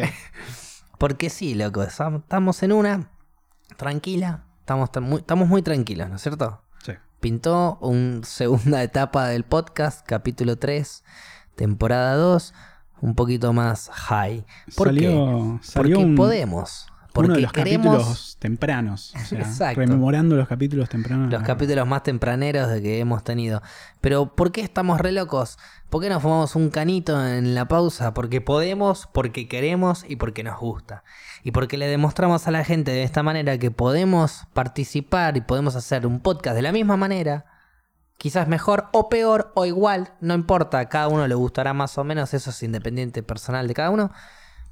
Porque 0.98 1.30
sí, 1.30 1.55
loco, 1.55 1.84
estamos 1.84 2.61
en 2.64 2.72
una, 2.72 3.09
tranquila, 3.76 4.46
estamos, 4.59 4.90
muy, 5.00 5.20
estamos 5.20 5.46
muy 5.46 5.62
tranquilos, 5.62 6.09
¿no 6.11 6.16
es 6.16 6.22
cierto? 6.22 6.61
Sí. 6.84 6.94
Pintó 7.20 7.78
una 7.80 8.24
segunda 8.24 8.82
etapa 8.82 9.28
del 9.28 9.44
podcast, 9.44 10.05
capítulo 10.05 10.57
3, 10.57 11.05
temporada 11.55 12.16
2, 12.16 12.53
un 13.03 13.14
poquito 13.14 13.53
más 13.53 13.90
high. 13.92 14.44
¿Por 14.74 14.88
salió, 14.88 15.59
qué? 15.61 15.66
salió 15.66 15.96
Porque 15.96 16.09
un- 16.11 16.14
podemos. 16.14 16.86
Porque 17.12 17.26
uno 17.26 17.34
de 17.34 17.42
los 17.42 17.53
queremos 17.53 17.94
capítulos 17.98 18.36
tempranos. 18.38 19.12
O 19.14 19.18
sea, 19.26 19.40
Exacto. 19.40 19.80
rememorando 19.80 20.34
los 20.34 20.48
capítulos 20.48 20.88
tempranos. 20.88 21.30
los 21.30 21.42
capítulos 21.42 21.86
más 21.86 22.05
tempraneros 22.05 22.70
de 22.70 22.80
que 22.80 23.00
hemos 23.00 23.22
tenido. 23.22 23.61
Pero 24.00 24.34
¿por 24.34 24.50
qué 24.50 24.62
estamos 24.62 24.98
re 24.98 25.12
locos? 25.12 25.59
¿Por 25.90 26.00
qué 26.00 26.09
nos 26.09 26.22
fumamos 26.22 26.57
un 26.57 26.70
canito 26.70 27.22
en 27.26 27.55
la 27.55 27.68
pausa? 27.68 28.14
Porque 28.14 28.40
podemos, 28.40 29.11
porque 29.12 29.46
queremos 29.46 30.07
y 30.09 30.16
porque 30.16 30.42
nos 30.42 30.59
gusta. 30.59 31.05
Y 31.44 31.50
porque 31.50 31.76
le 31.76 31.86
demostramos 31.86 32.48
a 32.48 32.50
la 32.50 32.64
gente 32.64 32.92
de 32.92 33.03
esta 33.03 33.22
manera 33.22 33.59
que 33.59 33.70
podemos 33.70 34.46
participar 34.55 35.36
y 35.36 35.42
podemos 35.42 35.76
hacer 35.76 36.07
un 36.07 36.18
podcast 36.18 36.57
de 36.57 36.62
la 36.62 36.72
misma 36.72 36.96
manera. 36.96 37.44
Quizás 38.23 38.47
mejor 38.47 38.89
o 38.93 39.09
peor 39.09 39.51
o 39.57 39.66
igual, 39.66 40.12
no 40.20 40.35
importa, 40.35 40.79
a 40.79 40.89
cada 40.89 41.09
uno 41.09 41.27
le 41.27 41.35
gustará 41.35 41.73
más 41.75 41.99
o 41.99 42.05
menos, 42.05 42.33
eso 42.35 42.51
es 42.51 42.62
independiente 42.62 43.25
personal 43.25 43.66
de 43.66 43.75
cada 43.75 43.91
uno. 43.91 44.12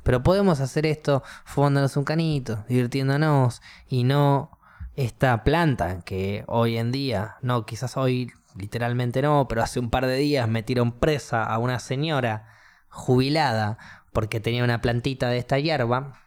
Pero 0.05 0.23
podemos 0.23 0.61
hacer 0.61 0.87
esto 0.87 1.25
fumándonos 1.45 1.97
un 1.97 2.05
canito, 2.05 2.65
divirtiéndonos 2.69 3.61
y 3.89 4.05
no 4.05 4.57
esta 4.95 5.43
planta 5.43 6.03
que 6.03 6.45
hoy 6.47 6.79
en 6.79 6.93
día, 6.93 7.39
no, 7.43 7.67
quizás 7.67 7.97
hoy 7.97 8.31
literalmente 8.55 9.21
no, 9.21 9.49
pero 9.49 9.65
hace 9.65 9.81
un 9.81 9.91
par 9.91 10.07
de 10.07 10.15
días 10.15 10.49
metieron 10.49 10.93
presa 10.93 11.43
a 11.43 11.59
una 11.59 11.81
señora 11.81 12.47
jubilada 12.89 13.79
porque 14.13 14.39
tenía 14.39 14.63
una 14.63 14.81
plantita 14.81 15.29
de 15.29 15.39
esta 15.39 15.59
hierba. 15.59 16.21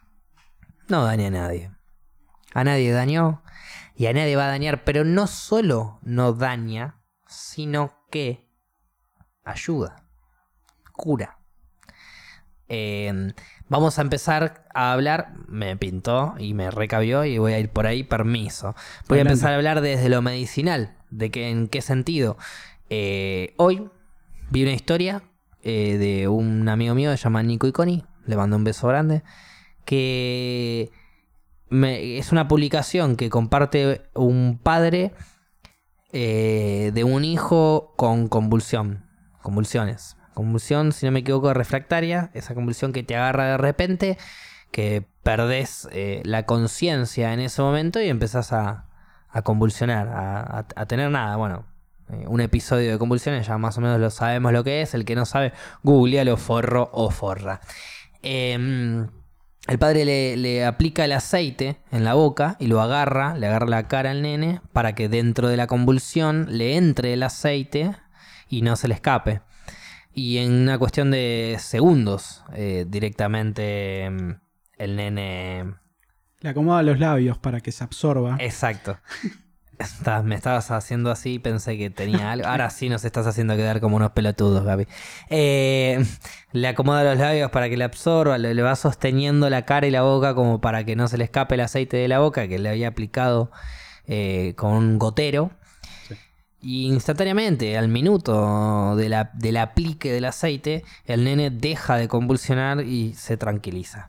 No 0.88 1.06
daña 1.06 1.28
a 1.28 1.30
nadie. 1.30 1.70
A 2.52 2.64
nadie 2.64 2.92
dañó 2.92 3.42
y 3.96 4.08
a 4.08 4.12
nadie 4.12 4.36
va 4.36 4.44
a 4.44 4.48
dañar, 4.48 4.84
pero 4.84 5.06
no 5.06 5.26
solo 5.26 6.00
no 6.02 6.34
daña, 6.34 6.96
sino 7.26 7.92
que 8.10 8.48
ayuda, 9.44 10.04
cura. 10.92 11.38
Eh, 12.68 13.32
vamos 13.68 13.98
a 13.98 14.02
empezar 14.02 14.66
a 14.74 14.92
hablar, 14.92 15.34
me 15.48 15.76
pintó 15.76 16.34
y 16.38 16.54
me 16.54 16.70
recabió 16.70 17.24
y 17.24 17.38
voy 17.38 17.52
a 17.52 17.58
ir 17.58 17.68
por 17.70 17.86
ahí, 17.86 18.02
permiso. 18.04 18.74
Voy 19.08 19.18
a 19.18 19.22
empezar 19.22 19.52
a 19.52 19.56
hablar 19.56 19.80
desde 19.80 20.08
lo 20.08 20.22
medicinal, 20.22 20.96
de 21.10 21.30
que 21.30 21.50
en 21.50 21.68
qué 21.68 21.82
sentido. 21.82 22.36
Eh, 22.90 23.54
hoy 23.58 23.88
vi 24.50 24.62
una 24.62 24.72
historia 24.72 25.22
eh, 25.62 25.96
de 25.98 26.28
un 26.28 26.68
amigo 26.68 26.94
mío 26.94 27.10
se 27.10 27.16
llama 27.16 27.42
Nico 27.42 27.66
Iconi, 27.66 28.04
le 28.26 28.36
mando 28.36 28.56
un 28.56 28.64
beso 28.64 28.88
grande, 28.88 29.22
que 29.84 30.90
me- 31.68 32.18
es 32.18 32.32
una 32.32 32.48
publicación 32.48 33.16
que 33.16 33.30
comparte 33.30 34.02
un 34.14 34.58
padre 34.62 35.12
eh, 36.14 36.92
de 36.94 37.02
un 37.04 37.24
hijo 37.24 37.92
con 37.96 38.28
convulsión, 38.28 39.04
convulsiones. 39.42 40.16
Convulsión, 40.32 40.92
si 40.92 41.06
no 41.06 41.12
me 41.12 41.20
equivoco, 41.20 41.52
refractaria, 41.54 42.30
esa 42.34 42.54
convulsión 42.54 42.92
que 42.92 43.02
te 43.02 43.14
agarra 43.16 43.46
de 43.50 43.56
repente, 43.56 44.16
que 44.70 45.06
perdés 45.22 45.88
eh, 45.92 46.22
la 46.24 46.44
conciencia 46.46 47.32
en 47.32 47.40
ese 47.40 47.62
momento 47.62 48.00
y 48.00 48.08
empezás 48.08 48.52
a, 48.52 48.86
a 49.28 49.42
convulsionar, 49.42 50.08
a, 50.08 50.66
a- 50.74 50.86
tener 50.86 51.10
nada. 51.10 51.36
Bueno, 51.36 51.66
eh, 52.10 52.24
un 52.28 52.40
episodio 52.40 52.92
de 52.92 52.98
convulsiones 52.98 53.46
ya 53.46 53.58
más 53.58 53.76
o 53.78 53.80
menos 53.80 54.00
lo 54.00 54.10
sabemos 54.10 54.52
lo 54.52 54.62
que 54.64 54.82
es. 54.82 54.94
El 54.94 55.04
que 55.04 55.14
no 55.16 55.24
sabe, 55.26 55.52
googlealo 55.82 56.36
forro 56.36 56.90
o 56.92 57.10
forra. 57.10 57.60
Em, 58.22 59.08
el 59.66 59.78
padre 59.78 60.04
le, 60.04 60.36
le 60.36 60.64
aplica 60.64 61.04
el 61.04 61.12
aceite 61.12 61.78
en 61.90 62.04
la 62.04 62.14
boca 62.14 62.56
y 62.58 62.66
lo 62.66 62.82
agarra, 62.82 63.36
le 63.36 63.46
agarra 63.46 63.66
la 63.66 63.88
cara 63.88 64.10
al 64.10 64.20
nene 64.20 64.60
para 64.72 64.94
que 64.94 65.08
dentro 65.08 65.48
de 65.48 65.56
la 65.56 65.66
convulsión 65.66 66.46
le 66.50 66.76
entre 66.76 67.14
el 67.14 67.22
aceite 67.22 67.92
y 68.48 68.62
no 68.62 68.76
se 68.76 68.88
le 68.88 68.94
escape. 68.94 69.40
Y 70.12 70.38
en 70.38 70.52
una 70.52 70.78
cuestión 70.78 71.10
de 71.10 71.56
segundos, 71.58 72.44
eh, 72.54 72.84
directamente 72.88 74.04
em, 74.04 74.38
el 74.78 74.96
nene 74.96 75.74
Le 76.40 76.50
acomoda 76.50 76.82
los 76.82 77.00
labios 77.00 77.38
para 77.38 77.60
que 77.60 77.72
se 77.72 77.82
absorba. 77.82 78.36
Exacto. 78.38 78.98
Me 80.24 80.34
estabas 80.34 80.70
haciendo 80.70 81.10
así 81.10 81.34
y 81.34 81.38
pensé 81.38 81.76
que 81.78 81.90
tenía 81.90 82.30
algo. 82.32 82.46
Ahora 82.46 82.70
sí 82.70 82.88
nos 82.88 83.04
estás 83.04 83.26
haciendo 83.26 83.56
quedar 83.56 83.80
como 83.80 83.96
unos 83.96 84.12
pelotudos, 84.12 84.64
Gaby. 84.64 84.86
Eh, 85.30 86.04
le 86.52 86.68
acomoda 86.68 87.02
los 87.04 87.18
labios 87.18 87.50
para 87.50 87.68
que 87.68 87.76
le 87.76 87.84
absorba, 87.84 88.38
le, 88.38 88.54
le 88.54 88.62
va 88.62 88.76
sosteniendo 88.76 89.48
la 89.50 89.64
cara 89.64 89.86
y 89.86 89.90
la 89.90 90.02
boca 90.02 90.34
como 90.34 90.60
para 90.60 90.84
que 90.84 90.96
no 90.96 91.08
se 91.08 91.18
le 91.18 91.24
escape 91.24 91.54
el 91.54 91.60
aceite 91.62 91.96
de 91.96 92.08
la 92.08 92.18
boca 92.20 92.46
que 92.48 92.58
le 92.58 92.68
había 92.68 92.88
aplicado 92.88 93.50
eh, 94.06 94.54
con 94.56 94.72
un 94.72 94.98
gotero. 94.98 95.50
Y 96.60 96.86
instantáneamente, 96.86 97.76
al 97.76 97.88
minuto 97.88 98.96
de 98.96 99.08
la- 99.10 99.30
del 99.34 99.58
aplique 99.58 100.10
del 100.12 100.24
aceite, 100.24 100.82
el 101.04 101.24
nene 101.24 101.50
deja 101.50 101.96
de 101.98 102.08
convulsionar 102.08 102.80
y 102.80 103.12
se 103.14 103.36
tranquiliza. 103.36 104.08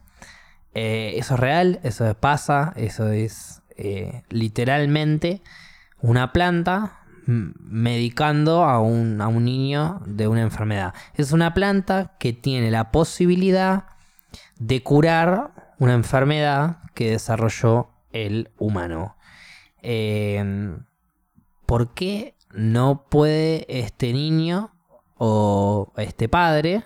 Eh, 0.73 1.15
eso 1.17 1.33
es 1.33 1.39
real, 1.39 1.79
eso 1.83 2.07
es- 2.07 2.15
pasa, 2.15 2.71
eso 2.77 3.09
es 3.09 3.61
eh, 3.77 4.23
literalmente 4.29 5.41
una 6.01 6.31
planta 6.31 6.99
medicando 7.27 8.63
a 8.63 8.79
un, 8.79 9.19
a 9.19 9.27
un 9.27 9.45
niño 9.45 10.01
de 10.05 10.27
una 10.27 10.41
enfermedad. 10.41 10.93
Es 11.15 11.31
una 11.31 11.53
planta 11.53 12.13
que 12.19 12.33
tiene 12.33 12.69
la 12.69 12.91
posibilidad 12.91 13.85
de 14.59 14.83
curar 14.83 15.73
una 15.79 15.93
enfermedad 15.93 16.77
que 16.93 17.11
desarrolló 17.11 17.89
el 18.11 18.51
humano. 18.57 19.17
Eh, 19.81 20.77
¿Por 21.65 21.93
qué 21.93 22.35
no 22.53 23.05
puede 23.09 23.65
este 23.67 24.13
niño 24.13 24.71
o 25.17 25.91
este 25.97 26.29
padre 26.29 26.83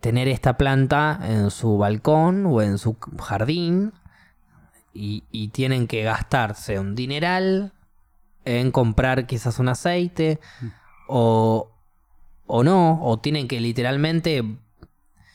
tener 0.00 0.28
esta 0.28 0.56
planta 0.56 1.20
en 1.22 1.50
su 1.50 1.78
balcón 1.78 2.46
o 2.46 2.62
en 2.62 2.78
su 2.78 2.96
jardín 3.20 3.92
y, 4.96 5.24
y 5.30 5.48
tienen 5.48 5.86
que 5.86 6.02
gastarse 6.02 6.78
un 6.78 6.94
dineral 6.94 7.72
en 8.44 8.70
comprar 8.70 9.26
quizás 9.26 9.58
un 9.58 9.68
aceite 9.68 10.40
o, 11.08 11.70
o 12.46 12.64
no, 12.64 13.04
o 13.04 13.18
tienen 13.18 13.48
que 13.48 13.60
literalmente 13.60 14.42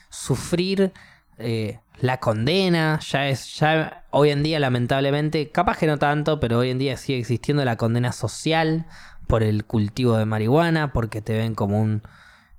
sufrir 0.09 0.93
eh, 1.38 1.79
la 1.99 2.19
condena, 2.19 2.99
ya 2.99 3.27
es, 3.27 3.57
ya 3.57 4.05
hoy 4.09 4.31
en 4.31 4.43
día 4.43 4.59
lamentablemente, 4.59 5.51
capaz 5.51 5.77
que 5.77 5.88
no 5.88 5.97
tanto, 5.99 6.39
pero 6.39 6.59
hoy 6.59 6.71
en 6.71 6.79
día 6.79 6.97
sigue 6.97 7.19
existiendo 7.19 7.63
la 7.63 7.75
condena 7.75 8.11
social 8.11 8.88
por 9.27 9.43
el 9.43 9.65
cultivo 9.65 10.17
de 10.17 10.25
marihuana, 10.25 10.93
porque 10.93 11.21
te 11.21 11.38
ven 11.38 11.53
como 11.53 11.79
un 11.79 12.01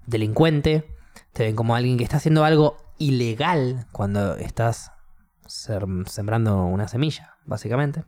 delincuente, 0.07 0.87
te 1.33 1.45
ven 1.45 1.57
como 1.57 1.75
alguien 1.75 1.99
que 1.99 2.05
está 2.05 2.19
haciendo 2.19 2.45
algo 2.45 2.77
ilegal 2.99 3.87
cuando 3.91 4.37
estás 4.37 4.92
sembrando 6.07 6.65
una 6.65 6.89
semilla, 6.89 7.37
básicamente. 7.45 8.05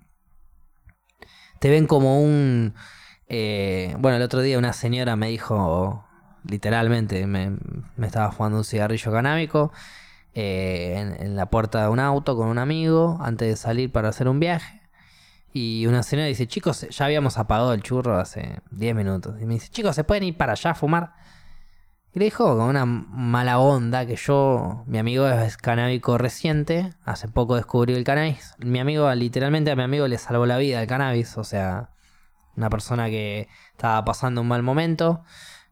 Te 1.61 1.71
ven 1.71 1.87
como 1.87 2.21
un... 2.21 2.75
eh, 3.29 3.95
bueno, 3.99 4.17
el 4.17 4.23
otro 4.23 4.41
día 4.41 4.59
una 4.59 4.73
señora 4.73 5.17
me 5.17 5.29
dijo, 5.29 6.05
literalmente, 6.49 7.27
me, 7.27 7.57
estaba 8.03 8.33
fumando 8.33 8.59
un 8.59 8.65
cigarrillo 8.65 9.13
canábico 9.13 9.73
eh, 10.35 11.17
en 11.19 11.37
la 11.37 11.47
puerta 11.47 11.83
de 11.83 11.89
un 11.89 12.01
auto 12.01 12.37
con 12.37 12.49
un 12.49 12.59
amigo 12.59 13.19
antes 13.21 13.49
de 13.49 13.57
salir 13.57 13.93
para 13.93 14.09
hacer 14.09 14.29
un 14.29 14.41
viaje. 14.41 14.85
Y 15.53 15.87
una 15.87 16.03
señora 16.03 16.27
dice, 16.27 16.49
chicos, 16.49 16.87
ya 16.91 17.05
habíamos 17.05 17.39
apagado 17.39 17.73
el 17.75 17.83
churro 17.83 18.19
hace 18.19 18.61
10 18.73 18.97
minutos. 18.97 19.37
Y 19.41 19.47
me 19.47 19.55
dice, 19.55 19.69
chicos, 19.69 19.95
¿se 19.95 20.03
pueden 20.03 20.25
ir 20.25 20.37
para 20.37 20.53
allá 20.53 20.73
a 20.73 20.75
fumar? 20.75 21.15
Y 22.17 22.21
dijo 22.21 22.57
con 22.57 22.69
una 22.69 22.87
mala 22.87 23.59
onda 23.59 24.07
que 24.07 24.15
yo, 24.15 24.85
mi 24.87 24.99
amigo 24.99 25.29
es 25.29 25.57
canábico 25.57 26.17
reciente, 26.17 26.93
hace 27.05 27.27
poco 27.27 27.57
descubrió 27.57 27.97
el 27.97 28.05
cannabis. 28.05 28.55
Mi 28.59 28.79
amigo, 28.79 29.13
literalmente 29.17 29.73
a 29.73 29.77
mi 29.77 29.83
amigo 29.83 30.07
le 30.07 30.19
salvó 30.19 30.47
la 30.47 30.57
vida 30.57 30.81
el 30.81 30.87
cannabis, 30.87 31.37
o 31.37 31.43
sea, 31.43 31.91
una 32.57 32.71
persona 32.71 33.07
que 33.09 33.49
estaba 33.73 34.05
pasando 34.05 34.43
un 34.43 34.47
mal 34.47 34.63
momento 34.63 35.25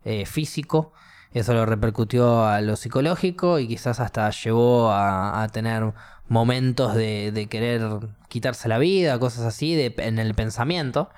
eh, 0.04 0.26
físico, 0.26 0.92
eso 1.30 1.54
lo 1.54 1.64
repercutió 1.64 2.44
a 2.44 2.60
lo 2.60 2.74
psicológico 2.74 3.60
y 3.60 3.68
quizás 3.68 4.00
hasta 4.00 4.28
llevó 4.30 4.90
a, 4.90 5.48
tener 5.52 5.94
momentos 6.26 6.94
de, 6.96 7.30
de 7.30 7.46
querer 7.46 7.82
quitarse 8.28 8.68
la 8.68 8.78
vida, 8.78 9.16
cosas 9.20 9.44
así, 9.44 9.76
de, 9.76 9.94
en 9.98 10.18
el 10.18 10.34
pensamiento. 10.34 11.08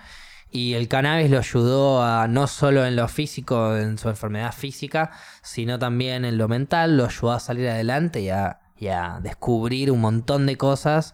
Y 0.57 0.75
el 0.75 0.87
cannabis 0.87 1.33
lo 1.33 1.39
ayudó 1.39 2.05
a 2.05 2.29
no 2.29 2.47
solo 2.47 2.87
en 2.87 2.95
lo 2.95 3.09
físico, 3.09 3.77
en 3.77 3.99
su 3.99 4.09
enfermedad 4.09 4.53
física, 4.53 5.11
sino 5.43 5.81
también 5.81 6.25
en 6.25 6.39
lo 6.39 6.47
mental, 6.47 6.97
lo 6.97 7.07
ayudó 7.07 7.33
a 7.33 7.41
salir 7.41 7.69
adelante 7.69 8.21
y 8.21 8.29
a, 8.29 8.61
descubrir 9.21 9.91
un 9.91 10.01
montón 10.01 10.47
de 10.47 10.57
cosas 10.57 11.13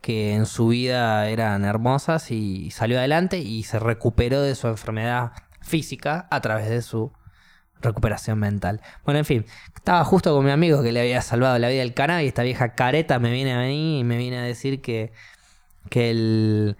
que 0.00 0.32
en 0.34 0.46
su 0.46 0.68
vida 0.68 1.28
eran 1.28 1.66
hermosas 1.66 2.30
y 2.30 2.70
salió 2.70 2.96
adelante 2.96 3.40
y 3.40 3.64
se 3.64 3.78
recuperó 3.78 4.40
de 4.40 4.54
su 4.54 4.68
enfermedad 4.68 5.32
física 5.60 6.26
a 6.30 6.40
través 6.40 6.70
de 6.70 6.80
su 6.80 7.12
recuperación 7.82 8.38
mental. 8.38 8.80
Bueno, 9.04 9.18
en 9.18 9.26
fin, 9.26 9.44
estaba 9.76 10.02
justo 10.02 10.34
con 10.34 10.46
mi 10.46 10.50
amigo 10.50 10.82
que 10.82 10.92
le 10.92 11.00
había 11.00 11.20
salvado 11.20 11.58
la 11.58 11.68
vida 11.68 11.82
el 11.82 11.92
cannabis 11.92 12.28
esta 12.28 12.42
vieja 12.42 12.74
careta 12.74 13.18
me 13.18 13.32
viene 13.32 13.52
a 13.52 13.58
venir 13.58 14.00
y 14.00 14.04
me 14.04 14.16
viene 14.16 14.38
a 14.38 14.44
decir 14.44 14.80
que, 14.80 15.12
que 15.90 16.08
el... 16.08 16.78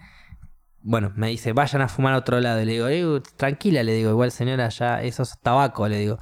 Bueno, 0.82 1.12
me 1.16 1.28
dice, 1.28 1.52
vayan 1.52 1.82
a 1.82 1.88
fumar 1.88 2.14
a 2.14 2.18
otro 2.18 2.40
lado. 2.40 2.60
Y 2.62 2.64
le 2.64 2.72
digo, 2.72 2.88
"Eh, 2.88 3.22
tranquila, 3.36 3.82
le 3.82 3.92
digo, 3.92 4.10
igual 4.10 4.30
señora, 4.30 4.68
ya 4.68 5.02
eso 5.02 5.22
es 5.22 5.38
tabaco, 5.40 5.88
le 5.88 5.98
digo. 5.98 6.18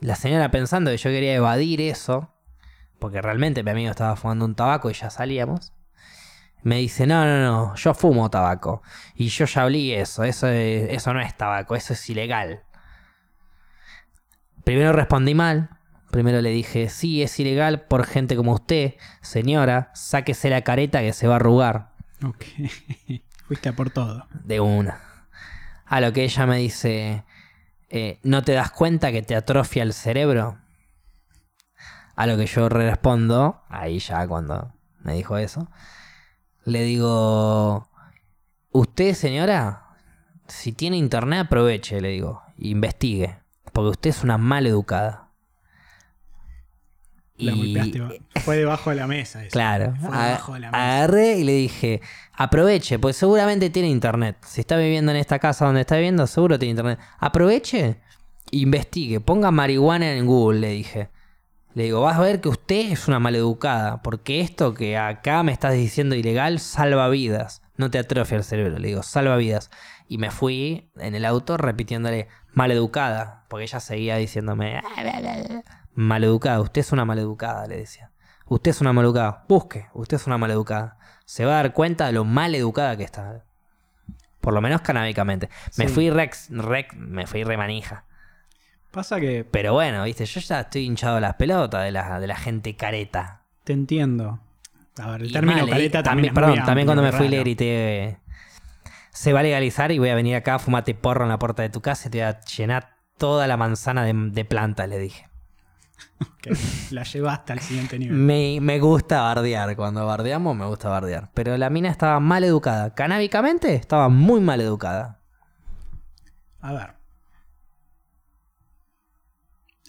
La 0.00 0.16
señora 0.16 0.50
pensando 0.50 0.90
que 0.90 0.96
yo 0.96 1.10
quería 1.10 1.34
evadir 1.34 1.80
eso, 1.80 2.32
porque 2.98 3.22
realmente 3.22 3.62
mi 3.62 3.70
amigo 3.70 3.90
estaba 3.90 4.16
fumando 4.16 4.44
un 4.44 4.54
tabaco 4.54 4.90
y 4.90 4.94
ya 4.94 5.10
salíamos. 5.10 5.72
Me 6.62 6.78
dice, 6.78 7.06
no, 7.06 7.24
no, 7.24 7.40
no, 7.42 7.74
yo 7.76 7.94
fumo 7.94 8.28
tabaco. 8.30 8.82
Y 9.14 9.28
yo 9.28 9.44
ya 9.44 9.64
olí 9.64 9.92
eso, 9.92 10.24
eso, 10.24 10.48
es- 10.48 10.90
eso 10.90 11.14
no 11.14 11.20
es 11.20 11.36
tabaco, 11.36 11.76
eso 11.76 11.92
es 11.92 12.10
ilegal. 12.10 12.62
Primero 14.64 14.92
respondí 14.92 15.34
mal. 15.34 15.70
Primero 16.10 16.40
le 16.40 16.50
dije, 16.50 16.88
sí, 16.88 17.22
es 17.22 17.38
ilegal 17.38 17.82
por 17.82 18.06
gente 18.06 18.36
como 18.36 18.52
usted, 18.54 18.94
señora, 19.20 19.90
sáquese 19.94 20.50
la 20.50 20.62
careta 20.62 21.00
que 21.00 21.12
se 21.12 21.26
va 21.28 21.34
a 21.34 21.36
arrugar. 21.36 21.90
Ok. 22.24 22.44
Fuiste 23.46 23.68
a 23.68 23.72
por 23.72 23.90
todo. 23.90 24.26
De 24.44 24.60
una. 24.60 25.00
A 25.84 26.00
lo 26.00 26.12
que 26.12 26.24
ella 26.24 26.46
me 26.46 26.58
dice, 26.58 27.24
eh, 27.88 28.18
¿no 28.24 28.42
te 28.42 28.52
das 28.52 28.72
cuenta 28.72 29.12
que 29.12 29.22
te 29.22 29.36
atrofia 29.36 29.84
el 29.84 29.92
cerebro? 29.92 30.58
A 32.16 32.26
lo 32.26 32.36
que 32.36 32.46
yo 32.46 32.68
respondo, 32.68 33.62
ahí 33.68 34.00
ya 34.00 34.26
cuando 34.26 34.72
me 35.00 35.14
dijo 35.14 35.38
eso, 35.38 35.68
le 36.64 36.82
digo, 36.82 37.88
usted 38.72 39.14
señora, 39.14 39.86
si 40.48 40.72
tiene 40.72 40.96
internet 40.96 41.46
aproveche, 41.46 42.00
le 42.00 42.08
digo, 42.08 42.42
investigue, 42.58 43.38
porque 43.72 43.90
usted 43.90 44.10
es 44.10 44.24
una 44.24 44.38
mal 44.38 44.66
educada. 44.66 45.25
La 47.38 47.52
golpeaste. 47.54 48.00
va- 48.00 48.10
Fue 48.42 48.56
debajo 48.56 48.90
de 48.90 48.96
la 48.96 49.06
mesa. 49.06 49.42
eso. 49.42 49.50
Claro. 49.52 49.94
Fue 50.00 50.08
A- 50.16 50.26
debajo 50.26 50.54
de 50.54 50.60
la 50.60 50.70
mesa. 50.70 50.94
agarré 50.96 51.38
y 51.38 51.44
le 51.44 51.52
dije, 51.52 52.00
aproveche, 52.32 52.98
pues 52.98 53.16
seguramente 53.16 53.70
tiene 53.70 53.88
internet. 53.88 54.36
Si 54.46 54.60
está 54.60 54.76
viviendo 54.76 55.10
en 55.12 55.18
esta 55.18 55.38
casa 55.38 55.66
donde 55.66 55.82
está 55.82 55.96
viviendo, 55.96 56.26
seguro 56.26 56.58
tiene 56.58 56.70
internet. 56.70 56.98
Aproveche, 57.18 57.96
investigue, 58.50 59.20
ponga 59.20 59.50
marihuana 59.50 60.12
en 60.14 60.26
Google, 60.26 60.60
le 60.60 60.68
dije. 60.70 61.08
Le 61.74 61.82
digo, 61.84 62.00
vas 62.00 62.16
a 62.16 62.20
ver 62.22 62.40
que 62.40 62.48
usted 62.48 62.90
es 62.92 63.06
una 63.06 63.18
maleducada, 63.18 64.00
porque 64.02 64.40
esto 64.40 64.72
que 64.72 64.96
acá 64.96 65.42
me 65.42 65.52
estás 65.52 65.74
diciendo 65.74 66.14
ilegal 66.14 66.58
salva 66.58 67.08
vidas. 67.10 67.60
No 67.76 67.90
te 67.90 67.98
atrofia 67.98 68.38
el 68.38 68.44
cerebro, 68.44 68.78
le 68.78 68.88
digo, 68.88 69.02
salva 69.02 69.36
vidas. 69.36 69.70
Y 70.08 70.16
me 70.16 70.30
fui 70.30 70.88
en 70.96 71.14
el 71.14 71.26
auto 71.26 71.58
repitiéndole, 71.58 72.28
maleducada, 72.54 73.44
porque 73.48 73.64
ella 73.64 73.80
seguía 73.80 74.16
diciéndome, 74.16 74.80
maleducada, 75.96 76.60
usted 76.60 76.80
es 76.82 76.92
una 76.92 77.04
maleducada, 77.04 77.66
le 77.66 77.78
decía. 77.78 78.12
Usted 78.46 78.70
es 78.70 78.80
una 78.80 78.92
maleducada, 78.92 79.44
busque, 79.48 79.86
usted 79.92 80.16
es 80.18 80.26
una 80.28 80.38
maleducada. 80.38 80.98
Se 81.24 81.44
va 81.44 81.54
a 81.54 81.56
dar 81.56 81.72
cuenta 81.72 82.06
de 82.06 82.12
lo 82.12 82.24
maleducada 82.24 82.96
que 82.96 83.02
está. 83.02 83.42
Por 84.40 84.54
lo 84.54 84.60
menos 84.60 84.82
canábicamente. 84.82 85.48
Me 85.76 85.88
Sí. 85.88 85.92
fui 85.94 86.10
rex, 86.10 86.48
rec, 86.50 86.94
me 86.94 87.26
fui 87.26 87.42
remanija. 87.42 88.04
Pasa 88.92 89.18
que 89.18 89.44
Pero 89.50 89.72
bueno, 89.72 90.04
viste, 90.04 90.24
yo 90.24 90.40
ya 90.40 90.60
estoy 90.60 90.84
hinchado 90.84 91.16
a 91.16 91.20
las 91.20 91.34
pelotas 91.34 91.82
de 91.84 91.90
la, 91.90 92.20
de 92.20 92.26
la 92.28 92.36
gente 92.36 92.76
careta. 92.76 93.42
te 93.64 93.72
entiendo. 93.72 94.38
A 94.98 95.10
ver, 95.10 95.22
el 95.22 95.30
Y 95.30 95.32
término 95.32 95.62
mal, 95.62 95.70
careta 95.70 95.98
eh, 95.98 96.02
también, 96.04 96.28
es 96.28 96.32
perdón, 96.34 96.56
muy 96.56 96.64
también 96.64 96.86
cuando 96.86 97.02
me 97.02 97.12
fui 97.12 97.28
le 97.28 97.40
grité, 97.40 98.20
se 99.10 99.32
va 99.32 99.40
a 99.40 99.42
legalizar 99.42 99.90
y 99.92 99.98
voy 99.98 100.08
a 100.10 100.14
venir 100.14 100.36
acá 100.36 100.54
a 100.54 100.58
fumarte 100.60 100.94
porro 100.94 101.24
en 101.24 101.30
la 101.30 101.38
puerta 101.38 101.62
de 101.62 101.68
tu 101.68 101.80
casa 101.82 102.06
y 102.08 102.10
te 102.12 102.18
voy 102.18 102.26
a 102.28 102.40
llenar 102.42 102.96
toda 103.18 103.46
la 103.48 103.56
manzana 103.56 104.04
de, 104.04 104.12
de 104.14 104.44
plantas, 104.44 104.88
le 104.88 104.98
dije. 104.98 105.28
Ok, 106.20 106.56
La 106.92 107.02
llevaste 107.02 107.52
al 107.52 107.60
siguiente 107.60 107.98
nivel. 107.98 108.16
Me, 108.16 108.58
me 108.60 108.78
gusta 108.80 109.20
bardear, 109.22 109.76
cuando 109.76 110.06
bardeamos 110.06 110.56
me 110.56 110.64
gusta 110.66 110.88
bardear. 110.88 111.30
Pero 111.34 111.56
la 111.58 111.68
mina 111.70 111.90
estaba 111.90 112.20
mal 112.20 112.42
educada. 112.44 112.94
Canábicamente 112.94 113.74
estaba 113.74 114.08
muy 114.08 114.40
mal 114.40 114.60
educada. 114.60 115.20
A 116.60 116.72
ver. 116.72 116.94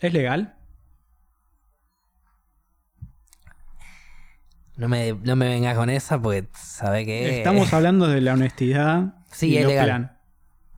¿Es 0.01 0.13
legal? 0.13 0.55
No 4.75 4.87
me, 4.87 5.13
no 5.13 5.35
me 5.35 5.47
vengas 5.49 5.75
con 5.75 5.89
esa 5.89 6.21
porque 6.21 6.47
sabe 6.53 7.05
que... 7.05 7.37
Estamos 7.39 7.73
hablando 7.73 8.07
de 8.07 8.21
la 8.21 8.33
honestidad. 8.33 9.15
Sí, 9.31 9.49
y 9.49 9.57
es 9.57 9.65
legal. 9.65 9.85
plan- 9.85 10.17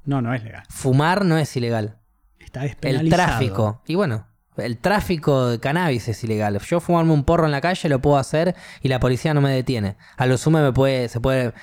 No, 0.05 0.21
no 0.21 0.33
es 0.33 0.41
legal. 0.43 0.63
Fumar 0.69 1.25
no 1.25 1.37
es 1.37 1.53
ilegal. 1.57 1.97
Está 2.39 2.61
El 2.63 2.69
despenalizado. 2.69 3.23
tráfico. 3.27 3.81
Y 3.87 3.95
bueno, 3.95 4.25
el 4.57 4.77
tráfico 4.77 5.47
de 5.47 5.59
cannabis 5.59 6.07
es 6.07 6.23
ilegal. 6.23 6.59
Yo 6.59 6.79
fumarme 6.79 7.13
un 7.13 7.23
porro 7.23 7.45
en 7.45 7.51
la 7.51 7.61
calle 7.61 7.89
lo 7.89 7.99
puedo 7.99 8.17
hacer 8.17 8.55
y 8.81 8.87
la 8.89 8.99
policía 8.99 9.33
no 9.33 9.41
me 9.41 9.51
detiene. 9.51 9.97
A 10.17 10.25
lo 10.25 10.37
sumo 10.37 10.59
me 10.59 10.73
puede, 10.73 11.09
se 11.09 11.19
puede 11.19 11.53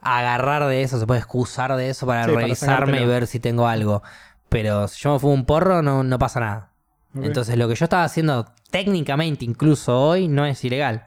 agarrar 0.00 0.66
de 0.66 0.82
eso, 0.82 0.98
se 0.98 1.06
puede 1.06 1.20
excusar 1.20 1.74
de 1.76 1.90
eso 1.90 2.06
para 2.06 2.24
Sí, 2.24 2.32
para 2.32 2.42
revisarme 2.42 3.00
y 3.00 3.06
ver 3.06 3.26
si 3.26 3.40
tengo 3.40 3.66
algo. 3.66 4.02
Pero 4.48 4.88
si 4.88 5.00
yo 5.00 5.14
me 5.14 5.18
fumo 5.18 5.34
un 5.34 5.46
porro 5.46 5.82
no, 5.82 6.02
no 6.02 6.18
pasa 6.18 6.40
nada. 6.40 6.72
Entonces 7.14 7.56
lo 7.58 7.68
que 7.68 7.74
yo 7.74 7.84
estaba 7.84 8.04
haciendo 8.04 8.46
técnicamente 8.70 9.44
incluso 9.44 10.00
hoy 10.00 10.28
no 10.28 10.46
es 10.46 10.64
ilegal. 10.64 11.06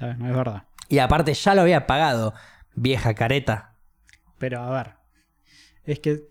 No 0.00 0.28
es 0.28 0.36
verdad. 0.36 0.64
Y 0.88 0.98
aparte 0.98 1.34
ya 1.34 1.54
lo 1.54 1.62
había 1.62 1.86
pagado, 1.86 2.34
vieja 2.74 3.14
careta. 3.14 3.74
Pero 4.38 4.62
a 4.62 4.70
ver. 4.70 4.94
Es 5.84 6.00
que 6.00 6.28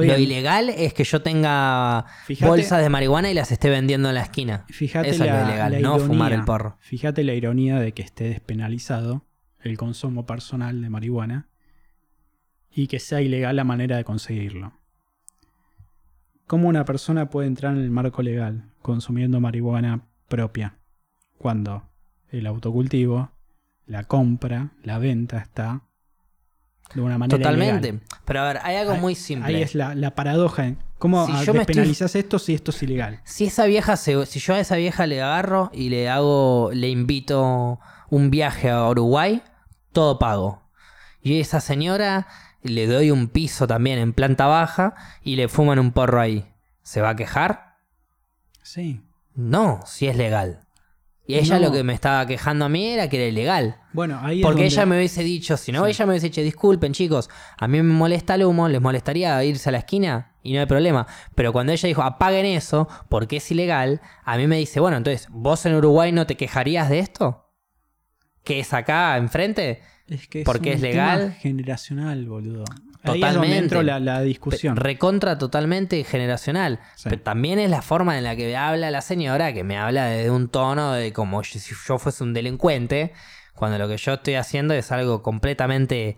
está 0.00 0.14
Lo 0.14 0.18
ilegal 0.18 0.68
es 0.70 0.94
que 0.94 1.04
yo 1.04 1.22
tenga 1.22 2.04
Fíjate- 2.26 2.48
bolsas 2.48 2.82
de 2.82 2.88
marihuana 2.88 3.30
y 3.30 3.34
las 3.34 3.52
esté 3.52 3.70
vendiendo 3.70 4.08
en 4.08 4.14
la 4.14 4.22
esquina. 4.22 4.64
Fíjate 4.68 5.10
Eso 5.10 5.24
es 5.24 5.30
la, 5.30 5.40
lo 5.42 5.48
ilegal, 5.48 5.72
la 5.72 5.78
no 5.80 5.94
ironía. 5.96 6.06
fumar 6.06 6.32
el 6.32 6.44
porro. 6.44 6.76
Fíjate 6.80 7.24
la 7.24 7.34
ironía 7.34 7.78
de 7.80 7.92
que 7.92 8.02
esté 8.02 8.24
despenalizado 8.24 9.26
el 9.60 9.76
consumo 9.76 10.26
personal 10.26 10.80
de 10.82 10.90
marihuana 10.90 11.48
y 12.70 12.86
que 12.86 12.98
sea 12.98 13.20
ilegal 13.20 13.56
la 13.56 13.64
manera 13.64 13.96
de 13.96 14.04
conseguirlo. 14.04 14.72
¿Cómo 16.46 16.68
una 16.68 16.84
persona 16.84 17.30
puede 17.30 17.46
entrar 17.48 17.74
en 17.76 17.82
el 17.82 17.90
marco 17.90 18.22
legal 18.22 18.70
consumiendo 18.82 19.40
marihuana 19.40 20.06
propia 20.28 20.78
cuando 21.38 21.88
el 22.30 22.46
autocultivo, 22.46 23.30
la 23.86 24.04
compra, 24.04 24.72
la 24.82 24.98
venta 24.98 25.38
está 25.38 25.82
de 26.94 27.00
una 27.00 27.18
manera 27.18 27.38
Totalmente. 27.38 27.88
ilegal? 27.88 28.06
Pero 28.24 28.40
a 28.40 28.44
ver, 28.44 28.58
hay 28.62 28.76
algo 28.76 28.92
Ahí- 28.92 29.00
muy 29.00 29.14
simple. 29.14 29.56
Ahí 29.56 29.62
es 29.62 29.74
la, 29.74 29.94
la 29.94 30.14
paradoja. 30.14 30.66
en 30.66 30.78
¿Cómo 30.98 31.26
Si 31.26 31.32
yo 31.44 31.52
estoy- 31.54 31.90
esto 32.20 32.38
si 32.38 32.54
esto 32.54 32.70
es 32.70 32.82
ilegal? 32.82 33.20
Si 33.24 33.44
esa 33.46 33.64
vieja 33.66 33.96
se- 33.96 34.24
si 34.26 34.38
yo 34.38 34.54
a 34.54 34.60
esa 34.60 34.76
vieja 34.76 35.06
le 35.06 35.20
agarro 35.20 35.70
y 35.74 35.88
le 35.88 36.08
hago, 36.08 36.70
le 36.72 36.88
invito 36.90 37.80
un 38.08 38.30
viaje 38.30 38.70
a 38.70 38.88
Uruguay, 38.88 39.42
todo 39.92 40.18
pago. 40.20 40.62
Y 41.20 41.40
esa 41.40 41.60
señora 41.60 42.28
le 42.62 42.86
doy 42.86 43.10
un 43.10 43.26
piso 43.28 43.66
también 43.66 43.98
en 43.98 44.12
planta 44.12 44.46
baja 44.46 44.94
y 45.24 45.34
le 45.36 45.48
fuman 45.48 45.78
un 45.80 45.90
porro 45.92 46.20
ahí. 46.20 46.46
¿Se 46.82 47.00
va 47.00 47.10
a 47.10 47.16
quejar? 47.16 47.74
Sí. 48.62 49.00
No, 49.34 49.80
si 49.86 50.06
es 50.06 50.16
legal. 50.16 50.60
Y 51.24 51.36
ella 51.36 51.58
No. 51.60 51.66
lo 51.66 51.72
que 51.72 51.84
me 51.84 51.92
estaba 51.92 52.26
quejando 52.26 52.64
a 52.64 52.68
mí 52.68 52.84
era 52.88 53.08
que 53.08 53.16
era 53.16 53.26
ilegal. 53.26 53.76
Bueno, 53.92 54.18
ahí 54.22 54.40
es 54.40 54.42
Porque 54.42 54.62
donde- 54.62 54.74
ella 54.74 54.86
me 54.86 54.96
hubiese 54.96 55.22
dicho, 55.22 55.56
si 55.56 55.70
no, 55.70 55.84
Sí. 55.84 55.90
ella 55.90 56.06
me 56.06 56.12
hubiese 56.12 56.26
dicho, 56.30 56.40
disculpen 56.40 56.92
chicos, 56.92 57.30
a 57.58 57.68
mí 57.68 57.80
me 57.80 57.92
molesta 57.94 58.34
el 58.34 58.44
humo, 58.44 58.68
les 58.68 58.80
molestaría 58.80 59.42
irse 59.44 59.68
a 59.68 59.72
la 59.72 59.78
esquina 59.78 60.34
y 60.42 60.52
no 60.54 60.60
hay 60.60 60.66
problema. 60.66 61.06
Pero 61.36 61.52
cuando 61.52 61.72
ella 61.72 61.86
dijo, 61.86 62.02
apaguen 62.02 62.44
eso, 62.46 62.88
porque 63.08 63.36
es 63.36 63.50
ilegal, 63.52 64.00
a 64.24 64.36
mí 64.36 64.48
me 64.48 64.56
dice, 64.56 64.80
bueno, 64.80 64.96
entonces, 64.96 65.28
¿vos 65.30 65.64
en 65.64 65.74
Uruguay 65.76 66.10
no 66.10 66.26
te 66.26 66.36
quejarías 66.36 66.90
de 66.90 66.98
esto? 66.98 67.48
¿Que 68.42 68.58
es 68.58 68.72
acá 68.74 69.16
enfrente? 69.16 69.80
Es 70.08 70.26
que 70.26 70.40
es 70.40 70.44
porque 70.44 70.70
un 70.70 70.74
es 70.76 70.80
legal. 70.82 71.20
tema 71.20 71.32
generacional, 71.34 72.26
boludo. 72.26 72.64
Ahí 73.04 73.14
es 73.14 73.20
donde 73.20 73.26
Totalmente. 73.32 73.58
entró 73.58 73.82
la, 73.82 73.98
la 73.98 74.20
discusión. 74.20 74.76
Recontra 74.76 75.36
totalmente 75.38 76.04
generacional. 76.04 76.78
Sí. 76.94 77.08
Pero 77.10 77.22
también 77.22 77.58
es 77.58 77.68
la 77.68 77.82
forma 77.82 78.16
en 78.16 78.24
la 78.24 78.36
que 78.36 78.46
me 78.46 78.56
habla 78.56 78.90
la 78.92 79.00
señora, 79.00 79.52
que 79.52 79.64
me 79.64 79.76
habla 79.76 80.06
desde 80.06 80.30
un 80.30 80.48
tono 80.48 80.92
de 80.92 81.12
como 81.12 81.42
si 81.42 81.58
yo 81.86 81.98
fuese 81.98 82.22
un 82.22 82.32
delincuente, 82.32 83.12
cuando 83.54 83.76
lo 83.78 83.88
que 83.88 83.96
yo 83.96 84.14
estoy 84.14 84.34
haciendo 84.36 84.72
es 84.74 84.92
algo 84.92 85.20
completamente 85.22 86.16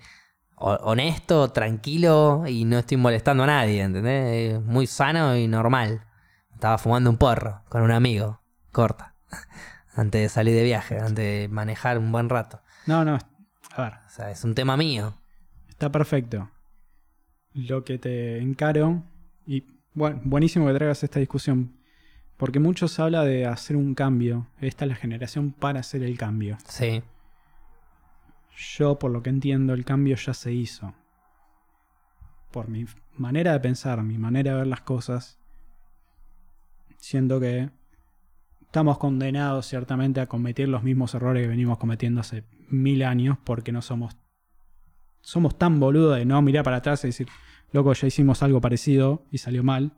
ho- 0.56 0.74
honesto, 0.82 1.50
tranquilo 1.52 2.44
y 2.46 2.64
no 2.66 2.78
estoy 2.80 2.98
molestando 2.98 3.44
a 3.44 3.46
nadie, 3.46 3.80
¿entendés? 3.82 4.54
Es 4.56 4.60
muy 4.62 4.86
sano 4.86 5.36
y 5.36 5.48
normal. 5.48 6.04
Estaba 6.52 6.76
fumando 6.78 7.08
un 7.10 7.16
porro 7.16 7.62
con 7.70 7.82
un 7.82 7.90
amigo, 7.92 8.42
corta, 8.72 9.14
antes 9.96 10.20
de 10.22 10.28
salir 10.28 10.54
de 10.54 10.62
viaje, 10.64 10.98
antes 10.98 11.16
de 11.16 11.48
manejar 11.50 11.98
un 11.98 12.12
buen 12.12 12.28
rato. 12.28 12.60
No, 12.86 13.04
no. 13.04 13.18
A 13.74 13.82
ver, 13.82 13.92
O 14.06 14.10
sea, 14.10 14.30
es 14.30 14.44
un 14.44 14.54
tema 14.54 14.76
mío. 14.76 15.14
está 15.70 15.90
perfecto. 15.90 16.50
Lo 17.54 17.84
que 17.84 17.98
te 17.98 18.38
encaro, 18.38 19.04
y 19.46 19.64
bueno, 19.94 20.20
buenísimo 20.24 20.66
que 20.66 20.74
traigas 20.74 21.04
esta 21.04 21.20
discusión, 21.20 21.72
porque 22.36 22.58
muchos 22.58 22.98
habla 22.98 23.22
de 23.22 23.46
hacer 23.46 23.76
un 23.76 23.94
cambio. 23.94 24.48
Esta 24.60 24.84
es 24.84 24.90
la 24.90 24.96
generación 24.96 25.52
para 25.52 25.80
hacer 25.80 26.02
el 26.02 26.18
cambio. 26.18 26.58
Sí. 26.66 27.02
Yo, 28.76 28.98
por 28.98 29.12
lo 29.12 29.22
que 29.22 29.30
entiendo, 29.30 29.72
el 29.72 29.84
cambio 29.84 30.16
ya 30.16 30.34
se 30.34 30.52
hizo. 30.52 30.94
Por 32.50 32.68
mi 32.68 32.86
manera 33.16 33.52
de 33.52 33.60
pensar, 33.60 34.02
mi 34.02 34.18
manera 34.18 34.52
de 34.52 34.58
ver 34.58 34.66
las 34.66 34.80
cosas, 34.80 35.38
siento 36.98 37.38
que 37.38 37.70
estamos 38.62 38.98
condenados 38.98 39.66
ciertamente 39.66 40.20
a 40.20 40.26
cometer 40.26 40.68
los 40.68 40.82
mismos 40.82 41.14
errores 41.14 41.44
que 41.44 41.48
venimos 41.48 41.78
cometiendo 41.78 42.20
hace 42.20 42.44
mil 42.68 43.04
años 43.04 43.38
porque 43.44 43.70
no 43.70 43.82
somos 43.82 44.16
somos 45.20 45.56
tan 45.56 45.80
boludos 45.80 46.18
de 46.18 46.24
no 46.26 46.40
mirar 46.42 46.64
para 46.64 46.76
atrás 46.76 47.02
y 47.04 47.08
decir, 47.08 47.28
loco, 47.74 47.92
ya 47.92 48.06
hicimos 48.06 48.42
algo 48.44 48.60
parecido 48.60 49.26
y 49.32 49.38
salió 49.38 49.64
mal, 49.64 49.92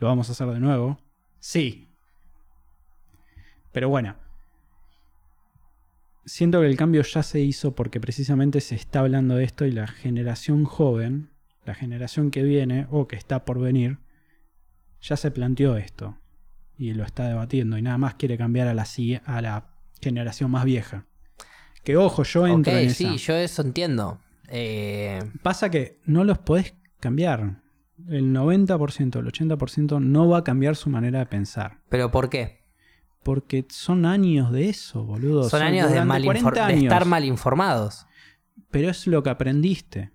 lo 0.00 0.08
vamos 0.08 0.30
a 0.30 0.32
hacer 0.32 0.48
de 0.48 0.58
nuevo. 0.58 0.98
Sí. 1.38 1.90
Pero 3.72 3.90
bueno, 3.90 4.16
siento 6.24 6.60
que 6.62 6.66
el 6.66 6.76
cambio 6.76 7.02
ya 7.02 7.22
se 7.22 7.40
hizo 7.40 7.74
porque 7.74 8.00
precisamente 8.00 8.62
se 8.62 8.74
está 8.74 9.00
hablando 9.00 9.36
de 9.36 9.44
esto 9.44 9.66
y 9.66 9.70
la 9.72 9.86
generación 9.86 10.64
joven, 10.64 11.30
la 11.66 11.74
generación 11.74 12.30
que 12.30 12.42
viene 12.42 12.86
o 12.90 13.06
que 13.06 13.16
está 13.16 13.44
por 13.44 13.58
venir, 13.60 13.98
ya 15.02 15.18
se 15.18 15.30
planteó 15.30 15.76
esto 15.76 16.16
y 16.78 16.94
lo 16.94 17.04
está 17.04 17.28
debatiendo 17.28 17.76
y 17.76 17.82
nada 17.82 17.98
más 17.98 18.14
quiere 18.14 18.38
cambiar 18.38 18.66
a 18.68 18.72
la, 18.74 18.86
a 19.26 19.42
la 19.42 19.66
generación 20.00 20.50
más 20.50 20.64
vieja. 20.64 21.04
Que 21.82 21.98
ojo, 21.98 22.22
yo 22.22 22.46
entro 22.46 22.72
Ok, 22.72 22.78
en 22.78 22.90
sí, 22.90 23.04
esa. 23.04 23.16
yo 23.16 23.34
eso 23.34 23.60
entiendo. 23.60 24.18
Eh, 24.48 25.20
Pasa 25.42 25.70
que 25.70 26.00
no 26.06 26.24
los 26.24 26.38
podés 26.38 26.74
cambiar. 27.00 27.62
El 28.08 28.32
90%, 28.34 29.18
el 29.20 29.26
80% 29.26 30.00
no 30.00 30.28
va 30.28 30.38
a 30.38 30.44
cambiar 30.44 30.74
su 30.76 30.90
manera 30.90 31.20
de 31.20 31.26
pensar. 31.26 31.78
¿Pero 31.88 32.10
por 32.10 32.28
qué? 32.28 32.60
Porque 33.22 33.64
son 33.70 34.04
años 34.04 34.52
de 34.52 34.68
eso, 34.68 35.04
boludo. 35.04 35.48
Son 35.48 35.62
años 35.62 35.84
de, 35.88 35.92
durante 36.00 36.08
mal 36.08 36.24
40 36.24 36.50
infor- 36.50 36.54
de 36.54 36.60
años. 36.60 36.82
estar 36.84 37.04
mal 37.06 37.24
informados. 37.24 38.06
Pero 38.70 38.90
es 38.90 39.06
lo 39.06 39.22
que 39.22 39.30
aprendiste. 39.30 40.10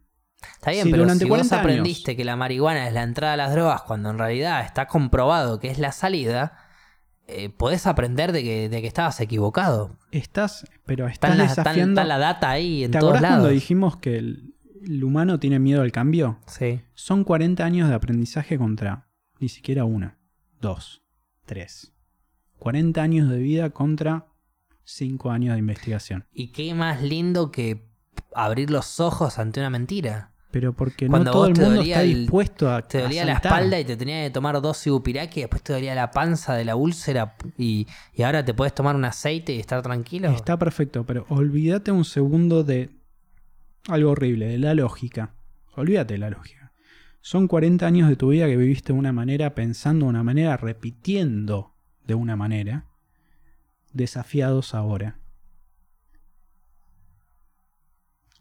Está 0.53 0.71
bien, 0.71 0.89
pero 0.91 1.03
durante 1.03 1.23
si 1.25 1.29
vos 1.29 1.37
40 1.37 1.55
años. 1.55 1.65
aprendiste 1.65 2.15
que 2.15 2.23
la 2.25 2.35
marihuana 2.35 2.87
es 2.87 2.93
la 2.93 3.03
entrada 3.03 3.33
a 3.33 3.37
las 3.37 3.51
drogas 3.53 3.81
cuando 3.83 4.09
en 4.09 4.17
realidad 4.19 4.63
está 4.65 4.87
comprobado 4.87 5.59
que 5.59 5.69
es 5.69 5.79
la 5.79 5.91
salida, 5.91 6.57
eh, 7.27 7.49
podés 7.49 7.87
aprender 7.87 8.31
de 8.31 8.43
que, 8.43 8.69
de 8.69 8.81
que 8.81 8.87
estabas 8.87 9.19
equivocado. 9.21 9.97
Estás, 10.11 10.65
pero 10.85 11.07
Está, 11.07 11.29
estás 11.29 11.31
en 11.31 11.37
la, 11.39 11.43
está- 11.45 11.61
desafiando. 11.63 12.01
está 12.01 12.07
la 12.07 12.17
data 12.19 12.49
ahí 12.49 12.83
en 12.85 12.91
¿Te 12.91 12.99
todos 12.99 13.11
acordás 13.13 13.29
cuando 13.31 13.45
lados. 13.47 13.53
dijimos 13.53 13.97
que 13.97 14.17
el, 14.17 14.48
el 14.85 15.03
humano 15.03 15.39
tiene 15.39 15.59
miedo 15.59 15.81
al 15.81 15.91
cambio? 15.91 16.39
Sí. 16.47 16.81
Son 16.93 17.23
40 17.23 17.63
años 17.65 17.89
de 17.89 17.95
aprendizaje 17.95 18.57
contra 18.57 19.07
ni 19.39 19.49
siquiera 19.49 19.85
una, 19.85 20.17
dos, 20.59 21.01
tres. 21.45 21.93
40 22.59 23.01
años 23.01 23.29
de 23.29 23.37
vida 23.39 23.69
contra 23.69 24.27
5 24.83 25.31
años 25.31 25.53
de 25.53 25.59
investigación. 25.59 26.25
Y 26.33 26.47
qué 26.51 26.73
más 26.73 27.01
lindo 27.01 27.51
que 27.51 27.87
abrir 28.33 28.69
los 28.69 28.99
ojos 28.99 29.39
ante 29.39 29.59
una 29.59 29.69
mentira. 29.69 30.33
Pero 30.51 30.73
porque 30.73 31.07
Cuando 31.07 31.25
no 31.25 31.31
todo 31.31 31.45
el 31.45 31.55
mundo 31.55 31.81
está 31.83 32.01
el- 32.01 32.21
dispuesto 32.21 32.71
a. 32.73 32.81
Te 32.87 32.97
a 32.97 33.01
dolía 33.03 33.23
la 33.23 33.33
espalda 33.33 33.79
y 33.79 33.85
te 33.85 33.95
tenía 33.95 34.23
que 34.23 34.31
tomar 34.31 34.59
dos 34.61 34.85
ibupiraki 34.87 35.39
y 35.41 35.43
después 35.43 35.61
te 35.61 35.73
dolía 35.73 35.93
la 35.93 36.09
panza 36.09 36.55
de 36.55 36.65
la 36.65 36.75
úlcera 36.75 37.35
y, 37.55 37.85
y 38.15 38.23
ahora 38.23 38.43
te 38.43 38.53
puedes 38.55 38.73
tomar 38.73 38.95
un 38.95 39.05
aceite 39.05 39.53
y 39.53 39.59
estar 39.59 39.81
tranquilo. 39.83 40.29
Está 40.31 40.57
perfecto, 40.57 41.05
pero 41.05 41.25
olvídate 41.29 41.91
un 41.91 42.03
segundo 42.03 42.63
de 42.63 42.89
algo 43.87 44.11
horrible, 44.11 44.47
de 44.47 44.57
la 44.57 44.73
lógica. 44.73 45.35
Olvídate 45.75 46.15
de 46.15 46.19
la 46.19 46.29
lógica. 46.29 46.71
Son 47.21 47.47
40 47.47 47.85
años 47.85 48.09
de 48.09 48.15
tu 48.15 48.29
vida 48.29 48.47
que 48.47 48.57
viviste 48.57 48.93
de 48.93 48.99
una 48.99 49.13
manera, 49.13 49.55
pensando 49.55 50.05
de 50.05 50.09
una 50.09 50.23
manera, 50.23 50.57
repitiendo 50.57 51.73
de 52.05 52.15
una 52.15 52.35
manera, 52.35 52.85
desafiados 53.91 54.73
ahora. 54.73 55.19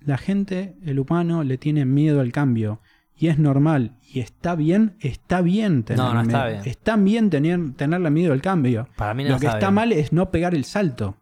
La 0.00 0.16
gente, 0.16 0.76
el 0.84 0.98
humano, 0.98 1.42
le 1.42 1.58
tiene 1.58 1.84
miedo 1.84 2.20
al 2.20 2.32
cambio. 2.32 2.80
Y 3.16 3.26
es 3.26 3.38
normal. 3.38 3.98
Y 4.02 4.20
está 4.20 4.54
bien, 4.54 4.96
está 5.00 5.40
bien 5.42 5.82
tener 5.82 6.04
No, 6.04 6.14
no 6.14 6.22
está 6.22 6.46
bien. 6.46 6.62
Está 6.64 6.96
bien 6.96 7.30
tener, 7.30 7.74
tenerle 7.74 8.10
miedo 8.10 8.32
al 8.32 8.40
cambio. 8.40 8.88
Para 8.96 9.12
mí 9.12 9.24
no 9.24 9.30
Lo 9.30 9.40
que 9.40 9.48
está 9.48 9.72
mal 9.72 9.90
es 9.90 10.12
no 10.12 10.30
pegar 10.30 10.54
el 10.54 10.64
salto. 10.64 11.16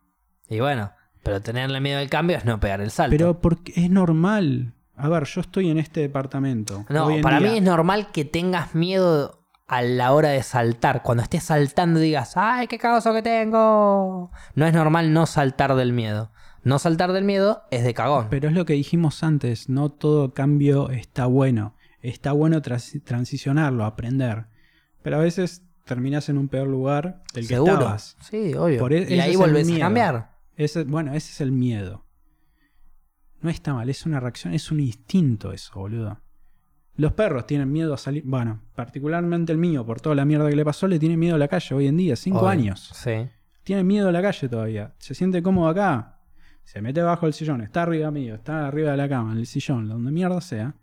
Y 0.48 0.60
bueno, 0.60 0.92
pero 1.26 1.40
tenerle 1.42 1.80
miedo 1.80 1.98
al 1.98 2.08
cambio 2.08 2.36
es 2.36 2.44
no 2.44 2.60
pegar 2.60 2.80
el 2.80 2.90
salto. 2.90 3.10
Pero 3.16 3.40
porque 3.40 3.72
es 3.76 3.90
normal. 3.90 4.74
A 4.96 5.08
ver, 5.08 5.24
yo 5.24 5.40
estoy 5.42 5.68
en 5.70 5.78
este 5.78 6.00
departamento. 6.00 6.86
no, 6.88 7.08
para 7.20 7.38
día. 7.40 7.50
mí 7.50 7.56
es 7.58 7.62
normal 7.62 8.12
que 8.12 8.24
tengas 8.24 8.74
miedo 8.74 9.42
a 9.66 9.82
la 9.82 10.12
hora 10.12 10.28
de 10.30 10.42
saltar. 10.44 11.02
Cuando 11.02 11.22
estés 11.24 11.42
saltando 11.42 11.98
digas, 12.00 12.36
¡ay, 12.36 12.68
qué 12.68 12.78
cagazo 12.78 13.12
que 13.12 13.22
tengo! 13.22 14.30
No 14.54 14.66
es 14.66 14.72
normal 14.72 15.12
no 15.12 15.26
saltar 15.26 15.74
del 15.74 15.92
miedo. 15.92 16.30
No 16.62 16.78
saltar 16.78 17.12
del 17.12 17.24
miedo 17.24 17.62
es 17.70 17.82
de 17.84 17.92
cagón. 17.92 18.28
Pero 18.30 18.48
es 18.48 18.54
lo 18.54 18.64
que 18.64 18.72
dijimos 18.74 19.22
antes, 19.22 19.68
no 19.68 19.88
todo 19.90 20.32
cambio 20.32 20.90
está 20.90 21.26
bueno. 21.26 21.74
Está 22.00 22.30
bueno 22.32 22.62
tras- 22.62 23.00
transicionarlo, 23.04 23.84
aprender. 23.84 24.46
Pero 25.02 25.16
a 25.16 25.20
veces 25.20 25.62
terminas 25.84 26.28
en 26.28 26.38
un 26.38 26.48
peor 26.48 26.68
lugar 26.68 27.22
del 27.34 27.48
que 27.48 27.54
Seguro. 27.54 27.72
estabas. 27.74 28.16
Sí, 28.20 28.54
obvio. 28.54 28.78
Por 28.78 28.92
e- 28.92 29.12
y 29.14 29.18
ahí 29.20 29.34
volvés 29.36 29.70
a 29.72 29.78
cambiar. 29.78 30.35
Ese, 30.56 30.84
bueno, 30.84 31.12
ese 31.12 31.32
es 31.32 31.40
el 31.40 31.52
miedo. 31.52 32.04
No 33.40 33.50
está 33.50 33.74
mal, 33.74 33.88
es 33.88 34.06
una 34.06 34.18
reacción, 34.18 34.54
es 34.54 34.70
un 34.70 34.80
instinto 34.80 35.52
eso, 35.52 35.72
boludo. 35.78 36.20
Los 36.96 37.12
perros 37.12 37.46
tienen 37.46 37.70
miedo 37.70 37.92
a 37.92 37.98
salir. 37.98 38.22
Bueno, 38.24 38.62
particularmente 38.74 39.52
el 39.52 39.58
mío, 39.58 39.84
por 39.84 40.00
toda 40.00 40.14
la 40.14 40.24
mierda 40.24 40.48
que 40.48 40.56
le 40.56 40.64
pasó, 40.64 40.88
le 40.88 40.98
tiene 40.98 41.16
miedo 41.16 41.34
a 41.34 41.38
la 41.38 41.48
calle 41.48 41.74
hoy 41.74 41.86
en 41.86 41.98
día, 41.98 42.16
cinco 42.16 42.38
Obvio. 42.38 42.48
años. 42.48 42.90
Sí. 42.94 43.28
Tiene 43.62 43.84
miedo 43.84 44.08
a 44.08 44.12
la 44.12 44.22
calle 44.22 44.48
todavía. 44.48 44.94
Se 44.98 45.14
siente 45.14 45.42
cómodo 45.42 45.68
acá. 45.68 46.20
Se 46.64 46.80
mete 46.80 47.02
bajo 47.02 47.26
el 47.26 47.34
sillón, 47.34 47.60
está 47.60 47.82
arriba 47.82 48.10
mío, 48.10 48.34
está 48.34 48.66
arriba 48.66 48.90
de 48.92 48.96
la 48.96 49.08
cama, 49.08 49.32
en 49.32 49.38
el 49.38 49.46
sillón, 49.46 49.88
donde 49.88 50.10
mierda 50.10 50.40
sea. 50.40 50.74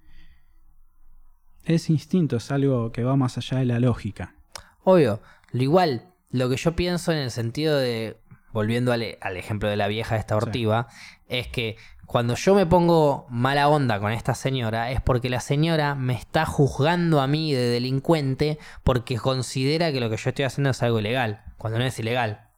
Ese 1.65 1.91
instinto 1.91 2.37
es 2.37 2.51
algo 2.51 2.91
que 2.91 3.03
va 3.03 3.15
más 3.15 3.37
allá 3.37 3.59
de 3.59 3.65
la 3.65 3.79
lógica. 3.79 4.35
Obvio. 4.83 5.21
Lo 5.51 5.63
igual, 5.63 6.13
lo 6.29 6.49
que 6.49 6.57
yo 6.57 6.75
pienso 6.75 7.11
en 7.11 7.19
el 7.19 7.31
sentido 7.31 7.77
de, 7.77 8.17
volviendo 8.53 8.93
al, 8.93 9.17
al 9.19 9.37
ejemplo 9.37 9.67
de 9.67 9.75
la 9.75 9.87
vieja 9.87 10.15
esta 10.15 10.37
ortiva, 10.37 10.87
es 11.27 11.47
que 11.47 11.75
cuando 12.05 12.35
yo 12.35 12.53
me 12.53 12.65
pongo 12.65 13.25
mala 13.29 13.67
onda 13.69 13.99
con 13.99 14.11
esta 14.11 14.35
señora 14.35 14.91
es 14.91 15.01
porque 15.01 15.29
la 15.29 15.39
señora 15.39 15.95
me 15.95 16.13
está 16.13 16.45
juzgando 16.45 17.21
a 17.21 17.27
mí 17.27 17.53
de 17.53 17.69
delincuente 17.69 18.59
porque 18.83 19.17
considera 19.17 19.91
que 19.91 19.99
lo 19.99 20.09
que 20.09 20.17
yo 20.17 20.29
estoy 20.29 20.45
haciendo 20.45 20.69
es 20.69 20.83
algo 20.83 20.99
ilegal, 20.99 21.41
cuando 21.57 21.79
no 21.79 21.85
es 21.85 21.97
ilegal. 21.99 22.49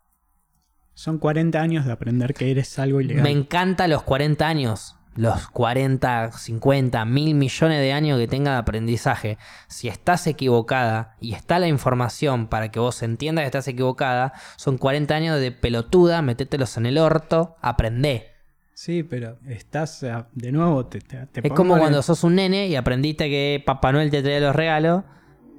Son 0.93 1.19
40 1.19 1.61
años 1.61 1.85
de 1.85 1.91
aprender 1.91 2.33
que 2.33 2.51
eres 2.51 2.77
algo 2.79 3.01
ilegal. 3.01 3.23
Me 3.23 3.31
encanta 3.31 3.87
los 3.87 4.03
40 4.03 4.47
años. 4.47 4.95
Los 5.15 5.47
40, 5.47 6.31
50, 6.33 7.05
mil 7.05 7.35
millones 7.35 7.79
de 7.79 7.93
años 7.93 8.19
que 8.19 8.27
tenga 8.27 8.51
de 8.51 8.57
aprendizaje. 8.57 9.37
Si 9.67 9.87
estás 9.87 10.27
equivocada 10.27 11.15
y 11.21 11.33
está 11.33 11.57
la 11.57 11.67
información 11.69 12.47
para 12.47 12.69
que 12.69 12.79
vos 12.81 13.01
entiendas 13.01 13.43
que 13.43 13.47
estás 13.47 13.67
equivocada, 13.69 14.33
son 14.57 14.77
40 14.77 15.15
años 15.15 15.39
de 15.39 15.51
pelotuda, 15.53 16.21
metételos 16.21 16.75
en 16.75 16.85
el 16.85 16.97
orto, 16.97 17.55
aprendé. 17.61 18.31
Sí, 18.73 19.03
pero 19.03 19.37
estás 19.47 20.05
de 20.33 20.51
nuevo. 20.51 20.85
Te, 20.87 20.99
te- 20.99 21.25
te 21.27 21.47
Es 21.47 21.53
como 21.53 21.77
cuando 21.77 22.01
sos 22.01 22.25
un 22.25 22.35
nene 22.35 22.67
y 22.67 22.75
aprendiste 22.75 23.29
que 23.29 23.63
Papá 23.65 23.93
Noel 23.93 24.11
te 24.11 24.21
traía 24.21 24.41
los 24.41 24.53
regalos. 24.55 25.03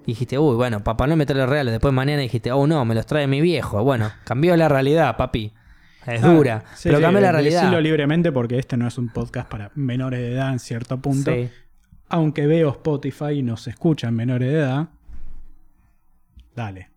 Y 0.04 0.12
dijiste, 0.12 0.38
uy, 0.38 0.54
bueno, 0.54 0.84
Papá 0.84 1.06
Noel 1.06 1.16
me 1.16 1.24
trae 1.24 1.40
los 1.40 1.48
regalos. 1.48 1.72
Después 1.72 1.94
mañana 1.94 2.20
dijiste, 2.20 2.52
oh 2.52 2.66
no, 2.66 2.84
me 2.84 2.94
los 2.94 3.06
trae 3.06 3.26
mi 3.26 3.40
viejo. 3.40 3.82
Bueno, 3.82 4.12
cambió 4.24 4.54
la 4.56 4.68
realidad, 4.68 5.16
papi. 5.16 5.54
Es 6.06 6.22
Ah, 6.22 6.28
dura, 6.28 6.64
sí, 6.74 6.84
pero 6.84 6.98
sí, 6.98 7.02
cambió 7.02 7.20
la 7.20 7.32
realidad. 7.32 7.62
Decilo 7.62 7.80
libremente 7.80 8.32
porque 8.32 8.58
este 8.58 8.76
no 8.76 8.86
es 8.86 8.96
un 8.98 9.08
podcast 9.08 9.48
para 9.48 9.70
menores 9.74 10.20
de 10.20 10.34
edad 10.34 10.52
en 10.52 10.58
cierto 10.58 10.98
punto. 10.98 11.32
Sí. 11.32 11.50
Aunque 12.08 12.46
veo 12.46 12.70
Spotify 12.70 13.38
y 13.38 13.42
nos 13.42 13.66
escuchan 13.66 14.14
menores 14.14 14.52
de 14.52 14.58
edad. 14.58 14.88
Dale. 16.54 16.90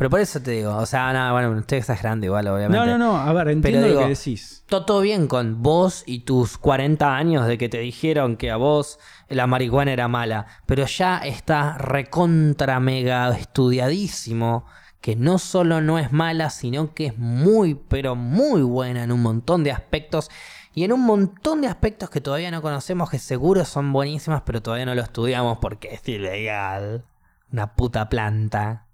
Pero 0.00 0.08
por 0.08 0.20
eso 0.20 0.40
te 0.40 0.52
digo, 0.52 0.74
o 0.74 0.86
sea, 0.86 1.12
nada, 1.12 1.30
bueno, 1.32 1.58
estoy 1.58 1.76
exagerando 1.76 2.24
igual, 2.24 2.48
obviamente. 2.48 2.86
No, 2.86 2.86
no, 2.86 2.96
no. 2.96 3.18
A 3.18 3.32
ver, 3.34 3.48
entiendo 3.48 3.86
digo, 3.86 4.00
lo 4.00 4.06
que 4.06 4.14
decís. 4.14 4.64
Todo, 4.66 4.86
todo 4.86 5.00
bien 5.02 5.26
con 5.26 5.62
vos 5.62 6.04
y 6.06 6.20
tus 6.20 6.56
40 6.56 7.14
años 7.14 7.46
de 7.46 7.58
que 7.58 7.68
te 7.68 7.80
dijeron 7.80 8.38
que 8.38 8.50
a 8.50 8.56
vos 8.56 8.98
la 9.28 9.46
marihuana 9.46 9.92
era 9.92 10.08
mala, 10.08 10.46
pero 10.64 10.86
ya 10.86 11.18
está 11.18 11.76
recontra 11.76 12.80
mega 12.80 13.36
estudiadísimo 13.36 14.64
que 15.00 15.16
no 15.16 15.38
solo 15.38 15.80
no 15.80 15.98
es 15.98 16.12
mala, 16.12 16.50
sino 16.50 16.94
que 16.94 17.06
es 17.06 17.18
muy, 17.18 17.74
pero 17.74 18.14
muy 18.16 18.62
buena 18.62 19.02
en 19.04 19.12
un 19.12 19.22
montón 19.22 19.64
de 19.64 19.72
aspectos 19.72 20.30
y 20.74 20.84
en 20.84 20.92
un 20.92 21.00
montón 21.00 21.62
de 21.62 21.68
aspectos 21.68 22.10
que 22.10 22.20
todavía 22.20 22.50
no 22.50 22.62
conocemos 22.62 23.10
que 23.10 23.18
seguro 23.18 23.64
son 23.64 23.92
buenísimas, 23.92 24.42
pero 24.44 24.62
todavía 24.62 24.86
no 24.86 24.94
lo 24.94 25.02
estudiamos 25.02 25.58
porque 25.58 25.94
es 25.94 26.08
ilegal. 26.08 27.04
Una 27.52 27.74
puta 27.74 28.08
planta 28.08 28.86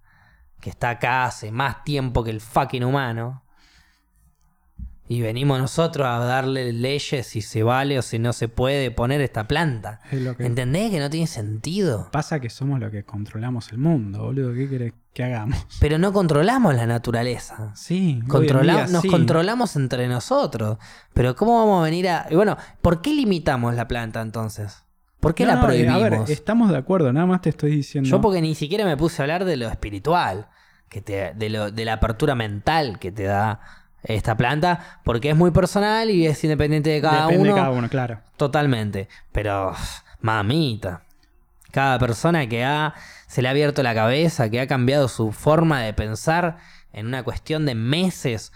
que 0.60 0.70
está 0.70 0.90
acá 0.90 1.26
hace 1.26 1.50
más 1.50 1.84
tiempo 1.84 2.24
que 2.24 2.30
el 2.30 2.40
fucking 2.40 2.84
humano. 2.84 3.42
Y 5.08 5.20
venimos 5.20 5.60
nosotros 5.60 6.06
a 6.06 6.18
darle 6.18 6.72
leyes 6.72 7.26
si 7.26 7.40
se 7.40 7.62
vale 7.62 7.98
o 7.98 8.02
si 8.02 8.18
no 8.18 8.32
se 8.32 8.48
puede 8.48 8.90
poner 8.90 9.20
esta 9.20 9.46
planta. 9.46 10.00
Es 10.10 10.20
lo 10.20 10.36
que 10.36 10.46
¿Entendés 10.46 10.90
que 10.90 10.98
no 10.98 11.10
tiene 11.10 11.26
sentido? 11.28 12.08
pasa 12.10 12.40
que 12.40 12.50
somos 12.50 12.80
los 12.80 12.90
que 12.90 13.04
controlamos 13.04 13.70
el 13.70 13.78
mundo, 13.78 14.24
boludo. 14.24 14.52
¿Qué 14.54 14.68
querés 14.68 14.94
que 15.16 15.24
hagamos? 15.24 15.59
Pero 15.80 15.98
no 15.98 16.12
controlamos 16.12 16.74
la 16.74 16.86
naturaleza. 16.86 17.72
Sí, 17.74 18.20
Controla- 18.28 18.74
día 18.74 18.86
nos 18.88 19.02
sí. 19.02 19.09
controlamos 19.09 19.74
entre 19.76 20.06
nosotros. 20.09 20.78
Pero 21.14 21.34
¿cómo 21.34 21.59
vamos 21.59 21.80
a 21.80 21.84
venir 21.84 22.09
a...? 22.09 22.26
Bueno, 22.30 22.56
¿por 22.82 23.01
qué 23.01 23.12
limitamos 23.14 23.74
la 23.74 23.88
planta 23.88 24.20
entonces? 24.20 24.84
¿Por 25.20 25.34
qué 25.34 25.44
No, 25.44 25.48
la 25.48 25.55
no, 25.56 25.62
eh, 25.62 25.64
prohibimos? 25.64 25.94
A 26.02 26.09
ver, 26.10 26.30
estamos 26.30 26.70
de 26.70 26.76
acuerdo, 26.76 27.12
nada 27.12 27.24
más 27.26 27.40
te 27.40 27.48
estoy 27.48 27.70
diciendo. 27.76 28.09
Yo 28.10 28.20
porque 28.20 28.43
ni 28.43 28.55
siquiera 28.55 28.84
me 28.84 28.97
puse 28.97 29.20
a 29.20 29.24
hablar 29.24 29.44
de 29.47 29.56
lo 29.56 29.68
espiritual, 29.68 30.48
que 30.90 31.01
te, 31.01 31.32
de, 31.34 31.48
lo, 31.48 31.70
de 31.72 31.84
la 31.86 31.94
apertura 31.94 32.34
mental 32.34 32.98
que 32.98 33.10
te 33.10 33.24
da 33.24 33.59
esta 34.05 34.36
planta, 34.36 35.01
porque 35.02 35.30
es 35.30 35.36
muy 35.36 35.51
personal 35.51 36.10
y 36.10 36.26
es 36.26 36.44
independiente 36.44 36.90
de 36.90 37.01
cada 37.01 37.22
Depende 37.22 37.43
uno. 37.43 37.55
de 37.55 37.60
cada 37.60 37.70
uno, 37.72 37.88
claro. 37.88 38.20
Totalmente. 38.36 39.09
Pero, 39.32 39.74
mamita. 40.20 41.02
Cada 41.70 41.98
persona 41.98 42.48
que 42.48 42.64
ha, 42.64 42.94
se 43.26 43.43
le 43.43 43.48
ha 43.48 43.51
abierto 43.51 43.82
la 43.82 43.94
cabeza, 43.94 44.48
que 44.51 44.60
ha 44.60 44.66
cambiado 44.66 45.09
su 45.09 45.32
forma 45.32 45.80
de 45.82 45.93
pensar 45.93 46.59
en 46.93 47.06
una 47.06 47.22
cuestión 47.22 47.66
de 47.66 47.74
meses 47.74 48.52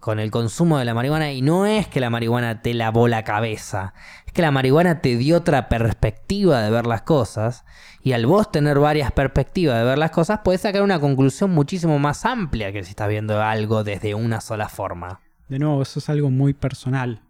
con 0.00 0.18
el 0.18 0.30
consumo 0.30 0.78
de 0.78 0.84
la 0.84 0.94
marihuana. 0.94 1.32
Y 1.32 1.42
no 1.42 1.66
es 1.66 1.86
que 1.86 2.00
la 2.00 2.10
marihuana 2.10 2.62
te 2.62 2.74
lavó 2.74 3.06
la 3.06 3.22
cabeza. 3.22 3.94
Es 4.26 4.32
que 4.32 4.42
la 4.42 4.50
marihuana 4.50 5.00
te 5.00 5.16
dio 5.16 5.36
otra 5.36 5.68
perspectiva 5.68 6.60
de 6.62 6.70
ver 6.70 6.86
las 6.86 7.02
cosas. 7.02 7.64
Y 8.02 8.12
al 8.12 8.26
vos 8.26 8.50
tener 8.50 8.78
varias 8.78 9.12
perspectivas 9.12 9.78
de 9.78 9.84
ver 9.84 9.98
las 9.98 10.10
cosas, 10.10 10.40
puedes 10.42 10.62
sacar 10.62 10.82
una 10.82 10.98
conclusión 10.98 11.50
muchísimo 11.50 11.98
más 11.98 12.24
amplia 12.24 12.72
que 12.72 12.82
si 12.82 12.90
estás 12.90 13.08
viendo 13.08 13.40
algo 13.42 13.84
desde 13.84 14.14
una 14.14 14.40
sola 14.40 14.68
forma. 14.68 15.20
De 15.48 15.58
nuevo, 15.58 15.82
eso 15.82 15.98
es 15.98 16.08
algo 16.08 16.30
muy 16.30 16.54
personal. 16.54 17.22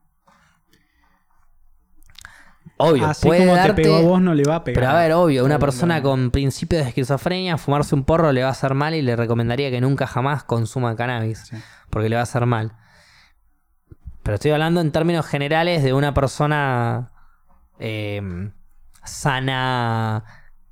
Obvio, 2.81 3.07
Así 3.07 3.27
puede 3.27 3.41
como 3.41 3.55
darte... 3.55 3.75
te 3.75 3.83
pegó 3.83 3.97
a 3.97 4.01
vos, 4.01 4.21
no 4.21 4.35
le 4.35 4.43
va 4.45 4.57
a 4.57 4.65
pegar. 4.65 4.81
Pero 4.83 4.91
a 4.97 5.01
ver, 5.01 5.13
obvio, 5.13 5.45
una 5.45 5.59
persona 5.59 6.03
con 6.03 6.31
principios 6.31 6.83
de 6.83 6.89
esquizofrenia, 6.89 7.59
fumarse 7.59 7.95
un 7.95 8.05
porro 8.05 8.33
le 8.33 8.43
va 8.43 8.49
a 8.49 8.53
hacer 8.53 8.75
mal 8.75 8.95
y 8.95 9.03
le 9.03 9.17
recomendaría 9.17 9.71
que 9.71 9.81
nunca 9.81 10.07
jamás 10.07 10.45
consuma 10.45 10.97
cannabis, 10.97 11.41
Sí. 11.51 11.57
porque 11.91 12.09
le 12.09 12.17
va 12.17 12.21
a 12.21 12.25
hacer 12.25 12.47
mal. 12.47 12.73
Pero 14.23 14.35
estoy 14.35 14.51
hablando 14.51 14.81
en 14.81 14.93
términos 14.93 15.27
generales 15.27 15.83
de 15.83 15.93
una 15.93 16.15
persona 16.15 17.11
eh, 17.79 18.51
sana, 19.05 20.25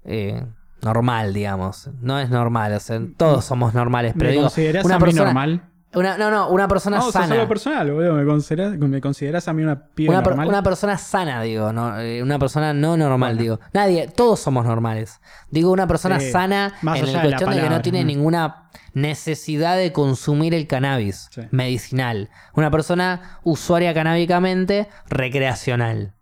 eh, 0.04 0.44
normal, 0.82 1.34
digamos. 1.34 1.90
No 2.00 2.18
es 2.20 2.30
normal, 2.30 2.72
o 2.74 2.80
sea, 2.80 3.00
todos 3.16 3.44
somos 3.44 3.74
normales, 3.74 4.14
pero 4.16 4.30
¿Me 4.30 4.36
digo, 4.36 4.82
una 4.84 4.98
persona, 4.98 5.24
normal? 5.24 5.67
Una, 5.94 6.18
no, 6.18 6.30
no, 6.30 6.50
una 6.50 6.68
persona 6.68 6.98
No, 6.98 7.04
sea, 7.04 7.22
sana. 7.22 7.34
solo 7.34 7.48
personal, 7.48 7.90
boludo. 7.90 8.12
¿Me 8.14 8.26
considerás, 8.26 8.76
me 8.76 9.00
considerás 9.00 9.48
a 9.48 9.54
mí 9.54 9.62
una 9.62 9.86
piba 9.86 10.12
Una, 10.12 10.22
per- 10.22 10.32
normal? 10.32 10.48
una 10.48 10.62
persona 10.62 10.98
sana, 10.98 11.40
digo, 11.42 11.72
no, 11.72 11.98
Eh, 11.98 12.22
una 12.22 12.38
persona 12.38 12.74
no 12.74 12.96
normal, 12.98 13.38
digo. 13.38 13.58
Nadie, 13.72 14.06
todos 14.08 14.38
somos 14.38 14.66
normales. 14.66 15.20
Digo, 15.50 15.72
una 15.72 15.86
persona 15.86 16.20
Sí, 16.20 16.30
sana 16.30 16.74
más 16.82 16.98
en 16.98 17.04
allá 17.04 17.12
la 17.12 17.22
de 17.22 17.28
la 17.30 17.36
cuestión 17.38 17.56
de, 17.56 17.62
que 17.62 17.70
no 17.74 17.80
tiene 17.82 18.00
¿no? 18.02 18.06
ninguna 18.08 18.68
necesidad 18.92 19.76
de 19.78 19.92
consumir 19.92 20.52
el 20.52 20.66
cannabis 20.66 21.28
Sí. 21.30 21.42
medicinal. 21.52 22.28
Una 22.52 22.70
persona 22.70 23.38
usuaria 23.42 23.94
canábicamente 23.94 24.88
recreacional. 25.08 26.14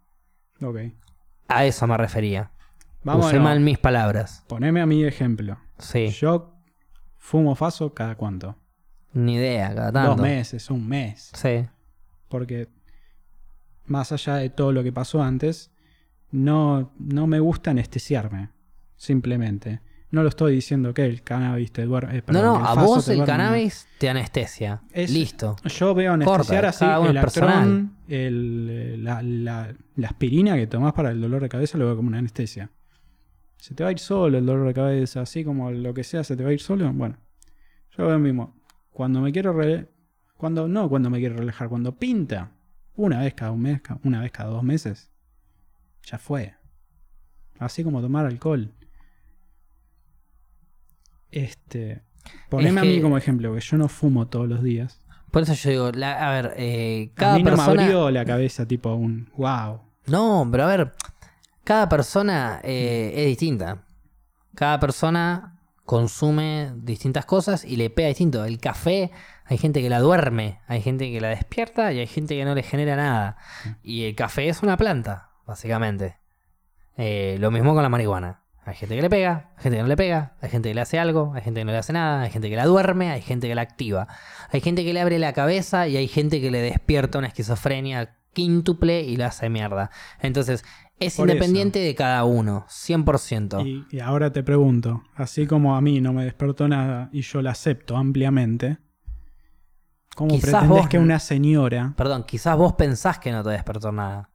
Ok. 0.63 0.77
A 1.49 1.65
eso 1.65 1.87
me 1.89 1.97
refería. 1.97 2.51
Vamos 3.03 3.27
Usé 3.27 3.41
mal 3.41 3.61
mis 3.61 3.79
palabras. 3.79 4.45
Poneme 4.49 4.81
a 4.81 4.87
mi 4.87 5.05
ejemplo. 5.05 5.59
Sí, 5.79 6.09
Yo 6.09 6.55
fumo 7.19 7.55
faso 7.57 7.95
cada 7.95 8.15
cuánto. 8.15 8.57
Ni 9.17 9.35
idea, 9.35 9.75
cada 9.75 9.93
tanto. 9.93 10.11
Dos 10.11 10.21
meses, 10.21 10.71
un 10.71 10.87
mes. 10.89 11.31
Sí. 11.35 11.65
Porque 12.29 12.69
más 13.85 14.13
allá 14.13 14.37
de 14.37 14.51
todo 14.51 14.73
lo 14.73 14.83
que 14.83 14.93
pasó 14.93 15.23
antes, 15.23 15.71
no, 16.31 16.93
no 16.99 17.27
me 17.27 17.41
gusta 17.41 17.71
anestesiarme. 17.71 18.51
Simplemente. 18.97 19.81
No 20.11 20.23
lo 20.23 20.29
estoy 20.29 20.55
diciendo 20.55 20.95
que 20.95 21.05
el 21.05 21.23
cannabis 21.23 21.73
te 21.73 21.85
duerme. 21.85 22.15
eh, 22.19 22.21
No, 22.21 22.25
perdón, 22.33 22.63
no, 22.63 22.69
a 22.69 22.75
vos 22.75 23.09
el 23.09 23.25
cannabis 23.25 23.87
te 23.99 24.09
anestesia. 24.09 24.81
Es- 24.93 25.11
Listo. 25.11 25.57
Yo 25.65 25.95
veo 25.95 26.13
anestesiar 26.15 26.65
Corta, 26.65 26.69
así 26.69 27.09
el 27.09 27.19
actrón, 27.19 27.97
el, 28.09 29.05
la, 29.05 29.21
la- 29.23 29.75
la 29.97 30.07
aspirina 30.09 30.55
que 30.57 30.67
tomás 30.67 30.93
para 30.95 31.11
el 31.11 31.21
dolor 31.21 31.43
de 31.43 31.49
cabeza, 31.49 31.77
lo 31.77 31.87
veo 31.87 31.97
como 31.97 32.09
una 32.09 32.19
anestesia. 32.19 32.71
Se 33.59 33.75
te 33.75 33.83
va 33.83 33.89
a 33.89 33.93
ir 33.93 33.99
solo 33.99 34.39
el 34.39 34.47
dolor 34.47 34.67
de 34.69 34.75
cabeza, 34.75 35.23
así 35.23 35.45
como 35.45 35.71
lo 35.71 35.93
que 35.93 36.05
sea 36.05 36.23
se 36.25 36.37
te 36.37 36.45
va 36.45 36.51
a 36.51 36.53
ir 36.53 36.61
solo. 36.61 36.91
Bueno, 36.93 37.17
yo 37.99 38.07
veo 38.07 38.19
mismo. 38.19 38.55
Cuando 38.97 39.21
me 39.21 39.31
quiero 39.31 39.53
re- 39.53 39.91
cuando 40.39 40.69
no 40.69 40.89
cuando 40.89 41.11
me 41.11 41.19
quiero 41.19 41.37
relajar, 41.37 41.69
cuando 41.69 41.95
pinta, 41.99 42.53
una 42.95 43.21
vez 43.21 43.35
cada 43.35 43.53
un 43.53 43.61
mes, 43.61 43.83
una 44.05 44.23
vez 44.23 44.33
cada 44.33 44.49
dos 44.49 44.63
meses, 44.63 45.11
ya 46.03 46.17
fue. 46.19 46.55
Así 47.59 47.85
como 47.85 48.01
tomar 48.01 48.25
alcohol. 48.25 48.73
Este. 51.31 52.03
Poneme 52.49 52.81
Es 52.81 52.87
a 52.87 52.91
mí 52.91 53.01
como 53.03 53.19
ejemplo, 53.19 53.55
que 53.55 53.61
yo 53.61 53.77
no 53.77 53.89
fumo 53.89 54.29
todos 54.29 54.49
los 54.49 54.63
días. 54.63 55.03
Por 55.31 55.43
eso 55.43 55.53
yo 55.53 55.71
digo, 55.71 55.93
la- 55.93 56.29
a 56.29 56.33
ver, 56.43 56.55
eh, 56.57 57.11
a 57.13 57.15
cada 57.19 57.37
mí 57.37 57.43
no 57.43 57.51
persona. 57.51 57.75
me 57.75 57.83
abrió 57.83 58.11
la 58.11 58.25
cabeza 58.25 58.67
tipo 58.67 58.95
un 58.95 59.31
wow. 59.37 59.83
No, 60.07 60.49
pero 60.51 60.65
a 60.65 60.69
ver, 60.69 60.95
cada 61.65 61.87
persona 61.89 62.61
eh, 62.65 63.13
es 63.15 63.27
distinta. 63.27 63.85
Cada 64.55 64.81
persona 64.81 65.56
consume 65.87 66.73
distintas 66.75 67.25
cosas 67.25 67.65
y 67.65 67.77
le 67.77 67.89
pega 67.89 68.09
distinto. 68.09 68.45
El 68.45 68.59
café, 68.59 69.13
hay 69.45 69.57
gente 69.57 69.81
que 69.81 69.89
la 69.89 70.01
duerme, 70.01 70.61
hay 70.67 70.83
gente 70.83 71.11
que 71.11 71.21
la 71.21 71.29
despierta 71.29 71.93
y 71.93 72.01
hay 72.01 72.07
gente 72.07 72.37
que 72.37 72.45
no 72.45 72.55
le 72.55 72.63
genera 72.63 72.97
nada. 72.97 73.37
Y 73.83 74.05
el 74.05 74.15
café 74.15 74.49
es 74.49 74.63
una 74.63 74.77
planta, 74.77 75.31
básicamente. 75.47 76.19
Eh, 76.97 77.37
lo 77.41 77.51
mismo 77.51 77.73
con 77.73 77.83
la 77.83 77.89
marihuana. 77.89 78.43
Hay 78.65 78.75
gente 78.75 78.97
que 78.97 79.03
le 79.03 79.09
pega, 79.09 79.53
hay 79.57 79.63
gente 79.63 79.77
que 79.77 79.83
no 79.83 79.89
le 79.89 79.97
pega, 79.97 80.35
hay 80.41 80.51
gente 80.51 80.71
que 80.71 80.75
le 80.75 80.81
hace 80.81 80.99
algo, 80.99 81.33
hay 81.37 81.43
gente 81.43 81.61
que 81.61 81.65
no 81.65 81.71
le 81.71 81.79
hace 81.79 81.93
nada, 81.93 82.23
hay 82.23 82.31
gente 82.31 82.51
que 82.51 82.57
la 82.57 82.65
duerme, 82.65 83.13
hay 83.13 83.23
gente 83.23 83.47
que 83.47 83.55
la 83.55 83.63
activa. 83.63 84.09
Hay 84.51 84.61
gente 84.61 84.85
que 84.85 84.93
le 84.93 85.01
abre 85.01 85.21
la 85.21 85.33
cabeza 85.33 85.87
y 85.87 85.97
hay 85.97 86.09
gente 86.09 86.41
que 86.41 86.51
le 86.51 86.61
despierta 86.61 87.19
una 87.19 87.29
esquizofrenia 87.29 88.17
quíntuple 88.33 89.03
y 89.03 89.17
la 89.17 89.29
hace 89.29 89.49
mierda. 89.49 89.91
Entonces, 90.21 90.65
es 90.99 91.17
Por 91.17 91.29
independiente 91.29 91.79
de 91.79 91.95
cada 91.95 92.25
uno, 92.25 92.65
100%. 92.69 93.67
Y, 93.67 93.87
y 93.91 94.01
ahora 94.01 94.33
te 94.33 94.43
pregunto, 94.43 95.03
así 95.15 95.47
como 95.47 95.77
a 95.77 95.81
mí 95.81 96.01
no 96.01 96.13
me 96.13 96.25
despertó 96.25 96.69
nada 96.69 97.11
y 97.13 97.21
yo 97.23 97.43
la 97.43 97.51
acepto 97.51 97.97
ampliamente, 97.97 98.79
¿cómo 100.15 100.31
Quizás 100.31 100.51
pretendes 100.51 100.69
vos- 100.83 100.89
que 100.89 100.99
una 100.99 101.19
señora, 101.19 101.93
Perdón, 101.97 102.25
quizás 102.25 102.57
vos 102.57 102.73
pensás 102.75 103.19
que 103.19 103.31
no 103.33 103.43
te 103.43 103.51
despertó 103.51 103.93
nada. 103.93 104.31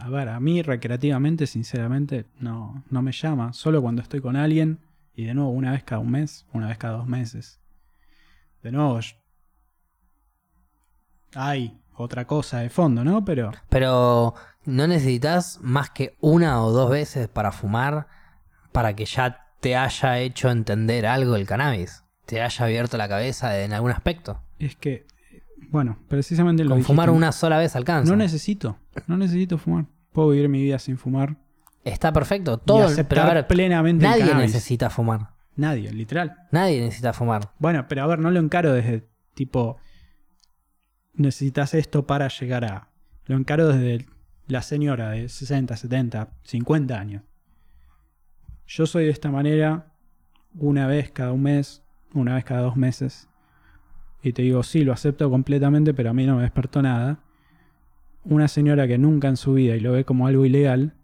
A 0.00 0.10
ver, 0.10 0.28
a 0.28 0.38
mí 0.38 0.60
recreativamente, 0.60 1.46
sinceramente, 1.46 2.26
no, 2.38 2.84
no 2.90 3.00
me 3.02 3.12
llama, 3.12 3.52
solo 3.54 3.80
cuando 3.80 4.02
estoy 4.02 4.20
con 4.20 4.36
alguien 4.36 4.80
y 5.14 5.24
de 5.24 5.32
nuevo 5.32 5.50
una 5.50 5.72
vez 5.72 5.82
cada 5.82 6.00
un 6.00 6.10
mes, 6.10 6.44
una 6.52 6.68
vez 6.68 6.76
cada 6.76 6.98
dos 6.98 7.06
meses. 7.06 7.58
De 8.62 8.70
nuevo, 8.70 9.00
hay 11.34 11.80
otra 11.96 12.26
cosa 12.26 12.58
de 12.60 12.70
fondo, 12.70 13.04
¿no? 13.04 13.24
Pero 13.24 13.50
Pero 13.68 14.34
no 14.64 14.86
necesitas 14.86 15.58
más 15.62 15.90
que 15.90 16.16
una 16.20 16.62
o 16.62 16.70
dos 16.72 16.90
veces 16.90 17.28
para 17.28 17.52
fumar 17.52 18.06
para 18.72 18.94
que 18.94 19.04
ya 19.06 19.46
te 19.60 19.76
haya 19.76 20.18
hecho 20.18 20.50
entender 20.50 21.06
algo 21.06 21.36
el 21.36 21.46
cannabis. 21.46 22.04
Te 22.26 22.42
haya 22.42 22.64
abierto 22.64 22.96
la 22.96 23.08
cabeza 23.08 23.58
en 23.62 23.72
algún 23.72 23.90
aspecto. 23.92 24.42
es 24.58 24.76
que, 24.76 25.06
bueno, 25.70 25.98
precisamente 26.08 26.62
lo 26.64 26.70
Con 26.70 26.78
dijiste. 26.78 26.92
fumar 26.92 27.10
una 27.10 27.32
sola 27.32 27.58
vez 27.58 27.74
alcanza. 27.76 28.10
No 28.10 28.16
necesito, 28.16 28.78
no 29.06 29.16
necesito 29.16 29.56
fumar. 29.58 29.86
Puedo 30.12 30.30
vivir 30.30 30.48
mi 30.48 30.60
vida 30.62 30.78
sin 30.78 30.98
fumar. 30.98 31.36
Está 31.84 32.12
perfecto. 32.12 32.60
y 32.62 32.66
Todo, 32.66 32.84
aceptar 32.84 33.06
pero 33.08 33.22
a 33.22 33.34
ver, 33.34 33.46
plenamente 33.46 34.04
el 34.04 34.10
nadie 34.10 34.24
cannabis. 34.26 34.52
necesita 34.52 34.90
fumar. 34.90 35.30
Nadie, 35.54 35.90
literal. 35.92 36.34
Nadie 36.50 36.80
necesita 36.80 37.12
fumar. 37.12 37.52
Bueno, 37.58 37.86
pero 37.88 38.02
a 38.02 38.06
ver, 38.06 38.18
no 38.18 38.30
lo 38.30 38.40
encaro 38.40 38.72
desde 38.72 39.08
tipo. 39.34 39.78
Necesitas 41.16 41.74
esto 41.74 42.06
para 42.06 42.28
llegar 42.28 42.64
a. 42.64 42.88
Lo 43.26 43.36
encaro 43.36 43.68
desde 43.68 44.06
la 44.46 44.62
señora 44.62 45.10
de 45.10 45.28
60, 45.28 45.76
70, 45.76 46.28
50 46.42 46.98
años. 46.98 47.22
Yo 48.66 48.86
soy 48.86 49.06
de 49.06 49.10
esta 49.10 49.30
manera 49.30 49.92
una 50.54 50.86
vez 50.86 51.10
cada 51.10 51.32
un 51.32 51.42
mes, 51.42 51.82
una 52.14 52.34
vez 52.34 52.44
cada 52.44 52.62
dos 52.62 52.76
meses. 52.76 53.28
Y 54.22 54.32
te 54.32 54.42
digo, 54.42 54.62
sí, 54.62 54.84
lo 54.84 54.92
acepto 54.92 55.30
completamente, 55.30 55.94
pero 55.94 56.10
a 56.10 56.12
mí 56.12 56.26
no 56.26 56.36
me 56.36 56.42
despertó 56.42 56.82
nada. 56.82 57.20
Una 58.24 58.48
señora 58.48 58.86
que 58.86 58.98
nunca 58.98 59.28
en 59.28 59.36
su 59.36 59.54
vida 59.54 59.76
y 59.76 59.80
lo 59.80 59.92
ve 59.92 60.04
como 60.04 60.26
algo 60.26 60.44
ilegal, 60.44 60.94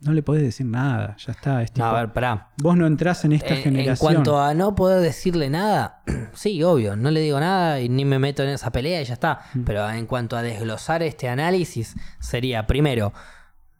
no 0.00 0.12
le 0.12 0.22
podés 0.22 0.42
decir 0.42 0.66
nada, 0.66 1.16
ya 1.18 1.32
está. 1.32 1.62
Es 1.62 1.76
No, 1.76 1.84
a 1.86 1.92
ver, 2.00 2.12
pará. 2.12 2.50
vos 2.58 2.76
no 2.76 2.86
entrás 2.86 3.24
en 3.24 3.32
esta 3.32 3.48
En, 3.48 3.56
en 3.56 3.62
generación. 3.64 4.14
cuanto 4.14 4.40
a 4.40 4.54
no 4.54 4.74
poder 4.74 5.00
decirle 5.00 5.50
nada, 5.50 6.02
sí, 6.34 6.62
obvio, 6.62 6.94
no 6.96 7.10
le 7.10 7.20
digo 7.20 7.40
nada 7.40 7.80
y 7.80 7.88
ni 7.88 8.04
me 8.04 8.18
meto 8.18 8.42
en 8.42 8.50
esa 8.50 8.70
pelea 8.70 9.02
y 9.02 9.04
ya 9.04 9.14
está. 9.14 9.40
Mm. 9.54 9.64
Pero 9.64 9.88
en 9.90 10.06
cuanto 10.06 10.36
a 10.36 10.42
desglosar 10.42 11.02
este 11.02 11.28
análisis, 11.28 11.96
sería 12.20 12.66
primero, 12.66 13.12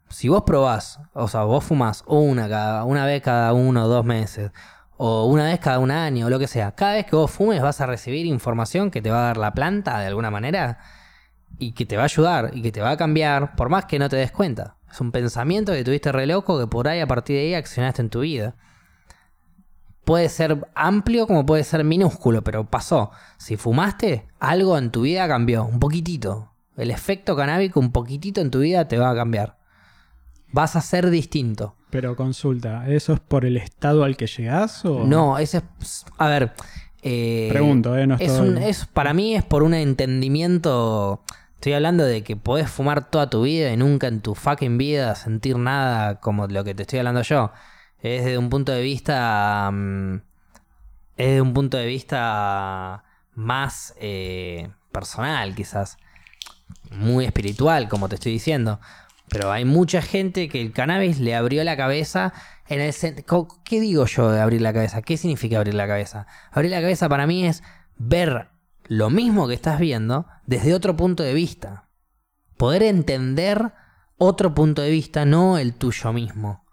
si 0.09 0.27
vos 0.27 0.43
probás, 0.45 0.99
o 1.13 1.27
sea, 1.27 1.43
vos 1.43 1.63
fumás 1.63 2.03
una, 2.07 2.49
cada, 2.49 2.83
una 2.83 3.05
vez 3.05 3.21
cada 3.21 3.53
uno 3.53 3.85
o 3.85 3.87
dos 3.87 4.03
meses, 4.03 4.51
o 4.97 5.25
una 5.27 5.45
vez 5.45 5.59
cada 5.59 5.79
un 5.79 5.91
año, 5.91 6.25
o 6.25 6.29
lo 6.29 6.39
que 6.39 6.47
sea, 6.47 6.73
cada 6.73 6.95
vez 6.95 7.05
que 7.05 7.15
vos 7.15 7.31
fumes 7.31 7.61
vas 7.61 7.79
a 7.79 7.85
recibir 7.85 8.25
información 8.25 8.91
que 8.91 9.01
te 9.01 9.09
va 9.09 9.19
a 9.19 9.25
dar 9.27 9.37
la 9.37 9.53
planta 9.53 9.99
de 9.99 10.07
alguna 10.07 10.29
manera 10.31 10.79
y 11.57 11.73
que 11.73 11.85
te 11.85 11.95
va 11.95 12.03
a 12.03 12.05
ayudar 12.05 12.51
y 12.53 12.61
que 12.61 12.71
te 12.71 12.81
va 12.81 12.91
a 12.91 12.97
cambiar, 12.97 13.55
por 13.55 13.69
más 13.69 13.85
que 13.85 13.99
no 13.99 14.09
te 14.09 14.17
des 14.17 14.31
cuenta. 14.31 14.77
Es 14.91 15.01
un 15.01 15.11
pensamiento 15.11 15.73
que 15.73 15.83
tuviste 15.83 16.11
re 16.11 16.25
loco 16.25 16.59
que 16.59 16.67
por 16.67 16.87
ahí 16.87 16.99
a 16.99 17.07
partir 17.07 17.35
de 17.35 17.41
ahí 17.43 17.53
accionaste 17.53 18.01
en 18.01 18.09
tu 18.09 18.21
vida 18.21 18.55
puede 20.09 20.27
ser 20.29 20.67
amplio 20.73 21.27
como 21.27 21.45
puede 21.45 21.63
ser 21.63 21.83
minúsculo, 21.83 22.43
pero 22.43 22.67
pasó. 22.67 23.11
Si 23.37 23.57
fumaste, 23.57 24.25
algo 24.39 24.75
en 24.75 24.89
tu 24.89 25.01
vida 25.01 25.27
cambió, 25.27 25.65
un 25.65 25.79
poquitito. 25.79 26.51
El 26.77 26.89
efecto 26.89 27.35
canábico 27.35 27.79
un 27.79 27.91
poquitito 27.91 28.41
en 28.41 28.49
tu 28.49 28.61
vida 28.61 28.87
te 28.87 28.97
va 28.97 29.11
a 29.11 29.15
cambiar. 29.15 29.59
Vas 30.51 30.75
a 30.75 30.81
ser 30.81 31.11
distinto. 31.11 31.75
Pero 31.91 32.15
consulta, 32.15 32.89
¿eso 32.89 33.13
es 33.13 33.19
por 33.19 33.45
el 33.45 33.55
estado 33.55 34.03
al 34.03 34.17
que 34.17 34.25
llegás 34.25 34.83
o...? 34.83 35.05
No, 35.05 35.37
ese 35.37 35.61
es... 35.79 36.07
A 36.17 36.27
ver... 36.27 36.53
eh, 37.03 37.47
Pregunto, 37.51 37.97
¿eh? 37.97 38.05
No 38.07 38.15
es 38.15 38.21
estoy- 38.21 38.49
un, 38.49 38.57
es, 38.57 38.85
para 38.85 39.13
mí 39.13 39.35
es 39.35 39.43
por 39.43 39.63
un 39.63 39.73
entendimiento... 39.73 41.23
Estoy 41.55 41.73
hablando 41.73 42.05
de 42.05 42.23
que 42.23 42.37
podés 42.37 42.69
fumar 42.69 43.09
toda 43.09 43.29
tu 43.29 43.41
vida 43.41 43.71
y 43.73 43.75
nunca 43.77 44.07
en 44.07 44.21
tu 44.21 44.33
fucking 44.33 44.77
vida 44.77 45.13
sentir 45.15 45.57
nada 45.57 46.21
como 46.21 46.47
lo 46.47 46.63
que 46.63 46.73
te 46.73 46.83
estoy 46.83 46.99
hablando 46.99 47.21
yo. 47.21 47.51
Es 48.01 48.23
desde 48.23 48.37
un 48.37 48.49
punto 48.49 48.71
de 48.71 48.81
vista... 48.81 49.69
mm, 49.71 50.15
es 51.17 51.27
desde 51.27 51.41
un 51.41 51.53
punto 51.53 51.75
de 51.75 51.85
vista 51.85 53.03
más 53.35 53.93
eh, 53.99 54.69
personal 54.93 55.53
quizás. 55.53 55.97
Muy 56.91 57.25
espiritual, 57.25 57.89
como 57.89 58.07
te 58.07 58.15
estoy 58.15 58.31
diciendo. 58.31 58.79
Pero 59.27 59.51
hay 59.51 59.65
mucha 59.65 60.01
gente 60.01 60.47
que 60.47 60.61
el 60.61 60.71
cannabis 60.71 61.19
le 61.19 61.35
abrió 61.35 61.63
la 61.65 61.75
cabeza 61.75 62.31
en 62.69 62.81
el 62.81 62.93
¿Qué 63.65 63.81
digo 63.81 64.05
yo 64.05 64.31
de 64.31 64.39
abrir 64.39 64.61
la 64.61 64.71
cabeza? 64.71 65.01
¿Qué 65.01 65.17
significa 65.17 65.57
abrir 65.57 65.73
la 65.73 65.87
cabeza? 65.87 66.27
Abrir 66.51 66.71
la 66.71 66.81
cabeza 66.81 67.09
para 67.09 67.25
mí 67.25 67.45
es 67.45 67.63
ver 67.97 68.49
lo 68.85 69.09
mismo 69.09 69.47
que 69.47 69.55
estás 69.55 69.79
viendo 69.79 70.27
desde 70.45 70.75
otro 70.75 70.95
punto 70.95 71.23
de 71.23 71.33
vista. 71.33 71.89
Poder 72.57 72.83
entender 72.83 73.73
otro 74.17 74.53
punto 74.53 74.83
de 74.83 74.91
vista, 74.91 75.25
no 75.25 75.57
el 75.57 75.73
tuyo 75.73 76.13
mismo. 76.13 76.63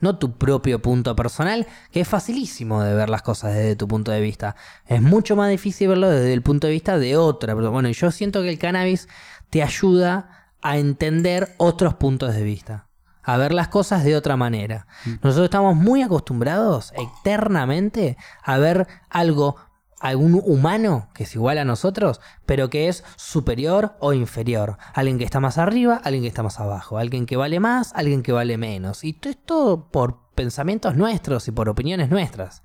No 0.00 0.18
tu 0.18 0.36
propio 0.36 0.82
punto 0.82 1.14
personal, 1.14 1.66
que 1.92 2.00
es 2.00 2.08
facilísimo 2.08 2.82
de 2.82 2.94
ver 2.94 3.08
las 3.08 3.22
cosas 3.22 3.54
desde 3.54 3.76
tu 3.76 3.86
punto 3.86 4.10
de 4.10 4.20
vista. 4.20 4.56
Es 4.86 5.00
mucho 5.00 5.36
más 5.36 5.50
difícil 5.50 5.88
verlo 5.88 6.10
desde 6.10 6.32
el 6.32 6.42
punto 6.42 6.66
de 6.66 6.72
vista 6.72 6.98
de 6.98 7.16
otra. 7.16 7.54
Bueno, 7.54 7.88
yo 7.88 8.10
siento 8.10 8.42
que 8.42 8.50
el 8.50 8.58
cannabis 8.58 9.08
te 9.50 9.62
ayuda 9.62 10.50
a 10.62 10.78
entender 10.78 11.54
otros 11.58 11.94
puntos 11.94 12.34
de 12.34 12.42
vista. 12.42 12.88
A 13.24 13.36
ver 13.36 13.52
las 13.54 13.68
cosas 13.68 14.04
de 14.04 14.16
otra 14.16 14.36
manera. 14.36 14.86
Nosotros 15.22 15.44
estamos 15.44 15.74
muy 15.76 16.02
acostumbrados 16.02 16.92
eternamente 16.96 18.16
a 18.42 18.58
ver 18.58 18.86
algo, 19.10 19.56
algún 20.00 20.40
humano 20.44 21.08
que 21.14 21.24
es 21.24 21.34
igual 21.34 21.58
a 21.58 21.64
nosotros, 21.64 22.20
pero 22.46 22.68
que 22.70 22.88
es 22.88 23.02
superior 23.16 23.96
o 24.00 24.12
inferior. 24.12 24.76
Alguien 24.92 25.18
que 25.18 25.24
está 25.24 25.40
más 25.40 25.58
arriba, 25.58 26.00
alguien 26.04 26.22
que 26.22 26.28
está 26.28 26.42
más 26.42 26.60
abajo. 26.60 26.98
Alguien 26.98 27.26
que 27.26 27.36
vale 27.36 27.60
más, 27.60 27.92
alguien 27.94 28.22
que 28.22 28.32
vale 28.32 28.58
menos. 28.58 29.04
Y 29.04 29.14
todo 29.14 29.30
esto 29.30 29.88
por 29.90 30.18
pensamientos 30.34 30.96
nuestros 30.96 31.48
y 31.48 31.52
por 31.52 31.68
opiniones 31.68 32.10
nuestras. 32.10 32.62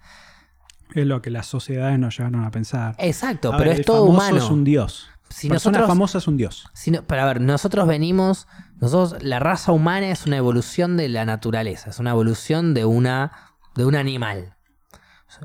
Es 0.95 1.05
lo 1.05 1.21
que 1.21 1.29
las 1.29 1.45
sociedades 1.45 1.99
nos 1.99 2.17
llevaron 2.17 2.43
a 2.43 2.51
pensar. 2.51 2.95
Exacto, 2.97 3.53
A 3.53 3.57
pero 3.57 3.69
ver, 3.69 3.73
es 3.73 3.79
el 3.79 3.85
todo 3.85 4.07
famoso 4.07 4.11
humano. 4.17 4.37
es 4.37 4.49
un 4.49 4.63
dios. 4.63 5.07
Si 5.29 5.47
Persona 5.47 5.77
nosotros- 5.77 5.89
famosa 5.95 6.17
es 6.17 6.27
un 6.27 6.37
dios. 6.37 6.67
Si 6.73 6.91
no- 6.91 7.03
pero 7.03 7.21
a 7.21 7.25
ver, 7.25 7.39
nosotros 7.41 7.87
venimos, 7.87 8.47
nosotros, 8.81 9.21
la 9.23 9.39
raza 9.39 9.71
humana 9.71 10.09
es 10.09 10.25
una 10.25 10.37
evolución 10.37 10.97
de 10.97 11.07
la 11.09 11.25
naturaleza, 11.25 11.91
es 11.91 11.99
una 11.99 12.11
evolución 12.11 12.73
de 12.73 12.85
una, 12.85 13.31
de 13.75 13.85
un 13.85 13.95
animal. 13.95 14.55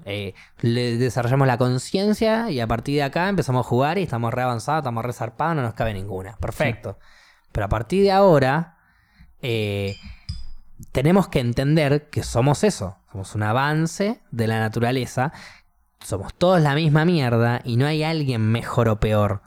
Eh, 0.06 0.34
le 0.60 0.96
desarrollamos 0.96 1.46
la 1.46 1.58
conciencia 1.58 2.50
y 2.50 2.58
a 2.60 2.66
partir 2.66 2.96
de 2.96 3.02
acá 3.02 3.28
empezamos 3.28 3.66
a 3.66 3.68
jugar 3.68 3.98
y 3.98 4.02
estamos 4.04 4.32
re 4.32 4.42
avanzados, 4.42 4.80
estamos 4.80 5.04
re 5.04 5.12
zarpados, 5.12 5.56
no 5.56 5.62
nos 5.62 5.74
cabe 5.74 5.92
ninguna. 5.92 6.36
Perfecto. 6.38 6.98
Pero 7.52 7.66
a 7.66 7.68
partir 7.68 8.02
de 8.02 8.10
ahora, 8.10 8.78
eh, 9.42 9.94
tenemos 10.92 11.28
que 11.28 11.40
entender 11.40 12.08
que 12.08 12.22
somos 12.22 12.64
eso, 12.64 12.96
somos 13.12 13.34
un 13.34 13.42
avance 13.42 14.22
de 14.30 14.46
la 14.46 14.58
naturaleza, 14.58 15.32
somos 16.00 16.32
todos 16.34 16.60
la 16.62 16.74
misma 16.74 17.04
mierda 17.04 17.60
y 17.62 17.76
no 17.76 17.86
hay 17.86 18.02
alguien 18.02 18.40
mejor 18.40 18.88
o 18.88 18.98
peor. 18.98 19.42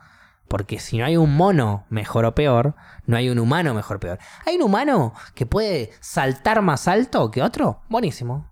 Porque 0.48 0.80
si 0.80 0.98
no 0.98 1.06
hay 1.06 1.18
un 1.18 1.36
mono 1.36 1.86
mejor 1.90 2.26
o 2.26 2.34
peor, 2.34 2.76
no 3.06 3.18
hay 3.18 3.30
un 3.30 3.40
humano 3.40 3.74
mejor 3.74 3.98
o 3.98 4.00
peor. 4.00 4.20
¿Hay 4.46 4.56
un 4.56 4.64
humano 4.64 5.14
que 5.36 5.46
puede 5.46 5.92
saltar 6.00 6.62
más 6.62 6.88
alto 6.88 7.32
que 7.32 7.44
otro? 7.44 7.82
Buenísimo. 7.90 8.50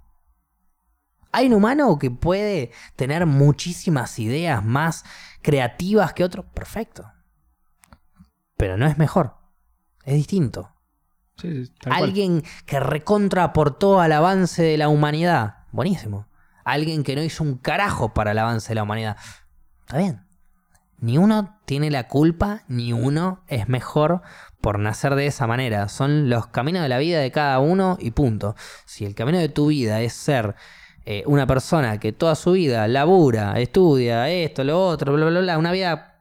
¿Hay 1.31 1.47
un 1.47 1.53
humano 1.53 1.97
que 1.99 2.11
puede 2.11 2.72
tener 2.95 3.26
muchísimas 3.26 4.19
ideas 4.19 4.63
más 4.63 5.03
creativas 5.41 6.13
que 6.13 6.23
otro? 6.23 6.43
Perfecto. 6.43 7.11
Pero 8.57 8.77
no 8.77 8.85
es 8.85 8.97
mejor. 8.97 9.35
Es 10.03 10.13
distinto. 10.13 10.72
Sí, 11.38 11.65
sí, 11.65 11.73
cual. 11.84 12.03
Alguien 12.03 12.43
que 12.65 12.80
recontra 12.80 13.43
aportó 13.43 13.99
al 13.99 14.13
avance 14.13 14.63
de 14.63 14.77
la 14.77 14.88
humanidad. 14.88 15.65
Buenísimo. 15.72 16.27
Alguien 16.63 17.03
que 17.03 17.15
no 17.15 17.23
hizo 17.23 17.43
un 17.43 17.57
carajo 17.57 18.13
para 18.13 18.31
el 18.31 18.39
avance 18.39 18.69
de 18.69 18.76
la 18.76 18.84
humanidad. 18.84 19.17
Está 19.81 19.97
bien. 19.97 20.24
Ni 21.06 21.19
uno 21.19 21.60
tiene 21.65 21.91
la 21.91 22.07
culpa, 22.07 22.64
ni 22.68 22.91
uno 22.91 23.44
es 23.48 23.69
mejor 23.69 24.23
por 24.60 24.80
nacer 24.80 25.14
de 25.14 25.27
esa 25.27 25.45
manera. 25.45 25.88
Son 25.88 26.32
los 26.32 26.48
caminos 26.48 26.82
de 26.82 26.90
la 26.90 26.98
vida 26.98 27.19
de 27.19 27.30
cada 27.30 27.60
uno 27.60 27.95
y 27.99 28.10
punto. 28.10 28.56
Si 28.86 29.06
el 29.06 29.14
camino 29.14 29.38
de 29.38 29.48
tu 29.49 29.68
vida 29.68 30.02
es 30.02 30.14
ser 30.14 30.56
eh, 31.06 31.22
una 31.27 31.45
persona 31.45 31.99
que 31.99 32.11
toda 32.11 32.34
su 32.34 32.53
vida 32.53 32.88
labura, 32.88 33.60
estudia, 33.60 34.32
esto, 34.32 34.64
lo 34.64 34.84
otro, 34.84 35.14
bla, 35.14 35.27
bla, 35.27 35.41
bla, 35.41 35.60
una 35.60 35.72
vida, 35.72 36.15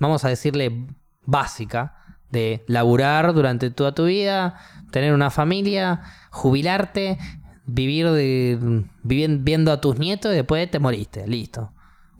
vamos 0.00 0.24
a 0.24 0.28
decirle, 0.28 0.88
básica, 1.24 1.94
de 2.32 2.64
laburar 2.66 3.32
durante 3.32 3.70
toda 3.70 3.94
tu 3.94 4.06
vida, 4.06 4.58
tener 4.90 5.14
una 5.14 5.30
familia, 5.30 6.00
jubilarte, 6.32 7.16
vivir 7.64 8.10
de, 8.10 8.58
vivi- 9.04 9.38
viendo 9.40 9.70
a 9.70 9.80
tus 9.80 10.00
nietos 10.00 10.32
y 10.32 10.34
después 10.34 10.68
te 10.68 10.80
moriste, 10.80 11.28
listo. 11.28 11.70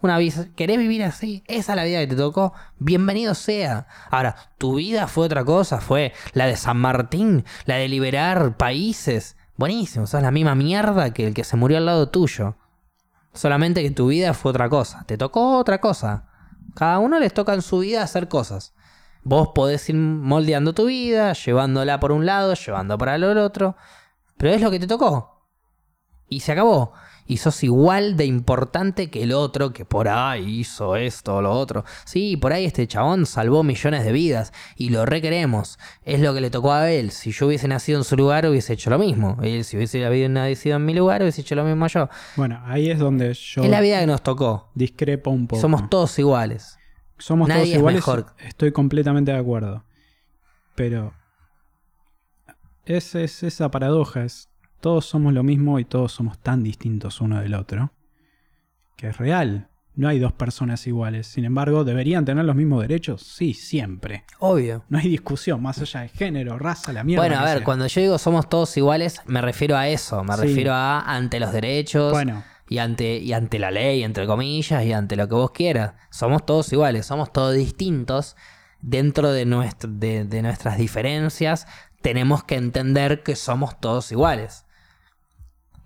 Una 0.07 0.19
vida, 0.19 0.47
¿querés 0.55 0.79
vivir 0.79 1.03
así? 1.03 1.43
Esa 1.49 1.73
es 1.73 1.77
la 1.77 1.83
vida 1.83 1.99
que 1.99 2.07
te 2.07 2.15
tocó. 2.15 2.53
Bienvenido 2.79 3.35
sea. 3.35 3.89
Ahora, 4.09 4.37
tu 4.57 4.77
vida 4.77 5.09
fue 5.09 5.27
otra 5.27 5.45
cosa, 5.45 5.81
fue 5.81 6.13
la 6.33 6.47
de 6.47 6.55
San 6.55 6.77
Martín, 6.77 7.45
la 7.65 7.75
de 7.75 7.89
liberar 7.89 8.57
países. 8.57 9.37
Buenísimo, 9.57 10.07
sos 10.07 10.23
la 10.23 10.31
misma 10.31 10.55
mierda 10.55 11.13
que 11.13 11.27
el 11.27 11.35
que 11.35 11.43
se 11.43 11.57
murió 11.57 11.79
al 11.79 11.87
lado 11.87 12.09
tuyo. 12.09 12.55
Solamente 13.33 13.83
que 13.83 13.91
tu 13.91 14.07
vida 14.07 14.33
fue 14.33 14.51
otra 14.51 14.69
cosa. 14.69 15.03
Te 15.09 15.19
tocó 15.19 15.59
otra 15.59 15.81
cosa. 15.81 16.29
Cada 16.77 17.01
uno 17.01 17.19
les 17.19 17.35
toca 17.35 17.53
en 17.53 17.63
su 17.63 17.81
vida 17.81 18.05
hacer 18.05 18.29
cosas. 18.29 18.75
Vos 19.25 19.49
podés 19.57 19.89
ir 19.89 19.97
moldeando 19.97 20.73
tu 20.73 20.87
vida, 20.87 21.33
llevándola 21.33 21.99
por 21.99 22.13
un 22.13 22.27
lado, 22.27 22.55
llevando 22.55 22.97
para 22.97 23.17
el 23.17 23.25
otro. 23.25 23.75
Pero 24.37 24.55
es 24.55 24.61
lo 24.61 24.71
que 24.71 24.79
te 24.79 24.87
tocó. 24.87 25.49
Y 26.29 26.39
se 26.39 26.53
acabó. 26.53 26.93
Y 27.27 27.39
sos 27.39 27.63
igual 27.65 28.17
de 28.17 28.25
importante 28.27 29.11
que 29.11 29.23
el 29.23 29.33
otro 29.33 29.73
que 29.73 29.85
por 29.85 30.09
ahí 30.09 30.61
hizo 30.61 30.97
esto 30.97 31.37
o 31.37 31.43
lo 31.43 31.51
otro. 31.53 31.85
Sí, 32.05 32.37
por 32.37 32.53
ahí 32.53 32.65
este 32.65 32.87
chabón 32.87 33.27
salvó 33.27 33.63
millones 33.63 34.05
de 34.05 34.13
vidas 34.13 34.53
y 34.77 34.91
lo 34.91 35.05
requeremos. 35.07 35.79
Es 36.05 36.21
lo 36.21 36.35
que 36.35 36.41
le 36.41 36.51
tocó 36.51 36.73
a 36.73 36.91
él. 36.91 37.11
Si 37.11 37.33
yo 37.33 37.47
hubiese 37.47 37.69
nacido 37.69 37.99
en 37.99 38.05
su 38.05 38.17
lugar 38.17 38.47
hubiese 38.47 38.73
hecho 38.75 38.91
lo 38.91 38.99
mismo. 38.99 39.39
Él 39.43 39.65
si 39.65 39.77
hubiese 39.77 40.05
habido 40.07 40.29
nacido 40.29 40.77
en 40.77 40.85
mi 40.85 40.95
lugar 40.95 41.23
hubiese 41.23 41.41
hecho 41.41 41.55
lo 41.55 41.65
mismo 41.65 41.87
yo. 41.89 42.09
Bueno, 42.37 42.61
ahí 42.67 42.91
es 42.91 42.99
donde 42.99 43.35
yo 43.35 43.63
Es 43.63 43.71
la 43.71 43.81
vida 43.81 44.01
que 44.01 44.07
nos 44.07 44.23
tocó. 44.23 44.71
discrepo 44.75 45.31
un 45.31 45.47
poco. 45.47 45.61
Somos 45.61 45.89
todos 45.91 46.19
iguales. 46.19 46.79
Somos 47.19 47.49
nadie 47.49 47.63
todos 47.63 47.73
es 47.73 47.79
iguales. 47.79 47.97
mejor. 47.99 48.27
Estoy 48.47 48.73
completamente 48.73 49.33
de 49.33 49.39
acuerdo. 49.39 49.85
Pero 50.75 51.15
es, 52.85 53.15
es 53.15 53.43
esa 53.43 53.71
paradoja. 53.71 54.25
Es, 54.25 54.49
todos 54.81 55.07
somos 55.07 55.33
lo 55.33 55.43
mismo 55.43 55.79
y 55.79 55.85
todos 55.85 56.13
somos 56.13 56.39
tan 56.39 56.63
distintos 56.63 57.21
uno 57.21 57.41
del 57.41 57.55
otro. 57.55 57.93
Que 58.97 59.09
es 59.09 59.17
real. 59.19 59.69
No 59.95 60.09
hay 60.09 60.19
dos 60.19 60.33
personas 60.35 60.87
iguales. 60.87 61.27
Sin 61.27 61.47
embargo, 61.47 61.83
¿deberían 61.85 62.25
tener 62.27 62.45
los 62.45 62.55
mismos 62.55 62.83
derechos? 62.83 63.23
Sí, 63.23 63.55
siempre. 63.55 64.25
Obvio. 64.41 64.85
No 64.91 64.99
hay 64.99 65.09
discusión, 65.09 65.63
más 65.63 65.79
allá 65.81 66.01
de 66.03 66.09
género, 66.11 66.59
raza, 66.59 66.93
la 66.93 67.03
mierda. 67.03 67.23
Bueno, 67.23 67.39
a 67.41 67.45
ver, 67.45 67.59
sea. 67.59 67.65
cuando 67.65 67.87
yo 67.87 68.01
digo 68.03 68.19
somos 68.19 68.49
todos 68.49 68.77
iguales, 68.77 69.23
me 69.25 69.41
refiero 69.41 69.77
a 69.77 69.89
eso. 69.89 70.23
Me 70.23 70.35
Sí. 70.35 70.43
refiero 70.43 70.73
a 70.75 71.01
ante 71.01 71.41
los 71.41 71.51
derechos. 71.53 72.13
Bueno, 72.13 72.45
y 72.69 72.79
ante, 72.79 73.17
y 73.19 73.33
ante 73.33 73.59
la 73.59 73.71
ley, 73.71 74.03
entre 74.03 74.27
comillas, 74.27 74.85
y 74.85 74.93
ante 74.93 75.17
lo 75.17 75.29
que 75.29 75.35
vos 75.35 75.51
quieras. 75.53 75.95
Somos 76.11 76.45
todos 76.45 76.71
iguales, 76.73 77.07
somos 77.07 77.33
todos 77.33 77.55
distintos. 77.55 78.37
Dentro 78.83 79.33
de, 79.33 79.47
nuestro, 79.47 79.91
de, 79.91 80.25
de 80.27 80.43
nuestras 80.43 80.77
diferencias, 80.77 81.67
tenemos 82.03 82.45
que 82.45 82.57
entender 82.57 83.23
que 83.23 83.35
somos 83.35 83.81
todos 83.81 84.13
iguales. 84.13 84.66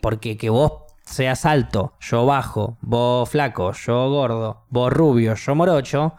Porque 0.01 0.37
que 0.37 0.51
vos 0.51 0.73
seas 1.05 1.45
alto, 1.45 1.95
yo 2.01 2.27
bajo, 2.27 2.79
vos 2.81 3.29
flaco, 3.29 3.73
yo 3.73 4.11
gordo, 4.11 4.67
vos 4.71 4.93
rubio, 4.93 5.35
yo 5.35 5.55
morocho, 5.55 6.15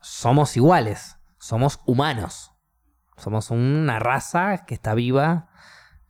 somos 0.00 0.56
iguales, 0.56 1.16
somos 1.38 1.80
humanos. 1.86 2.52
Somos 3.16 3.50
una 3.50 3.98
raza 4.00 4.64
que 4.66 4.74
está 4.74 4.94
viva, 4.94 5.48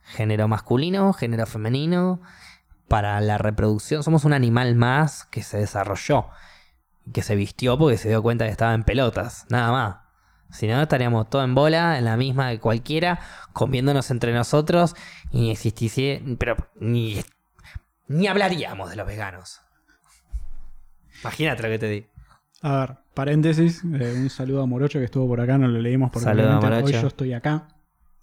género 0.01 0.47
masculino, 0.47 1.13
género 1.13 1.45
femenino, 1.45 2.21
para 2.87 3.19
la 3.21 3.37
reproducción. 3.37 4.03
Somos 4.03 4.25
un 4.25 4.33
animal 4.33 4.75
más 4.75 5.25
que 5.25 5.43
se 5.43 5.57
desarrolló, 5.57 6.27
que 7.13 7.21
se 7.21 7.35
vistió 7.35 7.77
porque 7.77 7.97
se 7.97 8.09
dio 8.09 8.23
cuenta 8.23 8.45
que 8.45 8.51
estaba 8.51 8.73
en 8.73 8.83
pelotas, 8.83 9.45
nada 9.49 9.71
más. 9.71 10.04
Si 10.51 10.67
no, 10.67 10.81
estaríamos 10.81 11.29
todos 11.29 11.43
en 11.45 11.55
bola, 11.55 11.97
en 11.97 12.05
la 12.05 12.15
misma 12.17 12.49
de 12.49 12.59
cualquiera, 12.59 13.19
comiéndonos 13.53 14.09
entre 14.11 14.33
nosotros 14.33 14.95
y 15.31 15.41
ni 15.41 15.51
existiese, 15.51 16.21
pero 16.39 16.55
ni, 16.79 17.19
ni 18.07 18.27
hablaríamos 18.27 18.89
de 18.89 18.95
los 18.95 19.05
veganos. 19.07 19.61
Imagínate 21.21 21.63
lo 21.63 21.69
que 21.69 21.79
te 21.79 21.89
digo. 21.89 22.07
a 22.61 22.79
ver, 22.79 22.97
paréntesis. 23.13 23.83
eh, 23.83 24.13
un 24.15 24.29
saludo 24.29 24.61
a 24.61 24.65
Morocho 24.65 24.99
que 24.99 25.05
estuvo 25.05 25.27
por 25.27 25.41
acá, 25.41 25.57
no 25.57 25.67
lo 25.67 25.79
leímos 25.79 26.11
porque 26.11 26.25
Saludo 26.25 26.51
a 26.51 26.59
obviamente 26.59 26.95
hoy 26.95 27.01
yo 27.01 27.07
estoy 27.07 27.33
acá. 27.33 27.67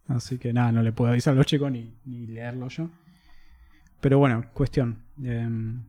Así 0.09 0.39
que 0.39 0.53
nada, 0.53 0.73
no 0.73 0.82
le 0.82 0.93
puedo 0.93 1.11
avisar 1.11 1.32
a 1.32 1.36
los 1.36 1.47
chicos 1.47 1.70
ni, 1.70 1.94
ni 2.05 2.27
leerlo 2.27 2.69
yo. 2.69 2.90
Pero 4.01 4.19
bueno, 4.19 4.47
cuestión. 4.53 5.05
em, 5.23 5.85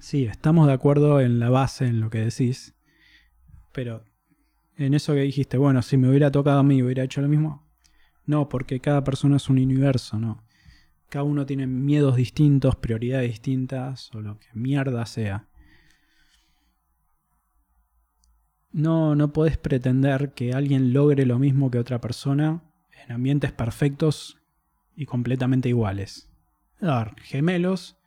sí, 0.00 0.24
estamos 0.24 0.66
de 0.66 0.72
acuerdo 0.72 1.20
en 1.20 1.38
la 1.38 1.50
base, 1.50 1.86
en 1.86 2.00
lo 2.00 2.10
que 2.10 2.18
decís. 2.18 2.74
Pero 3.72 4.02
en 4.80 4.94
eso 4.94 5.14
que 5.14 5.20
dijiste, 5.20 5.58
bueno, 5.58 5.82
si 5.82 5.96
me 5.96 6.08
hubiera 6.08 6.30
tocado 6.30 6.60
a 6.60 6.62
mí, 6.62 6.82
hubiera 6.82 7.04
hecho 7.04 7.20
lo 7.20 7.28
mismo. 7.28 7.66
No, 8.26 8.48
porque 8.48 8.80
cada 8.80 9.04
persona 9.04 9.36
es 9.36 9.48
un 9.48 9.58
universo, 9.58 10.18
¿no? 10.18 10.42
Cada 11.08 11.24
uno 11.24 11.44
tiene 11.44 11.66
miedos 11.66 12.16
distintos, 12.16 12.76
prioridades 12.76 13.30
distintas, 13.30 14.10
o 14.14 14.20
lo 14.20 14.38
que 14.38 14.46
mierda 14.54 15.04
sea. 15.06 15.48
No, 18.72 19.16
no 19.16 19.32
podés 19.32 19.58
pretender 19.58 20.32
que 20.32 20.52
alguien 20.52 20.92
logre 20.92 21.26
lo 21.26 21.38
mismo 21.38 21.70
que 21.70 21.78
otra 21.78 22.00
persona 22.00 22.62
en 23.04 23.12
ambientes 23.12 23.52
perfectos 23.52 24.38
y 24.94 25.06
completamente 25.06 25.68
iguales. 25.68 26.30
Ver, 26.80 27.14
gemelos, 27.20 27.98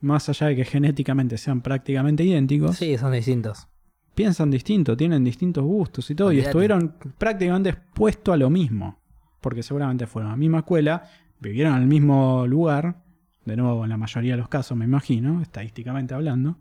más 0.00 0.28
allá 0.28 0.48
de 0.48 0.56
que 0.56 0.64
genéticamente 0.64 1.36
sean 1.38 1.60
prácticamente 1.60 2.24
idénticos, 2.24 2.76
Sí, 2.76 2.96
son 2.96 3.12
distintos. 3.12 3.69
Piensan 4.14 4.50
distinto, 4.50 4.96
tienen 4.96 5.24
distintos 5.24 5.64
gustos 5.64 6.10
y 6.10 6.14
todo, 6.14 6.32
y 6.32 6.40
estuvieron 6.40 6.94
prácticamente 7.18 7.70
expuestos 7.70 8.34
a 8.34 8.36
lo 8.36 8.50
mismo. 8.50 8.98
Porque 9.40 9.62
seguramente 9.62 10.06
fueron 10.06 10.30
a 10.30 10.32
la 10.34 10.36
misma 10.36 10.58
escuela, 10.58 11.08
vivieron 11.38 11.76
en 11.76 11.82
el 11.82 11.88
mismo 11.88 12.46
lugar, 12.46 13.02
de 13.44 13.56
nuevo 13.56 13.84
en 13.84 13.90
la 13.90 13.96
mayoría 13.96 14.32
de 14.32 14.38
los 14.38 14.48
casos 14.48 14.76
me 14.76 14.84
imagino, 14.84 15.40
estadísticamente 15.40 16.14
hablando, 16.14 16.58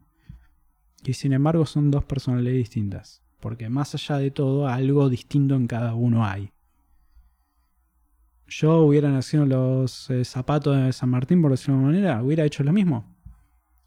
y 1.04 1.14
sin 1.14 1.34
embargo 1.34 1.66
son 1.66 1.92
dos 1.92 2.06
personalidades 2.06 2.58
distintas. 2.58 3.24
Porque 3.40 3.70
más 3.70 3.94
allá 3.96 4.18
de 4.18 4.32
todo, 4.32 4.68
algo 4.68 5.10
distinto 5.10 5.56
en 5.56 5.68
cada 5.68 5.94
uno 5.96 6.26
hay. 6.26 6.52
Yo 8.48 8.80
hubiera 8.80 9.10
nacido 9.10 9.44
en 9.44 9.50
los 9.50 10.10
eh, 10.10 10.26
zapatos 10.26 10.76
de 10.76 10.92
San 10.92 11.10
Martín, 11.10 11.42
por 11.42 11.52
decirlo 11.52 11.76
de 11.76 11.80
alguna 11.80 11.94
manera, 11.94 12.24
hubiera 12.24 12.44
hecho 12.44 12.64
lo 12.64 12.74
mismo. 12.74 13.16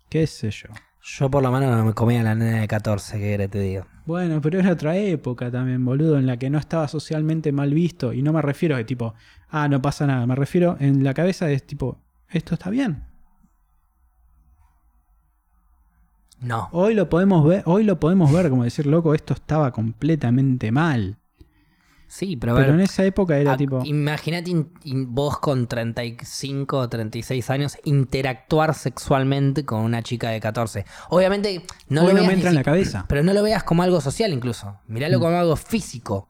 ¿Qué 0.09 0.27
sé 0.27 0.51
yo? 0.51 0.69
Yo 1.05 1.29
por 1.29 1.43
lo 1.43 1.51
menos 1.51 1.77
no 1.77 1.85
me 1.85 1.95
comía 1.95 2.23
la 2.23 2.37
nena 2.37 2.61
de 2.61 2.69
14, 2.69 3.19
que 3.19 3.35
era, 3.35 3.49
te 3.49 3.59
digo. 3.59 3.87
Bueno, 4.07 4.41
pero 4.41 4.61
era 4.61 4.73
otra 4.73 4.97
época 4.97 5.51
también, 5.51 5.85
boludo, 5.85 6.17
en 6.17 6.27
la 6.27 6.37
que 6.37 6.49
no 6.49 6.59
estaba 6.59 6.87
socialmente 6.87 7.51
mal 7.51 7.75
visto. 7.75 8.13
Y 8.13 8.23
no 8.23 8.33
me 8.33 8.41
refiero 8.41 8.77
a 8.77 8.85
tipo, 8.85 9.15
ah, 9.49 9.67
no 9.69 9.83
pasa 9.83 10.07
nada. 10.07 10.27
Me 10.27 10.37
refiero 10.37 10.77
en 10.79 11.03
la 11.03 11.13
cabeza 11.13 11.51
es 11.51 11.67
tipo, 11.67 11.99
esto 12.29 12.55
está 12.55 12.71
bien. 12.71 13.05
No. 16.41 16.69
Hoy 16.73 16.95
lo 16.95 17.09
podemos 17.09 17.45
ver, 17.47 17.63
hoy 17.67 17.83
lo 17.83 17.99
podemos 17.99 18.33
ver 18.33 18.49
como 18.49 18.65
decir, 18.65 18.87
loco, 18.87 19.15
esto 19.15 19.35
estaba 19.35 19.73
completamente 19.73 20.71
mal. 20.71 21.19
Sí, 22.13 22.37
pero 22.37 22.53
ver, 22.53 22.65
Pero 22.65 22.75
en 22.75 22.81
esa 22.83 23.07
época 23.07 23.39
era 23.39 23.57
tipo, 23.57 23.81
Imagínate 23.87 24.53
vos 24.85 25.39
con 25.39 25.67
35 25.67 26.77
o 26.77 26.87
36 26.87 27.49
años 27.49 27.79
interactuar 27.85 28.75
sexualmente 28.75 29.65
con 29.65 29.81
una 29.81 30.03
chica 30.03 30.29
de 30.29 30.39
14. 30.39 30.85
Obviamente 31.09 31.65
no 31.89 32.03
hoy 32.03 32.09
lo 32.09 32.13
no 32.13 32.19
veas 32.19 32.27
me 32.27 32.35
entra 32.35 32.51
en 32.51 32.57
la 32.57 32.65
cabeza. 32.65 33.07
Pero 33.09 33.23
no 33.23 33.33
lo 33.33 33.43
veas 33.43 33.65
como 33.65 33.83
algo 33.83 34.03
social 34.03 34.31
incluso. 34.31 34.79
Miralo 34.89 35.19
Mm. 35.19 35.23
como 35.23 35.39
algo 35.39 35.57
físico. 35.57 36.29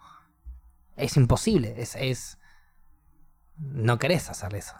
Es 0.94 1.16
imposible. 1.16 1.74
Es, 1.76 1.96
es... 1.96 2.38
No 3.56 3.98
querés 3.98 4.30
hacer 4.30 4.54
eso. 4.54 4.76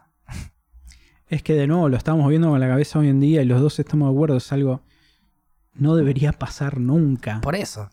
Es 1.27 1.43
que 1.43 1.55
de 1.55 1.66
nuevo 1.66 1.89
lo 1.89 1.97
estamos 1.97 2.29
viendo 2.29 2.49
con 2.51 2.61
la 2.61 2.69
cabeza 2.69 3.01
hoy 3.01 3.09
en 3.09 3.19
día 3.19 3.43
y 3.43 3.45
los 3.45 3.61
dos 3.61 3.81
estamos 3.81 4.09
de 4.09 4.15
acuerdo, 4.15 4.37
es 4.37 4.53
algo 4.53 4.83
no 5.74 5.97
debería 5.97 6.31
pasar 6.31 6.79
nunca. 6.79 7.41
Por 7.41 7.57
eso. 7.57 7.91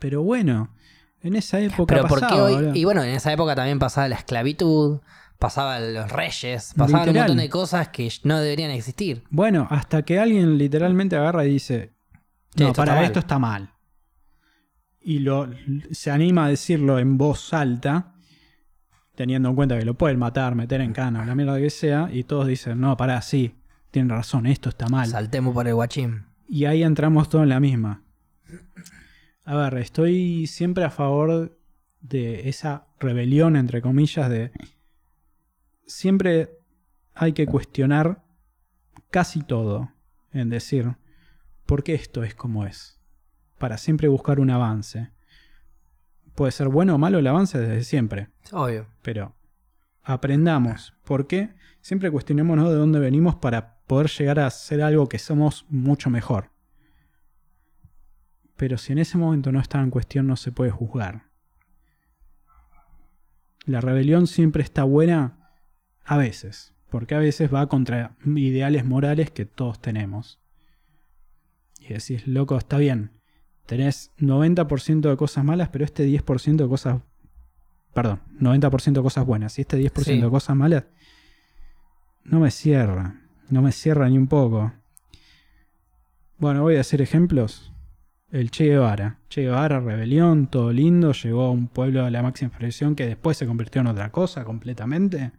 Pero 0.00 0.24
bueno, 0.24 0.74
en 1.22 1.36
esa 1.36 1.60
época 1.60 1.94
Pero 1.94 2.08
porque 2.08 2.26
pasaba, 2.26 2.44
hoy... 2.44 2.70
Y 2.74 2.84
bueno, 2.84 3.02
en 3.02 3.10
esa 3.10 3.32
época 3.32 3.54
también 3.54 3.78
pasaba 3.78 4.08
la 4.08 4.16
esclavitud, 4.16 5.00
pasaban 5.38 5.94
los 5.94 6.10
reyes, 6.10 6.74
pasaban 6.76 7.06
Literal. 7.06 7.08
un 7.08 7.16
montón 7.16 7.36
de 7.38 7.48
cosas 7.48 7.88
que 7.88 8.12
no 8.24 8.38
deberían 8.38 8.70
existir. 8.70 9.24
Bueno, 9.30 9.66
hasta 9.70 10.02
que 10.02 10.18
alguien 10.18 10.58
literalmente 10.58 11.16
agarra 11.16 11.44
y 11.44 11.50
dice, 11.50 11.92
no, 12.56 12.68
esto 12.68 12.76
para 12.76 12.92
está 12.92 12.94
mal". 12.94 13.04
esto 13.04 13.18
está 13.18 13.38
mal. 13.38 13.72
Y 15.00 15.18
lo, 15.18 15.48
se 15.90 16.10
anima 16.10 16.46
a 16.46 16.48
decirlo 16.48 16.98
en 16.98 17.18
voz 17.18 17.52
alta. 17.52 18.14
teniendo 19.14 19.48
en 19.50 19.56
cuenta 19.56 19.78
que 19.78 19.84
lo 19.84 19.94
pueden 19.94 20.18
matar, 20.18 20.54
meter 20.54 20.80
en 20.80 20.92
cana, 20.92 21.24
la 21.24 21.34
mierda 21.34 21.58
que 21.58 21.70
sea, 21.70 22.08
y 22.12 22.24
todos 22.24 22.46
dicen, 22.46 22.80
no, 22.80 22.96
pará, 22.96 23.20
sí, 23.22 23.56
tienen 23.90 24.10
razón, 24.10 24.46
esto 24.46 24.68
está 24.68 24.86
mal. 24.88 25.06
Saltemos 25.08 25.54
por 25.54 25.68
el 25.68 25.74
guachín. 25.74 26.24
Y 26.48 26.64
ahí 26.64 26.82
entramos 26.82 27.28
todos 27.28 27.42
en 27.42 27.50
la 27.50 27.60
misma. 27.60 28.02
A 29.44 29.56
ver, 29.56 29.74
estoy 29.78 30.46
siempre 30.46 30.84
a 30.84 30.90
favor 30.90 31.58
de 32.00 32.48
esa 32.48 32.86
rebelión, 33.00 33.56
entre 33.56 33.82
comillas, 33.82 34.30
de... 34.30 34.52
Siempre 35.86 36.58
hay 37.14 37.32
que 37.32 37.46
cuestionar 37.46 38.22
casi 39.10 39.42
todo, 39.42 39.90
en 40.32 40.48
decir, 40.48 40.96
¿por 41.66 41.82
qué 41.82 41.94
esto 41.94 42.22
es 42.22 42.34
como 42.34 42.64
es? 42.64 42.98
Para 43.58 43.78
siempre 43.78 44.08
buscar 44.08 44.40
un 44.40 44.50
avance. 44.50 45.10
Puede 46.34 46.52
ser 46.52 46.68
bueno 46.68 46.94
o 46.94 46.98
malo 46.98 47.18
el 47.18 47.26
avance 47.26 47.58
desde 47.58 47.84
siempre, 47.84 48.28
Obvio. 48.52 48.86
pero 49.02 49.34
aprendamos. 50.02 50.94
¿Por 51.04 51.26
qué? 51.26 51.54
Siempre 51.80 52.10
cuestionémonos 52.10 52.70
de 52.70 52.76
dónde 52.76 53.00
venimos 53.00 53.36
para 53.36 53.80
poder 53.86 54.08
llegar 54.08 54.38
a 54.38 54.50
ser 54.50 54.82
algo 54.82 55.08
que 55.08 55.18
somos 55.18 55.66
mucho 55.68 56.08
mejor. 56.08 56.51
Pero 58.62 58.78
si 58.78 58.92
en 58.92 58.98
ese 59.00 59.18
momento 59.18 59.50
no 59.50 59.58
está 59.58 59.80
en 59.80 59.90
cuestión, 59.90 60.28
no 60.28 60.36
se 60.36 60.52
puede 60.52 60.70
juzgar. 60.70 61.24
La 63.64 63.80
rebelión 63.80 64.28
siempre 64.28 64.62
está 64.62 64.84
buena 64.84 65.50
a 66.04 66.16
veces, 66.16 66.72
porque 66.88 67.16
a 67.16 67.18
veces 67.18 67.52
va 67.52 67.66
contra 67.66 68.14
ideales 68.24 68.84
morales 68.84 69.32
que 69.32 69.46
todos 69.46 69.80
tenemos. 69.80 70.38
Y 71.80 71.88
decís, 71.88 72.28
loco, 72.28 72.56
está 72.56 72.78
bien, 72.78 73.10
tenés 73.66 74.12
90% 74.18 75.10
de 75.10 75.16
cosas 75.16 75.44
malas, 75.44 75.70
pero 75.70 75.84
este 75.84 76.06
10% 76.06 76.54
de 76.62 76.68
cosas... 76.68 77.00
Perdón, 77.92 78.20
90% 78.38 78.92
de 78.92 79.02
cosas 79.02 79.26
buenas. 79.26 79.58
Y 79.58 79.62
este 79.62 79.76
10% 79.76 80.04
Sí. 80.04 80.20
de 80.20 80.30
cosas 80.30 80.54
malas 80.54 80.84
no 82.22 82.38
me 82.38 82.52
cierra. 82.52 83.22
No 83.50 83.60
me 83.60 83.72
cierra 83.72 84.08
ni 84.08 84.18
un 84.18 84.28
poco. 84.28 84.72
Bueno, 86.38 86.62
voy 86.62 86.76
a 86.76 86.80
hacer 86.82 87.02
ejemplos. 87.02 87.71
El 88.32 88.50
Che 88.50 88.64
Guevara. 88.64 89.18
Che 89.28 89.42
Guevara, 89.42 89.78
rebelión, 89.78 90.46
todo 90.46 90.72
lindo, 90.72 91.12
llegó 91.12 91.44
a 91.44 91.50
un 91.50 91.68
pueblo 91.68 92.04
de 92.04 92.10
la 92.10 92.22
máxima 92.22 92.48
expresión 92.48 92.96
que 92.96 93.06
después 93.06 93.36
se 93.36 93.46
convirtió 93.46 93.82
en 93.82 93.88
otra 93.88 94.10
cosa 94.10 94.42
completamente. 94.42 95.32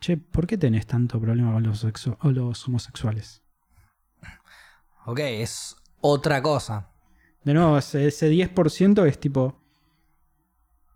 Che, 0.00 0.18
¿por 0.18 0.46
qué 0.46 0.58
tenés 0.58 0.86
tanto 0.86 1.18
problema 1.18 1.50
con 1.54 1.62
los, 1.62 1.82
sexo- 1.82 2.18
o 2.20 2.30
los 2.30 2.68
homosexuales? 2.68 3.42
Ok, 5.06 5.20
es 5.20 5.76
otra 6.02 6.42
cosa. 6.42 6.90
De 7.42 7.54
nuevo, 7.54 7.78
ese, 7.78 8.06
ese 8.06 8.30
10% 8.30 9.06
es 9.06 9.18
tipo... 9.18 9.58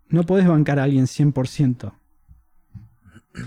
No 0.09 0.23
podés 0.23 0.47
bancar 0.47 0.77
a 0.79 0.83
alguien 0.83 1.05
100%. 1.05 1.91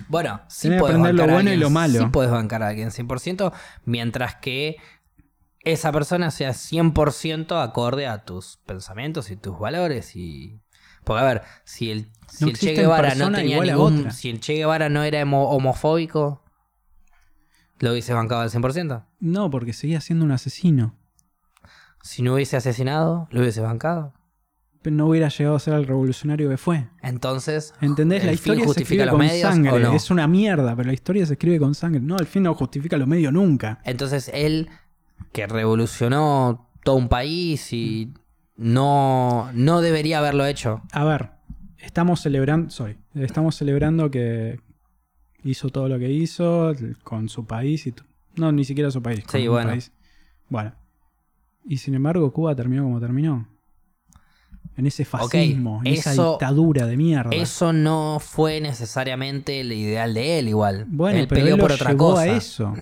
Bueno, 0.08 0.40
sí 0.48 0.68
Tenés 0.68 0.80
lo 0.80 0.86
bancar 0.88 1.30
a 1.30 1.32
bueno 1.32 1.50
y 1.50 1.52
alguien, 1.52 1.60
lo 1.60 1.70
malo. 1.70 1.98
Sí 2.00 2.06
puedes 2.06 2.30
bancar 2.32 2.62
a 2.64 2.68
alguien 2.68 2.90
100%, 2.90 3.52
mientras 3.84 4.36
que 4.36 4.76
esa 5.62 5.92
persona 5.92 6.30
sea 6.30 6.50
100% 6.50 7.62
acorde 7.62 8.06
a 8.06 8.24
tus 8.24 8.58
pensamientos 8.66 9.30
y 9.30 9.36
tus 9.36 9.58
valores 9.58 10.16
y... 10.16 10.60
Porque 11.04 11.22
a 11.22 11.24
ver, 11.24 11.42
si 11.64 11.90
el, 11.90 12.08
si 12.28 12.44
No 12.44 12.50
el 12.50 12.58
Che 12.58 12.72
Guevara 12.74 13.14
no 13.14 13.32
tenía 13.32 13.60
ningún... 13.60 14.10
Si 14.12 14.28
el 14.30 14.40
Che 14.40 14.54
Guevara 14.54 14.88
no 14.88 15.02
era 15.02 15.22
homo- 15.22 15.50
homofóbico, 15.50 16.42
¿lo 17.78 17.92
hubiese 17.92 18.12
bancado 18.14 18.42
al 18.42 18.50
100%? 18.50 19.04
No, 19.20 19.50
porque 19.50 19.72
seguía 19.72 20.00
siendo 20.00 20.24
un 20.24 20.32
asesino. 20.32 20.94
Si 22.02 22.22
no 22.22 22.34
hubiese 22.34 22.56
asesinado, 22.56 23.28
¿lo 23.30 23.40
hubiese 23.40 23.60
bancado? 23.60 24.14
Pero 24.82 24.96
no 24.96 25.06
hubiera 25.08 25.28
llegado 25.28 25.56
a 25.56 25.60
ser 25.60 25.74
el 25.74 25.86
revolucionario 25.86 26.48
que 26.48 26.56
fue. 26.56 26.88
Entonces, 27.02 27.74
¿Entendés? 27.82 28.24
La 28.24 28.30
¿el 28.32 28.38
fin 28.38 28.54
historia 28.54 28.74
se 28.74 28.80
escribe 28.82 29.04
los 29.04 29.12
con 29.12 29.20
medios 29.20 29.42
sangre. 29.42 29.78
no? 29.80 29.92
Es 29.92 30.10
una 30.10 30.26
mierda, 30.26 30.74
pero 30.74 30.86
la 30.86 30.94
historia 30.94 31.26
se 31.26 31.34
escribe 31.34 31.58
con 31.58 31.74
sangre. 31.74 32.00
No, 32.00 32.16
al 32.16 32.26
fin 32.26 32.44
no 32.44 32.54
justifica 32.54 32.96
los 32.96 33.06
medios 33.06 33.30
nunca. 33.32 33.80
Entonces 33.84 34.30
él, 34.32 34.70
que 35.32 35.46
revolucionó 35.46 36.70
todo 36.84 36.96
un 36.96 37.08
país 37.08 37.72
y 37.72 38.12
no, 38.56 39.50
no 39.54 39.80
debería 39.80 40.18
haberlo 40.18 40.46
hecho. 40.46 40.82
A 40.92 41.04
ver, 41.04 41.30
estamos 41.78 42.20
celebrando, 42.20 42.70
sorry, 42.70 42.98
estamos 43.14 43.56
celebrando 43.56 44.10
que 44.10 44.60
hizo 45.44 45.70
todo 45.70 45.88
lo 45.88 45.98
que 45.98 46.10
hizo 46.10 46.72
con 47.04 47.28
su 47.28 47.46
país 47.46 47.86
y 47.86 47.94
no, 48.36 48.52
ni 48.52 48.64
siquiera 48.64 48.90
su 48.90 49.02
país. 49.02 49.24
con 49.24 49.40
Sí, 49.40 49.48
bueno. 49.48 49.70
país. 49.70 49.92
Bueno. 50.48 50.74
Y 51.64 51.78
sin 51.78 51.94
embargo, 51.94 52.32
Cuba 52.32 52.54
terminó 52.54 52.84
como 52.84 53.00
terminó. 53.00 53.48
En 54.76 54.86
ese 54.86 55.04
fascismo, 55.04 55.82
en 55.84 55.92
esa 55.94 56.12
dictadura 56.12 56.86
de 56.86 56.96
mierda. 56.96 57.30
Eso 57.32 57.72
no 57.72 58.18
fue 58.18 58.60
necesariamente 58.60 59.60
el 59.60 59.72
ideal 59.72 60.14
de 60.14 60.38
él 60.38 60.48
igual. 60.48 60.86
bueno, 60.88 61.18
él 61.18 61.28
pero 61.28 61.40
peleó 61.40 61.54
él 61.56 61.60
lo 61.60 61.64
por 61.64 61.72
otra 61.72 61.90
llevó 61.90 62.10
cosa. 62.12 62.22
a 62.22 62.26
eso. 62.28 62.74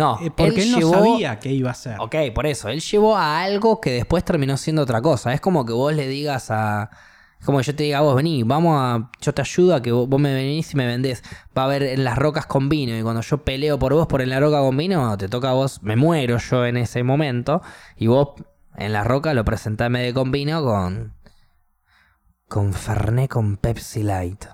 No, 0.00 0.18
Eh, 0.20 0.30
porque 0.34 0.62
él, 0.62 0.72
no 0.72 0.78
llevó- 0.78 0.92
sabía 0.94 1.38
qué 1.38 1.52
iba 1.52 1.68
a 1.68 1.72
hacer. 1.72 1.96
Ok, 2.00 2.14
por 2.34 2.46
eso. 2.46 2.68
Él 2.68 2.80
llevó 2.80 3.16
a 3.16 3.42
algo 3.42 3.80
que 3.80 3.90
después 3.92 4.24
terminó 4.24 4.56
siendo 4.56 4.82
otra 4.82 5.00
cosa. 5.02 5.32
Es 5.34 5.40
como 5.40 5.64
que 5.66 5.72
vos 5.72 5.92
le 5.94 6.08
digas 6.08 6.50
a. 6.50 6.90
Es 7.38 7.46
como 7.46 7.58
que 7.58 7.64
yo 7.64 7.74
te 7.74 7.84
diga 7.84 7.98
a 7.98 8.00
vos, 8.00 8.14
vení, 8.16 8.42
vamos 8.42 8.76
a. 8.78 9.10
Yo 9.20 9.32
te 9.34 9.42
ayudo 9.42 9.74
a 9.74 9.82
que 9.82 9.92
vos, 9.92 10.08
vos 10.08 10.20
me 10.20 10.32
venís 10.34 10.72
y 10.72 10.76
me 10.76 10.86
vendés. 10.86 11.22
Va 11.56 11.62
a 11.62 11.64
haber 11.66 11.82
en 11.84 12.02
las 12.04 12.16
rocas 12.18 12.46
con 12.46 12.68
vino. 12.68 12.96
Y 12.98 13.02
cuando 13.02 13.20
yo 13.22 13.38
peleo 13.44 13.78
por 13.78 13.92
vos 13.94 14.06
por 14.06 14.22
en 14.22 14.30
la 14.30 14.40
roca 14.40 14.58
con 14.60 14.76
vino, 14.76 15.16
te 15.18 15.28
toca 15.28 15.50
a 15.50 15.52
vos. 15.54 15.82
Me 15.82 15.96
muero 15.96 16.38
yo 16.38 16.64
en 16.66 16.76
ese 16.78 17.02
momento. 17.02 17.62
Y 17.96 18.06
vos 18.08 18.30
en 18.76 18.92
la 18.92 19.04
roca 19.04 19.34
lo 19.34 19.44
presentás 19.44 19.90
medio 19.90 20.14
con 20.14 20.30
vino 20.32 20.62
con. 20.64 21.12
Con 22.48 22.72
Fernet 22.72 23.30
con 23.30 23.56
Pepsi 23.56 24.02
Light. 24.02 24.44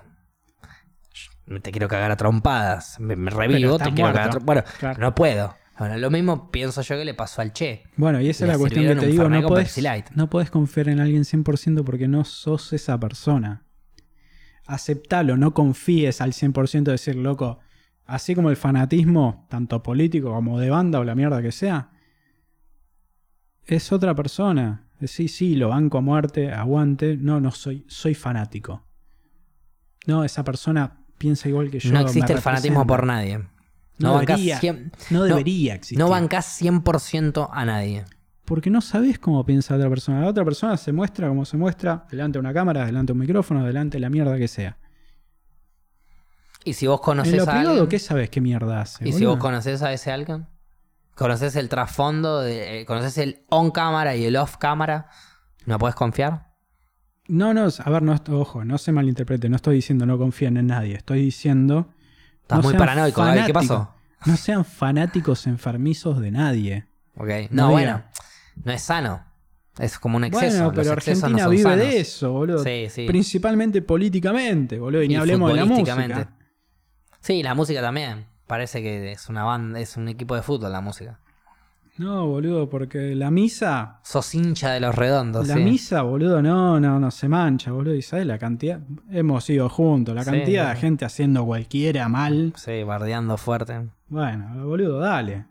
Te 1.61 1.71
quiero 1.71 1.87
cagar 1.87 2.11
a 2.11 2.17
trompadas. 2.17 2.99
Me, 2.99 3.15
me 3.15 3.31
revivo, 3.31 3.77
te 3.77 3.93
quiero 3.93 4.13
cagar 4.13 4.37
a. 4.37 4.39
Bueno, 4.39 4.63
Claro. 4.79 4.99
no 4.99 5.15
puedo. 5.15 5.55
Ahora, 5.75 5.97
lo 5.97 6.09
mismo 6.09 6.49
pienso 6.51 6.81
yo 6.81 6.97
que 6.97 7.05
le 7.05 7.13
pasó 7.13 7.41
al 7.41 7.53
Che. 7.53 7.83
Bueno, 7.95 8.19
y 8.19 8.29
esa 8.29 8.45
es 8.45 8.51
la 8.51 8.57
cuestión 8.57 8.85
que 8.85 8.95
te 8.95 9.05
digo. 9.07 9.29
No 9.29 9.47
podés, 9.47 9.79
no 10.15 10.29
podés 10.29 10.49
confiar 10.49 10.89
en 10.89 10.99
alguien 10.99 11.23
100% 11.23 11.83
porque 11.83 12.07
no 12.07 12.25
sos 12.25 12.73
esa 12.73 12.99
persona. 12.99 13.63
Aceptalo, 14.65 15.37
no 15.37 15.53
confíes 15.53 16.19
al 16.19 16.33
100% 16.33 16.83
de 16.83 16.91
decir, 16.93 17.15
loco, 17.15 17.59
así 18.05 18.35
como 18.35 18.49
el 18.49 18.57
fanatismo, 18.57 19.45
tanto 19.49 19.81
político 19.83 20.31
como 20.33 20.59
de 20.59 20.69
banda 20.69 20.99
o 20.99 21.03
la 21.05 21.15
mierda 21.15 21.41
que 21.41 21.51
sea, 21.53 21.91
es 23.65 23.91
otra 23.91 24.15
persona. 24.15 24.89
Sí, 25.05 25.27
sí, 25.27 25.55
lo 25.55 25.69
banco 25.69 25.99
a 25.99 26.01
muerte, 26.01 26.51
aguante. 26.51 27.15
No, 27.17 27.39
no 27.39 27.51
soy, 27.51 27.85
soy 27.87 28.15
fanático. 28.15 28.83
No, 30.07 30.23
esa 30.23 30.43
persona 30.43 31.05
piensa 31.17 31.49
igual 31.49 31.69
que 31.69 31.79
yo. 31.79 31.91
no 31.91 31.99
existe 32.01 32.33
el 32.33 32.39
fanatismo 32.41 32.85
por 32.87 33.05
nadie. 33.05 33.39
No 33.99 34.09
No, 34.09 34.13
bancás 34.13 34.37
debería, 34.39 34.59
cien- 34.61 34.91
no 35.09 35.23
debería 35.23 35.73
existir. 35.75 35.97
no 35.97 36.09
bancás 36.09 36.45
100% 36.61 37.49
a 37.51 37.65
nadie. 37.65 38.05
Porque 38.45 38.69
no 38.69 38.79
sabes 38.81 39.17
cómo 39.19 39.43
piensa 39.45 39.73
la 39.73 39.79
otra 39.79 39.89
persona. 39.89 40.21
La 40.21 40.27
otra 40.27 40.45
persona 40.45 40.77
se 40.77 40.93
muestra 40.93 41.27
como 41.27 41.43
se 41.45 41.57
muestra, 41.57 42.05
delante 42.09 42.37
de 42.37 42.39
una 42.41 42.53
cámara, 42.53 42.85
delante 42.85 43.07
de 43.07 43.13
un 43.13 43.19
micrófono, 43.19 43.65
delante 43.65 43.97
de 43.97 44.01
la 44.01 44.09
mierda 44.09 44.37
que 44.37 44.47
sea. 44.47 44.77
Y 46.63 46.73
si 46.73 46.85
vos 46.87 47.01
conoces 47.01 47.33
a 47.41 47.45
privado, 47.45 47.69
alguien, 47.71 47.87
¿qué 47.87 47.99
sabes 47.99 48.29
qué 48.29 48.41
mierda 48.41 48.81
hace? 48.81 49.07
y 49.07 49.13
si 49.13 49.25
vos 49.25 49.37
conoces 49.37 49.81
a 49.81 49.91
ese 49.93 50.11
alguien, 50.11 50.47
conoces 51.15 51.55
el 51.55 51.69
trasfondo, 51.69 52.41
de, 52.41 52.81
eh, 52.81 52.85
conoces 52.85 53.17
el 53.17 53.45
on 53.49 53.71
cámara 53.71 54.15
y 54.15 54.25
el 54.25 54.35
off 54.35 54.57
cámara, 54.57 55.07
¿no 55.65 55.77
puedes 55.79 55.95
confiar? 55.95 56.46
No, 57.27 57.53
no, 57.53 57.67
a 57.67 57.89
ver, 57.89 58.01
no, 58.01 58.15
ojo, 58.31 58.63
no 58.63 58.77
se 58.77 58.91
malinterprete. 58.91 59.49
No 59.49 59.57
estoy 59.57 59.75
diciendo 59.75 60.05
no 60.05 60.17
confíen 60.17 60.57
en 60.57 60.67
nadie. 60.67 60.95
Estoy 60.95 61.21
diciendo. 61.21 61.89
Estás 62.41 62.59
no 62.59 62.63
muy 62.63 62.73
paranoico, 62.75 63.23
¿qué 63.45 63.53
pasó? 63.53 63.93
No 64.25 64.37
sean 64.37 64.65
fanáticos 64.65 65.45
enfermizos 65.47 66.19
de 66.19 66.31
nadie. 66.31 66.87
Ok. 67.17 67.29
No 67.51 67.71
bueno, 67.71 68.03
no 68.63 68.71
es 68.71 68.81
sano. 68.81 69.23
Es 69.77 69.99
como 69.99 70.17
un 70.17 70.23
exceso. 70.23 70.57
bueno, 70.57 70.71
pero 70.73 70.91
Argentina 70.93 71.43
no 71.43 71.49
vive 71.49 71.63
sanos. 71.63 71.77
de 71.77 71.99
eso, 71.99 72.31
boludo. 72.31 72.63
Sí, 72.63 72.87
sí. 72.89 73.05
Principalmente 73.05 73.81
políticamente, 73.81 74.79
boludo. 74.79 75.03
Y 75.03 75.07
ni 75.07 75.13
Y 75.13 75.17
hablemos 75.17 75.51
de 75.51 75.55
la 75.57 75.65
música. 75.65 76.31
Sí, 77.19 77.43
la 77.43 77.53
música 77.53 77.81
también. 77.81 78.25
Parece 78.47 78.81
que 78.81 79.11
es 79.11 79.29
una 79.29 79.43
banda, 79.43 79.79
es 79.79 79.97
un 79.97 80.07
equipo 80.07 80.35
de 80.35 80.41
fútbol 80.41 80.71
la 80.71 80.81
música. 80.81 81.19
No, 81.97 82.27
boludo, 82.27 82.69
porque 82.69 83.15
la 83.15 83.31
misa 83.31 83.99
Sos 84.03 84.33
hincha 84.35 84.71
de 84.71 84.79
los 84.79 84.93
redondos, 84.95 85.47
La 85.47 85.55
sí. 85.55 85.61
misa, 85.63 86.03
boludo, 86.03 86.41
no, 86.41 86.79
no, 86.79 86.99
no 86.99 87.09
se 87.11 87.27
mancha, 87.27 87.71
boludo. 87.71 87.95
¿Y 87.95 88.01
sabes 88.01 88.25
la 88.27 88.37
cantidad? 88.37 88.79
Hemos 89.09 89.49
ido 89.49 89.67
juntos, 89.69 90.13
la 90.13 90.23
Sí, 90.23 90.31
cantidad 90.31 90.69
de 90.73 90.75
gente 90.79 91.05
haciendo 91.05 91.45
cualquiera 91.45 92.07
mal. 92.07 92.53
Sí, 92.55 92.83
bardeando 92.83 93.37
fuerte. 93.37 93.87
Bueno, 94.09 94.65
boludo, 94.65 94.99
dale. 94.99 95.45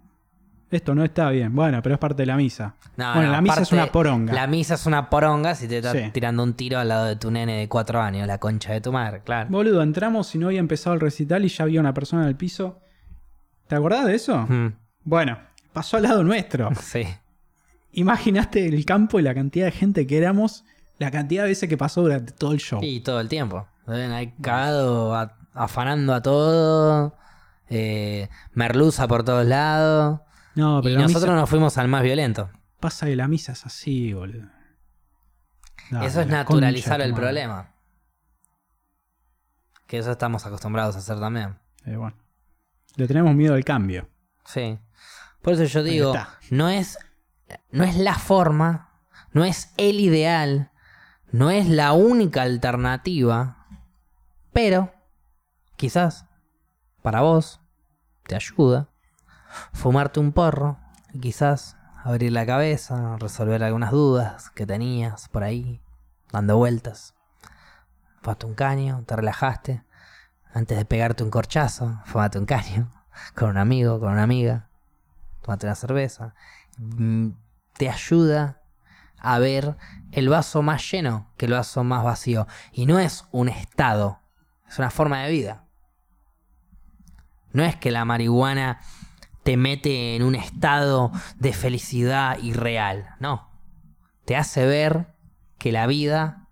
Esto 0.70 0.94
no 0.96 1.04
está 1.04 1.30
bien. 1.30 1.54
Bueno, 1.54 1.80
pero 1.82 1.94
es 1.94 1.98
parte 2.00 2.22
de 2.22 2.26
la 2.26 2.36
misa. 2.36 2.74
No, 2.96 3.12
bueno, 3.14 3.28
no, 3.28 3.32
la 3.34 3.40
misa 3.40 3.62
es 3.62 3.72
una 3.72 3.86
poronga. 3.86 4.32
La 4.32 4.46
misa 4.46 4.74
es 4.74 4.84
una 4.86 5.08
poronga 5.10 5.54
si 5.54 5.68
te 5.68 5.78
estás 5.78 5.96
tirando 6.12 6.42
un 6.42 6.54
tiro 6.54 6.78
al 6.78 6.88
lado 6.88 7.06
de 7.06 7.16
tu 7.16 7.30
nene 7.30 7.58
de 7.58 7.68
cuatro 7.68 8.00
años, 8.00 8.26
la 8.26 8.38
concha 8.38 8.72
de 8.72 8.80
tu 8.80 8.90
madre, 8.92 9.20
claro. 9.24 9.48
Boludo, 9.50 9.80
entramos 9.82 10.34
y 10.34 10.38
no 10.38 10.48
había 10.48 10.58
empezado 10.60 10.94
el 10.94 11.00
recital 11.00 11.44
y 11.44 11.48
ya 11.48 11.64
había 11.64 11.78
una 11.80 11.94
persona 11.94 12.22
en 12.22 12.28
el 12.28 12.36
piso. 12.36 12.80
¿Te 13.68 13.76
acordás 13.76 14.06
de 14.06 14.14
eso? 14.16 14.38
Mm, 14.48 14.72
Bueno, 15.04 15.38
pasó 15.76 15.98
al 15.98 16.04
lado 16.04 16.24
nuestro. 16.24 16.70
sí. 16.80 17.06
Imaginaste 17.92 18.66
el 18.66 18.84
campo 18.86 19.18
y 19.20 19.22
la 19.22 19.34
cantidad 19.34 19.66
de 19.66 19.72
gente 19.72 20.06
que 20.06 20.16
éramos 20.18 20.64
La 20.98 21.10
cantidad 21.10 21.42
de 21.42 21.50
veces 21.50 21.68
que 21.68 21.76
pasó 21.76 22.00
durante 22.00 22.32
todo 22.32 22.52
el 22.52 22.58
show. 22.58 22.80
Y 22.82 23.00
todo 23.00 23.20
el 23.20 23.28
tiempo. 23.28 23.66
Ven 23.86 24.10
ahí 24.12 24.32
cagado, 24.40 25.14
a- 25.14 25.36
afanando 25.52 26.14
a 26.14 26.22
todo. 26.22 27.14
Eh, 27.68 28.28
merluza 28.54 29.06
por 29.06 29.22
todos 29.22 29.44
lados. 29.44 30.20
No, 30.54 30.80
pero 30.82 30.94
Y 30.94 31.02
nosotros 31.02 31.24
misa- 31.30 31.34
nos 31.40 31.50
fuimos 31.50 31.76
al 31.76 31.88
más 31.88 32.02
violento. 32.02 32.48
pasa 32.80 33.04
que 33.06 33.14
la 33.16 33.28
misa 33.28 33.52
es 33.52 33.66
así, 33.66 34.14
boludo. 34.14 34.48
Dale, 35.90 36.06
eso 36.06 36.20
es 36.22 36.26
naturalizar 36.28 37.00
el 37.02 37.12
problema. 37.14 37.74
Que 39.86 39.98
eso 39.98 40.10
estamos 40.12 40.46
acostumbrados 40.46 40.96
a 40.96 40.98
hacer 40.98 41.20
también. 41.20 41.56
Eh, 41.84 41.96
bueno. 41.96 42.16
Le 42.96 43.06
tenemos 43.06 43.34
miedo 43.34 43.54
al 43.54 43.64
cambio. 43.64 44.08
Sí. 44.46 44.78
Por 45.46 45.54
eso 45.54 45.62
yo 45.62 45.84
digo, 45.84 46.12
no 46.50 46.68
es, 46.68 46.98
no 47.70 47.84
es 47.84 47.96
la 47.96 48.16
forma, 48.16 48.90
no 49.30 49.44
es 49.44 49.72
el 49.76 50.00
ideal, 50.00 50.72
no 51.30 51.52
es 51.52 51.68
la 51.68 51.92
única 51.92 52.42
alternativa, 52.42 53.64
pero 54.52 54.92
quizás 55.76 56.26
para 57.00 57.20
vos 57.20 57.60
te 58.26 58.34
ayuda 58.34 58.88
fumarte 59.72 60.18
un 60.18 60.32
porro 60.32 60.80
y 61.12 61.20
quizás 61.20 61.76
abrir 62.02 62.32
la 62.32 62.44
cabeza, 62.44 63.16
resolver 63.20 63.62
algunas 63.62 63.92
dudas 63.92 64.50
que 64.50 64.66
tenías 64.66 65.28
por 65.28 65.44
ahí, 65.44 65.80
dando 66.32 66.56
vueltas. 66.56 67.14
Fumaste 68.20 68.46
un 68.46 68.54
caño, 68.54 69.04
te 69.06 69.14
relajaste. 69.14 69.84
Antes 70.52 70.76
de 70.76 70.84
pegarte 70.84 71.22
un 71.22 71.30
corchazo, 71.30 72.00
fumate 72.04 72.36
un 72.36 72.46
caño. 72.46 72.90
Con 73.36 73.50
un 73.50 73.58
amigo, 73.58 74.00
con 74.00 74.10
una 74.10 74.24
amiga. 74.24 74.65
Tomate 75.46 75.66
una 75.66 75.76
cerveza. 75.76 76.34
Mm, 76.76 77.28
Te 77.74 77.88
ayuda 77.88 78.62
a 79.18 79.38
ver 79.38 79.76
el 80.10 80.28
vaso 80.28 80.60
más 80.60 80.90
lleno 80.90 81.30
que 81.36 81.46
el 81.46 81.52
vaso 81.52 81.84
más 81.84 82.02
vacío. 82.02 82.48
Y 82.72 82.86
no 82.86 82.98
es 82.98 83.26
un 83.30 83.48
estado, 83.48 84.20
es 84.68 84.78
una 84.80 84.90
forma 84.90 85.22
de 85.22 85.30
vida. 85.30 85.64
No 87.52 87.62
es 87.62 87.76
que 87.76 87.92
la 87.92 88.04
marihuana 88.04 88.80
te 89.44 89.56
mete 89.56 90.16
en 90.16 90.24
un 90.24 90.34
estado 90.34 91.12
de 91.36 91.52
felicidad 91.52 92.38
irreal. 92.38 93.14
No. 93.20 93.48
Te 94.24 94.36
hace 94.36 94.66
ver 94.66 95.14
que 95.58 95.70
la 95.70 95.86
vida 95.86 96.48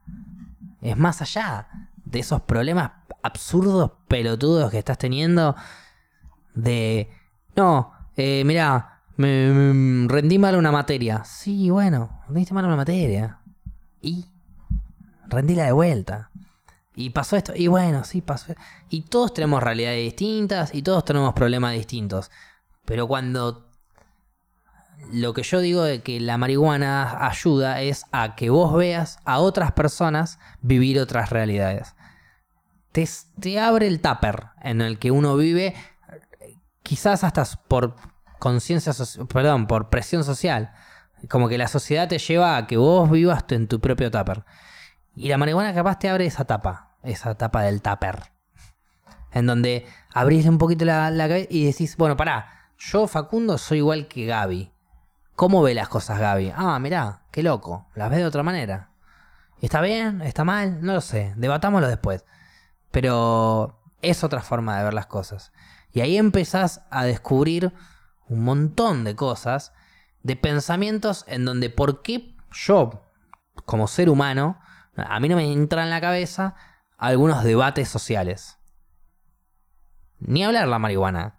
es 0.83 0.97
más 0.97 1.21
allá 1.21 1.67
de 2.05 2.21
esos 2.21 2.43
problemas 2.43 2.93
absurdos, 3.25 3.91
pelotudos 4.07 4.71
que 4.71 4.79
estás 4.79 4.99
teniendo. 4.99 5.57
De. 6.55 7.11
No, 7.57 7.94
eh, 8.17 8.43
mira, 8.45 9.03
me, 9.17 9.49
me- 9.51 10.09
rendí 10.09 10.39
mal 10.39 10.57
una 10.57 10.73
materia. 10.73 11.25
Sí, 11.25 11.71
bueno, 11.71 12.23
rendiste 12.29 12.55
mal 12.55 12.65
una 12.65 12.77
materia. 12.77 13.39
Y. 14.01 14.27
Rendíla 15.27 15.65
de 15.65 15.73
vuelta. 15.73 16.31
Y 16.97 17.11
pasó 17.11 17.37
esto, 17.37 17.53
y 17.57 17.67
bueno, 17.67 18.05
sí, 18.05 18.21
pasó. 18.21 18.55
Y 18.89 19.03
todos 19.03 19.35
tenemos 19.35 19.63
realidades 19.63 20.05
distintas 20.05 20.73
y 20.75 20.83
todos 20.83 21.05
tenemos 21.05 21.33
problemas 21.35 21.73
distintos. 21.73 22.31
Pero 22.85 23.09
cuando 23.09 23.69
lo 25.13 25.35
que 25.35 25.43
yo 25.43 25.61
digo 25.61 25.83
de 25.83 26.03
que 26.03 26.21
la 26.21 26.39
marihuana 26.39 27.27
ayuda 27.27 27.83
es 27.83 28.05
a 28.13 28.37
que 28.37 28.49
vos 28.51 28.75
veas 28.75 29.19
a 29.25 29.39
otras 29.39 29.73
personas 29.73 30.39
vivir 30.61 31.01
otras 31.01 31.31
realidades. 31.31 31.95
Te, 32.93 33.09
te 33.41 33.59
abre 33.59 33.89
el 33.89 34.01
tupper 34.01 34.47
en 34.63 34.81
el 34.81 34.99
que 35.01 35.11
uno 35.11 35.37
vive, 35.37 35.75
quizás 36.85 37.25
hasta 37.25 37.45
por 37.67 37.97
conciencia, 38.39 38.93
perdón, 39.33 39.67
por 39.67 39.91
presión 39.91 40.23
social. 40.23 40.73
Como 41.29 41.49
que 41.49 41.59
la 41.59 41.67
sociedad 41.67 42.07
te 42.07 42.19
lleva 42.19 42.57
a 42.57 42.67
que 42.69 42.77
vos 42.77 43.11
vivas 43.11 43.45
en 43.49 43.67
tu 43.67 43.81
propio 43.81 44.13
tupper. 44.13 44.45
Y 45.17 45.29
la 45.29 45.39
marihuana 45.39 45.75
capaz 45.75 45.99
te 45.99 46.09
abre 46.09 46.27
esa 46.27 46.45
tapa, 46.45 46.97
esa 47.03 47.35
tapa 47.35 47.63
del 47.63 47.83
tupper. 47.83 48.31
En 49.33 49.47
donde 49.47 49.87
abrís 50.13 50.47
un 50.47 50.59
poquito 50.59 50.85
la, 50.85 51.11
la 51.11 51.27
cabeza 51.27 51.49
y 51.51 51.65
decís, 51.65 51.97
bueno, 51.97 52.17
pará, 52.17 52.71
yo 52.79 53.09
Facundo 53.09 53.59
soy 53.59 53.79
igual 53.79 54.07
que 54.07 54.27
Gaby. 54.27 54.71
¿Cómo 55.35 55.63
ve 55.63 55.75
las 55.75 55.89
cosas 55.89 56.21
Gaby? 56.21 56.53
Ah, 56.55 56.79
mirá, 56.79 57.23
qué 57.31 57.43
loco, 57.43 57.89
las 57.95 58.11
ve 58.11 58.19
de 58.19 58.27
otra 58.27 58.43
manera. 58.43 58.91
¿Está 59.61 59.81
bien? 59.81 60.21
¿Está 60.21 60.45
mal? 60.45 60.83
No 60.83 60.93
lo 60.93 61.01
sé, 61.01 61.33
debatámoslo 61.37 61.89
después. 61.89 62.25
Pero 62.91 63.81
es 64.03 64.23
otra 64.23 64.43
forma 64.43 64.77
de 64.77 64.85
ver 64.85 64.95
las 64.95 65.07
cosas. 65.07 65.53
Y 65.95 66.01
ahí 66.01 66.19
empezás 66.19 66.83
a 66.91 67.05
descubrir 67.05 67.73
un 68.29 68.43
montón 68.43 69.05
de 69.05 69.15
cosas, 69.15 69.73
de 70.25 70.35
pensamientos 70.35 71.25
en 71.29 71.45
donde 71.45 71.71
por 71.71 72.03
qué 72.03 72.35
yo, 72.51 73.05
como 73.65 73.87
ser 73.87 74.11
humano, 74.11 74.59
a 74.97 75.21
mí 75.21 75.29
no 75.29 75.37
me 75.37 75.51
entra 75.51 75.85
en 75.85 75.91
la 75.91 76.01
cabeza 76.01 76.57
algunos 76.99 77.45
debates 77.45 77.89
sociales. 77.89 78.59
Ni 80.19 80.43
hablar 80.43 80.67
la 80.67 80.81
marihuana. 80.81 81.39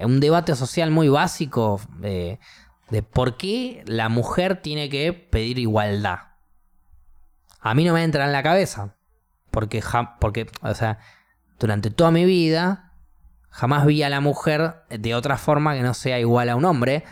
Un 0.00 0.18
debate 0.18 0.56
social 0.56 0.90
muy 0.90 1.08
básico 1.08 1.80
de, 1.98 2.40
de 2.90 3.02
por 3.04 3.36
qué 3.36 3.84
la 3.86 4.08
mujer 4.08 4.60
tiene 4.60 4.90
que 4.90 5.12
pedir 5.12 5.60
igualdad. 5.60 6.18
A 7.60 7.74
mí 7.74 7.84
no 7.84 7.94
me 7.94 8.02
entra 8.02 8.24
en 8.24 8.32
la 8.32 8.42
cabeza. 8.42 8.96
Porque, 9.52 9.84
porque 10.18 10.50
o 10.62 10.74
sea, 10.74 10.98
durante 11.60 11.92
toda 11.92 12.10
mi 12.10 12.24
vida 12.24 12.83
jamás 13.54 13.86
vi 13.86 14.02
a 14.02 14.08
la 14.10 14.20
mujer 14.20 14.82
de 14.90 15.14
otra 15.14 15.36
forma 15.38 15.74
que 15.74 15.82
no 15.82 15.94
sea 15.94 16.18
igual 16.18 16.48
a 16.48 16.56
un 16.56 16.64
hombre. 16.64 17.04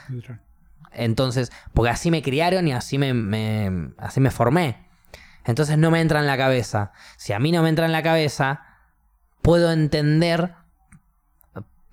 Entonces, 0.92 1.52
porque 1.72 1.90
así 1.90 2.10
me 2.10 2.20
criaron 2.20 2.66
y 2.68 2.72
así 2.72 2.98
me, 2.98 3.14
me- 3.14 3.92
así 3.98 4.20
me 4.20 4.30
formé. 4.30 4.88
Entonces 5.44 5.78
no 5.78 5.90
me 5.90 6.00
entra 6.00 6.18
en 6.20 6.26
la 6.26 6.36
cabeza. 6.36 6.92
Si 7.16 7.32
a 7.32 7.38
mí 7.38 7.52
no 7.52 7.62
me 7.62 7.68
entra 7.68 7.86
en 7.86 7.92
la 7.92 8.02
cabeza, 8.02 8.60
puedo 9.40 9.72
entender. 9.72 10.54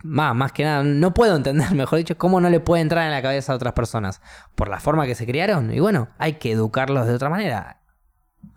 Más, 0.01 0.33
más 0.33 0.51
que 0.53 0.63
nada, 0.63 0.81
no 0.83 1.13
puedo 1.13 1.35
entender, 1.35 1.71
mejor 1.75 1.97
dicho, 1.99 2.17
cómo 2.17 2.39
no 2.41 2.49
le 2.49 2.59
puede 2.59 2.81
entrar 2.81 3.05
en 3.05 3.11
la 3.11 3.21
cabeza 3.21 3.51
a 3.53 3.55
otras 3.55 3.73
personas. 3.73 4.21
Por 4.55 4.67
la 4.69 4.79
forma 4.79 5.05
que 5.05 5.15
se 5.15 5.25
criaron. 5.25 5.73
Y 5.73 5.79
bueno, 5.79 6.09
hay 6.17 6.33
que 6.33 6.51
educarlos 6.51 7.05
de 7.07 7.13
otra 7.13 7.29
manera. 7.29 7.81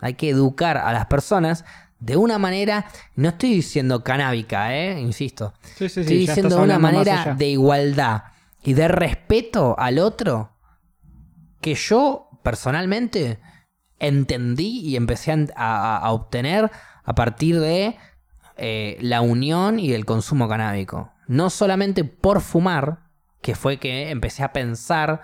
Hay 0.00 0.14
que 0.14 0.30
educar 0.30 0.78
a 0.78 0.92
las 0.92 1.06
personas 1.06 1.64
de 2.04 2.16
una 2.16 2.38
manera. 2.38 2.86
No 3.16 3.30
estoy 3.30 3.54
diciendo 3.54 4.02
canábica, 4.02 4.74
¿eh? 4.76 5.00
Insisto. 5.00 5.54
Sí, 5.62 5.88
sí, 5.88 5.88
sí, 5.88 6.00
Estoy 6.00 6.16
diciendo 6.18 6.56
de 6.56 6.62
una 6.62 6.78
manera 6.78 7.14
de 7.38 7.46
igualdad 7.48 8.22
y 8.62 8.72
de 8.74 8.88
respeto 8.88 9.74
al 9.78 9.98
otro 9.98 10.50
que 11.60 11.74
yo 11.74 12.28
personalmente 12.42 13.38
entendí 13.98 14.80
y 14.80 14.96
empecé 14.96 15.32
a, 15.32 15.38
a- 15.56 15.96
a 15.98 16.10
obtener 16.12 16.70
a 17.04 17.14
partir 17.14 17.60
de 17.60 17.96
eh, 18.56 18.98
la 19.00 19.20
unión 19.20 19.78
y 19.78 19.92
el 19.92 20.04
consumo 20.04 20.48
canábico. 20.48 21.12
No 21.28 21.50
solamente 21.50 22.04
por 22.04 22.40
fumar, 22.40 22.98
que 23.40 23.54
fue 23.54 23.78
que 23.78 24.10
empecé 24.10 24.42
a 24.42 24.52
pensar 24.52 25.20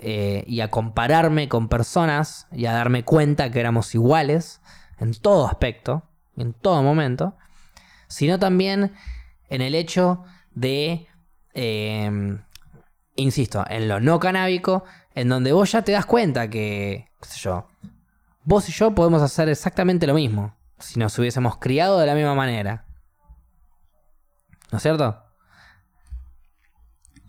eh, 0.00 0.44
y 0.46 0.60
a 0.60 0.70
compararme 0.70 1.48
con 1.48 1.68
personas 1.68 2.46
y 2.52 2.66
a 2.66 2.72
darme 2.72 3.04
cuenta 3.04 3.50
que 3.50 3.60
éramos 3.60 3.94
iguales 3.94 4.60
en 5.04 5.14
todo 5.14 5.46
aspecto, 5.46 6.02
en 6.36 6.52
todo 6.52 6.82
momento, 6.82 7.36
sino 8.08 8.38
también 8.38 8.92
en 9.48 9.60
el 9.62 9.74
hecho 9.74 10.24
de, 10.52 11.06
eh, 11.54 12.38
insisto, 13.16 13.64
en 13.68 13.88
lo 13.88 14.00
no 14.00 14.18
canábico, 14.18 14.84
en 15.14 15.28
donde 15.28 15.52
vos 15.52 15.70
ya 15.72 15.82
te 15.82 15.92
das 15.92 16.06
cuenta 16.06 16.48
que, 16.50 17.08
qué 17.20 17.28
sé 17.28 17.38
yo, 17.38 17.68
vos 18.44 18.68
y 18.68 18.72
yo 18.72 18.94
podemos 18.94 19.22
hacer 19.22 19.48
exactamente 19.48 20.06
lo 20.06 20.14
mismo 20.14 20.56
si 20.78 20.98
nos 20.98 21.16
hubiésemos 21.18 21.56
criado 21.58 21.98
de 21.98 22.06
la 22.06 22.14
misma 22.14 22.34
manera. 22.34 22.84
¿No 24.72 24.78
es 24.78 24.82
cierto? 24.82 25.20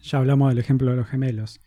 Ya 0.01 0.17
hablamos 0.17 0.49
del 0.49 0.59
ejemplo 0.59 0.91
de 0.91 0.97
los 0.97 1.07
gemelos. 1.07 1.59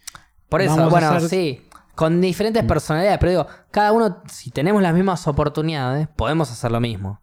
Por 0.49 0.61
eso, 0.63 0.77
Vamos 0.77 0.91
bueno, 0.91 1.09
hacer- 1.11 1.29
sí, 1.29 1.68
con 1.99 2.21
diferentes 2.21 2.63
personalidades, 2.63 3.19
pero 3.19 3.31
digo, 3.31 3.47
cada 3.73 3.91
uno, 3.91 4.23
si 4.29 4.53
tenemos 4.53 4.81
las 4.81 4.95
mismas 4.95 5.27
oportunidades, 5.27 6.07
podemos 6.07 6.49
hacer 6.53 6.71
lo 6.71 6.79
mismo. 6.79 7.21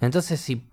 Entonces, 0.00 0.40
si 0.40 0.70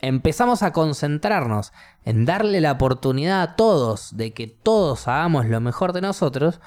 empezamos 0.00 0.64
a 0.64 0.72
concentrarnos 0.72 1.72
en 2.04 2.24
darle 2.24 2.60
la 2.60 2.72
oportunidad 2.72 3.42
a 3.42 3.54
todos 3.54 4.16
de 4.16 4.34
que 4.34 4.48
todos 4.48 5.06
hagamos 5.06 5.46
lo 5.46 5.60
mejor 5.60 5.92
de 5.92 6.00
nosotros, 6.00 6.60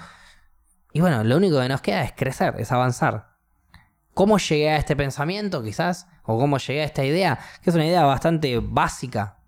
y 0.93 1.01
bueno, 1.01 1.25
lo 1.25 1.35
único 1.35 1.59
que 1.59 1.67
nos 1.67 1.81
queda 1.81 2.03
es 2.03 2.13
crecer, 2.13 2.55
es 2.57 2.71
avanzar. 2.71 3.35
¿Cómo 4.13 4.37
llegué 4.37 4.69
a 4.69 4.77
este 4.77 4.95
pensamiento, 4.95 5.61
quizás? 5.61 6.07
¿O 6.23 6.39
cómo 6.39 6.57
llegué 6.57 6.83
a 6.83 6.85
esta 6.85 7.03
idea? 7.03 7.37
Que 7.61 7.69
es 7.69 7.75
una 7.75 7.85
idea 7.85 8.05
bastante 8.05 8.57
básica, 8.59 9.39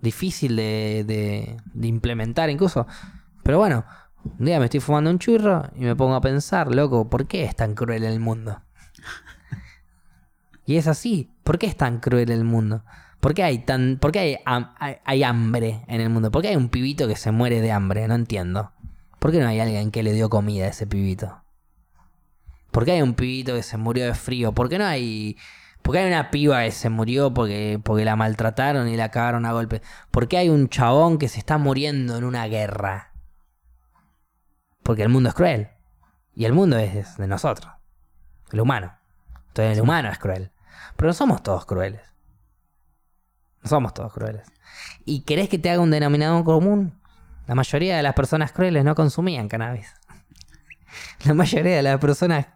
difícil 0.00 0.56
de, 0.56 1.04
de- 1.06 1.56
de 1.72 1.86
implementar 1.86 2.50
incluso. 2.50 2.88
Pero 3.44 3.58
bueno, 3.58 3.84
un 4.38 4.44
día 4.44 4.58
me 4.58 4.66
estoy 4.66 4.80
fumando 4.80 5.10
un 5.10 5.18
churro 5.18 5.70
y 5.76 5.80
me 5.80 5.96
pongo 5.96 6.14
a 6.14 6.20
pensar, 6.20 6.74
loco, 6.74 7.08
¿por 7.08 7.26
qué 7.26 7.44
es 7.44 7.56
tan 7.56 7.74
cruel 7.74 8.04
el 8.04 8.20
mundo? 8.20 8.60
Y 10.64 10.76
es 10.76 10.88
así, 10.88 11.30
¿por 11.44 11.58
qué 11.58 11.66
es 11.66 11.76
tan 11.76 12.00
cruel 12.00 12.30
el 12.30 12.44
mundo? 12.44 12.84
¿Por 13.20 13.34
qué 13.34 13.44
hay 13.44 13.58
tan, 13.58 13.98
por 14.00 14.12
qué 14.12 14.18
hay, 14.44 14.96
hay 15.04 15.22
hambre 15.22 15.84
en 15.88 16.00
el 16.00 16.10
mundo? 16.10 16.30
¿Por 16.30 16.42
qué 16.42 16.48
hay 16.48 16.56
un 16.56 16.68
pibito 16.68 17.08
que 17.08 17.16
se 17.16 17.30
muere 17.30 17.60
de 17.60 17.72
hambre? 17.72 18.06
No 18.08 18.14
entiendo. 18.14 18.72
¿Por 19.18 19.32
qué 19.32 19.40
no 19.40 19.48
hay 19.48 19.60
alguien 19.60 19.90
que 19.90 20.02
le 20.02 20.12
dio 20.12 20.28
comida 20.28 20.66
a 20.66 20.68
ese 20.68 20.86
pibito? 20.86 21.42
¿Por 22.70 22.84
qué 22.84 22.92
hay 22.92 23.02
un 23.02 23.14
pibito 23.14 23.54
que 23.54 23.62
se 23.62 23.76
murió 23.76 24.04
de 24.04 24.14
frío? 24.14 24.52
¿Por 24.52 24.68
qué 24.68 24.78
no 24.78 24.84
hay... 24.84 25.36
¿Por 25.82 25.94
qué 25.94 26.00
hay 26.00 26.08
una 26.08 26.30
piba 26.30 26.64
que 26.64 26.72
se 26.72 26.90
murió 26.90 27.32
porque, 27.32 27.80
porque 27.82 28.04
la 28.04 28.16
maltrataron 28.16 28.88
y 28.88 28.96
la 28.96 29.10
cagaron 29.10 29.46
a 29.46 29.52
golpe? 29.52 29.82
¿Por 30.10 30.26
qué 30.26 30.38
hay 30.38 30.48
un 30.48 30.68
chabón 30.68 31.18
que 31.18 31.28
se 31.28 31.38
está 31.38 31.58
muriendo 31.58 32.16
en 32.16 32.24
una 32.24 32.46
guerra? 32.48 33.12
Porque 34.86 35.02
el 35.02 35.08
mundo 35.08 35.30
es 35.30 35.34
cruel. 35.34 35.68
Y 36.32 36.44
el 36.44 36.52
mundo 36.52 36.78
es 36.78 37.16
de 37.16 37.26
nosotros. 37.26 37.72
El 38.52 38.60
humano. 38.60 38.96
Entonces 39.48 39.76
el 39.76 39.82
humano 39.82 40.08
es 40.10 40.18
cruel. 40.18 40.52
Pero 40.94 41.08
no 41.08 41.12
somos 41.12 41.42
todos 41.42 41.66
crueles. 41.66 42.02
No 43.64 43.68
somos 43.68 43.92
todos 43.94 44.12
crueles. 44.12 44.46
¿Y 45.04 45.22
querés 45.22 45.48
que 45.48 45.58
te 45.58 45.70
haga 45.70 45.80
un 45.80 45.90
denominador 45.90 46.44
común? 46.44 47.00
La 47.48 47.56
mayoría 47.56 47.96
de 47.96 48.02
las 48.04 48.14
personas 48.14 48.52
crueles 48.52 48.84
no 48.84 48.94
consumían 48.94 49.48
cannabis. 49.48 49.92
La 51.24 51.34
mayoría 51.34 51.74
de 51.74 51.82
las 51.82 51.98
personas 51.98 52.46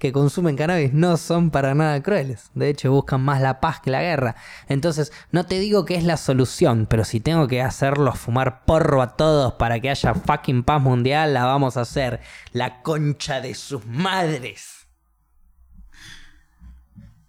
que 0.00 0.12
consumen 0.12 0.56
cannabis 0.56 0.94
no 0.94 1.18
son 1.18 1.50
para 1.50 1.74
nada 1.74 2.02
crueles. 2.02 2.50
De 2.54 2.70
hecho, 2.70 2.90
buscan 2.90 3.20
más 3.20 3.42
la 3.42 3.60
paz 3.60 3.80
que 3.80 3.90
la 3.90 4.00
guerra. 4.00 4.34
Entonces, 4.66 5.12
no 5.30 5.44
te 5.44 5.60
digo 5.60 5.84
que 5.84 5.94
es 5.94 6.04
la 6.04 6.16
solución, 6.16 6.86
pero 6.88 7.04
si 7.04 7.20
tengo 7.20 7.46
que 7.46 7.60
hacerlos 7.60 8.18
fumar 8.18 8.64
porro 8.64 9.02
a 9.02 9.14
todos 9.16 9.52
para 9.52 9.78
que 9.78 9.90
haya 9.90 10.14
fucking 10.14 10.62
paz 10.62 10.80
mundial, 10.80 11.34
la 11.34 11.44
vamos 11.44 11.76
a 11.76 11.82
hacer. 11.82 12.20
La 12.52 12.80
concha 12.80 13.42
de 13.42 13.54
sus 13.54 13.84
madres. 13.84 14.88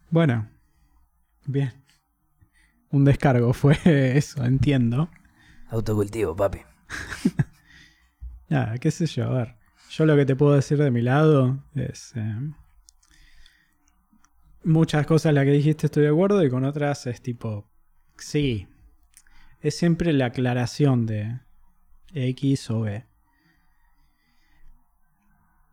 Bueno, 0.10 0.50
bien. 1.46 1.74
Un 2.90 3.04
descargo 3.04 3.52
fue 3.52 3.78
eso, 4.18 4.46
entiendo. 4.46 5.10
Autocultivo, 5.70 6.38
papi. 6.38 6.62
Nada, 8.48 8.78
qué 8.80 8.92
sé 8.92 9.08
yo, 9.08 9.26
a 9.26 9.34
ver. 9.34 9.56
Yo 9.90 10.06
lo 10.06 10.16
que 10.16 10.26
te 10.26 10.38
puedo 10.38 10.54
decir 10.54 10.78
de 10.78 10.90
mi 10.90 11.02
lado 11.02 11.62
es... 11.76 12.14
eh, 12.16 12.54
muchas 14.64 15.06
cosas 15.06 15.34
las 15.34 15.46
que 15.46 15.52
dijiste 15.52 15.88
estoy 15.88 16.04
de 16.04 16.10
acuerdo 16.10 16.44
y 16.44 16.50
con 16.50 16.66
otras 16.66 17.08
es 17.08 17.22
tipo... 17.22 17.70
Sí. 18.18 18.68
Es 19.60 19.78
siempre 19.78 20.14
la 20.14 20.28
aclaración 20.28 21.06
de 21.06 21.40
X 22.14 22.70
o 22.72 22.82
B. 22.82 23.06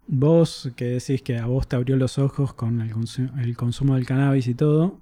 Vos 0.07 0.73
que 0.77 0.87
decís 0.87 1.23
que 1.23 1.37
a 1.39 1.47
vos 1.47 1.69
te 1.69 1.77
abrió 1.77 1.97
los 1.97 2.19
ojos 2.19 2.55
con 2.55 2.81
el, 2.81 2.95
consu- 2.95 3.39
el 3.43 3.57
consumo 3.57 3.95
del 3.95 4.07
cannabis 4.07 4.47
y 4.49 4.55
todo, 4.55 5.01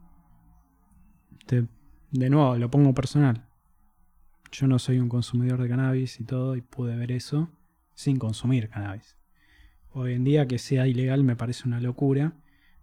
de 1.46 2.30
nuevo 2.30 2.56
lo 2.56 2.70
pongo 2.70 2.92
personal. 2.94 3.46
Yo 4.50 4.66
no 4.66 4.78
soy 4.78 4.98
un 4.98 5.08
consumidor 5.08 5.62
de 5.62 5.68
cannabis 5.68 6.18
y 6.20 6.24
todo 6.24 6.56
y 6.56 6.60
pude 6.60 6.96
ver 6.96 7.12
eso 7.12 7.50
sin 7.94 8.18
consumir 8.18 8.68
cannabis. 8.68 9.16
Hoy 9.90 10.14
en 10.14 10.24
día 10.24 10.46
que 10.46 10.58
sea 10.58 10.86
ilegal 10.86 11.22
me 11.24 11.36
parece 11.36 11.68
una 11.68 11.80
locura. 11.80 12.32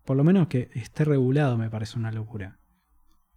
Por 0.06 0.18
lo 0.18 0.24
menos 0.24 0.48
que 0.48 0.70
esté 0.74 1.06
regulado 1.06 1.58
me 1.58 1.70
parece 1.70 1.98
una 1.98 2.12
locura. 2.12 2.58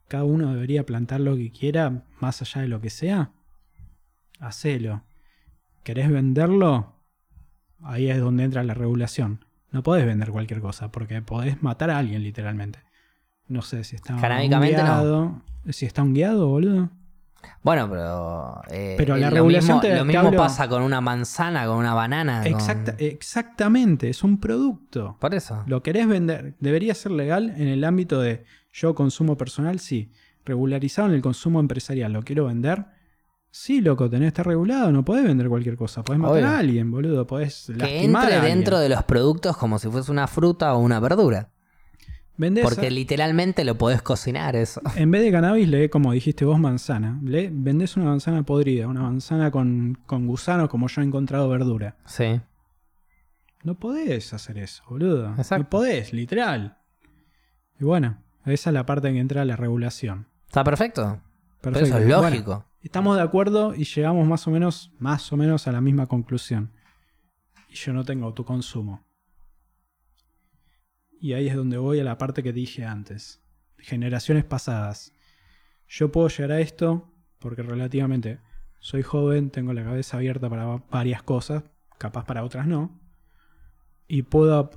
Cada 0.08 0.24
uno 0.24 0.52
debería 0.52 0.86
plantar 0.86 1.20
lo 1.20 1.36
que 1.36 1.50
quiera, 1.50 2.04
más 2.20 2.42
allá 2.42 2.62
de 2.62 2.68
lo 2.68 2.80
que 2.80 2.90
sea. 2.90 3.32
Hacelo. 4.38 5.02
¿Querés 5.82 6.10
venderlo? 6.10 6.94
Ahí 7.82 8.08
es 8.08 8.18
donde 8.18 8.44
entra 8.44 8.62
la 8.62 8.74
regulación. 8.74 9.44
No 9.70 9.82
podés 9.82 10.06
vender 10.06 10.30
cualquier 10.30 10.60
cosa, 10.60 10.90
porque 10.90 11.22
podés 11.22 11.62
matar 11.62 11.90
a 11.90 11.98
alguien 11.98 12.22
literalmente. 12.22 12.78
No 13.48 13.62
sé 13.62 13.84
si 13.84 13.96
está 13.96 14.14
no. 14.14 14.20
guiado. 14.60 15.42
Si 15.70 15.86
está 15.86 16.02
un 16.02 16.14
guiado, 16.14 16.48
boludo. 16.48 16.90
Bueno, 17.62 17.88
pero. 17.90 18.60
eh, 18.70 18.94
Pero 18.96 19.16
la 19.16 19.28
lo 19.30 19.36
regulación 19.36 19.76
mismo, 19.76 19.80
te- 19.80 19.90
lo 19.94 19.98
te 19.98 20.04
mismo 20.04 20.28
hablo- 20.28 20.36
pasa 20.38 20.68
con 20.68 20.82
una 20.82 21.00
manzana, 21.00 21.66
con 21.66 21.76
una 21.78 21.94
banana. 21.94 22.42
con- 22.42 22.52
Exacta- 22.52 22.94
exactamente, 22.98 24.08
es 24.08 24.22
un 24.24 24.38
producto. 24.38 25.16
Por 25.20 25.34
eso. 25.34 25.62
Lo 25.66 25.82
querés 25.82 26.06
vender, 26.08 26.54
debería 26.60 26.94
ser 26.94 27.12
legal 27.12 27.52
en 27.56 27.68
el 27.68 27.84
ámbito 27.84 28.20
de 28.20 28.44
yo 28.72 28.94
consumo 28.94 29.36
personal, 29.36 29.78
sí. 29.80 30.10
Regularizado 30.44 31.08
en 31.08 31.14
el 31.14 31.22
consumo 31.22 31.58
empresarial, 31.60 32.12
¿lo 32.12 32.22
quiero 32.22 32.46
vender? 32.46 32.86
Sí, 33.50 33.80
loco, 33.80 34.08
tenés 34.10 34.26
que 34.26 34.28
estar 34.28 34.46
regulado, 34.46 34.92
no 34.92 35.04
podés 35.04 35.24
vender 35.24 35.48
cualquier 35.48 35.76
cosa. 35.76 36.02
Podés 36.04 36.20
matar 36.20 36.36
Obvio. 36.36 36.48
a 36.48 36.58
alguien, 36.58 36.90
boludo, 36.90 37.26
podés 37.26 37.64
Que 37.66 37.74
lastimar 37.74 38.24
entre 38.24 38.34
a 38.36 38.38
alguien. 38.40 38.58
dentro 38.58 38.78
de 38.78 38.88
los 38.90 39.02
productos 39.04 39.56
como 39.56 39.78
si 39.78 39.88
fuese 39.88 40.12
una 40.12 40.26
fruta 40.26 40.74
o 40.74 40.78
una 40.78 41.00
verdura. 41.00 41.48
Vendés 42.38 42.64
Porque 42.64 42.88
a- 42.88 42.90
literalmente 42.90 43.64
lo 43.64 43.76
podés 43.78 44.02
cocinar 44.02 44.56
eso. 44.56 44.80
En 44.96 45.10
vez 45.10 45.22
de 45.22 45.32
cannabis, 45.32 45.68
lee, 45.68 45.88
como 45.88 46.12
dijiste 46.12 46.44
vos, 46.44 46.58
manzana. 46.58 47.18
Le 47.22 47.48
vendés 47.50 47.96
una 47.96 48.06
manzana 48.06 48.42
podrida, 48.42 48.86
una 48.88 49.02
manzana 49.02 49.50
con, 49.50 49.98
con 50.06 50.26
gusanos 50.26 50.68
como 50.68 50.88
yo 50.88 51.00
he 51.00 51.04
encontrado 51.04 51.48
verdura. 51.48 51.96
Sí. 52.04 52.40
No 53.64 53.74
podés 53.78 54.32
hacer 54.34 54.58
eso, 54.58 54.82
boludo. 54.88 55.30
Exacto. 55.36 55.64
No 55.64 55.70
podés, 55.70 56.12
literal. 56.12 56.76
Y 57.80 57.84
bueno, 57.84 58.18
esa 58.44 58.70
es 58.70 58.74
la 58.74 58.84
parte 58.86 59.08
en 59.08 59.14
que 59.14 59.20
entra 59.20 59.44
la 59.44 59.56
regulación. 59.56 60.26
Está 60.46 60.62
perfecto. 60.62 61.20
Pero 61.62 61.72
Perfecto. 61.74 61.98
eso 61.98 61.98
es 61.98 62.06
Bueno, 62.06 62.30
lógico. 62.30 62.64
estamos 62.82 63.16
de 63.16 63.22
acuerdo 63.22 63.74
y 63.74 63.84
llegamos 63.84 64.26
más 64.28 64.46
o 64.46 64.50
menos, 64.50 64.92
más 64.98 65.32
o 65.32 65.36
menos 65.36 65.66
a 65.66 65.72
la 65.72 65.80
misma 65.80 66.06
conclusión. 66.06 66.70
Y 67.70 67.74
yo 67.74 67.92
no 67.92 68.04
tengo 68.04 68.26
autoconsumo. 68.26 69.04
Y 71.20 71.32
ahí 71.32 71.48
es 71.48 71.56
donde 71.56 71.78
voy 71.78 72.00
a 72.00 72.04
la 72.04 72.18
parte 72.18 72.42
que 72.42 72.52
dije 72.52 72.84
antes. 72.84 73.42
Generaciones 73.78 74.44
pasadas. 74.44 75.12
Yo 75.88 76.10
puedo 76.12 76.28
llegar 76.28 76.52
a 76.52 76.60
esto 76.60 77.12
porque 77.38 77.62
relativamente 77.62 78.40
soy 78.80 79.02
joven, 79.02 79.50
tengo 79.50 79.72
la 79.72 79.84
cabeza 79.84 80.16
abierta 80.16 80.48
para 80.50 80.64
va- 80.66 80.84
varias 80.90 81.22
cosas, 81.22 81.64
capaz 81.98 82.24
para 82.24 82.44
otras 82.44 82.66
no. 82.66 83.00
Y 84.08 84.22
puedo 84.22 84.70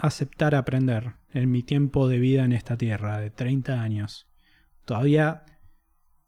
aceptar 0.00 0.54
aprender 0.54 1.14
en 1.32 1.50
mi 1.50 1.62
tiempo 1.62 2.08
de 2.08 2.18
vida 2.18 2.44
en 2.44 2.52
esta 2.52 2.76
tierra, 2.76 3.18
de 3.20 3.30
30 3.30 3.80
años. 3.82 4.28
Todavía 4.84 5.44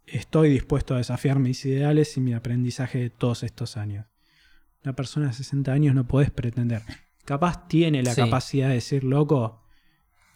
estoy 0.07 0.49
dispuesto 0.51 0.95
a 0.95 0.99
desafiar 0.99 1.39
mis 1.39 1.65
ideales 1.65 2.17
y 2.17 2.21
mi 2.21 2.33
aprendizaje 2.35 2.99
de 2.99 3.11
todos 3.11 3.43
estos 3.43 3.77
años. 3.77 4.07
Una 4.85 4.95
persona 4.95 5.27
de 5.29 5.33
60 5.35 5.73
años 5.73 5.95
no 5.95 6.07
puedes 6.07 6.31
pretender. 6.31 6.83
Capaz 7.25 7.69
tiene 7.69 8.03
la 8.03 8.15
Sí. 8.15 8.23
capacidad 8.23 8.69
de 8.69 8.75
decir, 8.75 9.05
loco, 9.05 9.58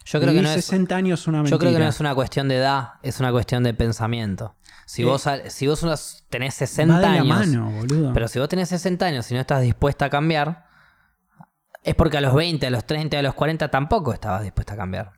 Yo 0.05 0.21
creo 0.21 0.33
que 0.33 0.43
no 0.43 0.49
es. 0.49 0.65
60 0.65 0.97
años 0.97 1.21
es 1.21 1.27
una 1.29 1.39
mentira. 1.39 1.55
Yo 1.55 1.59
creo 1.59 1.73
que 1.73 1.79
no 1.79 1.89
es 1.89 2.01
una 2.01 2.15
cuestión 2.15 2.49
de 2.49 2.57
edad, 2.57 2.89
es 3.03 3.21
una 3.21 3.31
cuestión 3.33 3.63
de 3.63 3.75
pensamiento. 3.75 4.57
Si 4.87 5.03
Eh, 5.03 5.05
vos, 5.05 5.27
si 5.49 5.67
vos 5.67 5.83
unos- 5.83 6.25
tenés 6.29 6.55
60 6.55 6.95
Va 6.95 7.01
de 7.01 7.07
la 7.07 7.13
años, 7.13 7.27
mano, 7.27 7.71
boludo. 7.71 8.13
pero 8.13 8.29
si 8.29 8.39
vos 8.39 8.49
tenés 8.49 8.69
60 8.69 9.07
años 9.07 9.31
y 9.31 9.35
no 9.35 9.41
estás 9.41 9.63
dispuesta 9.63 10.07
a 10.07 10.11
cambiar, 10.11 10.67
es 11.85 11.95
porque 11.95 12.19
a 12.19 12.21
los 12.21 12.35
20, 12.35 12.67
a 12.67 12.71
los 12.71 12.85
30, 12.85 13.19
a 13.19 13.23
los 13.23 13.35
40 13.35 13.69
tampoco 13.71 14.13
estabas 14.13 14.43
dispuesta 14.43 14.75
a 14.75 14.77
cambiar. 14.77 15.13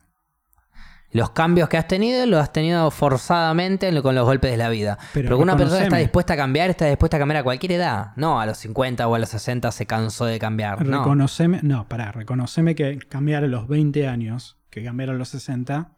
Los 1.11 1.29
cambios 1.29 1.69
que 1.69 1.77
has 1.77 1.87
tenido 1.87 2.25
los 2.25 2.41
has 2.41 2.51
tenido 2.51 2.91
forzadamente 2.91 4.01
con 4.01 4.15
los 4.15 4.25
golpes 4.25 4.51
de 4.51 4.57
la 4.57 4.67
vida. 4.69 4.97
Pero 5.13 5.27
Pero, 5.29 5.37
una 5.39 5.55
persona 5.55 5.83
está 5.83 5.97
dispuesta 5.97 6.33
a 6.33 6.37
cambiar, 6.37 6.69
está 6.69 6.85
dispuesta 6.87 7.15
a 7.15 7.19
cambiar 7.19 7.37
a 7.39 7.43
cualquier 7.43 7.73
edad. 7.73 8.07
No, 8.17 8.41
a 8.41 8.45
los 8.45 8.57
50 8.57 9.07
o 9.07 9.15
a 9.15 9.19
los 9.19 9.29
60 9.29 9.71
se 9.71 9.85
cansó 9.85 10.25
de 10.25 10.39
cambiar. 10.39 10.85
No. 10.85 10.97
Reconoceme, 10.99 11.59
no, 11.63 11.87
pará, 11.87 12.11
reconoceme 12.11 12.75
que 12.75 12.99
cambiar 12.99 13.45
a 13.45 13.47
los 13.47 13.67
20 13.69 14.07
años, 14.09 14.54
que 14.75 14.83
cambiar 14.83 15.09
a 15.09 15.13
los 15.13 15.29
60, 15.29 15.95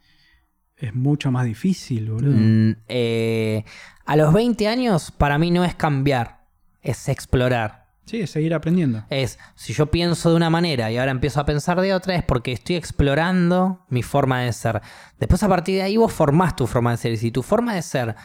es 0.78 0.94
mucho 0.94 1.32
más 1.32 1.46
difícil, 1.46 2.12
boludo. 2.12 2.38
Mm, 2.38 2.76
eh, 2.88 3.66
a 4.06 4.16
los 4.16 4.32
20 4.32 4.68
años, 4.68 5.10
para 5.10 5.40
mí 5.40 5.50
no 5.50 5.66
es 5.66 5.74
cambiar, 5.74 6.46
es 6.84 7.10
explorar. 7.10 7.88
Sí, 8.06 8.22
es 8.22 8.30
seguir 8.30 8.54
aprendiendo. 8.54 9.04
Es, 9.10 9.40
si 9.56 9.74
yo 9.74 9.88
pienso 9.88 10.30
de 10.30 10.36
una 10.36 10.52
manera 10.52 10.92
y 10.92 10.98
ahora 10.98 11.10
empiezo 11.10 11.42
a 11.42 11.46
pensar 11.46 11.82
de 11.82 11.92
otra, 11.94 12.16
es 12.16 12.24
porque 12.24 12.52
estoy 12.52 12.76
explorando 12.76 13.84
mi 13.90 14.04
forma 14.04 14.42
de 14.42 14.54
ser. 14.54 14.82
Después, 15.20 15.42
a 15.42 15.50
partir 15.50 15.78
de 15.78 15.82
ahí, 15.82 15.98
vos 15.98 16.14
formás 16.14 16.56
tu 16.56 16.68
forma 16.68 16.92
de 16.92 16.98
ser. 16.98 17.12
Y 17.14 17.18
si 17.18 17.32
tu 17.32 17.42
forma 17.42 17.74
de 17.74 17.82
ser 17.82 18.16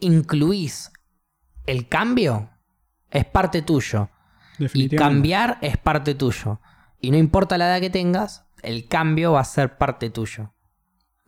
incluís 0.00 0.90
el 1.66 1.86
cambio, 1.86 2.48
es 3.10 3.26
parte 3.26 3.60
tuyo. 3.60 4.08
Y 4.58 4.88
cambiar 4.88 5.58
es 5.60 5.76
parte 5.76 6.14
tuyo. 6.14 6.60
Y 6.98 7.10
no 7.10 7.18
importa 7.18 7.58
la 7.58 7.66
edad 7.68 7.80
que 7.80 7.90
tengas, 7.90 8.45
el 8.62 8.88
cambio 8.88 9.32
va 9.32 9.40
a 9.40 9.44
ser 9.44 9.78
parte 9.78 10.10
tuyo. 10.10 10.52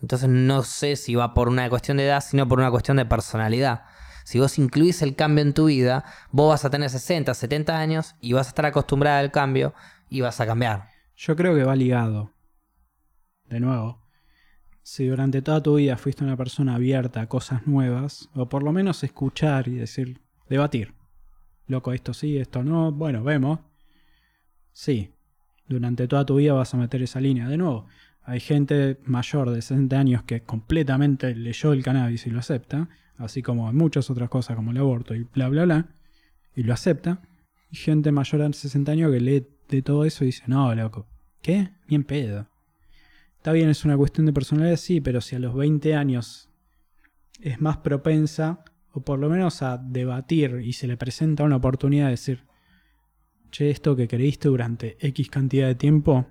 Entonces 0.01 0.29
no 0.29 0.63
sé 0.63 0.97
si 0.97 1.15
va 1.15 1.35
por 1.35 1.49
una 1.49 1.69
cuestión 1.69 1.97
de 1.97 2.07
edad, 2.07 2.23
sino 2.23 2.47
por 2.47 2.59
una 2.59 2.71
cuestión 2.71 2.97
de 2.97 3.07
personalidad. 3.07 3.83
Si 4.25 4.39
vos 4.39 4.59
incluís 4.59 5.03
el 5.03 5.17
cambio 5.17 5.43
en 5.43 5.55
tu 5.55 5.67
vida, 5.67 6.05
vos 6.31 6.51
vas 6.51 6.65
a 6.65 6.71
tener 6.71 6.91
60, 6.91 7.33
70 7.33 7.79
años 7.79 8.15
y 8.21 8.35
vas 8.35 8.47
a 8.47 8.51
estar 8.51 8.67
acostumbrada 8.67 9.19
al 9.19 9.33
cambio 9.33 9.75
y 10.09 10.21
vas 10.21 10.41
a 10.41 10.47
cambiar. 10.47 10.89
Yo 11.17 11.35
creo 11.35 11.55
que 11.55 11.65
va 11.65 11.75
ligado. 11.75 12.35
De 13.47 13.59
nuevo, 13.59 14.03
si 14.83 15.07
durante 15.07 15.43
toda 15.43 15.63
tu 15.63 15.77
vida 15.77 15.97
fuiste 15.97 16.25
una 16.25 16.37
persona 16.37 16.75
abierta 16.75 17.23
a 17.23 17.27
cosas 17.27 17.67
nuevas, 17.67 18.29
o 18.35 18.49
por 18.49 18.63
lo 18.63 18.73
menos 18.73 19.03
escuchar 19.03 19.67
y 19.69 19.75
decir, 19.75 20.21
debatir. 20.49 20.95
Loco, 21.67 21.93
esto 21.93 22.15
sí, 22.15 22.39
esto 22.39 22.63
no, 22.63 22.93
bueno, 22.93 23.23
vemos. 23.25 23.61
Sí, 24.73 25.15
durante 25.69 26.09
toda 26.09 26.25
tu 26.25 26.37
vida 26.37 26.53
vas 26.53 26.75
a 26.75 26.77
meter 26.77 27.03
esa 27.03 27.21
línea. 27.21 27.49
De 27.49 27.57
nuevo, 27.57 27.87
hay 28.23 28.41
gente 28.41 28.99
mayor 29.05 29.51
de 29.51 29.63
60 29.63 29.99
años 29.99 30.23
que 30.23 30.43
completamente 30.43 31.35
leyó 31.35 31.73
el 31.73 31.83
cannabis 31.83 32.27
y 32.27 32.31
lo 32.31 32.39
acepta, 32.39 32.89
así 33.17 33.43
como 33.43 33.73
muchas 33.73 34.11
otras 34.11 34.29
cosas 34.29 34.57
como 34.57 34.71
el 34.71 34.79
aborto 34.79 35.15
y 35.15 35.25
bla, 35.25 35.49
bla, 35.49 35.65
bla, 35.65 35.89
y 36.55 36.63
lo 36.63 36.73
acepta. 36.73 37.21
Y 37.71 37.77
gente 37.77 38.13
mayor 38.13 38.43
de 38.43 38.53
60 38.53 38.93
años 38.93 39.13
que 39.13 39.21
lee 39.21 39.47
de 39.69 39.83
todo 39.83 40.05
eso 40.05 40.25
y 40.25 40.29
dice, 40.29 40.45
no, 40.47 40.75
loco, 40.75 41.07
¿Qué? 41.43 41.71
Bien 41.87 42.05
pedo. 42.05 42.47
Está 43.37 43.53
bien, 43.53 43.69
es 43.69 43.85
una 43.85 43.97
cuestión 43.97 44.27
de 44.27 44.33
personalidad, 44.33 44.77
sí, 44.77 45.01
pero 45.01 45.21
si 45.21 45.37
a 45.37 45.39
los 45.39 45.55
20 45.55 45.95
años 45.95 46.51
es 47.41 47.61
más 47.61 47.79
propensa, 47.79 48.65
o 48.93 49.03
por 49.03 49.19
lo 49.19 49.29
menos 49.29 49.63
a 49.63 49.79
debatir 49.79 50.61
y 50.65 50.73
se 50.73 50.87
le 50.87 50.97
presenta 50.97 51.45
una 51.45 51.57
oportunidad 51.57 52.07
de 52.07 52.13
decir, 52.13 52.45
che, 53.51 53.71
esto 53.71 53.97
que 53.97 54.09
creíste 54.09 54.49
durante 54.49 54.97
X 55.01 55.31
cantidad 55.31 55.67
de 55.67 55.75
tiempo 55.75 56.27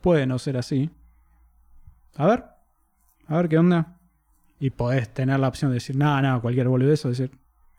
puede 0.00 0.26
no 0.26 0.38
ser 0.38 0.56
así. 0.56 0.90
A 2.16 2.26
ver, 2.26 2.44
a 3.26 3.36
ver 3.36 3.48
qué 3.48 3.58
onda. 3.58 3.98
Y 4.60 4.70
podés 4.70 5.12
tener 5.12 5.40
la 5.40 5.48
opción 5.48 5.70
de 5.70 5.76
decir, 5.76 5.96
nada, 5.96 6.20
nada, 6.22 6.40
cualquier 6.40 6.68
boludez, 6.68 7.04
o 7.04 7.08
decir, 7.08 7.30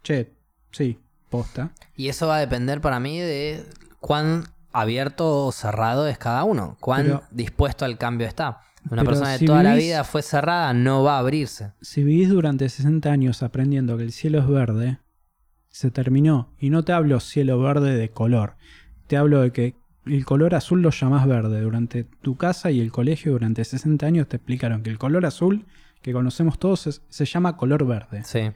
che, 0.02 0.34
sí, 0.72 0.99
posta. 1.30 1.72
Y 1.95 2.10
eso 2.10 2.27
va 2.27 2.38
a 2.38 2.40
depender 2.40 2.81
para 2.81 2.99
mí 2.99 3.19
de 3.19 3.64
cuán 3.99 4.44
abierto 4.72 5.45
o 5.45 5.52
cerrado 5.52 6.07
es 6.07 6.18
cada 6.18 6.44
uno, 6.44 6.77
cuán 6.80 7.03
Pero- 7.03 7.23
dispuesto 7.31 7.85
al 7.85 7.98
cambio 7.98 8.27
está. 8.27 8.60
Una 8.90 9.06
persona 9.06 9.30
de 9.31 9.38
si 9.38 9.45
toda 9.45 9.64
la 9.64 9.76
vida 9.76 10.03
fue 10.03 10.22
cerrada, 10.22 10.73
no 10.73 11.03
va 11.03 11.15
a 11.15 11.19
abrirse. 11.19 11.72
Si 11.81 12.03
vivís 12.03 12.27
durante 12.27 12.68
60 12.68 13.10
años 13.10 13.41
aprendiendo 13.41 13.95
que 13.95 14.03
el 14.03 14.11
cielo 14.11 14.40
es 14.40 14.48
verde, 14.48 14.99
se 15.73 15.89
terminó. 15.89 16.53
Y 16.59 16.69
no 16.69 16.83
te 16.83 16.93
hablo 16.93 17.19
cielo 17.19 17.59
verde 17.59 17.97
de 17.97 18.09
color. 18.09 18.55
Te 19.07 19.17
hablo 19.17 19.41
de 19.41 19.51
que 19.51 19.75
el 20.05 20.23
color 20.23 20.53
azul 20.53 20.83
lo 20.83 20.91
llamás 20.91 21.27
verde. 21.27 21.61
Durante 21.61 22.03
tu 22.03 22.37
casa 22.37 22.69
y 22.69 22.79
el 22.79 22.91
colegio 22.91 23.31
durante 23.31 23.65
60 23.65 24.05
años 24.05 24.27
te 24.27 24.37
explicaron 24.37 24.83
que 24.83 24.91
el 24.91 24.99
color 24.99 25.25
azul 25.25 25.65
que 26.03 26.13
conocemos 26.13 26.59
todos 26.59 26.85
es- 26.85 27.01
se 27.09 27.25
llama 27.25 27.57
color 27.57 27.85
verde. 27.87 28.23
Sí. 28.23 28.51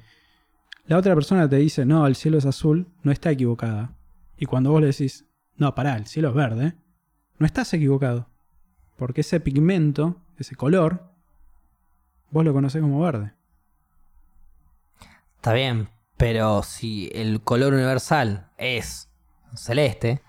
La 0.85 0.97
otra 0.97 1.15
persona 1.15 1.49
te 1.49 1.55
dice, 1.55 1.85
no, 1.87 2.05
el 2.05 2.15
cielo 2.15 2.37
es 2.37 2.45
azul, 2.45 2.87
no 3.01 3.11
está 3.11 3.31
equivocada. 3.31 3.95
Y 4.37 4.45
cuando 4.45 4.71
vos 4.71 4.79
le 4.81 4.87
decís, 4.87 5.25
no, 5.55 5.73
pará, 5.73 5.95
el 5.97 6.05
cielo 6.05 6.29
es 6.29 6.35
verde, 6.35 6.75
no 7.39 7.47
estás 7.47 7.73
equivocado. 7.73 8.29
Porque 8.95 9.21
ese 9.21 9.39
pigmento, 9.39 10.21
ese 10.37 10.55
color, 10.55 11.09
vos 12.29 12.45
lo 12.45 12.53
conocés 12.53 12.81
como 12.81 12.99
verde. 13.01 13.33
Está 15.37 15.53
bien, 15.53 15.89
pero 16.17 16.63
si 16.63 17.09
el 17.13 17.41
color 17.41 17.73
universal 17.73 18.47
es 18.57 19.09
celeste, 19.55 20.21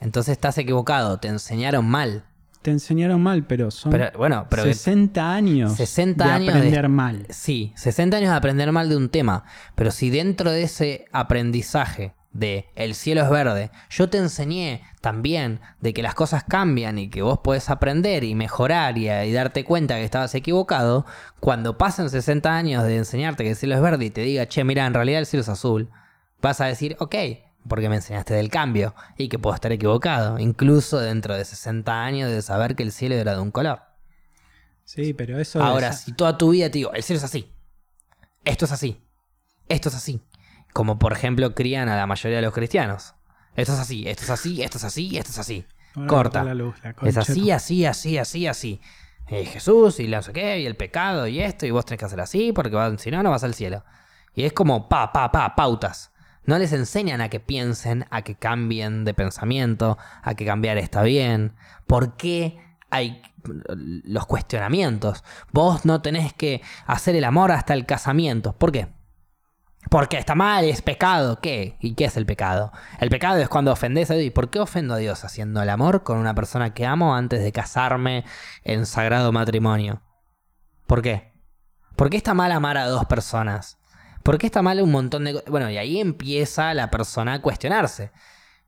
entonces 0.00 0.32
estás 0.32 0.58
equivocado, 0.58 1.18
te 1.18 1.28
enseñaron 1.28 1.86
mal. 1.86 2.24
Te 2.62 2.70
enseñaron 2.70 3.20
mal, 3.20 3.44
pero 3.44 3.70
son 3.72 3.90
Pero 3.90 4.16
bueno, 4.16 4.46
pero 4.48 4.62
60 4.62 5.34
años 5.34 5.72
60 5.74 6.24
de 6.24 6.30
años 6.30 6.46
de- 6.46 6.58
aprender 6.60 6.88
mal. 6.88 7.26
Sí, 7.30 7.72
60 7.76 8.18
años 8.18 8.30
de 8.30 8.36
aprender 8.36 8.70
mal 8.70 8.88
de 8.88 8.96
un 8.96 9.08
tema, 9.08 9.44
pero 9.74 9.90
si 9.90 10.10
dentro 10.10 10.50
de 10.52 10.62
ese 10.62 11.06
aprendizaje 11.12 12.14
de 12.32 12.68
el 12.76 12.94
cielo 12.94 13.22
es 13.22 13.30
verde, 13.30 13.70
yo 13.90 14.08
te 14.08 14.18
enseñé 14.18 14.82
también 15.00 15.60
de 15.80 15.92
que 15.92 16.02
las 16.02 16.14
cosas 16.14 16.44
cambian 16.44 16.98
y 16.98 17.10
que 17.10 17.22
vos 17.22 17.40
podés 17.40 17.68
aprender 17.68 18.24
y 18.24 18.34
mejorar 18.34 18.96
y, 18.96 19.10
y 19.10 19.32
darte 19.32 19.64
cuenta 19.64 19.96
que 19.96 20.04
estabas 20.04 20.34
equivocado, 20.34 21.04
cuando 21.40 21.76
pasen 21.76 22.08
60 22.08 22.54
años 22.56 22.84
de 22.84 22.96
enseñarte 22.96 23.44
que 23.44 23.50
el 23.50 23.56
cielo 23.56 23.74
es 23.74 23.82
verde 23.82 24.06
y 24.06 24.10
te 24.10 24.22
diga, 24.22 24.46
che, 24.48 24.64
mira, 24.64 24.86
en 24.86 24.94
realidad 24.94 25.20
el 25.20 25.26
cielo 25.26 25.42
es 25.42 25.48
azul, 25.48 25.90
vas 26.40 26.60
a 26.60 26.66
decir, 26.66 26.96
ok, 27.00 27.14
porque 27.68 27.88
me 27.88 27.96
enseñaste 27.96 28.34
del 28.34 28.48
cambio 28.48 28.94
y 29.18 29.28
que 29.28 29.38
puedo 29.38 29.54
estar 29.54 29.70
equivocado, 29.72 30.38
incluso 30.38 30.98
dentro 30.98 31.36
de 31.36 31.44
60 31.44 32.02
años 32.04 32.30
de 32.30 32.40
saber 32.42 32.74
que 32.76 32.82
el 32.82 32.92
cielo 32.92 33.14
era 33.16 33.34
de 33.34 33.40
un 33.40 33.50
color. 33.50 33.82
Sí, 34.84 35.12
pero 35.14 35.38
eso 35.38 35.62
Ahora, 35.62 35.88
es- 35.88 36.00
si 36.00 36.12
toda 36.12 36.36
tu 36.38 36.50
vida 36.50 36.70
te 36.70 36.78
digo, 36.78 36.92
el 36.92 37.02
cielo 37.02 37.18
es 37.18 37.24
así, 37.24 37.52
esto 38.44 38.64
es 38.64 38.72
así, 38.72 39.00
esto 39.68 39.88
es 39.90 39.94
así, 39.94 40.20
como 40.72 40.98
por 40.98 41.12
ejemplo 41.12 41.54
crían 41.54 41.88
a 41.88 41.96
la 41.96 42.06
mayoría 42.06 42.36
de 42.38 42.42
los 42.42 42.54
cristianos. 42.54 43.14
Esto 43.54 43.74
es 43.74 43.80
así, 43.80 44.08
esto 44.08 44.24
es 44.24 44.30
así, 44.30 44.62
esto 44.62 44.78
es 44.78 44.84
así, 44.84 45.18
esto 45.18 45.30
es 45.30 45.38
así. 45.38 45.66
Ahora 45.94 46.08
corta. 46.08 46.38
corta 46.40 46.44
la 46.44 46.54
luz, 46.54 46.76
la 46.82 46.94
Es 47.02 47.16
así, 47.16 47.50
así, 47.50 47.84
así, 47.84 48.18
así, 48.18 48.46
así. 48.46 48.80
Eh, 49.28 49.44
Jesús 49.44 50.00
y 50.00 50.08
la 50.08 50.18
no 50.18 50.22
sé 50.22 50.32
qué, 50.32 50.60
y 50.60 50.66
el 50.66 50.76
pecado 50.76 51.26
y 51.26 51.40
esto, 51.40 51.66
y 51.66 51.70
vos 51.70 51.84
tenés 51.84 52.00
que 52.00 52.04
hacer 52.06 52.20
así, 52.20 52.52
porque 52.52 52.96
si 52.98 53.10
no, 53.10 53.22
no 53.22 53.30
vas 53.30 53.44
al 53.44 53.54
cielo. 53.54 53.84
Y 54.34 54.44
es 54.44 54.52
como 54.52 54.88
pa, 54.88 55.12
pa, 55.12 55.30
pa, 55.30 55.54
pautas. 55.54 56.12
No 56.44 56.58
les 56.58 56.72
enseñan 56.72 57.20
a 57.20 57.28
que 57.28 57.38
piensen, 57.38 58.06
a 58.10 58.22
que 58.22 58.34
cambien 58.34 59.04
de 59.04 59.14
pensamiento, 59.14 59.96
a 60.22 60.34
que 60.34 60.44
cambiar 60.44 60.76
está 60.78 61.02
bien. 61.02 61.54
¿Por 61.86 62.16
qué 62.16 62.58
hay 62.90 63.22
los 63.44 64.26
cuestionamientos? 64.26 65.22
Vos 65.52 65.84
no 65.84 66.02
tenés 66.02 66.32
que 66.32 66.62
hacer 66.86 67.14
el 67.14 67.24
amor 67.24 67.52
hasta 67.52 67.74
el 67.74 67.86
casamiento. 67.86 68.54
¿Por 68.54 68.72
qué? 68.72 68.88
Porque 69.92 70.16
está 70.16 70.34
mal, 70.34 70.64
es 70.64 70.80
pecado. 70.80 71.38
¿Qué? 71.42 71.76
¿Y 71.78 71.94
qué 71.94 72.06
es 72.06 72.16
el 72.16 72.24
pecado? 72.24 72.72
El 72.98 73.10
pecado 73.10 73.36
es 73.40 73.48
cuando 73.50 73.72
ofendes 73.72 74.10
a 74.10 74.14
Dios. 74.14 74.26
¿Y 74.26 74.30
por 74.30 74.48
qué 74.48 74.58
ofendo 74.58 74.94
a 74.94 74.96
Dios 74.96 75.22
haciendo 75.22 75.60
el 75.60 75.68
amor 75.68 76.02
con 76.02 76.16
una 76.16 76.34
persona 76.34 76.72
que 76.72 76.86
amo 76.86 77.14
antes 77.14 77.42
de 77.42 77.52
casarme 77.52 78.24
en 78.64 78.86
sagrado 78.86 79.32
matrimonio? 79.32 80.00
¿Por 80.86 81.02
qué? 81.02 81.34
¿Por 81.94 82.08
qué 82.08 82.16
está 82.16 82.32
mal 82.32 82.52
amar 82.52 82.78
a 82.78 82.86
dos 82.86 83.04
personas? 83.04 83.78
¿Por 84.22 84.38
qué 84.38 84.46
está 84.46 84.62
mal 84.62 84.80
un 84.80 84.90
montón 84.90 85.24
de... 85.24 85.34
co- 85.34 85.42
Bueno, 85.50 85.68
y 85.68 85.76
ahí 85.76 86.00
empieza 86.00 86.72
la 86.72 86.90
persona 86.90 87.34
a 87.34 87.42
cuestionarse. 87.42 88.12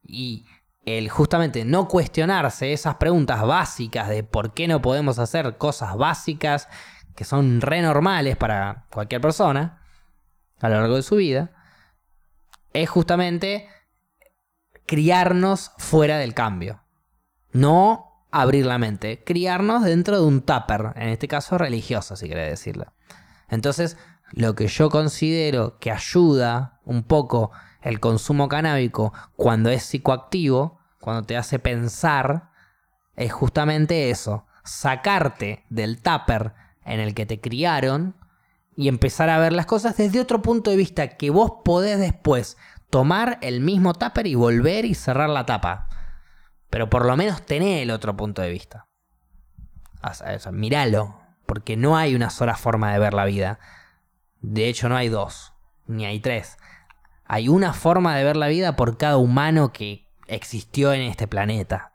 Y 0.03 0.45
el 0.85 1.09
justamente 1.09 1.65
no 1.65 1.89
cuestionarse 1.89 2.75
esas 2.75 2.97
preguntas 2.97 3.41
básicas 3.47 4.11
de 4.11 4.25
por 4.25 4.53
qué 4.53 4.69
no 4.69 4.83
podemos 4.83 5.19
hacer 5.19 5.57
cosas 5.57 5.97
básicas 5.97 6.69
que 7.17 7.25
son 7.25 7.63
re 7.63 7.81
normales 7.81 8.37
para 8.37 8.85
cualquier 8.93 9.23
persona 9.23 9.81
a 10.65 10.71
lo 10.71 10.81
largo 10.81 10.97
de 10.97 11.03
su 11.03 11.17
vida, 11.17 11.51
es 12.73 12.89
justamente 12.89 13.69
criarnos 14.87 15.73
fuera 15.77 16.17
del 16.17 16.33
cambio. 16.33 16.83
No 17.53 18.27
abrir 18.31 18.65
la 18.65 18.79
mente, 18.79 19.23
criarnos 19.25 19.85
dentro 19.85 20.17
de 20.17 20.25
un 20.25 20.41
tupper, 20.41 20.95
en 20.97 21.11
este 21.11 21.29
caso 21.29 21.59
religioso, 21.59 22.17
si 22.17 22.29
querés 22.29 22.49
decirlo. 22.49 22.95
Entonces, 23.51 23.99
lo 24.33 24.55
que 24.55 24.69
yo 24.69 24.89
considero 24.89 25.79
que 25.79 25.91
ayuda 25.91 26.81
un 26.87 27.03
poco 27.03 27.51
el 27.83 28.01
consumo 28.01 28.49
canábico 28.49 29.13
cuando 29.37 29.69
es 29.69 29.83
psicoactivo, 29.83 30.81
cuando 30.99 31.25
te 31.25 31.37
hace 31.37 31.59
pensar, 31.59 32.53
es 33.17 33.35
justamente 33.35 34.09
eso, 34.09 34.47
sacarte 34.65 35.67
del 35.69 36.01
tupper 36.01 36.55
en 36.87 37.01
el 37.01 37.13
que 37.13 37.27
te 37.27 37.39
criaron 37.39 38.17
y 38.77 38.89
empezar 38.89 39.31
a 39.31 39.39
ver 39.39 39.53
las 39.53 39.67
cosas 39.67 39.97
desde 39.97 40.21
otro 40.21 40.43
punto 40.43 40.71
de 40.71 40.77
vista 40.77 41.09
que 41.09 41.31
vos 41.31 41.53
podés 41.65 41.99
después 41.99 42.57
tomar 42.91 43.39
el 43.41 43.61
mismo 43.61 43.95
tupper 43.95 44.27
y 44.27 44.35
volver 44.35 44.85
y 44.85 44.95
cerrar 44.95 45.31
la 45.31 45.47
tapa. 45.47 45.89
Pero 46.71 46.91
por 46.91 47.07
lo 47.07 47.17
menos 47.17 47.45
tener 47.47 47.83
el 47.83 47.91
otro 47.91 48.17
punto 48.17 48.43
de 48.43 48.51
vista. 48.51 48.89
O 50.03 50.13
sea, 50.13 50.35
o 50.35 50.39
sea, 50.39 50.53
míralo, 50.53 51.21
porque 51.47 51.77
no 51.77 51.97
hay 51.97 52.15
una 52.15 52.31
sola 52.31 52.57
forma 52.57 52.93
de 52.93 52.99
ver 52.99 53.15
la 53.15 53.25
vida. 53.25 53.59
De 54.41 54.69
hecho, 54.69 54.89
no 54.89 54.97
hay 54.97 55.09
dos, 55.09 55.53
ni 55.87 56.05
hay 56.05 56.21
tres. 56.21 56.59
Hay 57.27 57.49
una 57.49 57.73
forma 57.73 58.17
de 58.17 58.25
ver 58.25 58.37
la 58.37 58.49
vida 58.49 58.77
por 58.77 58.99
cada 58.99 59.17
humano 59.17 59.73
que 59.73 60.09
existió 60.27 60.93
en 60.93 61.03
este 61.03 61.27
planeta. 61.27 61.93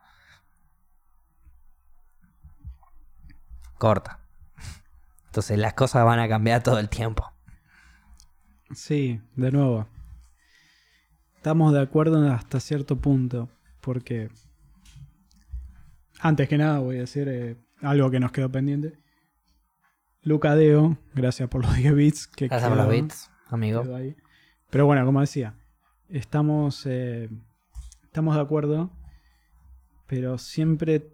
Corta. 3.78 4.19
Entonces 5.30 5.58
las 5.60 5.74
cosas 5.76 6.04
van 6.06 6.20
a 6.20 6.28
cambiar 6.28 6.64
todo 6.64 6.80
el 6.80 6.90
tiempo. 6.90 7.32
Sí, 8.74 9.22
de 9.36 9.52
nuevo. 9.52 9.88
Estamos 11.36 11.72
de 11.74 11.82
acuerdo 11.82 12.28
hasta 12.32 12.60
cierto 12.60 12.98
punto, 12.98 13.50
porque 13.82 14.30
antes 16.20 16.50
que 16.50 16.58
nada 16.58 16.80
voy 16.80 16.98
a 16.98 17.02
decir 17.02 17.28
eh, 17.30 17.56
algo 17.82 18.12
que 18.12 18.20
nos 18.20 18.32
quedó 18.32 18.52
pendiente. 18.52 18.98
Lucadeo, 20.24 20.98
gracias 21.14 21.48
por 21.50 21.64
los 21.64 21.76
10 21.78 21.96
bits 21.96 22.28
que 22.28 22.48
Gracias 22.48 22.70
por 22.70 22.78
los 22.78 22.88
quedó- 22.88 23.02
bits, 23.02 23.32
amigo. 23.48 23.84
quedó. 23.84 23.98
Pero 24.70 24.86
bueno, 24.86 25.06
como 25.06 25.22
decía, 25.22 25.56
estamos, 26.10 26.86
eh, 26.86 27.30
estamos 28.04 28.36
de 28.36 28.42
acuerdo, 28.42 28.92
pero 30.08 30.38
siempre 30.38 31.08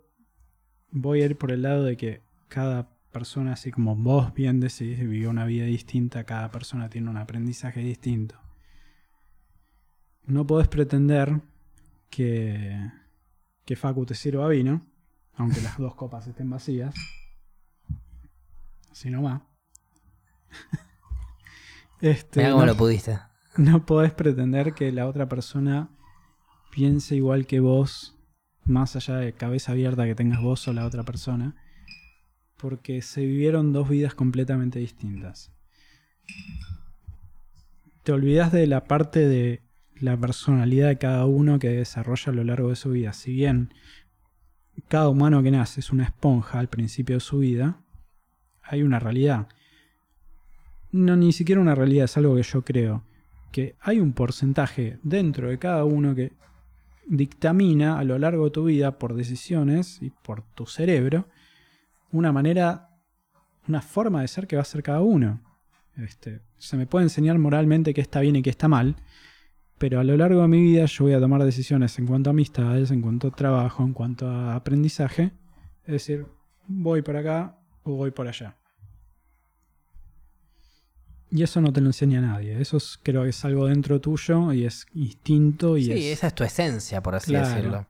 voy 0.90 1.22
a 1.22 1.26
ir 1.26 1.38
por 1.38 1.52
el 1.52 1.62
lado 1.62 1.84
de 1.84 1.96
que 1.98 2.22
cada 2.48 2.90
persona, 3.16 3.54
así 3.54 3.72
como 3.72 3.96
vos 3.96 4.34
bien 4.34 4.60
decís, 4.60 5.00
vivió 5.00 5.30
una 5.30 5.46
vida 5.46 5.64
distinta, 5.66 6.26
cada 6.26 6.52
persona 6.52 6.90
tiene 6.90 7.10
un 7.10 7.16
aprendizaje 7.18 7.80
distinto. 7.80 8.36
No 10.26 10.46
podés 10.46 10.68
pretender 10.68 11.40
que, 12.10 12.92
que 13.64 13.76
Facu 13.78 14.06
te 14.06 14.16
sirva 14.16 14.50
vino, 14.50 14.86
aunque 15.36 15.62
las 15.62 15.78
dos 15.78 15.96
copas 15.96 16.28
estén 16.28 16.50
vacías. 16.50 16.94
Así 18.92 19.10
no 19.10 19.24
va. 19.24 19.48
este, 22.02 22.40
Mira 22.42 22.52
cómo 22.52 22.66
no- 22.66 22.72
lo 22.74 22.78
pudiste. 22.78 23.18
no 23.58 23.86
podés 23.86 24.12
pretender 24.12 24.74
que 24.74 24.92
la 24.92 25.08
otra 25.08 25.30
persona 25.30 25.90
piense 26.72 27.16
igual 27.16 27.48
que 27.48 27.62
vos, 27.62 28.18
más 28.66 28.96
allá 28.98 29.16
de 29.16 29.32
cabeza 29.34 29.72
abierta 29.72 30.06
que 30.06 30.16
tengas 30.16 30.42
vos 30.42 30.68
o 30.68 30.74
la 30.74 30.86
otra 30.86 31.04
persona, 31.04 31.56
porque 32.58 33.02
se 33.02 33.22
vivieron 33.22 33.74
dos 33.74 33.90
vidas 33.90 34.16
completamente 34.16 34.80
distintas. 34.80 35.52
Te 38.04 38.12
olvidas 38.12 38.52
de 38.52 38.68
la 38.68 38.86
parte 38.86 39.28
de 39.28 39.62
la 40.00 40.18
personalidad 40.18 40.90
de 40.90 40.98
cada 40.98 41.26
uno 41.26 41.60
que 41.60 41.70
desarrolla 41.70 42.32
a 42.32 42.36
lo 42.36 42.44
largo 42.44 42.70
de 42.70 42.76
su 42.76 42.92
vida. 42.92 43.14
Si 43.14 43.34
bien 43.34 43.74
cada 44.88 45.10
humano 45.10 45.42
que 45.42 45.52
nace 45.52 45.80
es 45.80 45.92
una 45.92 46.04
esponja 46.04 46.60
al 46.60 46.70
principio 46.70 47.16
de 47.16 47.22
su 47.22 47.40
vida, 47.40 47.82
hay 48.62 48.84
una 48.84 49.00
realidad. 49.00 49.48
No, 50.92 51.16
ni 51.16 51.34
siquiera 51.34 51.62
una 51.62 51.76
realidad, 51.76 52.06
es 52.06 52.18
algo 52.18 52.36
que 52.36 52.44
yo 52.44 52.64
creo. 52.64 53.04
Que 53.52 53.76
hay 53.82 54.00
un 54.00 54.14
porcentaje 54.14 55.00
dentro 55.04 55.50
de 55.50 55.58
cada 55.58 55.86
uno 55.86 56.14
que 56.16 56.34
dictamina 57.08 58.00
a 58.00 58.04
lo 58.04 58.18
largo 58.18 58.46
de 58.46 58.52
tu 58.52 58.66
vida 58.66 58.98
por 58.98 59.14
decisiones 59.14 60.02
y 60.02 60.10
por 60.10 60.42
tu 60.42 60.66
cerebro 60.66 61.28
una 62.12 62.32
manera, 62.32 62.90
una 63.68 63.82
forma 63.82 64.22
de 64.22 64.28
ser 64.28 64.48
que 64.48 64.56
va 64.56 64.62
a 64.62 64.66
ser 64.66 64.84
cada 64.84 65.02
uno. 65.02 65.42
Este, 65.98 66.42
se 66.58 66.76
me 66.78 66.86
puede 66.88 67.04
enseñar 67.06 67.38
moralmente 67.40 67.94
qué 67.94 68.02
está 68.02 68.20
bien 68.20 68.36
y 68.36 68.42
qué 68.42 68.50
está 68.50 68.68
mal, 68.68 68.96
pero 69.78 70.00
a 70.00 70.04
lo 70.04 70.16
largo 70.18 70.42
de 70.42 70.48
mi 70.48 70.62
vida 70.62 70.86
yo 70.86 71.06
voy 71.06 71.14
a 71.14 71.20
tomar 71.20 71.44
decisiones 71.44 71.98
en 72.00 72.08
cuanto 72.08 72.30
a 72.30 72.32
amistades, 72.32 72.92
en 72.92 73.02
cuanto 73.02 73.28
a 73.30 73.32
trabajo, 73.32 73.84
en 73.84 73.94
cuanto 73.94 74.28
a 74.28 74.56
aprendizaje. 74.56 75.32
Es 75.86 75.92
decir, 75.94 76.26
voy 76.68 77.02
por 77.02 77.16
acá 77.18 77.58
o 77.84 77.92
voy 77.96 78.12
por 78.12 78.28
allá. 78.28 78.56
Y 81.32 81.44
eso 81.44 81.60
no 81.60 81.74
te 81.74 81.82
lo 81.82 81.88
enseña 81.88 82.22
nadie. 82.22 82.60
Eso 82.62 82.78
es- 82.78 82.98
creo 83.02 83.24
que 83.24 83.30
es 83.30 83.44
algo 83.46 83.68
dentro 83.68 84.00
tuyo 84.00 84.54
y 84.54 84.66
es 84.66 84.86
instinto 84.94 85.78
y 85.78 85.86
Sí, 85.86 85.92
es... 85.92 86.18
esa 86.20 86.28
es 86.28 86.36
tu 86.36 86.44
esencia, 86.44 87.02
por 87.02 87.16
así 87.16 87.32
Claro. 87.32 87.48
decirlo. 87.50 87.88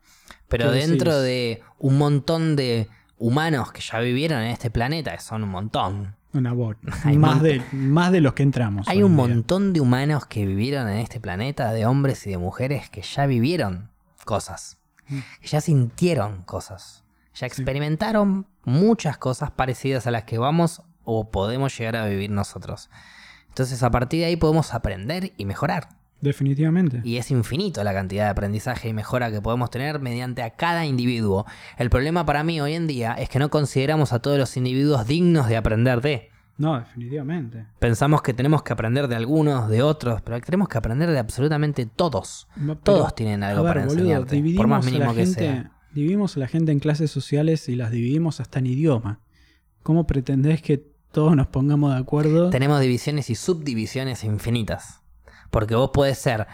Pero 0.48 0.72
dentro 0.72 1.20
de 1.20 1.62
un 1.80 1.98
montón 1.98 2.56
de 2.56 2.88
humanos 3.18 3.72
que 3.72 3.82
ya 3.82 4.00
vivieron 4.00 4.42
en 4.42 4.48
este 4.50 4.70
planeta, 4.70 5.12
que 5.16 5.22
son 5.22 5.44
un 5.44 5.50
montón. 5.50 6.16
Una 6.34 6.52
bot. 6.54 6.78
Hay 7.06 7.18
más, 7.18 7.42
de, 7.42 7.62
más 7.72 8.12
de 8.12 8.22
los 8.22 8.34
que 8.34 8.44
entramos. 8.44 8.88
Hay 8.90 9.04
un 9.04 9.16
día. 9.16 9.28
montón 9.28 9.74
de 9.74 9.80
humanos 9.82 10.26
que 10.26 10.46
vivieron 10.46 10.90
en 10.90 10.98
este 10.98 11.20
planeta, 11.20 11.72
de 11.72 11.86
hombres 11.86 12.26
y 12.28 12.32
de 12.32 12.38
mujeres 12.38 12.90
que 12.90 13.02
ya 13.02 13.26
vivieron 13.26 13.90
cosas, 14.26 14.78
Mm. 15.08 15.20
que 15.40 15.48
ya 15.48 15.62
sintieron 15.62 16.42
cosas, 16.44 17.04
ya 17.36 17.46
experimentaron 17.46 18.48
muchas 18.64 19.18
cosas 19.20 19.52
parecidas 19.52 20.08
a 20.08 20.12
las 20.12 20.24
que 20.24 20.40
vamos 20.40 20.82
o 21.04 21.30
podemos 21.30 21.78
llegar 21.78 21.96
a 21.96 22.08
vivir 22.08 22.32
nosotros. 22.32 22.90
Entonces 23.50 23.84
a 23.84 23.92
partir 23.92 24.22
de 24.22 24.26
ahí 24.26 24.36
podemos 24.36 24.74
aprender 24.74 25.32
y 25.38 25.46
mejorar. 25.46 25.90
Definitivamente. 26.22 27.02
Y 27.04 27.18
es 27.18 27.30
infinito 27.32 27.84
la 27.84 27.94
cantidad 27.94 28.26
de 28.26 28.30
aprendizaje 28.32 28.90
y 28.90 28.94
mejora 28.94 29.32
que 29.32 29.42
podemos 29.42 29.70
tener 29.70 30.00
mediante 30.00 30.42
a 30.44 30.50
cada 30.52 30.86
individuo. 30.86 31.46
El 31.78 31.90
problema 31.90 32.26
para 32.26 32.44
mí 32.44 32.60
hoy 32.62 32.74
en 32.74 32.88
día 32.88 33.14
es 33.14 33.30
que 33.30 33.40
no 33.40 33.50
consideramos 33.50 34.12
a 34.14 34.20
todos 34.20 34.38
los 34.38 34.58
individuos 34.58 35.06
dignos 35.08 35.48
de 35.48 35.58
aprender 35.58 36.02
de. 36.02 36.30
No, 36.58 36.80
definitivamente. 36.80 37.66
Pensamos 37.80 38.22
que 38.22 38.34
tenemos 38.34 38.64
que 38.64 38.72
aprender 38.72 39.08
de 39.10 39.16
algunos, 39.18 39.70
de 39.70 39.82
otros, 39.84 40.22
pero 40.22 40.40
tenemos 40.40 40.70
que 40.70 40.78
aprender 40.78 41.12
de 41.12 41.20
absolutamente 41.20 41.86
todos. 41.86 42.48
No, 42.56 42.78
Todos 42.78 43.14
tienen 43.14 43.44
algo 43.44 43.64
ver, 43.64 43.74
para 43.74 43.86
boludo, 43.86 44.00
enseñarte, 44.00 44.56
por 44.56 44.68
más 44.68 44.86
mínimo 44.86 45.14
que 45.14 45.26
gente- 45.26 45.40
sea. 45.40 45.72
Dividimos 45.94 46.36
a 46.38 46.40
la 46.40 46.48
gente 46.48 46.72
en 46.72 46.80
clases 46.80 47.12
sociales 47.12 47.68
y 47.70 47.76
las 47.76 47.92
dividimos 47.92 48.40
hasta 48.40 48.60
en 48.60 48.68
idioma. 48.68 49.20
¿Cómo 49.84 50.08
pretendés 50.08 50.62
que 50.62 50.78
todos 51.12 51.36
nos 51.36 51.48
pongamos 51.48 51.94
de 51.94 52.00
acuerdo? 52.00 52.50
Tenemos 52.50 52.80
divisiones 52.82 53.30
y 53.30 53.36
subdivisiones 53.36 54.24
infinitas. 54.24 55.02
Porque 55.56 55.74
vos 55.74 55.92
podés 55.92 56.18
ser 56.18 56.48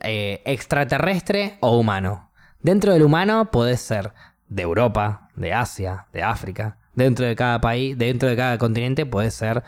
eh, 0.00 0.40
extraterrestre 0.46 1.58
o 1.60 1.76
humano. 1.76 2.30
Dentro 2.62 2.94
del 2.94 3.02
humano 3.02 3.50
podés 3.50 3.82
ser 3.82 4.14
de 4.48 4.62
Europa, 4.62 5.28
de 5.36 5.52
Asia, 5.52 6.06
de 6.14 6.22
África. 6.22 6.78
Dentro 6.94 7.26
de 7.26 7.36
cada 7.36 7.60
país, 7.60 7.98
dentro 7.98 8.30
de 8.30 8.36
cada 8.36 8.56
continente 8.56 9.04
podés 9.04 9.34
ser... 9.34 9.62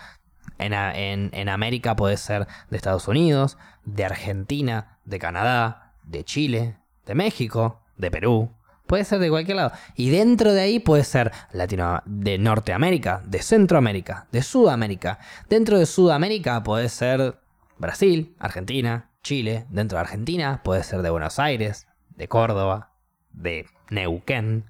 En, 0.56 0.72
en- 0.72 1.28
en 1.34 1.48
América 1.50 1.94
podés 1.94 2.20
ser 2.20 2.46
de 2.70 2.76
Estados 2.78 3.06
Unidos, 3.06 3.58
de 3.84 4.06
Argentina, 4.06 4.96
de 5.04 5.18
Canadá, 5.18 5.92
de 6.04 6.24
Chile, 6.24 6.78
de 7.04 7.14
México, 7.14 7.82
de 7.98 8.10
Perú. 8.10 8.50
Puede 8.86 9.04
ser 9.04 9.18
de 9.18 9.28
cualquier 9.28 9.58
lado. 9.58 9.72
Y 9.94 10.08
dentro 10.08 10.54
de 10.54 10.62
ahí 10.62 10.78
puede 10.78 11.04
ser 11.04 11.32
Latino, 11.52 12.02
de 12.06 12.38
Norteamérica, 12.38 13.20
de 13.26 13.42
Centroamérica, 13.42 14.26
de 14.32 14.40
Sudamérica. 14.42 15.18
Dentro 15.50 15.78
de 15.78 15.84
Sudamérica 15.84 16.62
puede 16.62 16.88
ser 16.88 17.43
Brasil, 17.78 18.36
Argentina, 18.38 19.10
Chile. 19.22 19.66
Dentro 19.70 19.96
de 19.96 20.02
Argentina 20.02 20.60
puede 20.62 20.84
ser 20.84 21.02
de 21.02 21.10
Buenos 21.10 21.38
Aires, 21.38 21.86
de 22.10 22.28
Córdoba, 22.28 22.92
de 23.32 23.66
Neuquén. 23.90 24.66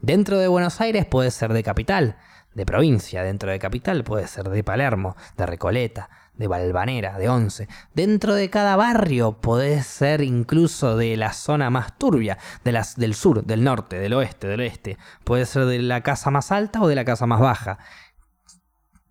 Dentro 0.00 0.38
de 0.38 0.48
Buenos 0.48 0.80
Aires 0.80 1.04
puede 1.06 1.30
ser 1.30 1.52
de 1.52 1.62
capital, 1.62 2.16
de 2.54 2.64
provincia. 2.64 3.22
Dentro 3.22 3.50
de 3.50 3.58
capital 3.58 4.04
puede 4.04 4.26
ser 4.26 4.48
de 4.48 4.64
Palermo, 4.64 5.16
de 5.36 5.46
Recoleta, 5.46 6.08
de 6.34 6.46
Valvanera, 6.46 7.18
de 7.18 7.28
Once. 7.28 7.68
Dentro 7.94 8.34
de 8.34 8.50
cada 8.50 8.76
barrio 8.76 9.40
puede 9.40 9.82
ser 9.82 10.22
incluso 10.22 10.96
de 10.96 11.16
la 11.16 11.32
zona 11.32 11.70
más 11.70 11.98
turbia, 11.98 12.38
de 12.64 12.72
las, 12.72 12.96
del 12.96 13.14
sur, 13.14 13.44
del 13.44 13.64
norte, 13.64 13.98
del 13.98 14.14
oeste, 14.14 14.46
del 14.46 14.60
oeste. 14.60 14.98
Puede 15.24 15.46
ser 15.46 15.66
de 15.66 15.78
la 15.80 16.02
casa 16.02 16.30
más 16.30 16.52
alta 16.52 16.80
o 16.80 16.88
de 16.88 16.94
la 16.94 17.04
casa 17.04 17.26
más 17.26 17.40
baja. 17.40 17.78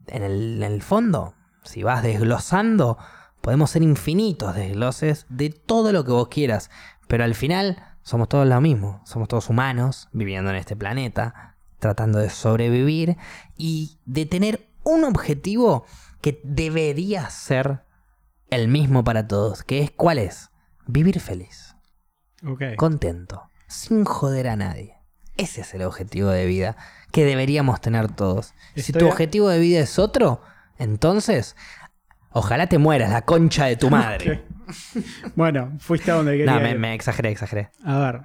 En 0.07 0.23
el 0.23 0.81
fondo, 0.83 1.33
si 1.63 1.83
vas 1.83 2.03
desglosando, 2.03 2.97
podemos 3.45 3.69
ser 3.69 3.83
infinitos 3.83 4.55
desgloses 4.55 5.27
de 5.29 5.51
todo 5.51 5.91
lo 5.93 6.03
que 6.03 6.11
vos 6.11 6.29
quieras. 6.29 6.71
Pero 7.07 7.23
al 7.23 7.35
final 7.35 7.77
somos 8.01 8.27
todos 8.27 8.47
lo 8.47 8.59
mismo. 8.59 9.03
Somos 9.05 9.27
todos 9.27 9.51
humanos 9.51 10.09
viviendo 10.13 10.49
en 10.49 10.55
este 10.55 10.75
planeta, 10.75 11.55
tratando 11.77 12.17
de 12.17 12.31
sobrevivir 12.31 13.17
y 13.55 13.99
de 14.05 14.25
tener 14.25 14.67
un 14.83 15.03
objetivo 15.03 15.85
que 16.21 16.41
debería 16.43 17.29
ser 17.29 17.83
el 18.49 18.67
mismo 18.67 19.03
para 19.03 19.27
todos. 19.27 19.61
Que 19.61 19.83
es 19.83 19.91
cuál 19.91 20.17
es? 20.17 20.49
Vivir 20.87 21.19
feliz, 21.19 21.75
Ok. 22.43 22.63
contento, 22.77 23.51
sin 23.67 24.05
joder 24.05 24.47
a 24.47 24.55
nadie. 24.55 24.95
Ese 25.37 25.61
es 25.61 25.71
el 25.75 25.83
objetivo 25.83 26.29
de 26.29 26.47
vida 26.47 26.77
que 27.11 27.25
deberíamos 27.25 27.79
tener 27.79 28.11
todos. 28.11 28.55
Si 28.75 28.91
tu 28.91 29.05
a- 29.05 29.09
objetivo 29.09 29.49
de 29.49 29.59
vida 29.59 29.81
es 29.81 29.99
otro, 29.99 30.41
entonces 30.79 31.55
ojalá 32.35 32.67
te 32.67 32.77
mueras, 32.77 33.09
la 33.09 33.23
concha 33.23 33.65
de 33.65 33.77
tu 33.77 33.89
madre. 33.89 34.43
Bueno, 35.35 35.73
fuiste 35.79 36.09
a 36.09 36.15
donde 36.15 36.37
quería 36.37 36.55
no, 36.55 36.59
me, 36.59 36.71
ir. 36.71 36.79
me 36.79 36.95
exageré, 36.95 37.29
exageré. 37.29 37.69
A 37.83 37.99
ver. 37.99 38.21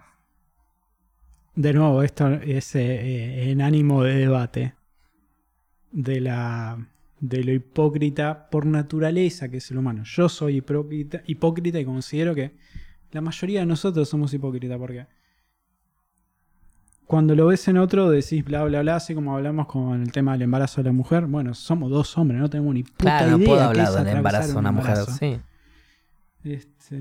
De 1.54 1.74
nuevo, 1.74 2.02
esto 2.02 2.28
es 2.28 2.74
eh, 2.76 2.80
eh, 2.80 3.50
en 3.50 3.60
ánimo 3.60 4.02
de 4.02 4.14
debate. 4.14 4.74
De 5.92 6.20
la. 6.20 6.78
de 7.20 7.44
lo 7.44 7.52
hipócrita 7.52 8.48
por 8.48 8.64
naturaleza 8.64 9.50
que 9.50 9.58
es 9.58 9.70
el 9.70 9.78
humano. 9.78 10.02
Yo 10.04 10.30
soy 10.30 10.56
hipócrita, 10.56 11.22
hipócrita 11.26 11.78
y 11.78 11.84
considero 11.84 12.34
que 12.34 12.56
la 13.12 13.20
mayoría 13.20 13.60
de 13.60 13.66
nosotros 13.66 14.08
somos 14.08 14.32
hipócritas 14.32 14.78
porque 14.78 15.06
cuando 17.10 17.34
lo 17.34 17.46
ves 17.46 17.66
en 17.66 17.76
otro 17.76 18.08
decís 18.08 18.44
bla 18.44 18.62
bla 18.62 18.82
bla, 18.82 18.94
así 18.94 19.16
como 19.16 19.34
hablamos 19.34 19.66
con 19.66 20.00
el 20.00 20.12
tema 20.12 20.30
del 20.30 20.42
embarazo 20.42 20.80
de 20.80 20.90
la 20.90 20.92
mujer. 20.92 21.26
Bueno, 21.26 21.54
somos 21.54 21.90
dos 21.90 22.16
hombres, 22.16 22.40
no 22.40 22.48
tenemos 22.48 22.72
ni 22.72 22.84
puta 22.84 23.18
Claro, 23.18 23.30
no 23.32 23.38
idea 23.38 23.46
puedo 23.48 23.58
qué 23.58 23.80
hablar 23.80 24.04
del 24.04 24.16
embarazo 24.16 24.46
de 24.46 24.52
un 24.52 24.58
una 24.58 24.70
mujer, 24.70 24.96
sí. 25.18 25.40
Este, 26.44 26.94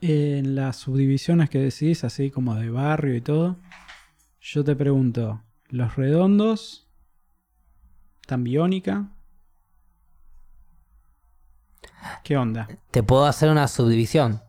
en 0.00 0.54
las 0.54 0.76
subdivisiones 0.76 1.50
que 1.50 1.58
decís, 1.58 2.04
así 2.04 2.30
como 2.30 2.54
de 2.54 2.70
barrio 2.70 3.14
y 3.14 3.20
todo, 3.20 3.56
yo 4.40 4.64
te 4.64 4.74
pregunto, 4.74 5.42
¿los 5.68 5.94
redondos 5.94 6.88
tan 8.26 8.44
biónica? 8.44 9.10
¿Qué 12.24 12.38
onda? 12.38 12.66
Te 12.90 13.02
puedo 13.02 13.26
hacer 13.26 13.50
una 13.50 13.68
subdivisión. 13.68 14.40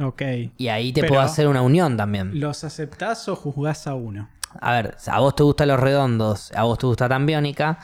Ok. 0.00 0.22
Y 0.56 0.68
ahí 0.68 0.92
te 0.92 1.00
Pero- 1.02 1.10
puedo 1.14 1.22
hacer 1.22 1.48
una 1.48 1.62
unión 1.62 1.96
también. 1.96 2.38
¿Los 2.40 2.64
aceptás 2.64 3.28
o 3.28 3.36
juzgás 3.36 3.86
a 3.86 3.94
uno? 3.94 4.28
A 4.60 4.72
ver, 4.72 4.96
a 5.06 5.20
vos 5.20 5.34
te 5.34 5.42
gustan 5.42 5.68
los 5.68 5.80
redondos, 5.80 6.52
a 6.52 6.64
vos 6.64 6.78
te 6.78 6.86
gusta 6.86 7.08
tan 7.08 7.24
biónica, 7.26 7.78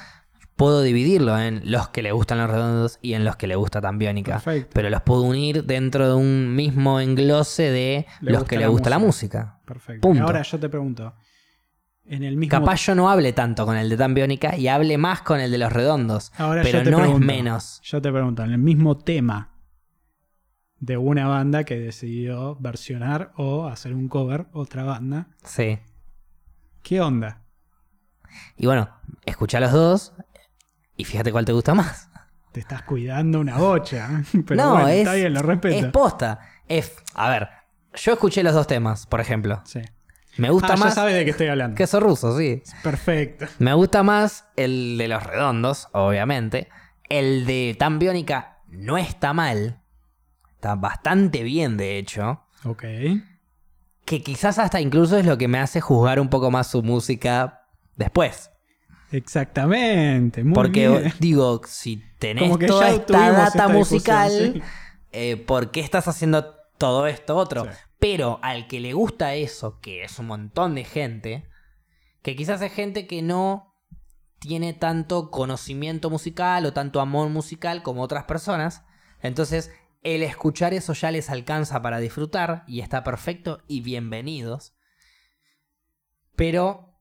puedo 0.57 0.83
dividirlo 0.83 1.39
en 1.39 1.63
los 1.71 1.89
que 1.89 2.03
le 2.03 2.13
gustan 2.13 2.39
los 2.39 2.51
redondos 2.51 2.99
y 3.01 3.15
en 3.15 3.25
los 3.25 3.37
que 3.37 3.47
le 3.47 3.57
gusta 3.57 3.81
tan 3.81 3.97
biónica. 3.99 4.35
Perfecto. 4.35 4.71
Pero 4.75 4.91
los 4.91 5.01
puedo 5.03 5.23
unir 5.23 5.65
dentro 5.65 6.09
de 6.09 6.15
un 6.15 6.55
mismo 6.55 7.01
englose 7.01 7.71
de 7.71 8.07
Le 8.21 8.33
los 8.33 8.45
que 8.45 8.59
le 8.59 8.67
gusta 8.67 8.91
la 8.91 8.99
música. 8.99 9.61
Perfecto. 9.65 10.07
Punto. 10.07 10.25
Ahora 10.25 10.43
yo 10.43 10.59
te 10.59 10.69
pregunto, 10.69 11.15
en 12.05 12.25
el 12.25 12.37
mismo... 12.37 12.51
Capaz 12.51 12.85
yo 12.87 12.95
no 12.95 13.09
hable 13.09 13.33
tanto 13.33 13.65
con 13.65 13.77
el 13.77 13.89
de 13.89 13.97
tan 13.97 14.13
biónica 14.15 14.57
y 14.57 14.69
hable 14.69 14.99
más 14.99 15.23
con 15.23 15.41
el 15.41 15.51
de 15.51 15.59
los 15.59 15.73
redondos. 15.73 16.33
Ahora 16.37 16.63
pero 16.63 16.79
yo 16.79 16.85
te 16.85 16.91
no 16.91 17.05
es 17.05 17.19
menos. 17.19 17.81
Yo 17.83 18.03
te 18.03 18.11
pregunto, 18.11 18.43
en 18.43 18.53
el 18.53 18.59
mismo 18.59 18.99
tema 18.99 19.58
de 20.81 20.97
una 20.97 21.27
banda 21.27 21.65
que 21.65 21.79
decidió 21.79 22.57
versionar 22.57 23.33
o 23.37 23.67
hacer 23.67 23.95
un 23.95 24.09
cover, 24.09 24.47
otra 24.53 24.85
banda, 24.85 25.29
Sí. 25.45 25.79
¿qué 26.83 27.01
onda? 27.01 27.43
Y 28.57 28.67
bueno, 28.67 28.89
escucha 29.25 29.59
los 29.61 29.73
dos 29.73 30.13
y 30.97 31.05
fíjate 31.05 31.33
cuál 31.33 31.45
te 31.45 31.53
gusta 31.53 31.75
más. 31.75 32.11
Te 32.53 32.61
estás 32.61 32.83
cuidando 32.83 33.41
una 33.41 33.57
bocha. 33.59 34.23
Pero 34.47 34.63
no, 34.63 34.73
bueno, 34.73 34.89
es, 34.89 34.99
está 34.99 35.15
bien, 35.15 35.35
lo 35.35 35.43
respeto. 35.43 35.87
es 35.87 35.93
posta. 35.93 36.41
Es, 36.67 36.97
a 37.15 37.29
ver, 37.31 37.49
yo 37.95 38.13
escuché 38.13 38.43
los 38.43 38.55
dos 38.55 38.67
temas, 38.67 39.07
por 39.07 39.21
ejemplo. 39.21 39.61
Sí. 39.65 39.81
Me 40.37 40.51
gusta 40.51 40.75
Ah, 40.75 40.77
ya 40.77 40.85
más. 40.85 40.95
sabes 40.95 41.15
de 41.15 41.25
qué 41.25 41.31
estoy 41.33 41.49
hablando. 41.49 41.75
Queso 41.77 41.99
ruso, 41.99 42.39
sí. 42.39 42.63
Perfecto. 42.83 43.47
Me 43.59 43.75
gusta 43.75 44.03
más 44.05 44.47
el 44.57 44.97
de 44.97 45.09
los 45.09 45.23
redondos, 45.23 45.89
obviamente. 45.93 46.69
El 47.09 47.45
de 47.47 47.75
tan 47.79 47.99
biónica 47.99 48.59
no 48.69 48.99
está 48.99 49.33
mal. 49.33 49.81
Está 50.59 50.75
bastante 50.75 51.45
bien, 51.45 51.77
de 51.77 51.99
hecho. 51.99 52.43
Ok. 52.65 52.83
que 54.05 54.23
quizás 54.25 54.59
hasta 54.59 54.81
incluso 54.81 55.17
es 55.17 55.25
lo 55.25 55.39
que 55.39 55.47
me 55.47 55.59
hace 55.61 55.81
juzgar 55.81 56.19
un 56.19 56.29
poco 56.29 56.51
más 56.51 56.67
su 56.69 56.83
música 56.83 57.63
después. 57.95 58.51
Exactamente, 59.13 60.43
muy 60.43 60.55
Porque 60.55 60.89
bien. 60.89 61.13
digo, 61.21 61.61
si 61.65 62.03
tenés 62.19 62.59
toda 62.67 62.91
esta 62.91 63.31
data 63.31 63.47
esta 63.47 63.69
musical, 63.69 64.31
sí. 64.55 64.63
eh, 65.13 65.37
¿por 65.37 65.71
qué 65.71 65.79
estás 65.81 66.09
haciendo 66.09 66.57
todo 66.77 67.07
esto 67.07 67.37
otro? 67.37 67.65
Sí. 67.65 67.71
Pero 68.01 68.41
al 68.43 68.67
que 68.67 68.81
le 68.81 68.95
gusta 68.95 69.35
eso, 69.35 69.79
que 69.81 70.03
es 70.03 70.19
un 70.19 70.27
montón 70.27 70.75
de 70.75 70.83
gente, 70.85 71.49
que 72.23 72.35
quizás 72.35 72.61
es 72.63 72.73
gente 72.73 73.07
que 73.07 73.23
no 73.23 73.75
tiene 74.41 74.73
tanto 74.73 75.31
conocimiento 75.31 76.11
musical 76.11 76.67
o 76.67 76.73
tanto 76.73 77.01
amor 77.01 77.29
musical 77.29 77.83
como 77.85 78.03
otras 78.03 78.25
personas, 78.25 78.83
entonces 79.23 79.71
el 80.15 80.23
escuchar 80.23 80.75
eso 80.75 80.93
ya 80.93 81.11
les 81.11 81.31
alcanza 81.31 81.83
para 81.83 81.99
disfrutar 81.99 82.65
y 82.67 82.81
está 82.81 83.05
perfecto 83.05 83.63
y 83.67 83.81
bienvenidos. 83.83 84.75
Pero 86.37 86.95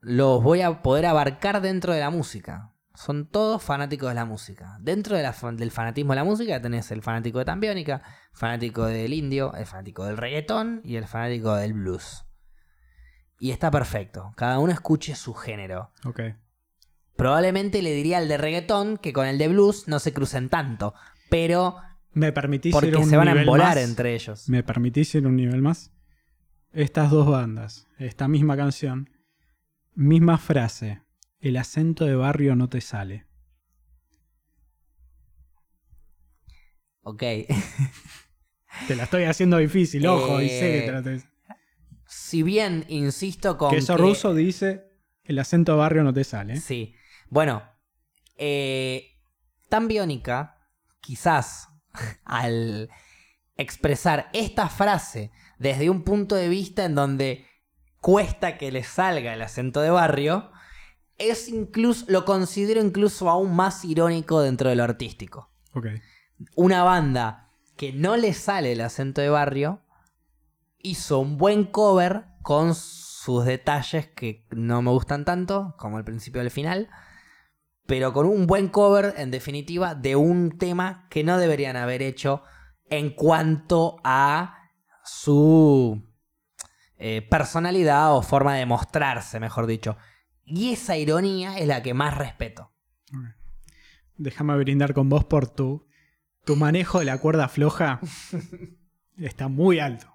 los 0.00 0.42
voy 0.42 0.62
a 0.62 0.82
poder 0.82 1.06
abarcar 1.06 1.60
dentro 1.60 1.92
de 1.92 2.00
la 2.00 2.10
música. 2.10 2.74
Son 2.94 3.28
todos 3.30 3.62
fanáticos 3.62 4.08
de 4.08 4.14
la 4.14 4.24
música. 4.24 4.76
Dentro 4.80 5.16
de 5.16 5.22
la 5.22 5.32
fa- 5.32 5.52
del 5.52 5.70
fanatismo 5.70 6.12
de 6.12 6.16
la 6.16 6.24
música 6.24 6.60
tenés 6.60 6.90
el 6.90 7.02
fanático 7.02 7.38
de 7.38 7.44
Tambiónica, 7.44 8.02
fanático 8.32 8.84
del 8.86 9.12
indio, 9.14 9.54
el 9.54 9.66
fanático 9.66 10.04
del 10.04 10.16
reggaetón 10.16 10.80
y 10.84 10.96
el 10.96 11.06
fanático 11.06 11.54
del 11.54 11.74
blues. 11.74 12.24
Y 13.38 13.52
está 13.52 13.70
perfecto. 13.70 14.32
Cada 14.36 14.58
uno 14.58 14.72
escuche 14.72 15.14
su 15.14 15.34
género. 15.34 15.92
Ok. 16.04 16.20
Probablemente 17.16 17.80
le 17.80 17.92
diría 17.92 18.18
al 18.18 18.28
de 18.28 18.38
reggaetón 18.38 18.96
que 18.98 19.12
con 19.12 19.26
el 19.26 19.38
de 19.38 19.48
blues 19.48 19.88
no 19.88 19.98
se 19.98 20.12
crucen 20.12 20.48
tanto. 20.48 20.94
Pero 21.30 21.76
¿Me 22.12 22.32
permitís 22.32 22.74
ir 22.74 22.80
porque 22.80 22.94
a 22.96 22.98
un 22.98 23.08
se 23.08 23.16
van 23.16 23.28
a 23.28 23.30
nivel 23.32 23.42
embolar 23.48 23.76
más? 23.76 23.84
entre 23.84 24.14
ellos. 24.14 24.48
¿Me 24.48 24.62
permitís 24.62 25.14
ir 25.14 25.26
un 25.26 25.36
nivel 25.36 25.62
más? 25.62 25.92
Estas 26.72 27.10
dos 27.10 27.26
bandas, 27.28 27.86
esta 27.98 28.28
misma 28.28 28.56
canción, 28.56 29.10
misma 29.94 30.38
frase. 30.38 31.02
El 31.40 31.56
acento 31.56 32.04
de 32.04 32.14
barrio 32.16 32.54
no 32.56 32.68
te 32.68 32.80
sale. 32.80 33.26
Ok. 37.02 37.22
Te 38.86 38.94
la 38.94 39.04
estoy 39.04 39.24
haciendo 39.24 39.56
difícil, 39.58 40.06
ojo, 40.06 40.40
y 40.40 40.48
sé 40.48 40.70
que 40.70 40.82
te 40.82 40.92
la 40.92 40.98
Eh, 40.98 41.14
estoy- 41.16 41.30
si 42.06 42.42
bien 42.44 42.84
insisto 42.88 43.58
con 43.58 43.70
Que 43.70 43.78
eso 43.78 43.96
que- 43.96 44.02
ruso 44.02 44.32
dice, 44.34 44.84
el 45.24 45.38
acento 45.40 45.72
de 45.72 45.78
barrio 45.78 46.04
no 46.04 46.12
te 46.14 46.22
sale. 46.24 46.56
Sí. 46.56 46.94
Bueno, 47.28 47.62
eh, 48.36 49.06
tan 49.68 49.88
biónica, 49.88 50.56
quizás 51.00 51.68
al 52.24 52.90
expresar 53.56 54.30
esta 54.32 54.68
frase 54.68 55.30
desde 55.58 55.90
un 55.90 56.02
punto 56.02 56.34
de 56.34 56.48
vista 56.48 56.84
en 56.84 56.94
donde 56.94 57.46
cuesta 58.00 58.56
que 58.56 58.72
le 58.72 58.82
salga 58.82 59.34
el 59.34 59.42
acento 59.42 59.80
de 59.80 59.90
barrio, 59.90 60.50
es 61.18 61.48
incluso, 61.48 62.06
lo 62.08 62.24
considero 62.24 62.80
incluso 62.80 63.28
aún 63.28 63.54
más 63.54 63.84
irónico 63.84 64.40
dentro 64.40 64.70
de 64.70 64.76
lo 64.76 64.84
artístico. 64.84 65.52
Una 66.56 66.82
banda 66.82 67.50
que 67.76 67.92
no 67.92 68.16
le 68.16 68.32
sale 68.32 68.72
el 68.72 68.80
acento 68.80 69.20
de 69.20 69.28
barrio 69.28 69.82
hizo 70.78 71.18
un 71.18 71.36
buen 71.36 71.64
cover 71.64 72.24
con 72.42 72.74
sus 72.74 73.44
detalles 73.44 74.06
que 74.08 74.46
no 74.50 74.80
me 74.80 74.90
gustan 74.90 75.26
tanto, 75.26 75.74
como 75.78 75.98
el 75.98 76.04
principio 76.04 76.40
y 76.40 76.46
el 76.46 76.50
final, 76.50 76.88
pero 77.90 78.12
con 78.12 78.24
un 78.24 78.46
buen 78.46 78.68
cover, 78.68 79.14
en 79.16 79.32
definitiva, 79.32 79.96
de 79.96 80.14
un 80.14 80.58
tema 80.58 81.08
que 81.10 81.24
no 81.24 81.38
deberían 81.38 81.74
haber 81.74 82.02
hecho 82.02 82.44
en 82.88 83.10
cuanto 83.10 83.96
a 84.04 84.70
su 85.02 86.00
eh, 86.98 87.26
personalidad 87.28 88.14
o 88.14 88.22
forma 88.22 88.54
de 88.54 88.64
mostrarse, 88.64 89.40
mejor 89.40 89.66
dicho. 89.66 89.96
Y 90.44 90.72
esa 90.72 90.96
ironía 90.96 91.58
es 91.58 91.66
la 91.66 91.82
que 91.82 91.92
más 91.92 92.16
respeto. 92.16 92.72
Déjame 94.14 94.56
brindar 94.56 94.94
con 94.94 95.08
vos 95.08 95.24
por 95.24 95.48
tu, 95.48 95.88
tu 96.44 96.54
manejo 96.54 97.00
de 97.00 97.06
la 97.06 97.18
cuerda 97.18 97.48
floja. 97.48 97.98
Está 99.16 99.48
muy 99.48 99.80
alto. 99.80 100.06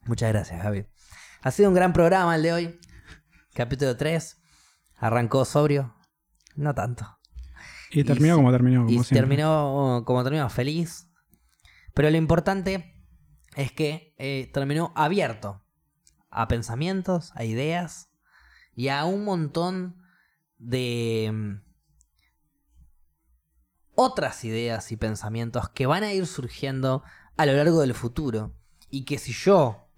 Muchas 0.00 0.32
gracias, 0.32 0.60
Javi. 0.60 0.84
Ha 1.42 1.52
sido 1.52 1.68
un 1.68 1.76
gran 1.76 1.92
programa 1.92 2.34
el 2.34 2.42
de 2.42 2.52
hoy. 2.52 2.80
Capítulo 3.54 3.96
3. 3.96 4.40
Arrancó 4.96 5.44
sobrio. 5.44 5.94
No 6.56 6.74
tanto. 6.74 7.18
Y 7.90 8.04
terminó 8.04 8.36
como 8.36 8.50
terminó, 8.50 8.84
como 8.84 8.90
y 8.90 8.94
siempre. 8.94 9.18
terminó 9.20 10.02
como 10.04 10.24
terminó, 10.24 10.48
feliz. 10.50 11.08
Pero 11.94 12.10
lo 12.10 12.16
importante 12.16 12.94
es 13.56 13.70
que 13.72 14.14
eh, 14.18 14.50
terminó 14.52 14.92
abierto 14.96 15.64
a 16.30 16.48
pensamientos, 16.48 17.32
a 17.36 17.44
ideas 17.44 18.10
y 18.74 18.88
a 18.88 19.04
un 19.04 19.24
montón 19.24 20.02
de 20.58 21.30
mm, 21.32 21.62
otras 23.94 24.44
ideas 24.44 24.90
y 24.90 24.96
pensamientos 24.96 25.68
que 25.68 25.86
van 25.86 26.02
a 26.02 26.12
ir 26.12 26.26
surgiendo 26.26 27.04
a 27.36 27.46
lo 27.46 27.52
largo 27.52 27.80
del 27.80 27.94
futuro. 27.94 28.56
Y 28.90 29.04
que 29.04 29.18
si 29.18 29.32
yo, 29.32 29.88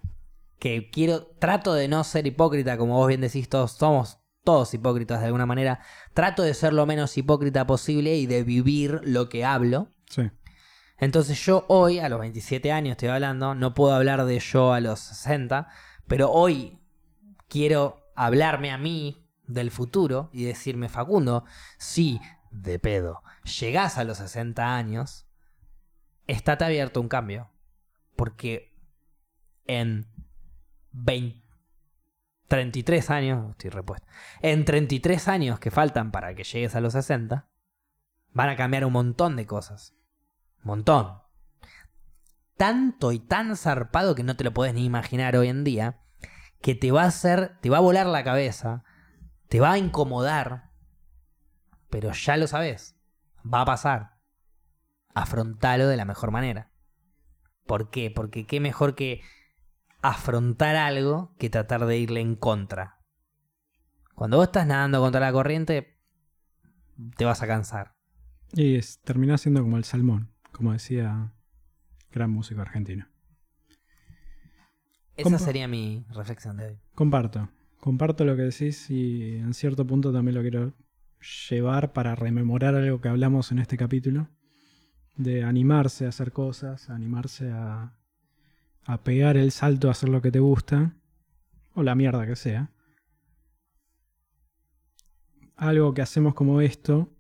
que 0.59 0.91
quiero, 0.91 1.27
trato 1.39 1.73
de 1.73 1.89
no 1.89 2.05
ser 2.05 2.27
hipócrita, 2.27 2.77
como 2.77 2.97
vos 2.97 3.09
bien 3.09 3.23
decís, 3.23 3.49
todos 3.49 3.73
somos 3.73 4.19
todos 4.47 4.73
hipócritas 4.73 5.19
de 5.19 5.27
alguna 5.27 5.45
manera, 5.45 5.81
trato 6.15 6.45
de 6.45 6.55
ser 6.55 6.73
lo 6.73 6.87
menos 6.87 7.19
hipócrita 7.19 7.67
posible 7.67 8.15
y 8.15 8.27
de 8.27 8.45
vivir 8.45 9.01
lo 9.03 9.29
que 9.29 9.45
hablo. 9.45 9.89
Sí. 10.09 10.31
Entonces 10.99 11.45
yo 11.45 11.67
hoy, 11.69 11.99
a 11.99 12.09
los 12.09 12.21
27 12.21 12.71
años 12.71 12.93
estoy 12.93 13.09
hablando, 13.09 13.57
no 13.57 13.75
puedo 13.75 13.93
hablar 13.93 14.25
de 14.25 14.39
yo 14.39 14.73
a 14.73 14.79
los 14.79 15.01
60, 15.01 15.69
pero 16.07 16.31
hoy 16.31 16.79
quiero 17.49 17.99
hablarme 18.15 18.71
a 18.71 18.79
mí 18.79 19.29
del 19.49 19.73
futuro 19.73 20.31
y 20.33 20.45
decirme, 20.45 20.89
Facundo, 20.89 21.45
si 21.77 22.21
de 22.53 22.79
pedo 22.79 23.25
llegás 23.59 23.99
a 23.99 24.05
los 24.05 24.19
60 24.19 24.77
años, 24.77 25.27
estate 26.29 26.65
abierto 26.65 27.01
a 27.01 27.03
un 27.03 27.09
cambio. 27.09 27.51
Porque 28.15 28.73
en 29.67 30.07
20, 30.93 31.46
33 32.49 33.11
años, 33.11 33.51
estoy 33.51 33.71
repuesto, 33.71 34.07
en 34.41 34.65
33 34.65 35.29
años 35.29 35.59
que 35.59 35.71
faltan 35.71 36.13
para 36.13 36.35
que 36.35 36.45
llegues 36.45 36.75
a 36.75 36.81
los 36.81 36.93
60, 36.93 37.49
van 38.33 38.49
a 38.49 38.57
cambiar 38.57 38.85
un 38.85 38.93
montón 38.93 39.37
de 39.37 39.47
cosas. 39.47 39.95
Montón. 40.63 41.23
Tanto 42.57 43.13
y 43.13 43.19
tan 43.19 43.57
zarpado 43.57 44.15
que 44.15 44.23
no 44.23 44.37
te 44.37 44.45
lo 44.45 44.53
puedes 44.53 44.75
ni 44.75 44.85
imaginar 44.85 45.37
hoy 45.37 45.49
en 45.49 45.65
día, 45.65 46.01
que 46.61 46.75
te 46.75 46.93
va 46.93 47.03
a 47.03 47.09
hacer, 47.09 47.59
te 47.61 47.71
va 47.71 47.79
a 47.79 47.83
volar 47.83 48.07
la 48.07 48.25
cabeza, 48.25 48.85
te 49.49 49.61
va 49.61 49.73
a 49.73 49.79
incomodar, 49.79 50.71
pero 51.91 52.13
ya 52.13 52.37
lo 52.37 52.47
sabes, 52.47 52.97
va 53.43 53.63
a 53.63 53.67
pasar. 53.67 54.17
Afrontalo 55.15 55.89
de 55.89 55.97
la 55.97 56.05
mejor 56.05 56.31
manera. 56.31 56.71
¿Por 57.67 57.91
qué? 57.91 58.11
Porque 58.11 58.47
qué 58.47 58.61
mejor 58.61 58.95
que 58.95 59.23
afrontar 60.09 60.77
algo 60.77 61.35
que 61.39 61.51
tratar 61.51 61.87
de 61.87 61.99
irle 61.99 62.21
en 62.21 62.37
contra. 62.37 62.99
Cuando 64.15 64.37
vos 64.39 64.47
estás 64.47 64.67
nadando 64.67 65.01
contra 65.01 65.21
la 65.21 65.33
corriente, 65.33 65.99
te 67.17 67.25
vas 67.25 67.43
a 67.43 67.47
cansar. 67.47 67.95
Y 68.53 68.77
es, 68.77 69.01
termina 69.01 69.37
siendo 69.39 69.63
como 69.63 69.77
el 69.77 69.85
salmón, 69.85 70.33
como 70.53 70.73
decía 70.73 71.33
gran 72.11 72.31
músico 72.31 72.61
argentino. 72.63 73.07
Esa 75.17 75.31
Compa- 75.31 75.39
sería 75.39 75.69
mi 75.69 76.05
reflexión 76.11 76.57
de 76.57 76.67
hoy. 76.67 76.79
Comparto. 76.95 77.49
Comparto 77.81 78.25
lo 78.25 78.37
que 78.37 78.43
decís 78.43 78.91
y 78.91 79.37
en 79.37 79.55
cierto 79.55 79.87
punto 79.87 80.13
también 80.13 80.35
lo 80.35 80.41
quiero 80.43 80.73
llevar 81.51 81.93
para 81.93 82.15
rememorar 82.15 82.75
algo 82.75 83.01
que 83.01 83.09
hablamos 83.09 83.53
en 83.53 83.59
este 83.59 83.77
capítulo. 83.77 84.29
De 85.17 85.45
animarse 85.45 86.05
a 86.05 86.11
hacer 86.11 86.33
cosas, 86.33 86.91
animarse 86.91 87.51
a, 87.51 87.97
a 88.87 89.03
pegar 89.03 89.37
el 89.37 89.51
salto 89.51 89.89
a 89.89 89.91
hacer 89.91 90.09
lo 90.09 90.23
que 90.23 90.31
te 90.31 90.39
gusta. 90.39 90.95
O 91.75 91.83
la 91.83 91.95
mierda 91.95 92.27
que 92.27 92.37
sea. 92.37 92.71
Algo 95.57 95.93
que 95.93 96.03
hacemos 96.03 96.35
como 96.35 96.61
esto 96.61 97.13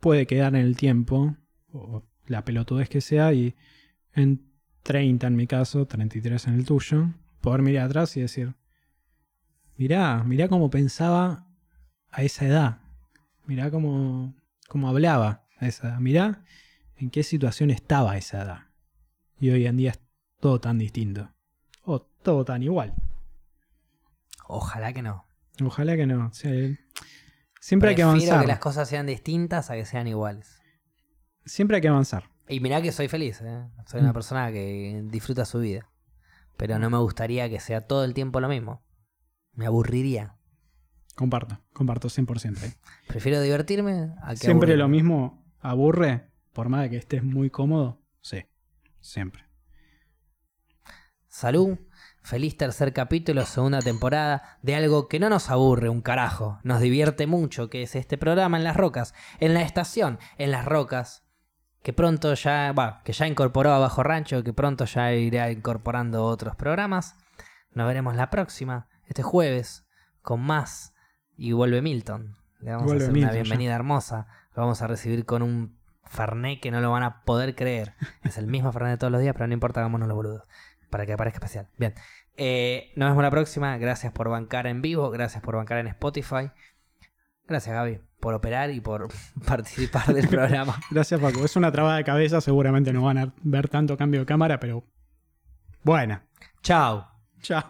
puede 0.00 0.26
quedar 0.26 0.54
en 0.54 0.62
el 0.62 0.76
tiempo, 0.76 1.36
o 1.72 2.04
la 2.26 2.44
pelotudez 2.44 2.88
que 2.88 3.00
sea, 3.00 3.32
y 3.32 3.54
en 4.12 4.50
30 4.82 5.26
en 5.26 5.36
mi 5.36 5.46
caso, 5.46 5.86
33 5.86 6.46
en 6.46 6.54
el 6.54 6.64
tuyo, 6.64 7.08
poder 7.40 7.62
mirar 7.62 7.86
atrás 7.86 8.16
y 8.16 8.20
decir, 8.20 8.54
mirá, 9.76 10.22
mirá 10.24 10.48
cómo 10.48 10.70
pensaba 10.70 11.46
a 12.10 12.22
esa 12.22 12.46
edad, 12.46 12.80
mirá 13.46 13.70
cómo, 13.70 14.34
cómo 14.68 14.88
hablaba 14.88 15.46
a 15.58 15.66
esa 15.66 15.88
edad, 15.88 16.00
mirá 16.00 16.44
en 16.96 17.10
qué 17.10 17.22
situación 17.22 17.70
estaba 17.70 18.12
a 18.12 18.18
esa 18.18 18.42
edad. 18.42 18.67
Y 19.40 19.50
hoy 19.50 19.66
en 19.66 19.76
día 19.76 19.90
es 19.90 20.00
todo 20.40 20.60
tan 20.60 20.78
distinto, 20.78 21.30
o 21.82 22.00
todo 22.00 22.44
tan 22.44 22.62
igual. 22.62 22.94
Ojalá 24.46 24.92
que 24.92 25.02
no. 25.02 25.26
Ojalá 25.62 25.96
que 25.96 26.06
no. 26.06 26.26
o 26.28 26.32
sea, 26.32 26.50
el- 26.50 26.78
siempre 27.60 27.90
hay 27.90 27.96
que 27.96 28.02
avanzar. 28.02 28.40
que 28.40 28.46
las 28.46 28.58
cosas 28.60 28.88
sean 28.88 29.06
distintas 29.06 29.70
a 29.70 29.74
que 29.74 29.84
sean 29.84 30.06
iguales. 30.06 30.60
Siempre 31.44 31.76
hay 31.76 31.80
que 31.80 31.88
avanzar. 31.88 32.24
Y 32.48 32.60
mirá 32.60 32.80
que 32.80 32.92
soy 32.92 33.08
feliz, 33.08 33.40
¿eh? 33.42 33.66
Soy 33.86 34.00
una 34.00 34.10
Mm. 34.10 34.14
persona 34.14 34.52
que 34.52 35.02
disfruta 35.10 35.44
su 35.44 35.58
vida. 35.60 35.90
Pero 36.56 36.78
no 36.78 36.90
me 36.90 36.98
gustaría 36.98 37.48
que 37.48 37.60
sea 37.60 37.82
todo 37.86 38.04
el 38.04 38.14
tiempo 38.14 38.40
lo 38.40 38.48
mismo. 38.48 38.82
Me 39.52 39.66
aburriría. 39.66 40.34
Comparto, 41.14 41.60
comparto 41.72 42.08
100%. 42.08 42.64
¿eh? 42.64 42.74
Prefiero 43.06 43.40
divertirme 43.40 44.14
a 44.22 44.30
que 44.30 44.36
Siempre 44.38 44.76
lo 44.76 44.88
mismo 44.88 45.44
aburre, 45.60 46.30
por 46.52 46.68
más 46.68 46.82
de 46.82 46.90
que 46.90 46.96
estés 46.96 47.22
muy 47.24 47.50
cómodo. 47.50 48.00
Sí, 48.20 48.44
siempre. 49.08 49.44
Salud. 51.28 51.78
Feliz 52.22 52.56
tercer 52.56 52.92
capítulo, 52.92 53.46
segunda 53.46 53.78
temporada, 53.78 54.58
de 54.62 54.74
algo 54.74 55.08
que 55.08 55.18
no 55.18 55.30
nos 55.30 55.50
aburre 55.50 55.88
un 55.88 56.02
carajo, 56.02 56.58
nos 56.62 56.80
divierte 56.80 57.26
mucho, 57.26 57.70
que 57.70 57.82
es 57.82 57.96
este 57.96 58.18
programa 58.18 58.58
en 58.58 58.64
las 58.64 58.76
rocas, 58.76 59.14
en 59.40 59.54
la 59.54 59.62
estación, 59.62 60.18
en 60.36 60.50
las 60.50 60.66
rocas, 60.66 61.24
que 61.82 61.94
pronto 61.94 62.34
ya, 62.34 62.72
va, 62.72 63.02
que 63.02 63.14
ya 63.14 63.26
incorporó 63.26 63.72
a 63.72 63.78
Bajo 63.78 64.02
Rancho, 64.02 64.44
que 64.44 64.52
pronto 64.52 64.84
ya 64.84 65.12
irá 65.14 65.50
incorporando 65.50 66.24
otros 66.24 66.54
programas. 66.54 67.16
Nos 67.72 67.86
veremos 67.86 68.14
la 68.14 68.28
próxima, 68.28 68.88
este 69.06 69.22
jueves, 69.22 69.86
con 70.20 70.40
más. 70.40 70.92
Y 71.34 71.52
vuelve 71.52 71.80
Milton. 71.80 72.36
Le 72.58 72.72
vamos 72.72 72.86
Vuelve 72.86 73.04
a 73.04 73.06
hacer 73.06 73.14
Milton, 73.14 73.30
una 73.30 73.38
ya. 73.38 73.42
bienvenida 73.42 73.74
hermosa. 73.74 74.26
Lo 74.54 74.62
vamos 74.62 74.82
a 74.82 74.86
recibir 74.86 75.24
con 75.24 75.42
un 75.42 75.77
Fernet 76.08 76.60
que 76.60 76.70
no 76.70 76.80
lo 76.80 76.90
van 76.90 77.02
a 77.02 77.22
poder 77.22 77.54
creer. 77.54 77.94
Es 78.24 78.38
el 78.38 78.46
mismo 78.46 78.72
Fernet 78.72 78.92
de 78.92 78.98
todos 78.98 79.12
los 79.12 79.20
días, 79.20 79.34
pero 79.34 79.46
no 79.46 79.54
importa, 79.54 79.80
hagámonos 79.80 80.08
los 80.08 80.16
boludos. 80.16 80.42
Para 80.90 81.06
que 81.06 81.12
aparezca 81.12 81.38
especial. 81.38 81.68
Bien. 81.76 81.94
Eh, 82.36 82.92
nos 82.96 83.10
vemos 83.10 83.22
la 83.22 83.30
próxima. 83.30 83.76
Gracias 83.78 84.12
por 84.12 84.28
bancar 84.28 84.66
en 84.66 84.80
vivo. 84.80 85.10
Gracias 85.10 85.42
por 85.42 85.56
bancar 85.56 85.78
en 85.78 85.88
Spotify. 85.88 86.50
Gracias, 87.48 87.74
Gaby, 87.74 88.00
por 88.20 88.34
operar 88.34 88.70
y 88.70 88.80
por 88.80 89.08
participar 89.46 90.06
del 90.14 90.28
programa. 90.28 90.78
Gracias, 90.90 91.18
Paco. 91.20 91.44
Es 91.44 91.56
una 91.56 91.72
traba 91.72 91.96
de 91.96 92.04
cabeza, 92.04 92.40
seguramente 92.40 92.92
no 92.92 93.02
van 93.02 93.18
a 93.18 93.32
ver 93.42 93.68
tanto 93.68 93.96
cambio 93.96 94.20
de 94.20 94.26
cámara, 94.26 94.60
pero. 94.60 94.84
Buena. 95.82 96.24
Chao. 96.62 97.08
Chao. 97.40 97.64